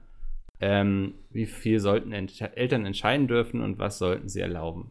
ähm, 0.61 1.15
wie 1.31 1.47
viel 1.47 1.81
sollten 1.81 2.13
Entsche 2.13 2.55
Eltern 2.55 2.85
entscheiden 2.85 3.27
dürfen 3.27 3.63
und 3.63 3.79
was 3.79 3.97
sollten 3.97 4.29
sie 4.29 4.41
erlauben? 4.41 4.91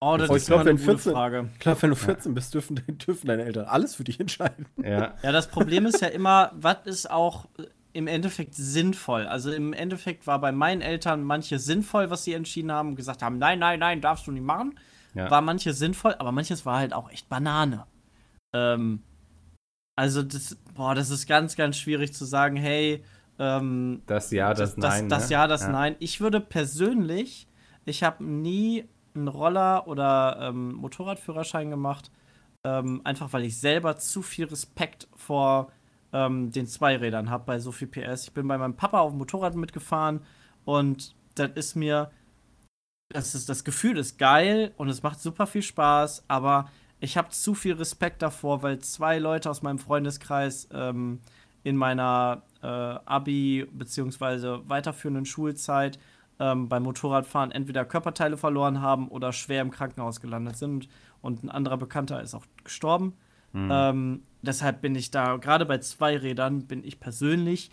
Oh, 0.00 0.16
das 0.16 0.30
Oh, 0.30 0.34
ist 0.34 0.42
ich 0.42 0.46
glaub, 0.46 0.60
eine 0.60 0.70
wenn 0.70 0.76
gute 0.76 0.90
14 0.92 1.12
Frage. 1.12 1.48
Klar, 1.58 1.82
wenn 1.82 1.90
du 1.90 1.96
14 1.96 2.34
bist, 2.34 2.54
dürfen, 2.54 2.76
dürfen 2.88 3.26
deine 3.26 3.44
Eltern 3.44 3.66
alles 3.66 3.94
für 3.96 4.04
dich 4.04 4.20
entscheiden. 4.20 4.66
Ja, 4.82 5.14
Ja, 5.22 5.32
das 5.32 5.48
Problem 5.48 5.86
ist 5.86 6.00
ja 6.00 6.08
immer, 6.08 6.52
was 6.54 6.78
ist 6.84 7.10
auch 7.10 7.46
äh, 7.58 7.64
im 7.94 8.06
Endeffekt 8.06 8.54
sinnvoll? 8.54 9.26
Also 9.26 9.50
im 9.50 9.72
Endeffekt 9.72 10.26
war 10.28 10.40
bei 10.40 10.52
meinen 10.52 10.82
Eltern 10.82 11.24
manches 11.24 11.64
sinnvoll, 11.64 12.10
was 12.10 12.22
sie 12.24 12.34
entschieden 12.34 12.70
haben, 12.70 12.94
gesagt 12.94 13.22
haben, 13.22 13.38
nein, 13.38 13.58
nein, 13.58 13.80
nein, 13.80 14.00
darfst 14.00 14.26
du 14.28 14.30
nicht 14.32 14.44
machen. 14.44 14.78
ja. 15.14 15.28
War 15.30 15.40
manches 15.40 15.78
sinnvoll, 15.78 16.14
aber 16.18 16.30
manches 16.30 16.64
war 16.64 16.78
halt 16.78 16.92
auch 16.92 17.10
echt 17.10 17.28
Banane. 17.28 17.84
Ähm, 18.54 19.02
also 19.96 20.22
das, 20.22 20.56
boah, 20.74 20.94
das 20.94 21.10
ist 21.10 21.26
ganz, 21.26 21.56
ganz 21.56 21.76
schwierig 21.76 22.14
zu 22.14 22.24
sagen, 22.24 22.54
hey, 22.56 23.02
ähm, 23.40 24.02
das 24.06 24.30
Ja, 24.30 24.54
das, 24.54 24.76
Nein. 24.76 25.08
Das, 25.08 25.24
ne? 25.28 25.32
Ja, 25.32 25.46
das 25.48 25.62
ja. 25.62 25.70
Nein. 25.70 25.96
Ich 25.98 26.20
würde 26.20 26.40
persönlich, 26.40 27.48
ich 27.84 28.04
habe 28.04 28.22
nie 28.24 28.84
einen 29.18 29.28
Roller- 29.28 29.86
oder 29.86 30.38
ähm, 30.40 30.72
Motorradführerschein 30.74 31.70
gemacht, 31.70 32.10
ähm, 32.64 33.00
einfach 33.04 33.32
weil 33.32 33.44
ich 33.44 33.58
selber 33.58 33.96
zu 33.96 34.22
viel 34.22 34.46
Respekt 34.46 35.08
vor 35.14 35.70
ähm, 36.12 36.50
den 36.50 36.66
Zweirädern 36.66 37.30
habe 37.30 37.44
bei 37.44 37.58
so 37.58 37.72
viel 37.72 37.88
PS. 37.88 38.24
Ich 38.24 38.32
bin 38.32 38.48
bei 38.48 38.58
meinem 38.58 38.76
Papa 38.76 39.00
auf 39.00 39.12
dem 39.12 39.18
Motorrad 39.18 39.54
mitgefahren 39.54 40.20
und 40.64 41.14
das 41.34 41.50
ist 41.54 41.74
mir, 41.76 42.10
das, 43.12 43.34
ist, 43.34 43.48
das 43.48 43.64
Gefühl 43.64 43.98
ist 43.98 44.18
geil 44.18 44.72
und 44.76 44.88
es 44.88 45.02
macht 45.02 45.20
super 45.20 45.46
viel 45.46 45.62
Spaß, 45.62 46.24
aber 46.28 46.70
ich 47.00 47.16
habe 47.16 47.28
zu 47.30 47.54
viel 47.54 47.74
Respekt 47.74 48.22
davor, 48.22 48.62
weil 48.62 48.80
zwei 48.80 49.18
Leute 49.18 49.50
aus 49.50 49.62
meinem 49.62 49.78
Freundeskreis 49.78 50.68
ähm, 50.72 51.20
in 51.62 51.76
meiner 51.76 52.42
äh, 52.62 52.66
Abi- 52.66 53.66
bzw. 53.70 54.60
weiterführenden 54.68 55.24
Schulzeit 55.24 55.98
ähm, 56.40 56.68
beim 56.68 56.84
Motorradfahren 56.84 57.50
entweder 57.50 57.84
Körperteile 57.84 58.36
verloren 58.36 58.80
haben 58.80 59.08
oder 59.08 59.32
schwer 59.32 59.62
im 59.62 59.70
Krankenhaus 59.70 60.20
gelandet 60.20 60.56
sind. 60.56 60.88
Und 61.20 61.42
ein 61.42 61.50
anderer 61.50 61.76
Bekannter 61.76 62.22
ist 62.22 62.34
auch 62.34 62.46
gestorben. 62.64 63.14
Hm. 63.52 63.68
Ähm, 63.70 64.22
deshalb 64.42 64.80
bin 64.80 64.94
ich 64.94 65.10
da, 65.10 65.36
gerade 65.36 65.66
bei 65.66 65.78
Zweirädern, 65.78 66.66
bin 66.66 66.84
ich 66.84 67.00
persönlich 67.00 67.70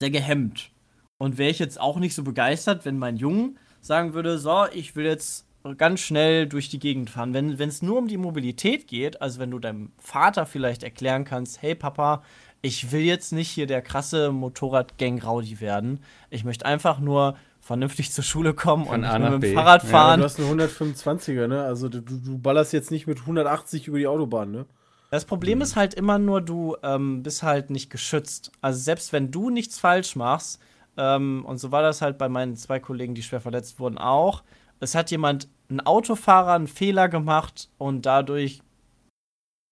sehr 0.00 0.10
gehemmt. 0.10 0.70
Und 1.18 1.38
wäre 1.38 1.50
ich 1.50 1.58
jetzt 1.58 1.80
auch 1.80 1.98
nicht 1.98 2.14
so 2.14 2.24
begeistert, 2.24 2.84
wenn 2.84 2.98
mein 2.98 3.16
Junge 3.16 3.54
sagen 3.80 4.14
würde, 4.14 4.38
so, 4.38 4.66
ich 4.72 4.96
will 4.96 5.04
jetzt 5.04 5.46
ganz 5.78 6.00
schnell 6.00 6.46
durch 6.46 6.68
die 6.68 6.78
Gegend 6.78 7.08
fahren. 7.08 7.32
Wenn 7.32 7.68
es 7.68 7.80
nur 7.80 7.98
um 7.98 8.08
die 8.08 8.18
Mobilität 8.18 8.86
geht, 8.86 9.22
also 9.22 9.40
wenn 9.40 9.50
du 9.50 9.58
deinem 9.58 9.92
Vater 9.98 10.44
vielleicht 10.44 10.82
erklären 10.82 11.24
kannst, 11.24 11.62
hey 11.62 11.74
Papa, 11.74 12.22
ich 12.64 12.92
will 12.92 13.02
jetzt 13.02 13.32
nicht 13.32 13.50
hier 13.50 13.66
der 13.66 13.82
krasse 13.82 14.32
Motorradgang-Raudi 14.32 15.60
werden. 15.60 16.00
Ich 16.30 16.44
möchte 16.44 16.64
einfach 16.64 16.98
nur 16.98 17.36
vernünftig 17.60 18.10
zur 18.10 18.24
Schule 18.24 18.54
kommen 18.54 18.86
Von 18.86 19.00
und 19.00 19.04
A 19.04 19.18
mit 19.18 19.32
dem 19.32 19.40
B. 19.40 19.52
Fahrrad 19.52 19.82
Ja, 19.82 19.88
fahren. 19.90 20.20
du 20.20 20.24
hast 20.24 20.40
eine 20.40 20.48
125er, 20.48 21.46
ne? 21.46 21.62
Also 21.62 21.90
du, 21.90 22.00
du 22.00 22.38
ballerst 22.38 22.72
jetzt 22.72 22.90
nicht 22.90 23.06
mit 23.06 23.20
180 23.20 23.86
über 23.88 23.98
die 23.98 24.06
Autobahn, 24.06 24.50
ne? 24.50 24.64
Das 25.10 25.26
Problem 25.26 25.60
ist 25.60 25.76
halt 25.76 25.92
immer 25.92 26.18
nur, 26.18 26.40
du 26.40 26.76
ähm, 26.82 27.22
bist 27.22 27.42
halt 27.42 27.68
nicht 27.68 27.90
geschützt. 27.90 28.50
Also 28.62 28.80
selbst 28.80 29.12
wenn 29.12 29.30
du 29.30 29.50
nichts 29.50 29.78
falsch 29.78 30.16
machst, 30.16 30.58
ähm, 30.96 31.44
und 31.46 31.58
so 31.58 31.70
war 31.70 31.82
das 31.82 32.00
halt 32.00 32.16
bei 32.16 32.30
meinen 32.30 32.56
zwei 32.56 32.80
Kollegen, 32.80 33.14
die 33.14 33.22
schwer 33.22 33.42
verletzt 33.42 33.78
wurden, 33.78 33.98
auch. 33.98 34.42
Es 34.80 34.94
hat 34.94 35.10
jemand, 35.10 35.48
ein 35.68 35.80
Autofahrer, 35.80 36.54
einen 36.54 36.66
Fehler 36.66 37.10
gemacht 37.10 37.68
und 37.76 38.06
dadurch 38.06 38.62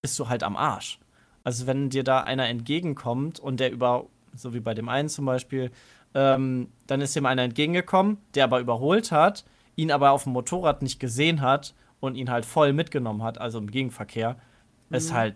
bist 0.02 0.18
du 0.18 0.28
halt 0.28 0.42
am 0.42 0.56
Arsch. 0.56 0.98
Also 1.44 1.66
wenn 1.66 1.90
dir 1.90 2.04
da 2.04 2.20
einer 2.20 2.48
entgegenkommt 2.48 3.38
und 3.40 3.58
der 3.60 3.72
über, 3.72 4.06
so 4.34 4.54
wie 4.54 4.60
bei 4.60 4.74
dem 4.74 4.88
einen 4.88 5.08
zum 5.08 5.24
Beispiel, 5.26 5.70
ähm, 6.14 6.68
dann 6.86 7.00
ist 7.00 7.16
dem 7.16 7.26
einer 7.26 7.42
entgegengekommen, 7.42 8.18
der 8.34 8.44
aber 8.44 8.60
überholt 8.60 9.10
hat, 9.12 9.44
ihn 9.76 9.90
aber 9.90 10.10
auf 10.12 10.24
dem 10.24 10.32
Motorrad 10.32 10.82
nicht 10.82 11.00
gesehen 11.00 11.40
hat 11.40 11.74
und 12.00 12.14
ihn 12.16 12.30
halt 12.30 12.44
voll 12.44 12.72
mitgenommen 12.72 13.22
hat, 13.22 13.38
also 13.38 13.58
im 13.58 13.70
Gegenverkehr, 13.70 14.36
ist 14.90 15.12
halt 15.12 15.34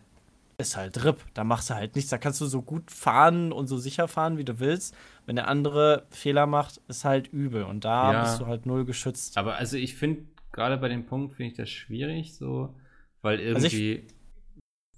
ist 0.58 0.74
halt 0.74 1.04
RIP. 1.04 1.18
Da 1.34 1.44
machst 1.44 1.68
du 1.68 1.74
halt 1.74 1.94
nichts. 1.96 2.08
Da 2.10 2.16
kannst 2.16 2.40
du 2.40 2.46
so 2.46 2.62
gut 2.62 2.90
fahren 2.90 3.52
und 3.52 3.66
so 3.66 3.76
sicher 3.76 4.08
fahren, 4.08 4.38
wie 4.38 4.44
du 4.44 4.58
willst. 4.58 4.96
Wenn 5.26 5.36
der 5.36 5.48
andere 5.48 6.06
Fehler 6.08 6.46
macht, 6.46 6.80
ist 6.88 7.04
halt 7.04 7.28
übel. 7.30 7.62
Und 7.64 7.84
da 7.84 8.10
Ja. 8.14 8.22
bist 8.22 8.40
du 8.40 8.46
halt 8.46 8.64
null 8.64 8.86
geschützt. 8.86 9.36
Aber 9.36 9.56
also 9.56 9.76
ich 9.76 9.96
finde, 9.96 10.22
gerade 10.52 10.78
bei 10.78 10.88
dem 10.88 11.04
Punkt 11.04 11.34
finde 11.36 11.50
ich 11.50 11.58
das 11.58 11.68
schwierig, 11.68 12.34
so, 12.34 12.74
weil 13.20 13.38
Also 13.54 13.66
ich- 13.66 13.74
irgendwie, 13.74 14.06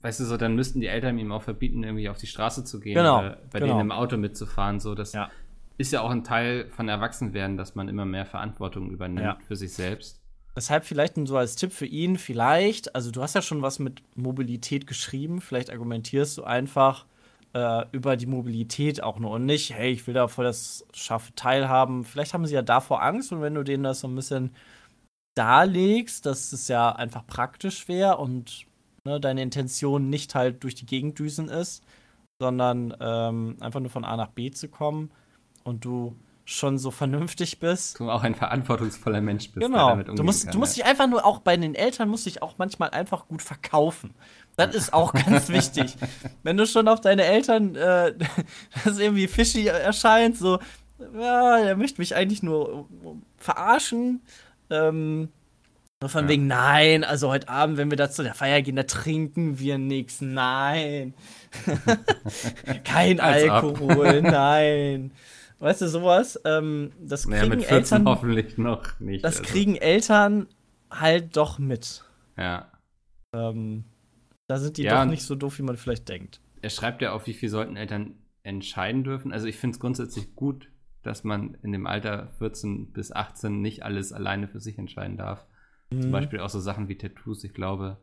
weißt 0.02 0.20
du, 0.20 0.24
so, 0.24 0.36
dann 0.36 0.54
müssten 0.54 0.80
die 0.80 0.86
Eltern 0.86 1.18
ihm 1.18 1.32
auch 1.32 1.42
verbieten, 1.42 1.82
irgendwie 1.82 2.08
auf 2.08 2.18
die 2.18 2.26
Straße 2.26 2.64
zu 2.64 2.80
gehen 2.80 2.94
Genau, 2.94 3.18
oder 3.20 3.38
bei 3.50 3.58
genau. 3.58 3.72
denen 3.72 3.80
im 3.80 3.92
Auto 3.92 4.16
mitzufahren. 4.16 4.80
So, 4.80 4.94
das 4.94 5.12
Ja. 5.12 5.30
ist 5.76 5.92
ja 5.92 6.00
auch 6.02 6.10
ein 6.10 6.24
Teil 6.24 6.68
von 6.70 6.88
Erwachsenwerden, 6.88 7.56
dass 7.56 7.74
man 7.74 7.88
immer 7.88 8.04
mehr 8.04 8.26
Verantwortung 8.26 8.90
übernimmt 8.90 9.24
Ja. 9.24 9.38
für 9.46 9.56
sich 9.56 9.72
selbst. 9.72 10.20
Deshalb 10.56 10.84
vielleicht 10.84 11.14
so 11.26 11.36
als 11.36 11.54
Tipp 11.54 11.72
für 11.72 11.86
ihn, 11.86 12.16
vielleicht, 12.18 12.94
also 12.96 13.10
du 13.12 13.22
hast 13.22 13.34
ja 13.34 13.42
schon 13.42 13.62
was 13.62 13.78
mit 13.78 14.02
Mobilität 14.16 14.86
geschrieben, 14.88 15.40
vielleicht 15.40 15.70
argumentierst 15.70 16.36
du 16.36 16.42
einfach 16.44 17.06
äh, 17.54 17.84
über 17.92 18.16
die 18.16 18.26
Mobilität 18.26 19.02
auch 19.02 19.18
nur 19.18 19.30
und 19.30 19.46
nicht, 19.46 19.72
hey, 19.72 19.90
ich 19.92 20.06
will 20.06 20.14
da 20.14 20.26
voll 20.28 20.44
das 20.44 20.84
scharfe 20.92 21.32
Teilhaben. 21.34 22.04
Vielleicht 22.04 22.34
haben 22.34 22.44
sie 22.44 22.54
ja 22.54 22.62
davor 22.62 23.02
Angst 23.02 23.32
und 23.32 23.40
wenn 23.40 23.54
du 23.54 23.62
denen 23.62 23.84
das 23.84 24.00
so 24.00 24.08
ein 24.08 24.14
bisschen 24.16 24.50
darlegst, 25.34 26.26
dass 26.26 26.52
es 26.52 26.68
ja 26.68 26.90
einfach 26.90 27.26
praktisch 27.26 27.88
wäre 27.88 28.16
und 28.18 28.66
ne, 29.08 29.20
deine 29.20 29.42
Intention 29.42 30.10
nicht 30.10 30.34
halt 30.34 30.62
durch 30.62 30.74
die 30.74 30.86
Gegend 30.86 31.18
düsen 31.18 31.48
ist, 31.48 31.82
sondern 32.38 32.94
ähm, 33.00 33.56
einfach 33.60 33.80
nur 33.80 33.90
von 33.90 34.04
A 34.04 34.16
nach 34.16 34.28
B 34.28 34.50
zu 34.50 34.68
kommen 34.68 35.10
und 35.64 35.84
du 35.84 36.16
schon 36.44 36.78
so 36.78 36.90
vernünftig 36.90 37.58
bist. 37.58 38.00
Du 38.00 38.10
auch 38.10 38.22
ein 38.22 38.34
verantwortungsvoller 38.34 39.20
Mensch 39.20 39.50
bist. 39.50 39.66
Genau. 39.66 39.90
damit 39.90 40.08
Du 40.08 40.22
musst, 40.22 40.44
kann, 40.44 40.52
du 40.52 40.58
musst 40.58 40.78
ja. 40.78 40.84
dich 40.84 40.90
einfach 40.90 41.06
nur, 41.06 41.26
auch 41.26 41.40
bei 41.40 41.56
den 41.56 41.74
Eltern 41.74 42.08
musst 42.08 42.24
dich 42.24 42.40
auch 42.40 42.54
manchmal 42.56 42.88
einfach 42.90 43.28
gut 43.28 43.42
verkaufen. 43.42 44.14
Das 44.56 44.74
ist 44.74 44.94
auch 44.94 45.12
ganz 45.26 45.50
wichtig. 45.50 45.96
Wenn 46.42 46.56
du 46.56 46.66
schon 46.66 46.88
auf 46.88 47.02
deine 47.02 47.24
Eltern 47.24 47.74
äh, 47.74 48.14
das 48.84 48.98
irgendwie 48.98 49.26
fishy 49.26 49.66
erscheint, 49.66 50.38
so, 50.38 50.58
ja, 50.98 51.62
der 51.62 51.76
möchte 51.76 52.00
mich 52.00 52.14
eigentlich 52.14 52.42
nur 52.42 52.88
verarschen. 53.36 54.22
Ähm, 54.70 55.28
nur 56.00 56.08
von 56.08 56.24
Ja. 56.24 56.28
wegen, 56.30 56.46
nein, 56.46 57.02
also 57.04 57.28
heute 57.28 57.48
Abend, 57.48 57.76
wenn 57.76 57.90
wir 57.90 57.96
da 57.96 58.08
zu 58.10 58.22
der 58.22 58.34
Feier 58.34 58.62
gehen, 58.62 58.76
da 58.76 58.84
trinken 58.84 59.58
wir 59.58 59.78
nichts. 59.78 60.20
Nein. 60.20 61.14
Kein. 62.84 63.20
Alkohol, 63.20 64.22
nein. 64.22 65.10
Weißt 65.58 65.80
du, 65.82 65.88
sowas, 65.88 66.40
ähm, 66.44 66.92
das 67.00 67.24
kriegen 67.24 67.36
Naja, 67.36 67.48
mit 67.48 67.64
14 67.64 67.76
Eltern. 67.98 68.06
hoffentlich 68.06 68.58
noch 68.58 69.00
nicht. 69.00 69.24
Das 69.24 69.38
also. 69.40 69.50
kriegen 69.50 69.74
Eltern 69.74 70.46
halt 70.90 71.36
doch 71.36 71.58
mit. 71.58 72.04
Ja. 72.36 72.70
Ähm, 73.34 73.84
da 74.46 74.58
sind 74.58 74.76
die 74.76 74.84
Ja, 74.84 75.02
doch 75.04 75.10
nicht 75.10 75.24
so 75.24 75.34
doof, 75.34 75.58
wie 75.58 75.62
man 75.62 75.76
vielleicht 75.76 76.08
denkt. 76.08 76.40
Er 76.62 76.70
schreibt 76.70 77.02
ja 77.02 77.12
auch, 77.12 77.26
wie 77.26 77.34
viel 77.34 77.48
sollten 77.48 77.74
Eltern 77.76 78.14
entscheiden 78.44 79.02
dürfen. 79.02 79.32
Also 79.32 79.46
ich 79.48 79.56
finde 79.56 79.74
es 79.74 79.80
grundsätzlich 79.80 80.36
gut, 80.36 80.70
dass 81.02 81.24
man 81.24 81.54
in 81.62 81.72
dem 81.72 81.88
Alter 81.88 82.28
14 82.38 82.92
bis 82.92 83.10
18 83.10 83.60
nicht 83.60 83.82
alles 83.82 84.12
alleine 84.12 84.46
für 84.46 84.60
sich 84.60 84.78
entscheiden 84.78 85.16
darf. 85.16 85.44
Mhm. 85.90 86.02
Zum 86.02 86.12
Beispiel 86.12 86.40
auch 86.40 86.50
so 86.50 86.60
Sachen 86.60 86.88
wie 86.88 86.96
Tattoos. 86.96 87.44
Ich 87.44 87.54
glaube, 87.54 87.96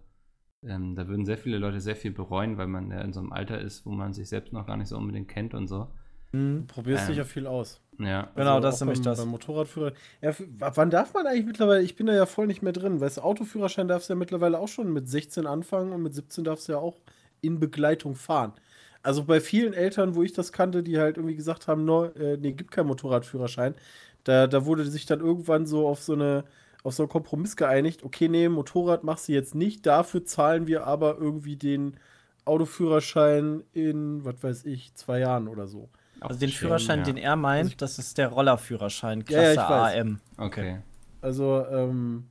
ähm, 0.63 0.95
da 0.95 1.07
würden 1.07 1.25
sehr 1.25 1.37
viele 1.37 1.57
Leute 1.57 1.79
sehr 1.79 1.95
viel 1.95 2.11
bereuen, 2.11 2.57
weil 2.57 2.67
man 2.67 2.89
ja 2.91 3.01
in 3.01 3.13
so 3.13 3.19
einem 3.19 3.31
Alter 3.31 3.59
ist, 3.59 3.85
wo 3.85 3.91
man 3.91 4.13
sich 4.13 4.29
selbst 4.29 4.53
noch 4.53 4.65
gar 4.65 4.77
nicht 4.77 4.87
so 4.87 4.97
unbedingt 4.97 5.27
kennt 5.27 5.53
und 5.53 5.67
so. 5.67 5.87
Mhm. 6.31 6.65
Du 6.67 6.73
probierst 6.73 7.03
Ähm. 7.03 7.07
dich 7.09 7.17
ja 7.17 7.23
viel 7.23 7.47
aus. 7.47 7.81
Ja. 7.99 8.29
Genau, 8.35 8.59
das 8.59 8.75
ist 8.75 8.81
nämlich 8.81 8.99
beim, 8.99 9.05
das. 9.05 9.19
Beim 9.19 9.29
Motorradführer. 9.29 9.93
Ja, 10.21 10.31
ab 10.59 10.73
wann 10.75 10.89
darf 10.89 11.13
man 11.13 11.27
eigentlich 11.27 11.45
mittlerweile? 11.45 11.81
Ich 11.81 11.95
bin 11.95 12.07
da 12.07 12.13
ja 12.13 12.25
voll 12.25 12.47
nicht 12.47 12.61
mehr 12.61 12.73
drin. 12.73 12.99
Weißt 12.99 13.17
du, 13.17 13.21
Autoführerschein 13.21 13.87
darfst 13.87 14.09
du 14.09 14.13
ja 14.13 14.19
mittlerweile 14.19 14.59
auch 14.59 14.67
schon 14.67 14.91
mit 14.91 15.07
16 15.07 15.45
anfangen 15.47 15.93
und 15.93 16.01
mit 16.03 16.13
17 16.13 16.43
darfst 16.43 16.67
du 16.67 16.73
ja 16.73 16.79
auch 16.79 16.99
in 17.41 17.59
Begleitung 17.59 18.15
fahren. 18.15 18.53
Also 19.01 19.23
bei 19.23 19.39
vielen 19.39 19.73
Eltern, 19.73 20.15
wo 20.15 20.23
ich 20.23 20.33
das 20.33 20.51
kannte, 20.51 20.81
die 20.81 20.97
halt 20.97 21.17
irgendwie 21.17 21.35
gesagt 21.35 21.67
haben, 21.67 21.85
no, 21.85 22.05
äh, 22.05 22.37
nee, 22.37 22.53
gibt 22.53 22.71
keinen 22.71 22.87
Motorradführerschein, 22.87 23.75
da, 24.23 24.47
da 24.47 24.65
wurde 24.65 24.83
sich 24.85 25.05
dann 25.05 25.19
irgendwann 25.19 25.67
so 25.67 25.87
auf 25.87 26.01
so 26.01 26.13
eine 26.13 26.43
auf 26.85 26.93
so 26.93 27.03
einen 27.03 27.09
Kompromiss 27.09 27.55
geeinigt, 27.55 28.03
okay, 28.03 28.27
nee, 28.27 28.47
Motorrad 28.47 29.03
machst 29.03 29.27
du 29.27 29.33
jetzt 29.33 29.55
nicht, 29.55 29.85
dafür 29.85 30.23
zahlen 30.23 30.67
wir 30.67 30.85
aber 30.85 31.17
irgendwie 31.17 31.55
den 31.55 31.97
Autoführerschein 32.45 33.63
in, 33.73 34.23
was 34.23 34.43
weiß 34.43 34.65
ich, 34.65 34.93
zwei 34.93 35.19
Jahren 35.19 35.47
oder 35.47 35.67
so. 35.67 35.89
Also 36.19 36.39
den 36.39 36.49
Schön, 36.49 36.67
Führerschein, 36.67 36.99
ja. 36.99 37.05
den 37.05 37.17
er 37.17 37.35
meint, 37.35 37.81
das 37.81 37.97
ist 37.97 38.17
der 38.19 38.27
Rollerführerschein, 38.29 39.25
Ja, 39.27 39.41
ja, 39.41 39.53
Klasse 39.53 39.95
ich 39.95 39.97
weiß. 39.97 40.01
AM. 40.05 40.19
Okay. 40.37 40.79
Also, 41.21 41.65
ähm, 41.65 42.27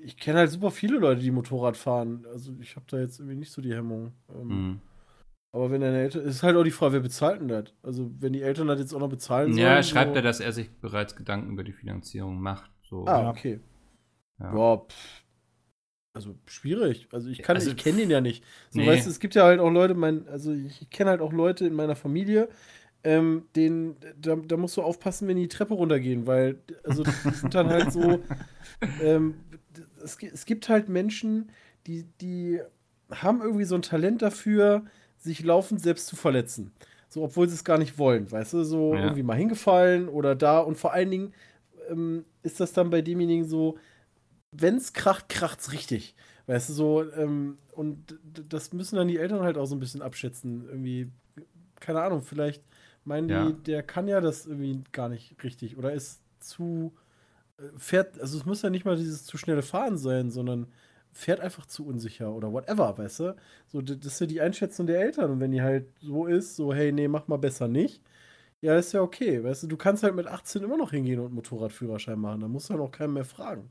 ich 0.00 0.16
kenne 0.16 0.38
halt 0.38 0.50
super 0.50 0.70
viele 0.70 0.98
Leute, 0.98 1.20
die 1.20 1.30
Motorrad 1.30 1.76
fahren. 1.76 2.26
Also, 2.32 2.52
ich 2.60 2.76
habe 2.76 2.86
da 2.88 2.98
jetzt 2.98 3.18
irgendwie 3.18 3.36
nicht 3.36 3.52
so 3.52 3.60
die 3.60 3.74
Hemmung. 3.74 4.12
Ähm, 4.34 4.48
Mhm. 4.48 4.80
Aber 5.52 5.70
wenn 5.70 5.80
deine 5.80 5.98
Eltern. 5.98 6.22
Es 6.22 6.36
ist 6.36 6.42
halt 6.42 6.54
auch 6.56 6.64
die 6.64 6.70
Frage, 6.70 6.94
wer 6.94 7.00
bezahlt 7.00 7.40
denn 7.40 7.48
das? 7.48 7.64
Also, 7.82 8.10
wenn 8.20 8.34
die 8.34 8.42
Eltern 8.42 8.66
das 8.66 8.78
jetzt 8.78 8.92
auch 8.94 9.00
noch 9.00 9.08
bezahlen 9.08 9.52
sollen. 9.52 9.64
Ja, 9.64 9.82
schreibt 9.82 10.10
so, 10.12 10.16
er, 10.16 10.22
dass 10.22 10.40
er 10.40 10.52
sich 10.52 10.70
bereits 10.70 11.16
Gedanken 11.16 11.52
über 11.52 11.64
die 11.64 11.72
Finanzierung 11.72 12.40
macht. 12.40 12.70
So. 12.88 13.04
Ah, 13.06 13.22
Ja. 13.22 13.30
okay. 13.30 13.60
Ja. 14.38 14.54
Ja, 14.54 14.76
pff. 14.78 15.22
Also, 16.14 16.34
schwierig. 16.46 17.08
Also, 17.12 17.28
ich 17.28 17.42
kann, 17.42 17.56
Also, 17.56 17.70
ich 17.70 17.76
kenne 17.76 17.98
den 17.98 18.10
ja 18.10 18.20
nicht. 18.22 18.42
So, 18.70 18.80
nee. 18.80 18.86
weißt 18.86 19.06
du, 19.06 19.10
es 19.10 19.20
gibt 19.20 19.34
ja 19.34 19.44
halt 19.44 19.60
auch 19.60 19.70
Leute, 19.70 19.94
mein, 19.94 20.26
also, 20.28 20.52
ich 20.52 20.88
kenne 20.88 21.10
halt 21.10 21.20
auch 21.20 21.32
Leute 21.32 21.66
in 21.66 21.74
meiner 21.74 21.94
Familie, 21.96 22.48
ähm, 23.04 23.44
den, 23.54 23.96
da, 24.18 24.36
da 24.36 24.56
musst 24.56 24.76
du 24.78 24.82
aufpassen, 24.82 25.28
wenn 25.28 25.36
die 25.36 25.42
die 25.42 25.48
Treppe 25.48 25.74
runtergehen, 25.74 26.26
weil, 26.26 26.58
also, 26.84 27.04
das 27.04 27.22
sind 27.40 27.54
dann 27.54 27.68
halt 27.68 27.92
so, 27.92 28.22
ähm, 29.02 29.34
es, 30.02 30.16
es 30.22 30.46
gibt 30.46 30.68
halt 30.70 30.88
Menschen, 30.88 31.50
die, 31.86 32.04
die 32.20 32.60
haben 33.10 33.42
irgendwie 33.42 33.64
so 33.64 33.74
ein 33.74 33.82
Talent 33.82 34.22
dafür, 34.22 34.86
sich 35.18 35.44
laufend 35.44 35.80
selbst 35.82 36.06
zu 36.06 36.16
verletzen. 36.16 36.72
So, 37.08 37.22
obwohl 37.24 37.46
sie 37.48 37.54
es 37.54 37.64
gar 37.64 37.78
nicht 37.78 37.98
wollen, 37.98 38.30
weißt 38.30 38.54
du, 38.54 38.64
so 38.64 38.94
Ja. 38.94 39.02
irgendwie 39.04 39.22
mal 39.22 39.36
hingefallen 39.36 40.08
oder 40.08 40.34
da 40.34 40.58
und 40.60 40.76
vor 40.76 40.92
allen 40.92 41.10
Dingen 41.10 41.34
ähm, 41.90 42.24
ist 42.42 42.60
das 42.60 42.72
dann 42.72 42.90
bei 42.90 43.02
demjenigen 43.02 43.44
so, 43.46 43.78
wenn's 44.52 44.92
kracht, 44.92 45.28
kracht's 45.28 45.72
richtig. 45.72 46.14
Weißt 46.46 46.68
du, 46.68 46.72
so, 46.74 47.12
ähm, 47.12 47.58
und 47.72 48.18
das 48.48 48.72
müssen 48.72 48.96
dann 48.96 49.08
die 49.08 49.18
Eltern 49.18 49.42
halt 49.42 49.58
auch 49.58 49.66
so 49.66 49.74
ein 49.76 49.80
bisschen 49.80 50.02
abschätzen. 50.02 50.66
Irgendwie, 50.68 51.10
keine 51.80 52.02
Ahnung, 52.02 52.22
vielleicht 52.22 52.62
meinen 53.04 53.28
Ja. 53.28 53.44
die, 53.46 53.54
der 53.54 53.82
kann 53.82 54.08
ja 54.08 54.20
das 54.20 54.46
irgendwie 54.46 54.82
gar 54.92 55.08
nicht 55.08 55.42
richtig 55.44 55.76
oder 55.76 55.92
ist 55.92 56.20
zu, 56.40 56.92
äh, 57.58 57.64
fährt, 57.78 58.20
also 58.20 58.38
es 58.38 58.46
muss 58.46 58.62
ja 58.62 58.70
nicht 58.70 58.84
mal 58.84 58.96
dieses 58.96 59.24
zu 59.24 59.38
schnelle 59.38 59.62
Fahren 59.62 59.98
sein, 59.98 60.30
sondern 60.30 60.66
fährt 61.12 61.40
einfach 61.40 61.66
zu 61.66 61.86
unsicher 61.86 62.32
oder 62.32 62.52
whatever, 62.52 62.96
weißt 62.98 63.20
du? 63.20 63.36
So, 63.68 63.80
das 63.82 63.98
ist 64.14 64.20
ja 64.20 64.26
die 64.26 64.40
Einschätzung 64.40 64.86
der 64.86 65.00
Eltern 65.00 65.30
und 65.32 65.40
wenn 65.40 65.52
die 65.52 65.62
halt 65.62 65.86
so 66.00 66.26
ist, 66.26 66.56
so, 66.56 66.74
hey, 66.74 66.92
nee, 66.92 67.08
mach 67.08 67.28
mal 67.28 67.38
besser 67.38 67.68
nicht, 67.68 68.02
ja, 68.60 68.74
ist 68.76 68.92
ja 68.92 69.00
okay, 69.02 69.42
weißt 69.44 69.64
du, 69.64 69.66
du 69.68 69.76
kannst 69.76 70.02
halt 70.02 70.14
mit 70.14 70.26
18 70.26 70.62
immer 70.62 70.76
noch 70.76 70.90
hingehen 70.90 71.18
und 71.20 71.26
einen 71.26 71.34
Motorradführerschein 71.34 72.18
machen, 72.18 72.40
da 72.40 72.48
musst 72.48 72.68
du 72.68 72.74
dann 72.74 72.82
auch 72.82 72.90
keinen 72.90 73.12
mehr 73.14 73.24
fragen. 73.24 73.70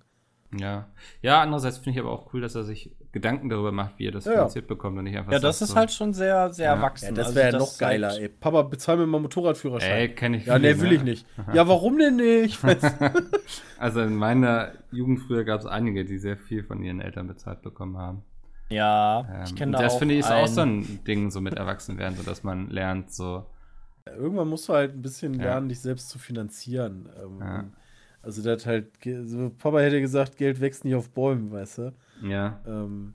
Ja. 0.58 0.88
Ja, 1.22 1.42
andererseits 1.42 1.80
finde 1.80 2.00
ich 2.00 2.06
aber 2.06 2.12
auch 2.14 2.34
cool, 2.34 2.40
dass 2.40 2.56
er 2.56 2.64
sich 2.64 2.96
Gedanken 3.12 3.50
darüber 3.50 3.72
macht, 3.74 3.98
wie 3.98 4.08
er 4.08 4.12
das 4.12 4.24
Ja, 4.26 4.32
ja. 4.32 4.38
finanziert 4.38 4.68
bekommt 4.68 4.98
und 4.98 5.04
nicht 5.04 5.18
einfach 5.18 5.32
Ja, 5.34 5.40
das 5.40 5.62
ist 5.62 5.70
so, 5.72 5.76
halt 5.76 5.92
schon 5.92 6.14
sehr, 6.14 6.54
sehr 6.54 6.68
Ja. 6.68 6.76
erwachsen. 6.76 7.08
Ja, 7.08 7.12
das 7.12 7.26
Also 7.28 7.36
wäre 7.36 7.46
ja 7.48 7.52
das 7.52 7.62
noch 7.74 7.78
geiler, 7.80 8.10
halt- 8.10 8.22
ey. 8.22 8.30
Papa, 8.30 8.62
bezahl 8.62 8.96
mir 8.98 9.08
mal 9.08 9.20
Motorradführerschein. 9.20 9.92
Ey, 9.92 10.10
kenne 10.16 10.38
ich 10.38 10.46
ja, 10.46 10.58
nee, 10.58 10.80
will 10.80 10.90
ne? 10.90 10.94
ich 10.96 11.04
nicht. 11.04 11.28
Ja, 11.54 11.68
warum 11.68 11.98
denn 11.98 12.16
nicht? 12.18 12.60
Also 13.78 14.00
in 14.02 14.16
meiner 14.16 14.72
Jugend 14.92 15.20
früher 15.22 15.44
gab 15.44 15.60
es 15.60 15.66
einige, 15.66 16.06
die 16.06 16.18
sehr 16.20 16.38
viel 16.38 16.64
von 16.64 16.82
ihren 16.84 17.02
Eltern 17.02 17.28
bezahlt 17.28 17.62
bekommen 17.62 17.98
haben. 17.98 18.22
Ja, 18.70 19.28
Ähm, 19.30 19.44
ich 19.46 19.56
kenne 19.56 19.74
da 19.74 19.80
das 19.82 19.94
auch 19.96 20.00
finde 20.00 20.14
ich 20.14 20.22
ist 20.22 20.32
auch 20.32 20.48
so 20.48 20.62
ein 20.62 21.04
Ding, 21.06 21.32
so 21.32 21.42
mit 21.42 21.56
Erwachsenwerden, 21.56 22.16
so 22.18 22.24
dass 22.24 22.44
man 22.44 22.70
lernt, 22.70 23.12
so. 23.14 23.46
Irgendwann 24.14 24.48
musst 24.48 24.70
du 24.70 24.74
halt 24.74 24.94
ein 24.94 25.02
bisschen 25.02 25.34
Ja. 25.36 25.44
lernen, 25.44 25.70
dich 25.70 25.80
selbst 25.80 26.10
zu 26.10 26.20
finanzieren. 26.20 27.10
Ähm, 27.22 27.40
Ja. 27.40 27.66
Also 28.22 28.42
der 28.42 28.54
hat 28.54 28.66
halt, 28.66 28.88
so, 29.26 29.52
Papa 29.52 29.80
hätte 29.80 30.02
gesagt, 30.02 30.38
Geld 30.38 30.60
wächst 30.60 30.84
nicht 30.84 30.96
auf 30.96 31.10
Bäumen, 31.10 31.52
weißt 31.52 31.78
du? 31.78 31.94
Ja. 32.24 32.60
Ähm, 32.66 33.14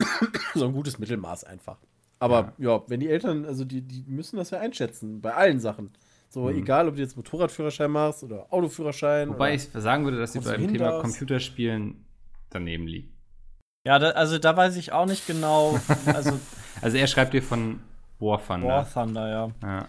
so 0.54 0.66
ein 0.66 0.72
gutes 0.72 0.98
Mittelmaß 0.98 1.44
einfach. 1.44 1.78
Aber 2.18 2.54
ja. 2.58 2.76
ja, 2.76 2.82
wenn 2.88 3.00
die 3.00 3.08
Eltern, 3.08 3.44
also 3.44 3.64
die, 3.64 3.82
die 3.82 4.04
müssen 4.06 4.36
das 4.36 4.50
ja 4.50 4.58
einschätzen, 4.58 5.20
bei 5.20 5.34
allen 5.34 5.60
Sachen. 5.60 5.90
So, 6.30 6.44
mhm. 6.44 6.58
egal, 6.58 6.88
ob 6.88 6.96
du 6.96 7.02
jetzt 7.02 7.16
Motorradführerschein 7.16 7.90
machst 7.90 8.22
oder 8.24 8.46
Autoführerschein. 8.50 9.28
Wobei 9.28 9.54
ich 9.54 9.64
sagen 9.64 10.04
würde, 10.04 10.18
dass 10.18 10.32
sie 10.32 10.40
beim 10.40 10.68
Thema 10.68 11.00
Computerspielen 11.00 12.04
daneben 12.50 12.86
liegen. 12.86 13.12
Ja, 13.86 13.98
da, 13.98 14.10
also 14.10 14.38
da 14.38 14.56
weiß 14.56 14.76
ich 14.76 14.92
auch 14.92 15.06
nicht 15.06 15.26
genau. 15.26 15.78
Also, 16.06 16.38
also 16.80 16.96
er 16.96 17.06
schreibt 17.06 17.32
dir 17.34 17.42
von 17.42 17.80
War 18.18 18.44
Thunder. 18.44 18.68
War 18.68 18.92
Thunder, 18.92 19.28
ja. 19.28 19.50
ja. 19.62 19.88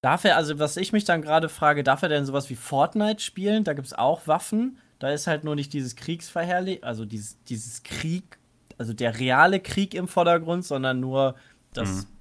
Darf 0.00 0.24
er, 0.24 0.36
also 0.36 0.58
was 0.58 0.76
ich 0.76 0.92
mich 0.92 1.04
dann 1.04 1.22
gerade 1.22 1.48
frage, 1.48 1.82
darf 1.82 2.02
er 2.02 2.08
denn 2.08 2.24
sowas 2.24 2.50
wie 2.50 2.56
Fortnite 2.56 3.20
spielen? 3.20 3.64
Da 3.64 3.72
gibt 3.72 3.88
es 3.88 3.94
auch 3.94 4.26
Waffen. 4.26 4.78
Da 4.98 5.10
ist 5.10 5.26
halt 5.26 5.44
nur 5.44 5.54
nicht 5.54 5.72
dieses 5.72 5.96
Kriegsverherrlich, 5.96 6.84
also 6.84 7.04
dieses, 7.04 7.42
dieses 7.44 7.82
Krieg, 7.82 8.38
also 8.78 8.92
der 8.92 9.18
reale 9.18 9.60
Krieg 9.60 9.94
im 9.94 10.08
Vordergrund, 10.08 10.64
sondern 10.64 11.00
nur 11.00 11.34
das 11.72 12.06
mhm 12.06 12.18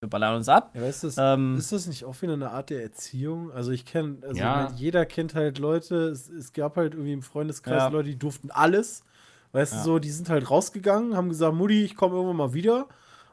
wir 0.00 0.08
ballern 0.08 0.36
uns 0.36 0.48
ab. 0.48 0.70
Ja, 0.74 0.86
ist, 0.86 1.02
das, 1.02 1.16
ähm, 1.18 1.56
ist 1.56 1.72
das 1.72 1.86
nicht 1.86 2.04
auch 2.04 2.20
wieder 2.22 2.34
eine 2.34 2.50
Art 2.50 2.70
der 2.70 2.82
Erziehung? 2.82 3.50
Also 3.50 3.72
ich 3.72 3.84
kenne, 3.84 4.18
also 4.22 4.38
ja. 4.38 4.72
jeder 4.76 5.04
kennt 5.06 5.34
halt 5.34 5.58
Leute, 5.58 6.08
es, 6.08 6.28
es, 6.28 6.52
gab 6.52 6.76
halt 6.76 6.94
irgendwie 6.94 7.12
im 7.12 7.22
Freundeskreis 7.22 7.82
ja. 7.82 7.88
Leute, 7.88 8.10
die 8.10 8.18
durften 8.18 8.50
alles. 8.50 9.02
Weißt 9.52 9.72
ja. 9.72 9.78
du, 9.78 9.84
so, 9.84 9.98
die 9.98 10.10
sind 10.10 10.28
halt 10.28 10.50
rausgegangen, 10.50 11.16
haben 11.16 11.30
gesagt, 11.30 11.54
Mutti, 11.54 11.84
ich 11.84 11.96
komme 11.96 12.14
irgendwann 12.14 12.36
mal 12.36 12.54
wieder. 12.54 12.86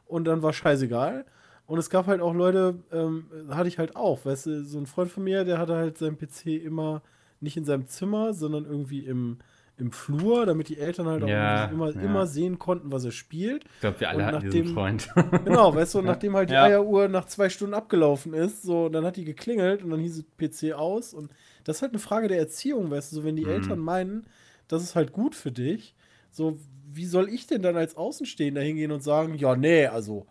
Und 0.07 0.25
dann 0.25 0.41
war 0.41 0.53
scheißegal. 0.53 1.25
Und 1.67 1.79
es 1.79 1.89
gab 1.89 2.07
halt 2.07 2.21
auch 2.21 2.33
Leute, 2.33 2.75
ähm, 2.91 3.25
hatte 3.49 3.67
ich 3.67 3.79
halt 3.79 3.95
auch, 3.95 4.25
weißt 4.25 4.45
du, 4.45 4.63
so 4.63 4.77
ein 4.77 4.85
Freund 4.85 5.11
von 5.11 5.23
mir, 5.23 5.45
der 5.45 5.57
hatte 5.57 5.75
halt 5.75 5.97
seinen 5.97 6.17
PC 6.17 6.47
immer 6.63 7.01
nicht 7.39 7.57
in 7.57 7.65
seinem 7.65 7.87
Zimmer, 7.87 8.33
sondern 8.33 8.65
irgendwie 8.65 8.99
im, 8.99 9.39
im 9.77 9.91
Flur, 9.91 10.45
damit 10.45 10.69
die 10.69 10.77
Eltern 10.77 11.07
halt 11.07 11.23
auch 11.23 11.27
ja, 11.27 11.65
immer, 11.65 11.91
ja. 11.91 12.01
immer 12.01 12.27
sehen 12.27 12.59
konnten, 12.59 12.91
was 12.91 13.03
er 13.03 13.11
spielt. 13.11 13.65
Ich 13.75 13.79
glaube, 13.81 13.99
wir 13.99 14.09
alle 14.09 14.19
und 14.19 14.25
hatten 14.25 14.35
nachdem, 14.35 14.51
diesen 14.51 14.73
Freund. 14.73 15.09
genau, 15.45 15.75
weißt 15.75 15.95
du, 15.95 15.99
und 15.99 16.05
nachdem 16.05 16.35
halt 16.35 16.49
die 16.49 16.55
Eieruhr 16.55 17.07
nach 17.07 17.25
zwei 17.25 17.49
Stunden 17.49 17.73
abgelaufen 17.73 18.33
ist, 18.33 18.63
so, 18.63 18.89
dann 18.89 19.03
hat 19.03 19.17
die 19.17 19.25
geklingelt 19.25 19.83
und 19.83 19.89
dann 19.89 19.99
hieß 19.99 20.23
PC 20.37 20.73
aus. 20.73 21.13
Und 21.13 21.31
das 21.63 21.77
ist 21.77 21.81
halt 21.81 21.91
eine 21.91 21.99
Frage 21.99 22.27
der 22.27 22.39
Erziehung, 22.39 22.89
weißt 22.91 23.11
du, 23.11 23.17
so, 23.17 23.23
wenn 23.23 23.35
die 23.35 23.45
mhm. 23.45 23.51
Eltern 23.51 23.79
meinen, 23.79 24.27
das 24.67 24.83
ist 24.83 24.95
halt 24.95 25.11
gut 25.11 25.35
für 25.35 25.51
dich, 25.51 25.95
so, 26.31 26.57
wie 26.91 27.05
soll 27.05 27.29
ich 27.29 27.47
denn 27.47 27.61
dann 27.61 27.75
als 27.75 27.97
Außenstehender 27.97 28.61
hingehen 28.61 28.91
und 28.91 29.03
sagen, 29.03 29.35
ja, 29.35 29.55
nee, 29.55 29.87
also, 29.87 30.27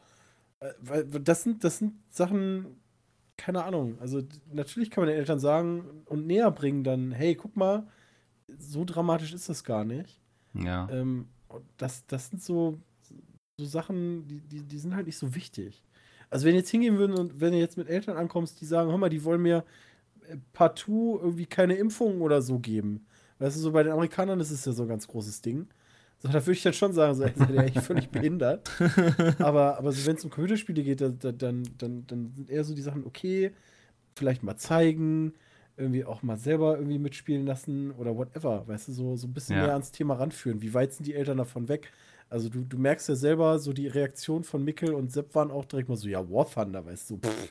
äh, 0.65 1.21
das 1.21 1.43
sind, 1.43 1.65
das 1.65 1.79
sind 1.79 1.95
Sachen, 2.11 2.81
keine 3.37 3.65
Ahnung. 3.65 3.99
Also, 4.01 4.23
natürlich 4.53 4.91
kann 4.91 5.03
man 5.03 5.09
den 5.09 5.19
Eltern 5.19 5.39
sagen 5.39 6.03
und 6.07 6.27
näher 6.27 6.51
bringen 6.51 6.85
dann, 6.85 7.13
hey, 7.13 7.35
guck 7.35 7.57
mal, 7.57 7.87
so 8.59 8.85
dramatisch 8.85 9.33
ist 9.33 9.49
das 9.49 9.65
gar 9.65 9.85
nicht. 9.85 10.21
Ja. 10.55 10.89
Ähm, 10.91 11.29
das, 11.77 12.07
das 12.07 12.29
sind 12.29 12.43
so, 12.43 12.79
so 13.59 13.65
Sachen, 13.65 14.27
die, 14.27 14.41
die, 14.41 14.63
die 14.63 14.79
sind 14.79 14.95
halt 14.95 15.07
nicht 15.07 15.19
so 15.19 15.35
wichtig. 15.35 15.85
Also 16.31 16.47
wenn 16.47 16.55
ihr 16.55 16.61
jetzt 16.61 16.71
hingehen 16.71 16.99
würden 16.99 17.17
und 17.17 17.41
wenn 17.41 17.53
ihr 17.53 17.61
jetzt 17.61 17.77
mit 17.77 17.89
Eltern 17.89 18.17
ankommst, 18.17 18.61
die 18.61 18.67
sagen, 18.67 18.91
hör 18.91 18.99
mal, 18.99 19.11
die 19.11 19.25
wollen 19.25 19.43
mir 19.43 19.65
äh, 20.29 20.37
partout 20.53 21.19
irgendwie 21.23 21.47
keine 21.47 21.75
Impfungen 21.75 22.21
oder 22.23 22.43
so 22.43 22.59
geben. 22.59 23.07
Weißt 23.39 23.57
du, 23.57 23.61
so 23.61 23.73
bei 23.73 23.83
den 23.83 23.93
Amerikanern 23.93 24.41
ist 24.41 24.51
es 24.51 24.65
ja 24.65 24.73
so 24.73 24.83
ein 24.83 24.89
ganz 24.89 25.07
großes 25.07 25.43
Ding. 25.43 25.69
So, 26.25 26.33
da 26.33 26.41
würde 26.41 26.53
ich 26.53 26.63
dann 26.63 26.73
schon 26.73 26.95
sagen, 26.95 27.15
so, 27.15 27.23
ey, 27.23 27.33
seid 27.37 27.51
ihr 27.51 27.61
eigentlich 27.61 27.85
völlig 27.85 28.09
behindert. 28.11 28.71
aber, 29.39 29.77
aber 29.77 29.93
so, 29.93 30.07
wenn 30.07 30.17
es 30.17 30.25
um 30.25 30.31
Computerspiele 30.31 30.83
geht, 30.83 31.03
da, 31.03 31.11
da, 31.11 31.33
dann, 31.33 31.69
dann, 31.77 32.07
dann 32.07 32.33
sind 32.35 32.49
eher 32.49 32.65
so 32.65 32.75
die 32.75 32.81
Sachen, 32.81 33.05
okay, 33.05 33.53
vielleicht 34.15 34.43
mal 34.43 34.57
zeigen, 34.57 35.35
irgendwie 35.77 36.07
auch 36.07 36.23
mal 36.23 36.39
selber 36.39 36.79
irgendwie 36.79 36.99
mitspielen 36.99 37.45
lassen 37.45 37.91
oder 37.91 38.17
whatever, 38.17 38.67
weißt 38.67 38.89
du, 38.89 38.93
so, 38.93 39.17
so 39.17 39.27
ein 39.27 39.35
bisschen 39.35 39.57
ja. 39.57 39.65
mehr 39.65 39.73
ans 39.73 39.93
Thema 39.93 40.15
ranführen. 40.15 40.63
Wie 40.63 40.73
weit 40.73 40.95
sind 40.95 41.07
die 41.07 41.15
Eltern 41.15 41.37
davon 41.37 41.69
weg? 41.69 41.93
Also 42.31 42.49
du, 42.49 42.65
du 42.65 42.79
merkst 42.79 43.07
ja 43.11 43.17
selber, 43.17 43.59
so 43.59 43.75
die 43.75 43.89
Reaktion 43.89 44.45
von 44.45 44.65
Mikkel 44.65 44.95
und 44.95 45.13
Sepp 45.13 45.35
waren 45.35 45.51
auch 45.51 45.67
direkt 45.67 45.91
mal 45.91 45.97
so, 45.97 46.09
ja, 46.09 46.27
War 46.31 46.51
Thunder, 46.51 46.87
weißt 46.87 47.11
du, 47.11 47.19
pff, 47.19 47.51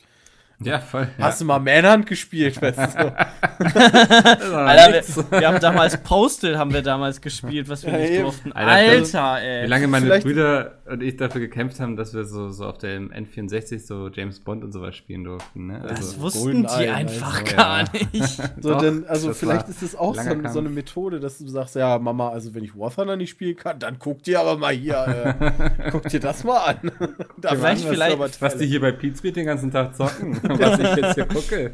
ja, 0.60 0.80
voll. 0.80 1.08
Hast 1.20 1.40
ja. 1.40 1.44
du 1.44 1.48
mal 1.48 1.60
Manhunt 1.60 2.06
gespielt, 2.06 2.62
weißt 2.62 3.00
du? 3.00 3.16
Alter, 4.56 4.94
wir, 4.94 5.32
wir, 5.40 5.48
haben 5.48 5.60
damals 5.60 5.98
Postal 5.98 6.58
haben 6.58 6.74
wir 6.74 6.82
damals 6.82 7.22
gespielt, 7.22 7.70
was 7.70 7.84
wir 7.86 7.94
ja, 7.94 8.00
nicht 8.00 8.12
eben. 8.12 8.24
durften. 8.24 8.52
Alter, 8.54 8.72
Alter, 8.72 9.42
ey. 9.42 9.64
Wie 9.64 9.70
lange 9.70 9.88
meine 9.88 10.06
Vielleicht 10.06 10.26
Brüder 10.26 10.78
und 10.86 11.02
ich 11.02 11.16
dafür 11.16 11.40
gekämpft 11.40 11.80
haben, 11.80 11.96
dass 11.96 12.14
wir 12.14 12.26
so, 12.26 12.50
so 12.50 12.66
auf 12.66 12.78
dem 12.78 13.12
N64 13.12 13.80
so 13.80 14.10
James 14.10 14.40
Bond 14.42 14.64
und 14.64 14.74
sowas 14.74 14.96
spielen 14.96 15.24
durften. 15.24 15.68
Ne? 15.68 15.82
Also 15.82 15.94
das 15.94 16.20
wussten 16.20 16.64
die 16.64 16.68
Eye, 16.68 16.90
einfach 16.92 17.42
also, 17.42 17.56
gar 17.56 17.80
ja. 17.80 17.92
nicht. 18.12 18.42
So, 18.62 18.72
Doch, 18.72 18.82
denn, 18.82 19.06
also 19.08 19.34
vielleicht 19.34 19.68
ist 19.70 19.82
es 19.82 19.96
auch 19.96 20.16
so, 20.16 20.22
so, 20.50 20.60
eine 20.60 20.70
Methode, 20.70 21.20
dass 21.20 21.38
du 21.38 21.48
sagst, 21.48 21.76
ja, 21.76 21.98
Mama, 21.98 22.30
also 22.30 22.54
wenn 22.54 22.64
ich 22.64 22.78
War 22.78 22.94
Thunder 22.94 23.16
nicht 23.16 23.32
spielen 23.32 23.56
kann, 23.56 23.80
dann 23.80 23.98
guck 24.00 24.24
dir 24.24 24.40
aber 24.40 24.58
mal 24.58 24.74
hier, 24.74 25.36
äh, 25.40 25.90
guck 25.92 26.08
dir 26.08 26.20
das 26.20 26.44
mal 26.44 26.60
an. 26.60 26.92
da 27.38 27.56
vielleicht, 27.56 27.86
vielleicht, 27.86 28.42
was 28.42 28.58
die 28.58 28.66
hier 28.66 28.82
bei 28.82 28.92
Pete 28.92 29.18
Speed 29.18 29.36
den 29.36 29.46
ganzen 29.46 29.72
Tag 29.72 29.96
zocken. 29.96 30.40
was 30.44 30.80
ich 30.80 30.96
jetzt 30.96 31.16
hier 31.16 31.26
gucke. 31.26 31.72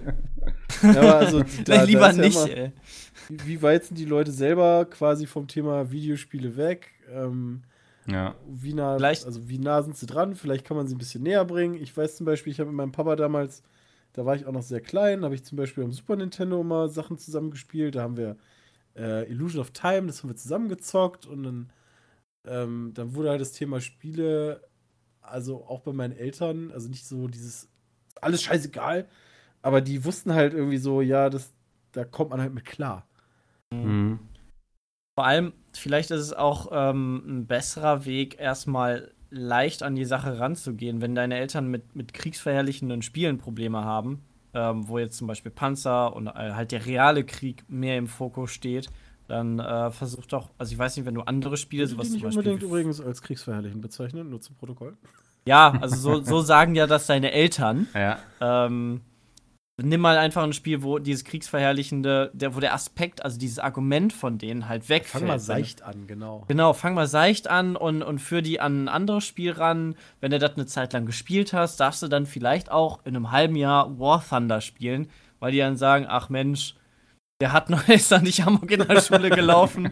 Ja, 0.82 1.18
also, 1.18 1.44
da, 1.66 1.84
lieber 1.84 2.10
da 2.10 2.14
nicht, 2.14 2.48
ja 2.48 2.54
immer, 2.54 2.72
wie, 3.30 3.48
wie, 3.48 3.62
weit 3.62 3.86
sind 3.86 3.98
die 3.98 4.06
Leute 4.06 4.32
selber 4.32 4.86
quasi 4.86 5.26
vom 5.28 5.48
Thema 5.48 5.92
Videospiele 5.92 6.58
weg? 6.58 6.92
Ähm, 7.14 7.64
ja. 8.12 8.36
Wie 8.48 8.74
nah, 8.74 8.98
Vielleicht. 8.98 9.26
also 9.26 9.48
wie 9.50 9.60
nah 9.60 9.82
sind 9.82 9.98
sie 9.98 10.06
dran? 10.06 10.36
Vielleicht 10.36 10.66
kann 10.66 10.78
man 10.78 10.88
sie 10.88 10.96
ein 10.96 11.00
bisschen 11.00 11.24
näher 11.24 11.46
bringen. 11.46 11.76
Ich 11.76 11.96
weiß 11.96 12.18
zum 12.18 12.26
Beispiel, 12.26 12.52
ich 12.52 12.60
habe 12.60 12.70
mit 12.70 12.78
meinem 12.78 12.92
Papa 12.92 13.16
damals, 13.16 13.64
da 14.14 14.26
war 14.26 14.36
ich 14.36 14.46
auch 14.46 14.52
noch 14.52 14.64
sehr 14.64 14.82
klein, 14.82 15.24
habe 15.24 15.36
ich 15.36 15.44
zum 15.44 15.58
Beispiel 15.58 15.84
am 15.84 15.92
Super 15.92 16.16
Nintendo 16.16 16.62
immer 16.62 16.90
Sachen 16.90 17.18
zusammengespielt. 17.18 17.96
Da 17.96 18.02
haben 18.02 18.18
wir 18.18 18.38
äh, 18.96 19.30
Illusion 19.30 19.62
of 19.62 19.72
Time, 19.72 20.08
das 20.08 20.22
haben 20.22 20.30
wir 20.30 20.36
zusammengezockt 20.36 21.26
und 21.26 21.44
dann, 21.44 21.70
ähm, 22.46 22.92
dann 22.94 23.16
wurde 23.16 23.30
halt 23.30 23.42
das 23.42 23.52
Thema 23.52 23.82
Spiele, 23.82 24.62
also 25.22 25.66
auch 25.66 25.82
bei 25.82 25.94
meinen 25.94 26.14
Eltern, 26.14 26.72
also 26.72 26.90
nicht 26.90 27.06
so 27.06 27.28
dieses 27.28 27.70
alles 28.22 28.42
scheißegal. 28.44 29.08
Aber 29.62 29.82
die 29.82 30.06
wussten 30.06 30.34
halt 30.34 30.54
irgendwie 30.54 30.78
so, 30.78 31.02
ja, 31.02 31.30
das, 31.30 31.54
da 31.92 32.06
kommt 32.06 32.32
man 32.32 32.42
halt 32.42 32.54
mit 32.54 32.66
klar. 32.66 33.06
Mhm. 33.72 34.20
Vor 35.20 35.26
allem, 35.26 35.52
vielleicht 35.74 36.12
ist 36.12 36.22
es 36.22 36.32
auch 36.32 36.70
ähm, 36.72 37.22
ein 37.28 37.46
besserer 37.46 38.06
Weg, 38.06 38.40
erstmal 38.40 39.12
leicht 39.30 39.84
an 39.84 39.94
die 39.94 40.06
Sache 40.06 40.40
ranzugehen, 40.40 41.02
wenn 41.02 41.14
deine 41.14 41.38
Eltern 41.38 41.68
mit, 41.68 41.94
mit 41.94 42.14
kriegsverherrlichenden 42.14 43.02
Spielen 43.02 43.38
Probleme 43.38 43.84
haben, 43.84 44.22
ähm, 44.54 44.88
wo 44.88 44.98
jetzt 44.98 45.18
zum 45.18 45.28
Beispiel 45.28 45.52
Panzer 45.52 46.16
und 46.16 46.28
äh, 46.28 46.32
halt 46.54 46.72
der 46.72 46.86
reale 46.86 47.26
Krieg 47.26 47.66
mehr 47.68 47.98
im 47.98 48.08
Fokus 48.08 48.52
steht, 48.52 48.88
dann 49.28 49.60
äh, 49.60 49.92
versuch 49.92 50.26
doch, 50.26 50.52
also 50.58 50.72
ich 50.72 50.80
weiß 50.80 50.96
nicht, 50.96 51.06
wenn 51.06 51.16
du 51.16 51.22
andere 51.24 51.58
Spiele, 51.58 51.86
sowas 51.86 52.08
die 52.08 52.14
nicht 52.14 52.22
zum 52.22 52.30
Beispiel. 52.30 52.54
unbedingt 52.54 52.72
übrigens 52.72 53.02
als 53.02 53.22
kriegsverherrlichen 53.22 53.82
bezeichnen, 53.82 54.30
nur 54.30 54.40
zum 54.40 54.56
Protokoll. 54.56 54.96
Ja, 55.44 55.74
also 55.82 55.98
so, 55.98 56.24
so 56.24 56.40
sagen 56.44 56.76
ja 56.76 56.88
das 56.88 57.08
deine 57.08 57.34
Eltern. 57.34 57.88
Ja. 57.94 58.20
Ähm, 58.40 59.02
nimm 59.84 60.02
mal 60.02 60.18
einfach 60.18 60.44
ein 60.44 60.54
Spiel, 60.54 60.84
wo 60.84 61.00
dieses 61.00 61.24
kriegsverherrlichende, 61.24 62.32
der, 62.34 62.56
wo 62.56 62.60
der 62.60 62.74
Aspekt, 62.74 63.24
also 63.24 63.38
dieses 63.38 63.60
Argument 63.60 64.14
von 64.14 64.38
denen 64.38 64.68
halt 64.68 64.90
wegfällt. 64.90 65.22
Fang 65.22 65.28
mal 65.28 65.40
seicht 65.40 65.82
an, 65.82 66.08
genau. 66.08 66.44
Genau, 66.48 66.74
fang 66.74 66.94
mal 66.94 67.08
seicht 67.08 67.50
an 67.50 67.76
und, 67.76 68.02
und 68.02 68.20
führ 68.20 68.42
die 68.42 68.60
an 68.60 68.86
ein 68.86 68.88
anderes 68.90 69.26
Spiel 69.26 69.52
ran. 69.52 69.96
Wenn 70.22 70.32
du 70.32 70.40
das 70.40 70.56
eine 70.56 70.66
Zeit 70.66 70.94
lang 70.94 71.06
gespielt 71.06 71.54
hast, 71.54 71.80
darfst 71.80 72.02
du 72.02 72.08
dann 72.08 72.26
vielleicht 72.26 72.72
auch 72.72 73.00
in 73.06 73.16
einem 73.16 73.32
halben 73.32 73.56
Jahr 73.56 74.00
War 74.00 74.24
Thunder 74.28 74.62
spielen, 74.62 75.10
weil 75.40 75.52
die 75.52 75.60
dann 75.60 75.78
sagen, 75.78 76.06
ach 76.08 76.30
Mensch, 76.30 76.76
der 77.42 77.54
hat 77.54 77.70
noch 77.70 77.88
ist 77.88 78.12
da 78.12 78.20
nicht 78.20 78.46
Amok 78.46 78.70
in 78.72 78.88
der 78.88 79.02
Schule 79.02 79.30
gelaufen. 79.30 79.92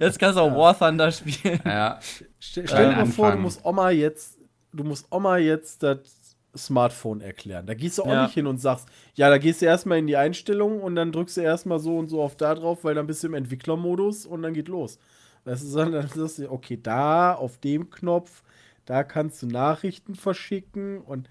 Jetzt 0.00 0.18
kannst 0.18 0.38
du 0.38 0.42
auch 0.42 0.56
War 0.56 0.78
Thunder 0.78 1.12
spielen. 1.12 1.60
Ja. 1.64 1.98
Stell, 2.40 2.66
stell 2.66 2.90
dir 2.90 2.96
mal 2.96 3.06
vor, 3.06 3.32
du 3.32 3.38
musst 3.38 3.64
Oma 3.64 3.90
jetzt 3.90 4.38
du 4.72 4.84
musst 4.84 5.06
Oma 5.10 5.38
jetzt 5.38 5.82
das 5.82 5.98
Smartphone 6.58 7.20
erklären. 7.20 7.66
Da 7.66 7.74
gehst 7.74 7.98
du 7.98 8.02
auch 8.02 8.08
ja. 8.08 8.24
nicht 8.24 8.34
hin 8.34 8.46
und 8.46 8.58
sagst, 8.58 8.88
ja, 9.14 9.30
da 9.30 9.38
gehst 9.38 9.62
du 9.62 9.66
erstmal 9.66 9.98
in 9.98 10.06
die 10.06 10.16
Einstellungen 10.16 10.80
und 10.80 10.94
dann 10.94 11.12
drückst 11.12 11.36
du 11.36 11.40
erstmal 11.40 11.78
so 11.78 11.96
und 11.96 12.08
so 12.08 12.22
auf 12.22 12.36
da 12.36 12.54
drauf, 12.54 12.84
weil 12.84 12.94
dann 12.94 13.06
bist 13.06 13.22
du 13.22 13.28
im 13.28 13.34
Entwicklermodus 13.34 14.26
und 14.26 14.42
dann 14.42 14.54
geht 14.54 14.68
los. 14.68 14.98
Das 15.44 15.62
ist 15.62 15.74
dann, 15.74 15.92
dann 15.92 16.08
sagst 16.08 16.38
du, 16.38 16.50
okay, 16.50 16.78
da 16.82 17.34
auf 17.34 17.58
dem 17.58 17.90
Knopf, 17.90 18.42
da 18.84 19.04
kannst 19.04 19.42
du 19.42 19.46
Nachrichten 19.46 20.14
verschicken 20.14 21.00
und 21.00 21.28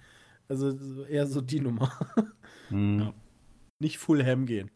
also 0.50 1.04
eher 1.06 1.28
so 1.28 1.42
die 1.42 1.60
Nummer. 1.60 1.92
Hm. 2.70 3.00
Ja. 3.00 3.14
Nicht 3.80 3.98
full 3.98 4.26
ham 4.26 4.46
gehen. 4.46 4.70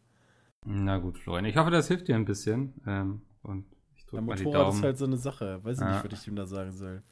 Na 0.65 0.97
gut, 0.97 1.17
Florian. 1.17 1.43
Ich 1.43 1.57
hoffe, 1.57 1.71
das 1.71 1.89
hilft 1.89 2.07
dir 2.07 2.15
ein 2.15 2.23
bisschen. 2.23 2.73
Ähm, 2.87 3.21
und 3.41 3.65
ich 3.95 4.05
drücke 4.05 4.23
mal 4.23 4.37
die 4.37 4.45
Daumen. 4.45 4.77
ist 4.77 4.83
halt 4.83 4.97
so 4.97 5.03
eine 5.03 5.17
Sache. 5.17 5.59
Weiß 5.63 5.77
ich 5.77 5.83
ja. 5.83 5.91
nicht, 6.01 6.11
was 6.11 6.21
ich 6.21 6.27
ihm 6.29 6.37
da 6.37 6.45
sagen 6.45 6.71
soll. 6.71 7.03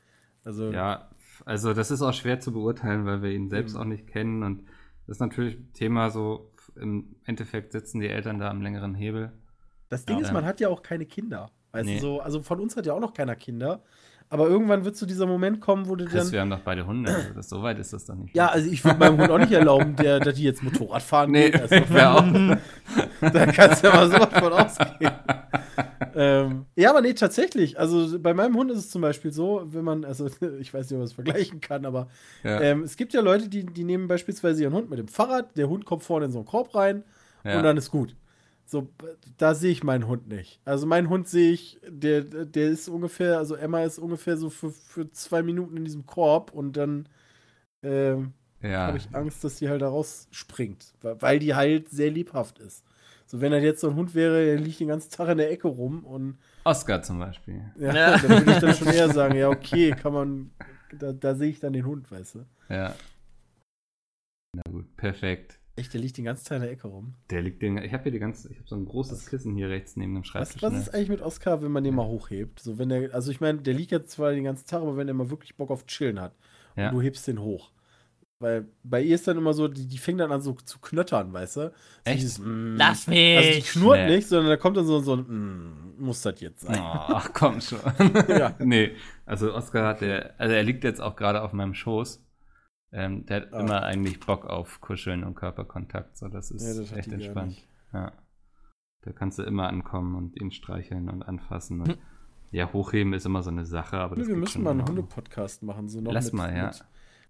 Also, 0.46 0.72
ja, 0.72 1.10
also 1.46 1.74
das 1.74 1.92
ist 1.92 2.02
auch 2.02 2.14
schwer 2.14 2.40
zu 2.40 2.52
beurteilen, 2.52 3.06
weil 3.06 3.22
wir 3.22 3.32
ihn 3.32 3.50
selbst 3.50 3.76
mhm. 3.76 3.82
auch 3.82 3.86
nicht 3.86 4.08
kennen. 4.08 4.44
Und 4.44 4.64
das 5.08 5.18
ist 5.18 5.20
natürlich 5.20 5.58
ein 5.58 5.74
Thema 5.74 6.10
so, 6.10 6.52
im 6.76 7.16
Endeffekt 7.26 7.72
sitzen 7.72 8.00
die 8.00 8.08
Eltern 8.08 8.40
da 8.40 8.50
am 8.50 8.62
längeren 8.62 8.96
Hebel. 8.96 9.32
Das 9.90 10.06
Ding 10.06 10.18
ja, 10.18 10.24
ist, 10.24 10.34
man 10.34 10.46
hat 10.46 10.60
ja 10.60 10.70
auch 10.70 10.84
keine 10.84 11.06
Kinder. 11.06 11.52
Weißt 11.72 11.86
nee. 11.86 12.00
so, 12.00 12.20
also 12.20 12.42
von 12.42 12.60
uns 12.60 12.76
hat 12.76 12.86
ja 12.86 12.94
auch 12.94 13.00
noch 13.00 13.14
keiner 13.14 13.36
Kinder. 13.36 13.84
Aber 14.32 14.48
irgendwann 14.48 14.86
wird 14.86 14.96
so 14.96 15.08
dieser 15.08 15.26
Moment 15.26 15.60
kommen, 15.60 15.88
wo 15.88 15.96
du 15.96 16.06
Chris, 16.06 16.26
dann. 16.26 16.32
wir 16.32 16.42
haben 16.42 16.50
doch 16.52 16.60
beide 16.60 16.86
Hunde. 16.86 17.12
Also 17.12 17.34
das, 17.34 17.50
so 17.50 17.64
weit 17.64 17.80
ist 17.80 17.94
das 17.94 18.06
doch 18.06 18.14
nicht. 18.14 18.36
Ja, 18.36 18.48
also 18.48 18.70
ich 18.70 18.86
würde 18.86 19.00
meinem 19.00 19.18
Hund 19.18 19.32
auch 19.32 19.40
nicht 19.40 19.52
erlauben, 19.52 19.96
der, 19.96 20.20
dass 20.20 20.36
die 20.36 20.44
jetzt 20.44 20.62
Motorrad 20.62 21.02
fahren. 21.02 21.32
nee, 21.32 21.50
geht. 21.50 21.60
Also, 21.60 21.76
auch. 21.98 22.58
da 23.34 23.46
kannst 23.48 23.84
du 23.84 23.88
ja 23.88 23.96
mal 23.96 24.12
sowas 24.12 24.30
von 24.32 24.54
ausgehen. 24.54 25.12
ähm, 26.16 26.66
ja, 26.76 26.92
aber 26.92 27.02
nee, 27.02 27.14
tatsächlich. 27.14 27.80
Also 27.80 28.20
bei 28.20 28.36
meinem 28.36 28.56
Hund 28.56 28.70
ist 28.70 28.78
es 28.78 28.90
zum 28.92 29.02
Beispiel 29.02 29.32
so, 29.32 29.64
wenn 29.66 29.84
man, 29.84 30.06
also 30.06 30.28
ich 30.60 30.72
weiß 30.72 30.86
nicht, 30.86 30.94
ob 30.94 31.00
man 31.00 31.06
es 31.06 31.14
vergleichen 31.14 31.60
kann, 31.60 31.88
aber 31.88 32.08
Ja, 32.44 32.62
ähm, 32.62 32.84
es 32.84 32.98
gibt 32.98 33.14
ja 33.14 33.22
Leute, 33.22 33.50
die, 33.50 33.66
die 33.66 33.84
nehmen 33.84 34.08
beispielsweise 34.08 34.62
ihren 34.62 34.74
Hund 34.74 34.92
mit 34.92 35.00
dem 35.00 35.08
Fahrrad, 35.08 35.58
der 35.58 35.70
Hund 35.70 35.86
kommt 35.86 36.04
vorne 36.04 36.26
in 36.26 36.32
so 36.32 36.38
einen 36.38 36.46
Korb 36.46 36.76
rein 36.76 37.04
ja. 37.44 37.58
und 37.58 37.64
dann 37.64 37.78
ist 37.78 37.90
gut. 37.90 38.16
So, 38.70 38.88
da 39.38 39.56
sehe 39.56 39.72
ich 39.72 39.84
meinen 39.84 40.06
Hund 40.08 40.28
nicht. 40.28 40.62
Also 40.64 40.86
meinen 40.86 41.10
Hund 41.10 41.28
sehe 41.28 41.52
ich, 41.52 41.80
der, 41.88 42.22
der 42.22 42.70
ist 42.70 42.88
ungefähr, 42.88 43.40
also 43.40 43.56
Emma 43.56 43.82
ist 43.82 43.98
ungefähr 43.98 44.38
so 44.38 44.52
für, 44.52 44.70
für 44.70 45.10
zwei 45.10 45.42
Minuten 45.42 45.76
in 45.76 45.86
diesem 45.86 46.06
Korb 46.06 46.52
und 46.52 46.78
dann 46.78 47.10
ähm, 47.82 48.34
ja. 48.62 48.86
habe 48.86 48.98
ich 48.98 49.08
Angst, 49.14 49.44
dass 49.44 49.56
die 49.56 49.70
halt 49.70 49.82
da 49.82 49.90
rausspringt, 49.90 50.94
weil 51.02 51.20
weil 51.20 51.40
die 51.40 51.56
halt 51.56 51.90
sehr 51.90 52.12
liebhaft 52.12 52.60
ist. 52.60 52.86
So, 53.26 53.42
wenn 53.42 53.54
er 53.54 53.62
jetzt 53.64 53.82
so 53.82 53.90
ein 53.90 53.96
Hund 53.96 54.14
wäre, 54.14 54.46
der 54.46 54.60
liegt 54.60 54.80
den 54.80 54.90
ganzen 54.90 55.10
Tag 55.10 55.30
in 55.30 55.40
der 55.40 55.50
Ecke 55.52 55.68
rum 55.68 56.04
und 56.06 56.38
Oscar 56.64 57.02
zum 57.02 57.18
Beispiel. 57.18 57.72
ja, 57.76 57.94
Ja. 57.94 58.18
dann 58.20 58.30
würde 58.30 58.52
ich 58.52 58.60
dann 58.60 58.76
schon 58.76 58.88
eher 58.90 59.10
sagen, 59.12 59.36
ja, 59.36 59.50
okay, 59.50 59.92
kann 59.92 60.14
man, 60.14 60.52
da, 60.94 61.12
da 61.12 61.34
sehe 61.34 61.50
ich 61.50 61.60
dann 61.60 61.74
den 61.74 61.88
Hund, 61.88 62.12
weißt 62.12 62.36
du. 62.36 62.46
Ja. 62.70 62.94
Na 64.56 64.62
gut, 64.72 64.96
perfekt. 64.96 65.59
Echt, 65.80 65.94
der 65.94 66.02
liegt 66.02 66.18
den 66.18 66.26
ganzen 66.26 66.46
Tag 66.46 66.58
in 66.58 66.62
der 66.64 66.72
Ecke 66.72 66.88
rum. 66.88 67.16
Der 67.30 67.42
liegt 67.42 67.62
den, 67.62 67.78
ich 67.78 67.94
habe 67.94 68.04
hier 68.04 68.12
die 68.12 68.20
ganze, 68.20 68.52
ich 68.52 68.58
habe 68.60 68.68
so 68.68 68.76
ein 68.76 68.86
großes 68.86 69.26
Kissen 69.28 69.56
hier 69.56 69.70
rechts 69.70 69.96
neben 69.96 70.14
dem 70.14 70.22
Was, 70.24 70.28
Schreibtisch. 70.28 70.62
was 70.62 70.74
ne? 70.74 70.80
ist 70.80 70.94
eigentlich 70.94 71.10
mit 71.10 71.22
Oscar, 71.22 71.62
wenn 71.62 71.72
man 71.72 71.84
den 71.84 71.96
mal 71.96 72.06
hochhebt? 72.06 72.60
So, 72.60 72.78
wenn 72.78 72.90
der, 72.90 73.14
also 73.14 73.32
ich 73.32 73.40
meine, 73.40 73.60
der 73.62 73.74
liegt 73.74 73.92
jetzt 73.92 74.12
zwar 74.12 74.32
den 74.32 74.44
ganzen 74.44 74.68
Tag, 74.68 74.82
aber 74.82 74.98
wenn 74.98 75.08
er 75.08 75.14
mal 75.14 75.30
wirklich 75.30 75.56
Bock 75.56 75.72
auf 75.72 75.86
Chillen 75.86 76.20
hat 76.20 76.36
Ja. 76.76 76.90
und 76.90 76.96
du 76.96 77.02
hebst 77.02 77.28
den 77.28 77.40
hoch. 77.40 77.72
Weil 78.42 78.68
bei 78.84 79.02
ihr 79.02 79.16
ist 79.16 79.28
dann 79.28 79.38
immer 79.38 79.54
so, 79.54 79.68
die, 79.68 79.86
die 79.86 79.98
fängt 79.98 80.22
dann 80.22 80.32
an 80.32 80.42
so 80.42 80.54
zu 80.54 80.80
knöttern, 80.80 81.34
weißt 81.34 81.58
du? 81.58 81.60
So 81.60 81.72
Echt? 82.06 82.22
dieses, 82.22 82.40
mm. 82.40 82.76
Lass 82.78 83.06
mich! 83.08 83.38
Also 83.38 83.52
die 83.60 83.62
knurrt 83.62 83.98
Nee. 84.08 84.16
nicht, 84.16 84.28
sondern 84.30 84.48
da 84.50 84.56
kommt 84.56 84.78
dann 84.78 84.86
so, 84.86 85.00
so 85.02 85.16
ein, 85.18 85.26
mm, 85.28 85.96
muss 86.06 86.22
das 86.22 86.40
jetzt 86.40 86.62
sein. 86.62 86.78
Oh, 86.80 86.84
ach 86.84 87.32
komm 87.34 87.60
schon. 87.60 87.80
Ja. 88.30 88.56
Nee, 88.60 88.92
also 89.26 89.54
Oscar 89.54 89.88
hat 89.90 90.00
der, 90.02 90.40
also 90.40 90.54
er 90.56 90.64
liegt 90.64 90.86
jetzt 90.86 91.02
auch 91.02 91.18
gerade 91.18 91.42
auf 91.42 91.52
meinem 91.52 91.74
Schoß. 91.74 92.24
Ähm, 92.92 93.26
der 93.28 93.38
hat 93.42 93.54
Ah. 93.54 93.60
immer 93.60 93.84
eigentlich 93.84 94.20
Bock 94.20 94.46
auf 94.46 94.82
Kuscheln 94.82 95.24
und 95.24 95.36
Körperkontakt. 95.36 96.18
So, 96.18 96.28
das 96.28 96.52
ist 96.52 96.66
Ja, 96.68 96.82
das 96.82 96.92
echt 96.92 97.12
entspannt. 97.12 97.58
Ja. 97.94 98.12
Da 99.02 99.12
kannst 99.14 99.40
du 99.40 99.44
immer 99.44 99.68
ankommen 99.68 100.16
und 100.16 100.40
ihn 100.42 100.52
streicheln 100.52 101.10
und 101.10 101.24
anfassen. 101.24 101.82
Und 101.82 101.98
ja, 102.52 102.72
hochheben 102.74 103.14
ist 103.14 103.26
immer 103.26 103.44
so 103.44 103.50
eine 103.52 103.66
Sache, 103.66 103.98
aber 103.98 104.16
Nee, 104.18 104.28
wir 104.28 104.36
müssen 104.36 104.64
mal 104.64 104.72
einen. 104.72 104.86
Hunde-Podcast 104.88 105.64
machen. 105.64 105.88
So 105.88 106.02
noch 106.02 106.12
Lass 106.12 106.26
mit, 106.26 106.34
mal, 106.34 106.56
ja. 106.56 106.66
Mit, 106.68 106.86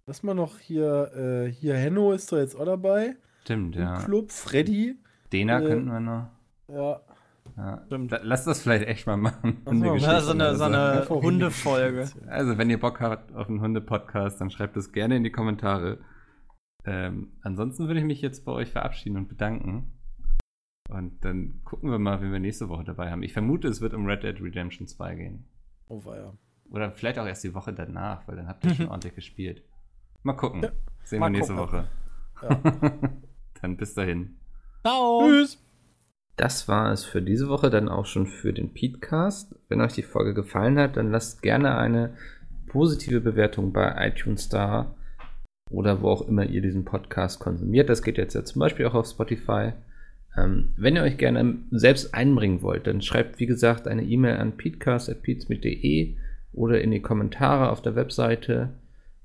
lass 0.07 0.23
mal 0.23 0.33
noch 0.33 0.57
hier, 0.59 1.11
äh, 1.13 1.51
hier 1.51 1.75
Henno 1.75 2.13
ist 2.13 2.31
doch 2.31 2.37
jetzt 2.37 2.55
auch 2.55 2.65
dabei. 2.65 3.17
Stimmt, 3.41 3.75
Im 3.75 3.81
ja. 3.81 3.97
Club, 4.03 4.31
Freddy. 4.31 4.97
Dena 5.33 5.59
Äh, 5.61 5.65
könnten 5.67 5.91
wir 5.91 5.99
noch. 5.99 6.29
Ja. 6.69 7.01
Ja. 7.59 7.81
Lass 8.21 8.45
das 8.45 8.61
vielleicht 8.61 8.87
echt 8.87 9.05
mal 9.05 9.17
machen. 9.17 9.61
Hundegeschichten 9.65 10.13
Ja, 10.13 10.21
so 10.21 10.31
eine, 10.31 10.55
so 10.55 10.63
eine 10.63 11.01
Einfach 11.01 11.21
Hundefolge. 11.21 12.09
Also, 12.27 12.57
wenn 12.57 12.69
ihr 12.69 12.79
Bock 12.79 13.01
habt 13.01 13.35
auf 13.35 13.49
einen 13.49 13.59
Hunde-Podcast, 13.59 14.39
dann 14.39 14.49
schreibt 14.49 14.77
es 14.77 14.93
gerne 14.93 15.17
in 15.17 15.25
die 15.25 15.31
Kommentare. 15.31 15.99
Ähm, 16.85 17.33
ansonsten 17.41 17.87
würde 17.87 17.99
ich 17.99 18.05
mich 18.05 18.21
jetzt 18.21 18.45
bei 18.45 18.53
euch 18.53 18.71
verabschieden 18.71 19.17
und 19.17 19.27
bedanken. 19.27 19.91
Und 20.89 21.23
dann 21.25 21.61
gucken 21.65 21.91
wir 21.91 21.99
mal, 21.99 22.21
wen 22.21 22.31
wir 22.31 22.39
nächste 22.39 22.69
Woche 22.69 22.85
dabei 22.85 23.11
haben. 23.11 23.23
Ich 23.23 23.33
vermute, 23.33 23.67
es 23.67 23.81
wird 23.81 23.93
um 23.93 24.05
Red 24.05 24.23
Dead 24.23 24.41
Redemption 24.41 24.87
2 24.87 25.15
gehen. 25.15 25.45
Oh, 25.89 26.03
war 26.05 26.15
ja. 26.17 26.33
Oder 26.71 26.91
vielleicht 26.91 27.19
auch 27.19 27.25
erst 27.25 27.43
die 27.43 27.53
Woche 27.53 27.73
danach, 27.73 28.27
weil 28.27 28.37
dann 28.37 28.47
habt 28.47 28.63
ihr 28.63 28.73
schon 28.73 28.87
ordentlich 28.89 29.15
gespielt. 29.15 29.63
Mal 30.23 30.33
gucken. 30.33 30.63
Ja, 30.63 30.69
Sehen 31.03 31.19
mal 31.19 31.27
wir 31.27 31.39
nächste 31.39 31.55
gucken. 31.55 31.73
Woche. 31.73 31.87
Ja. 32.41 33.09
dann 33.61 33.75
bis 33.75 33.93
dahin. 33.93 34.37
Ciao! 34.81 35.23
Tschüss. 35.27 35.68
Das 36.39 36.69
war 36.69 36.93
es 36.93 37.03
für 37.03 37.21
diese 37.21 37.49
Woche, 37.49 37.69
dann 37.69 37.89
auch 37.89 38.05
schon 38.05 38.25
für 38.25 38.53
den 38.53 38.73
Petecast. 38.73 39.53
Wenn 39.67 39.81
euch 39.81 39.91
die 39.91 40.03
Folge 40.03 40.33
gefallen 40.33 40.79
hat, 40.79 40.95
dann 40.95 41.11
lasst 41.11 41.41
gerne 41.41 41.77
eine 41.77 42.11
positive 42.67 43.19
Bewertung 43.19 43.73
bei 43.73 44.07
iTunes 44.07 44.47
da 44.47 44.95
oder 45.69 46.01
wo 46.01 46.07
auch 46.07 46.29
immer 46.29 46.45
ihr 46.45 46.61
diesen 46.61 46.85
Podcast 46.85 47.41
konsumiert. 47.41 47.89
Das 47.89 48.03
geht 48.03 48.17
jetzt 48.17 48.35
ja 48.35 48.45
zum 48.45 48.61
Beispiel 48.61 48.85
auch 48.85 48.93
auf 48.93 49.07
Spotify. 49.07 49.73
Ähm, 50.37 50.69
wenn 50.77 50.95
ihr 50.95 51.03
euch 51.03 51.17
gerne 51.17 51.57
selbst 51.71 52.13
einbringen 52.13 52.61
wollt, 52.61 52.87
dann 52.87 53.01
schreibt 53.01 53.41
wie 53.41 53.45
gesagt 53.45 53.85
eine 53.85 54.05
E-Mail 54.05 54.37
an 54.37 54.55
peatcast.peatsmit.de 54.55 56.15
oder 56.53 56.79
in 56.79 56.91
die 56.91 57.01
Kommentare 57.01 57.69
auf 57.69 57.81
der 57.81 57.95
Webseite. 57.95 58.69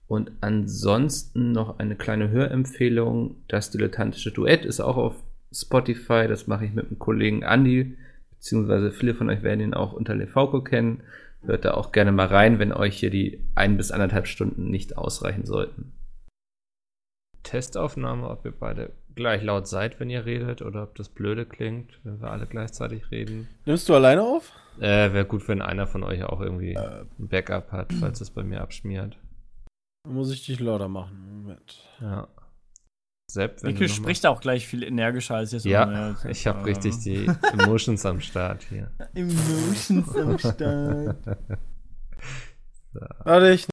Und 0.09 0.33
ansonsten 0.41 1.53
noch 1.53 1.79
eine 1.79 1.95
kleine 1.95 2.31
Hörempfehlung. 2.31 3.37
Das 3.47 3.71
dilettantische 3.71 4.33
Duett 4.33 4.65
ist 4.65 4.81
auch 4.81 4.97
auf 4.97 5.15
Spotify. 5.55 6.27
Das 6.29 6.47
mache 6.47 6.65
ich 6.65 6.73
mit 6.73 6.91
dem 6.91 6.99
Kollegen 6.99 7.43
Andy, 7.43 7.97
beziehungsweise 8.31 8.93
viele 8.93 9.15
von 9.15 9.31
euch 9.31 9.43
werden 9.43 9.61
ihn 9.61 9.75
auch 9.75 9.93
unter 9.93 10.15
Lefauco 10.15 10.63
kennen. 10.63 11.03
Hört 11.43 11.65
da 11.65 11.75
auch 11.75 11.93
gerne 11.93 12.13
mal 12.13 12.27
rein, 12.27 12.59
wenn 12.59 12.73
euch 12.73 12.97
hier 12.99 13.11
die 13.11 13.41
ein 13.55 13.77
bis 13.77 13.91
anderthalb 13.91 14.27
Stunden 14.27 14.71
nicht 14.71 14.97
ausreichen 14.97 15.45
sollten. 15.45 15.93
Testaufnahme, 17.43 18.29
ob 18.31 18.45
ihr 18.45 18.53
beide 18.53 18.93
gleich 19.15 19.43
laut 19.43 19.69
seid, 19.69 20.01
wenn 20.01 20.11
ihr 20.11 20.25
redet, 20.25 20.63
oder 20.63 20.83
ob 20.83 20.95
das 20.97 21.09
blöde 21.09 21.47
klingt, 21.47 22.01
wenn 22.03 22.21
wir 22.21 22.31
alle 22.31 22.47
gleichzeitig 22.47 23.11
reden. 23.11 23.47
Nimmst 23.67 23.89
du 23.89 23.95
alleine 23.95 24.23
auf? 24.23 24.53
Äh, 24.79 25.13
Wäre 25.13 25.25
gut, 25.27 25.47
wenn 25.47 25.63
einer 25.63 25.87
von 25.87 26.03
euch 26.03 26.25
auch 26.25 26.41
irgendwie 26.41 26.77
ein 26.77 27.07
Backup 27.19 27.71
hat, 27.71 27.93
falls 27.93 28.21
es 28.21 28.31
bei 28.31 28.43
mir 28.43 28.61
abschmiert. 28.61 29.19
Dann 30.05 30.15
muss 30.15 30.33
ich 30.33 30.45
dich 30.45 30.59
lauter 30.61 30.89
machen. 30.89 31.43
Moment. 31.43 31.79
Ja. 32.01 32.29
Sepp, 33.31 33.63
wenn 33.63 33.73
Mikkel 33.73 33.89
mal- 33.89 33.95
spricht 33.95 34.27
auch 34.27 34.41
gleich 34.41 34.67
viel 34.67 34.83
energischer 34.83 35.37
als 35.37 35.53
jetzt. 35.53 35.65
Ja, 35.65 36.15
ich 36.29 36.47
habe 36.47 36.61
äh, 36.61 36.65
richtig 36.75 36.99
die 37.01 37.29
Emotions 37.53 38.05
am 38.07 38.21
Start 38.21 38.65
hier. 38.69 38.91
Emotions 39.15 40.17
am 40.17 40.39
Start. 40.39 41.17
So. 42.97 43.01
Warte, 43.25 43.51
ich 43.51 43.67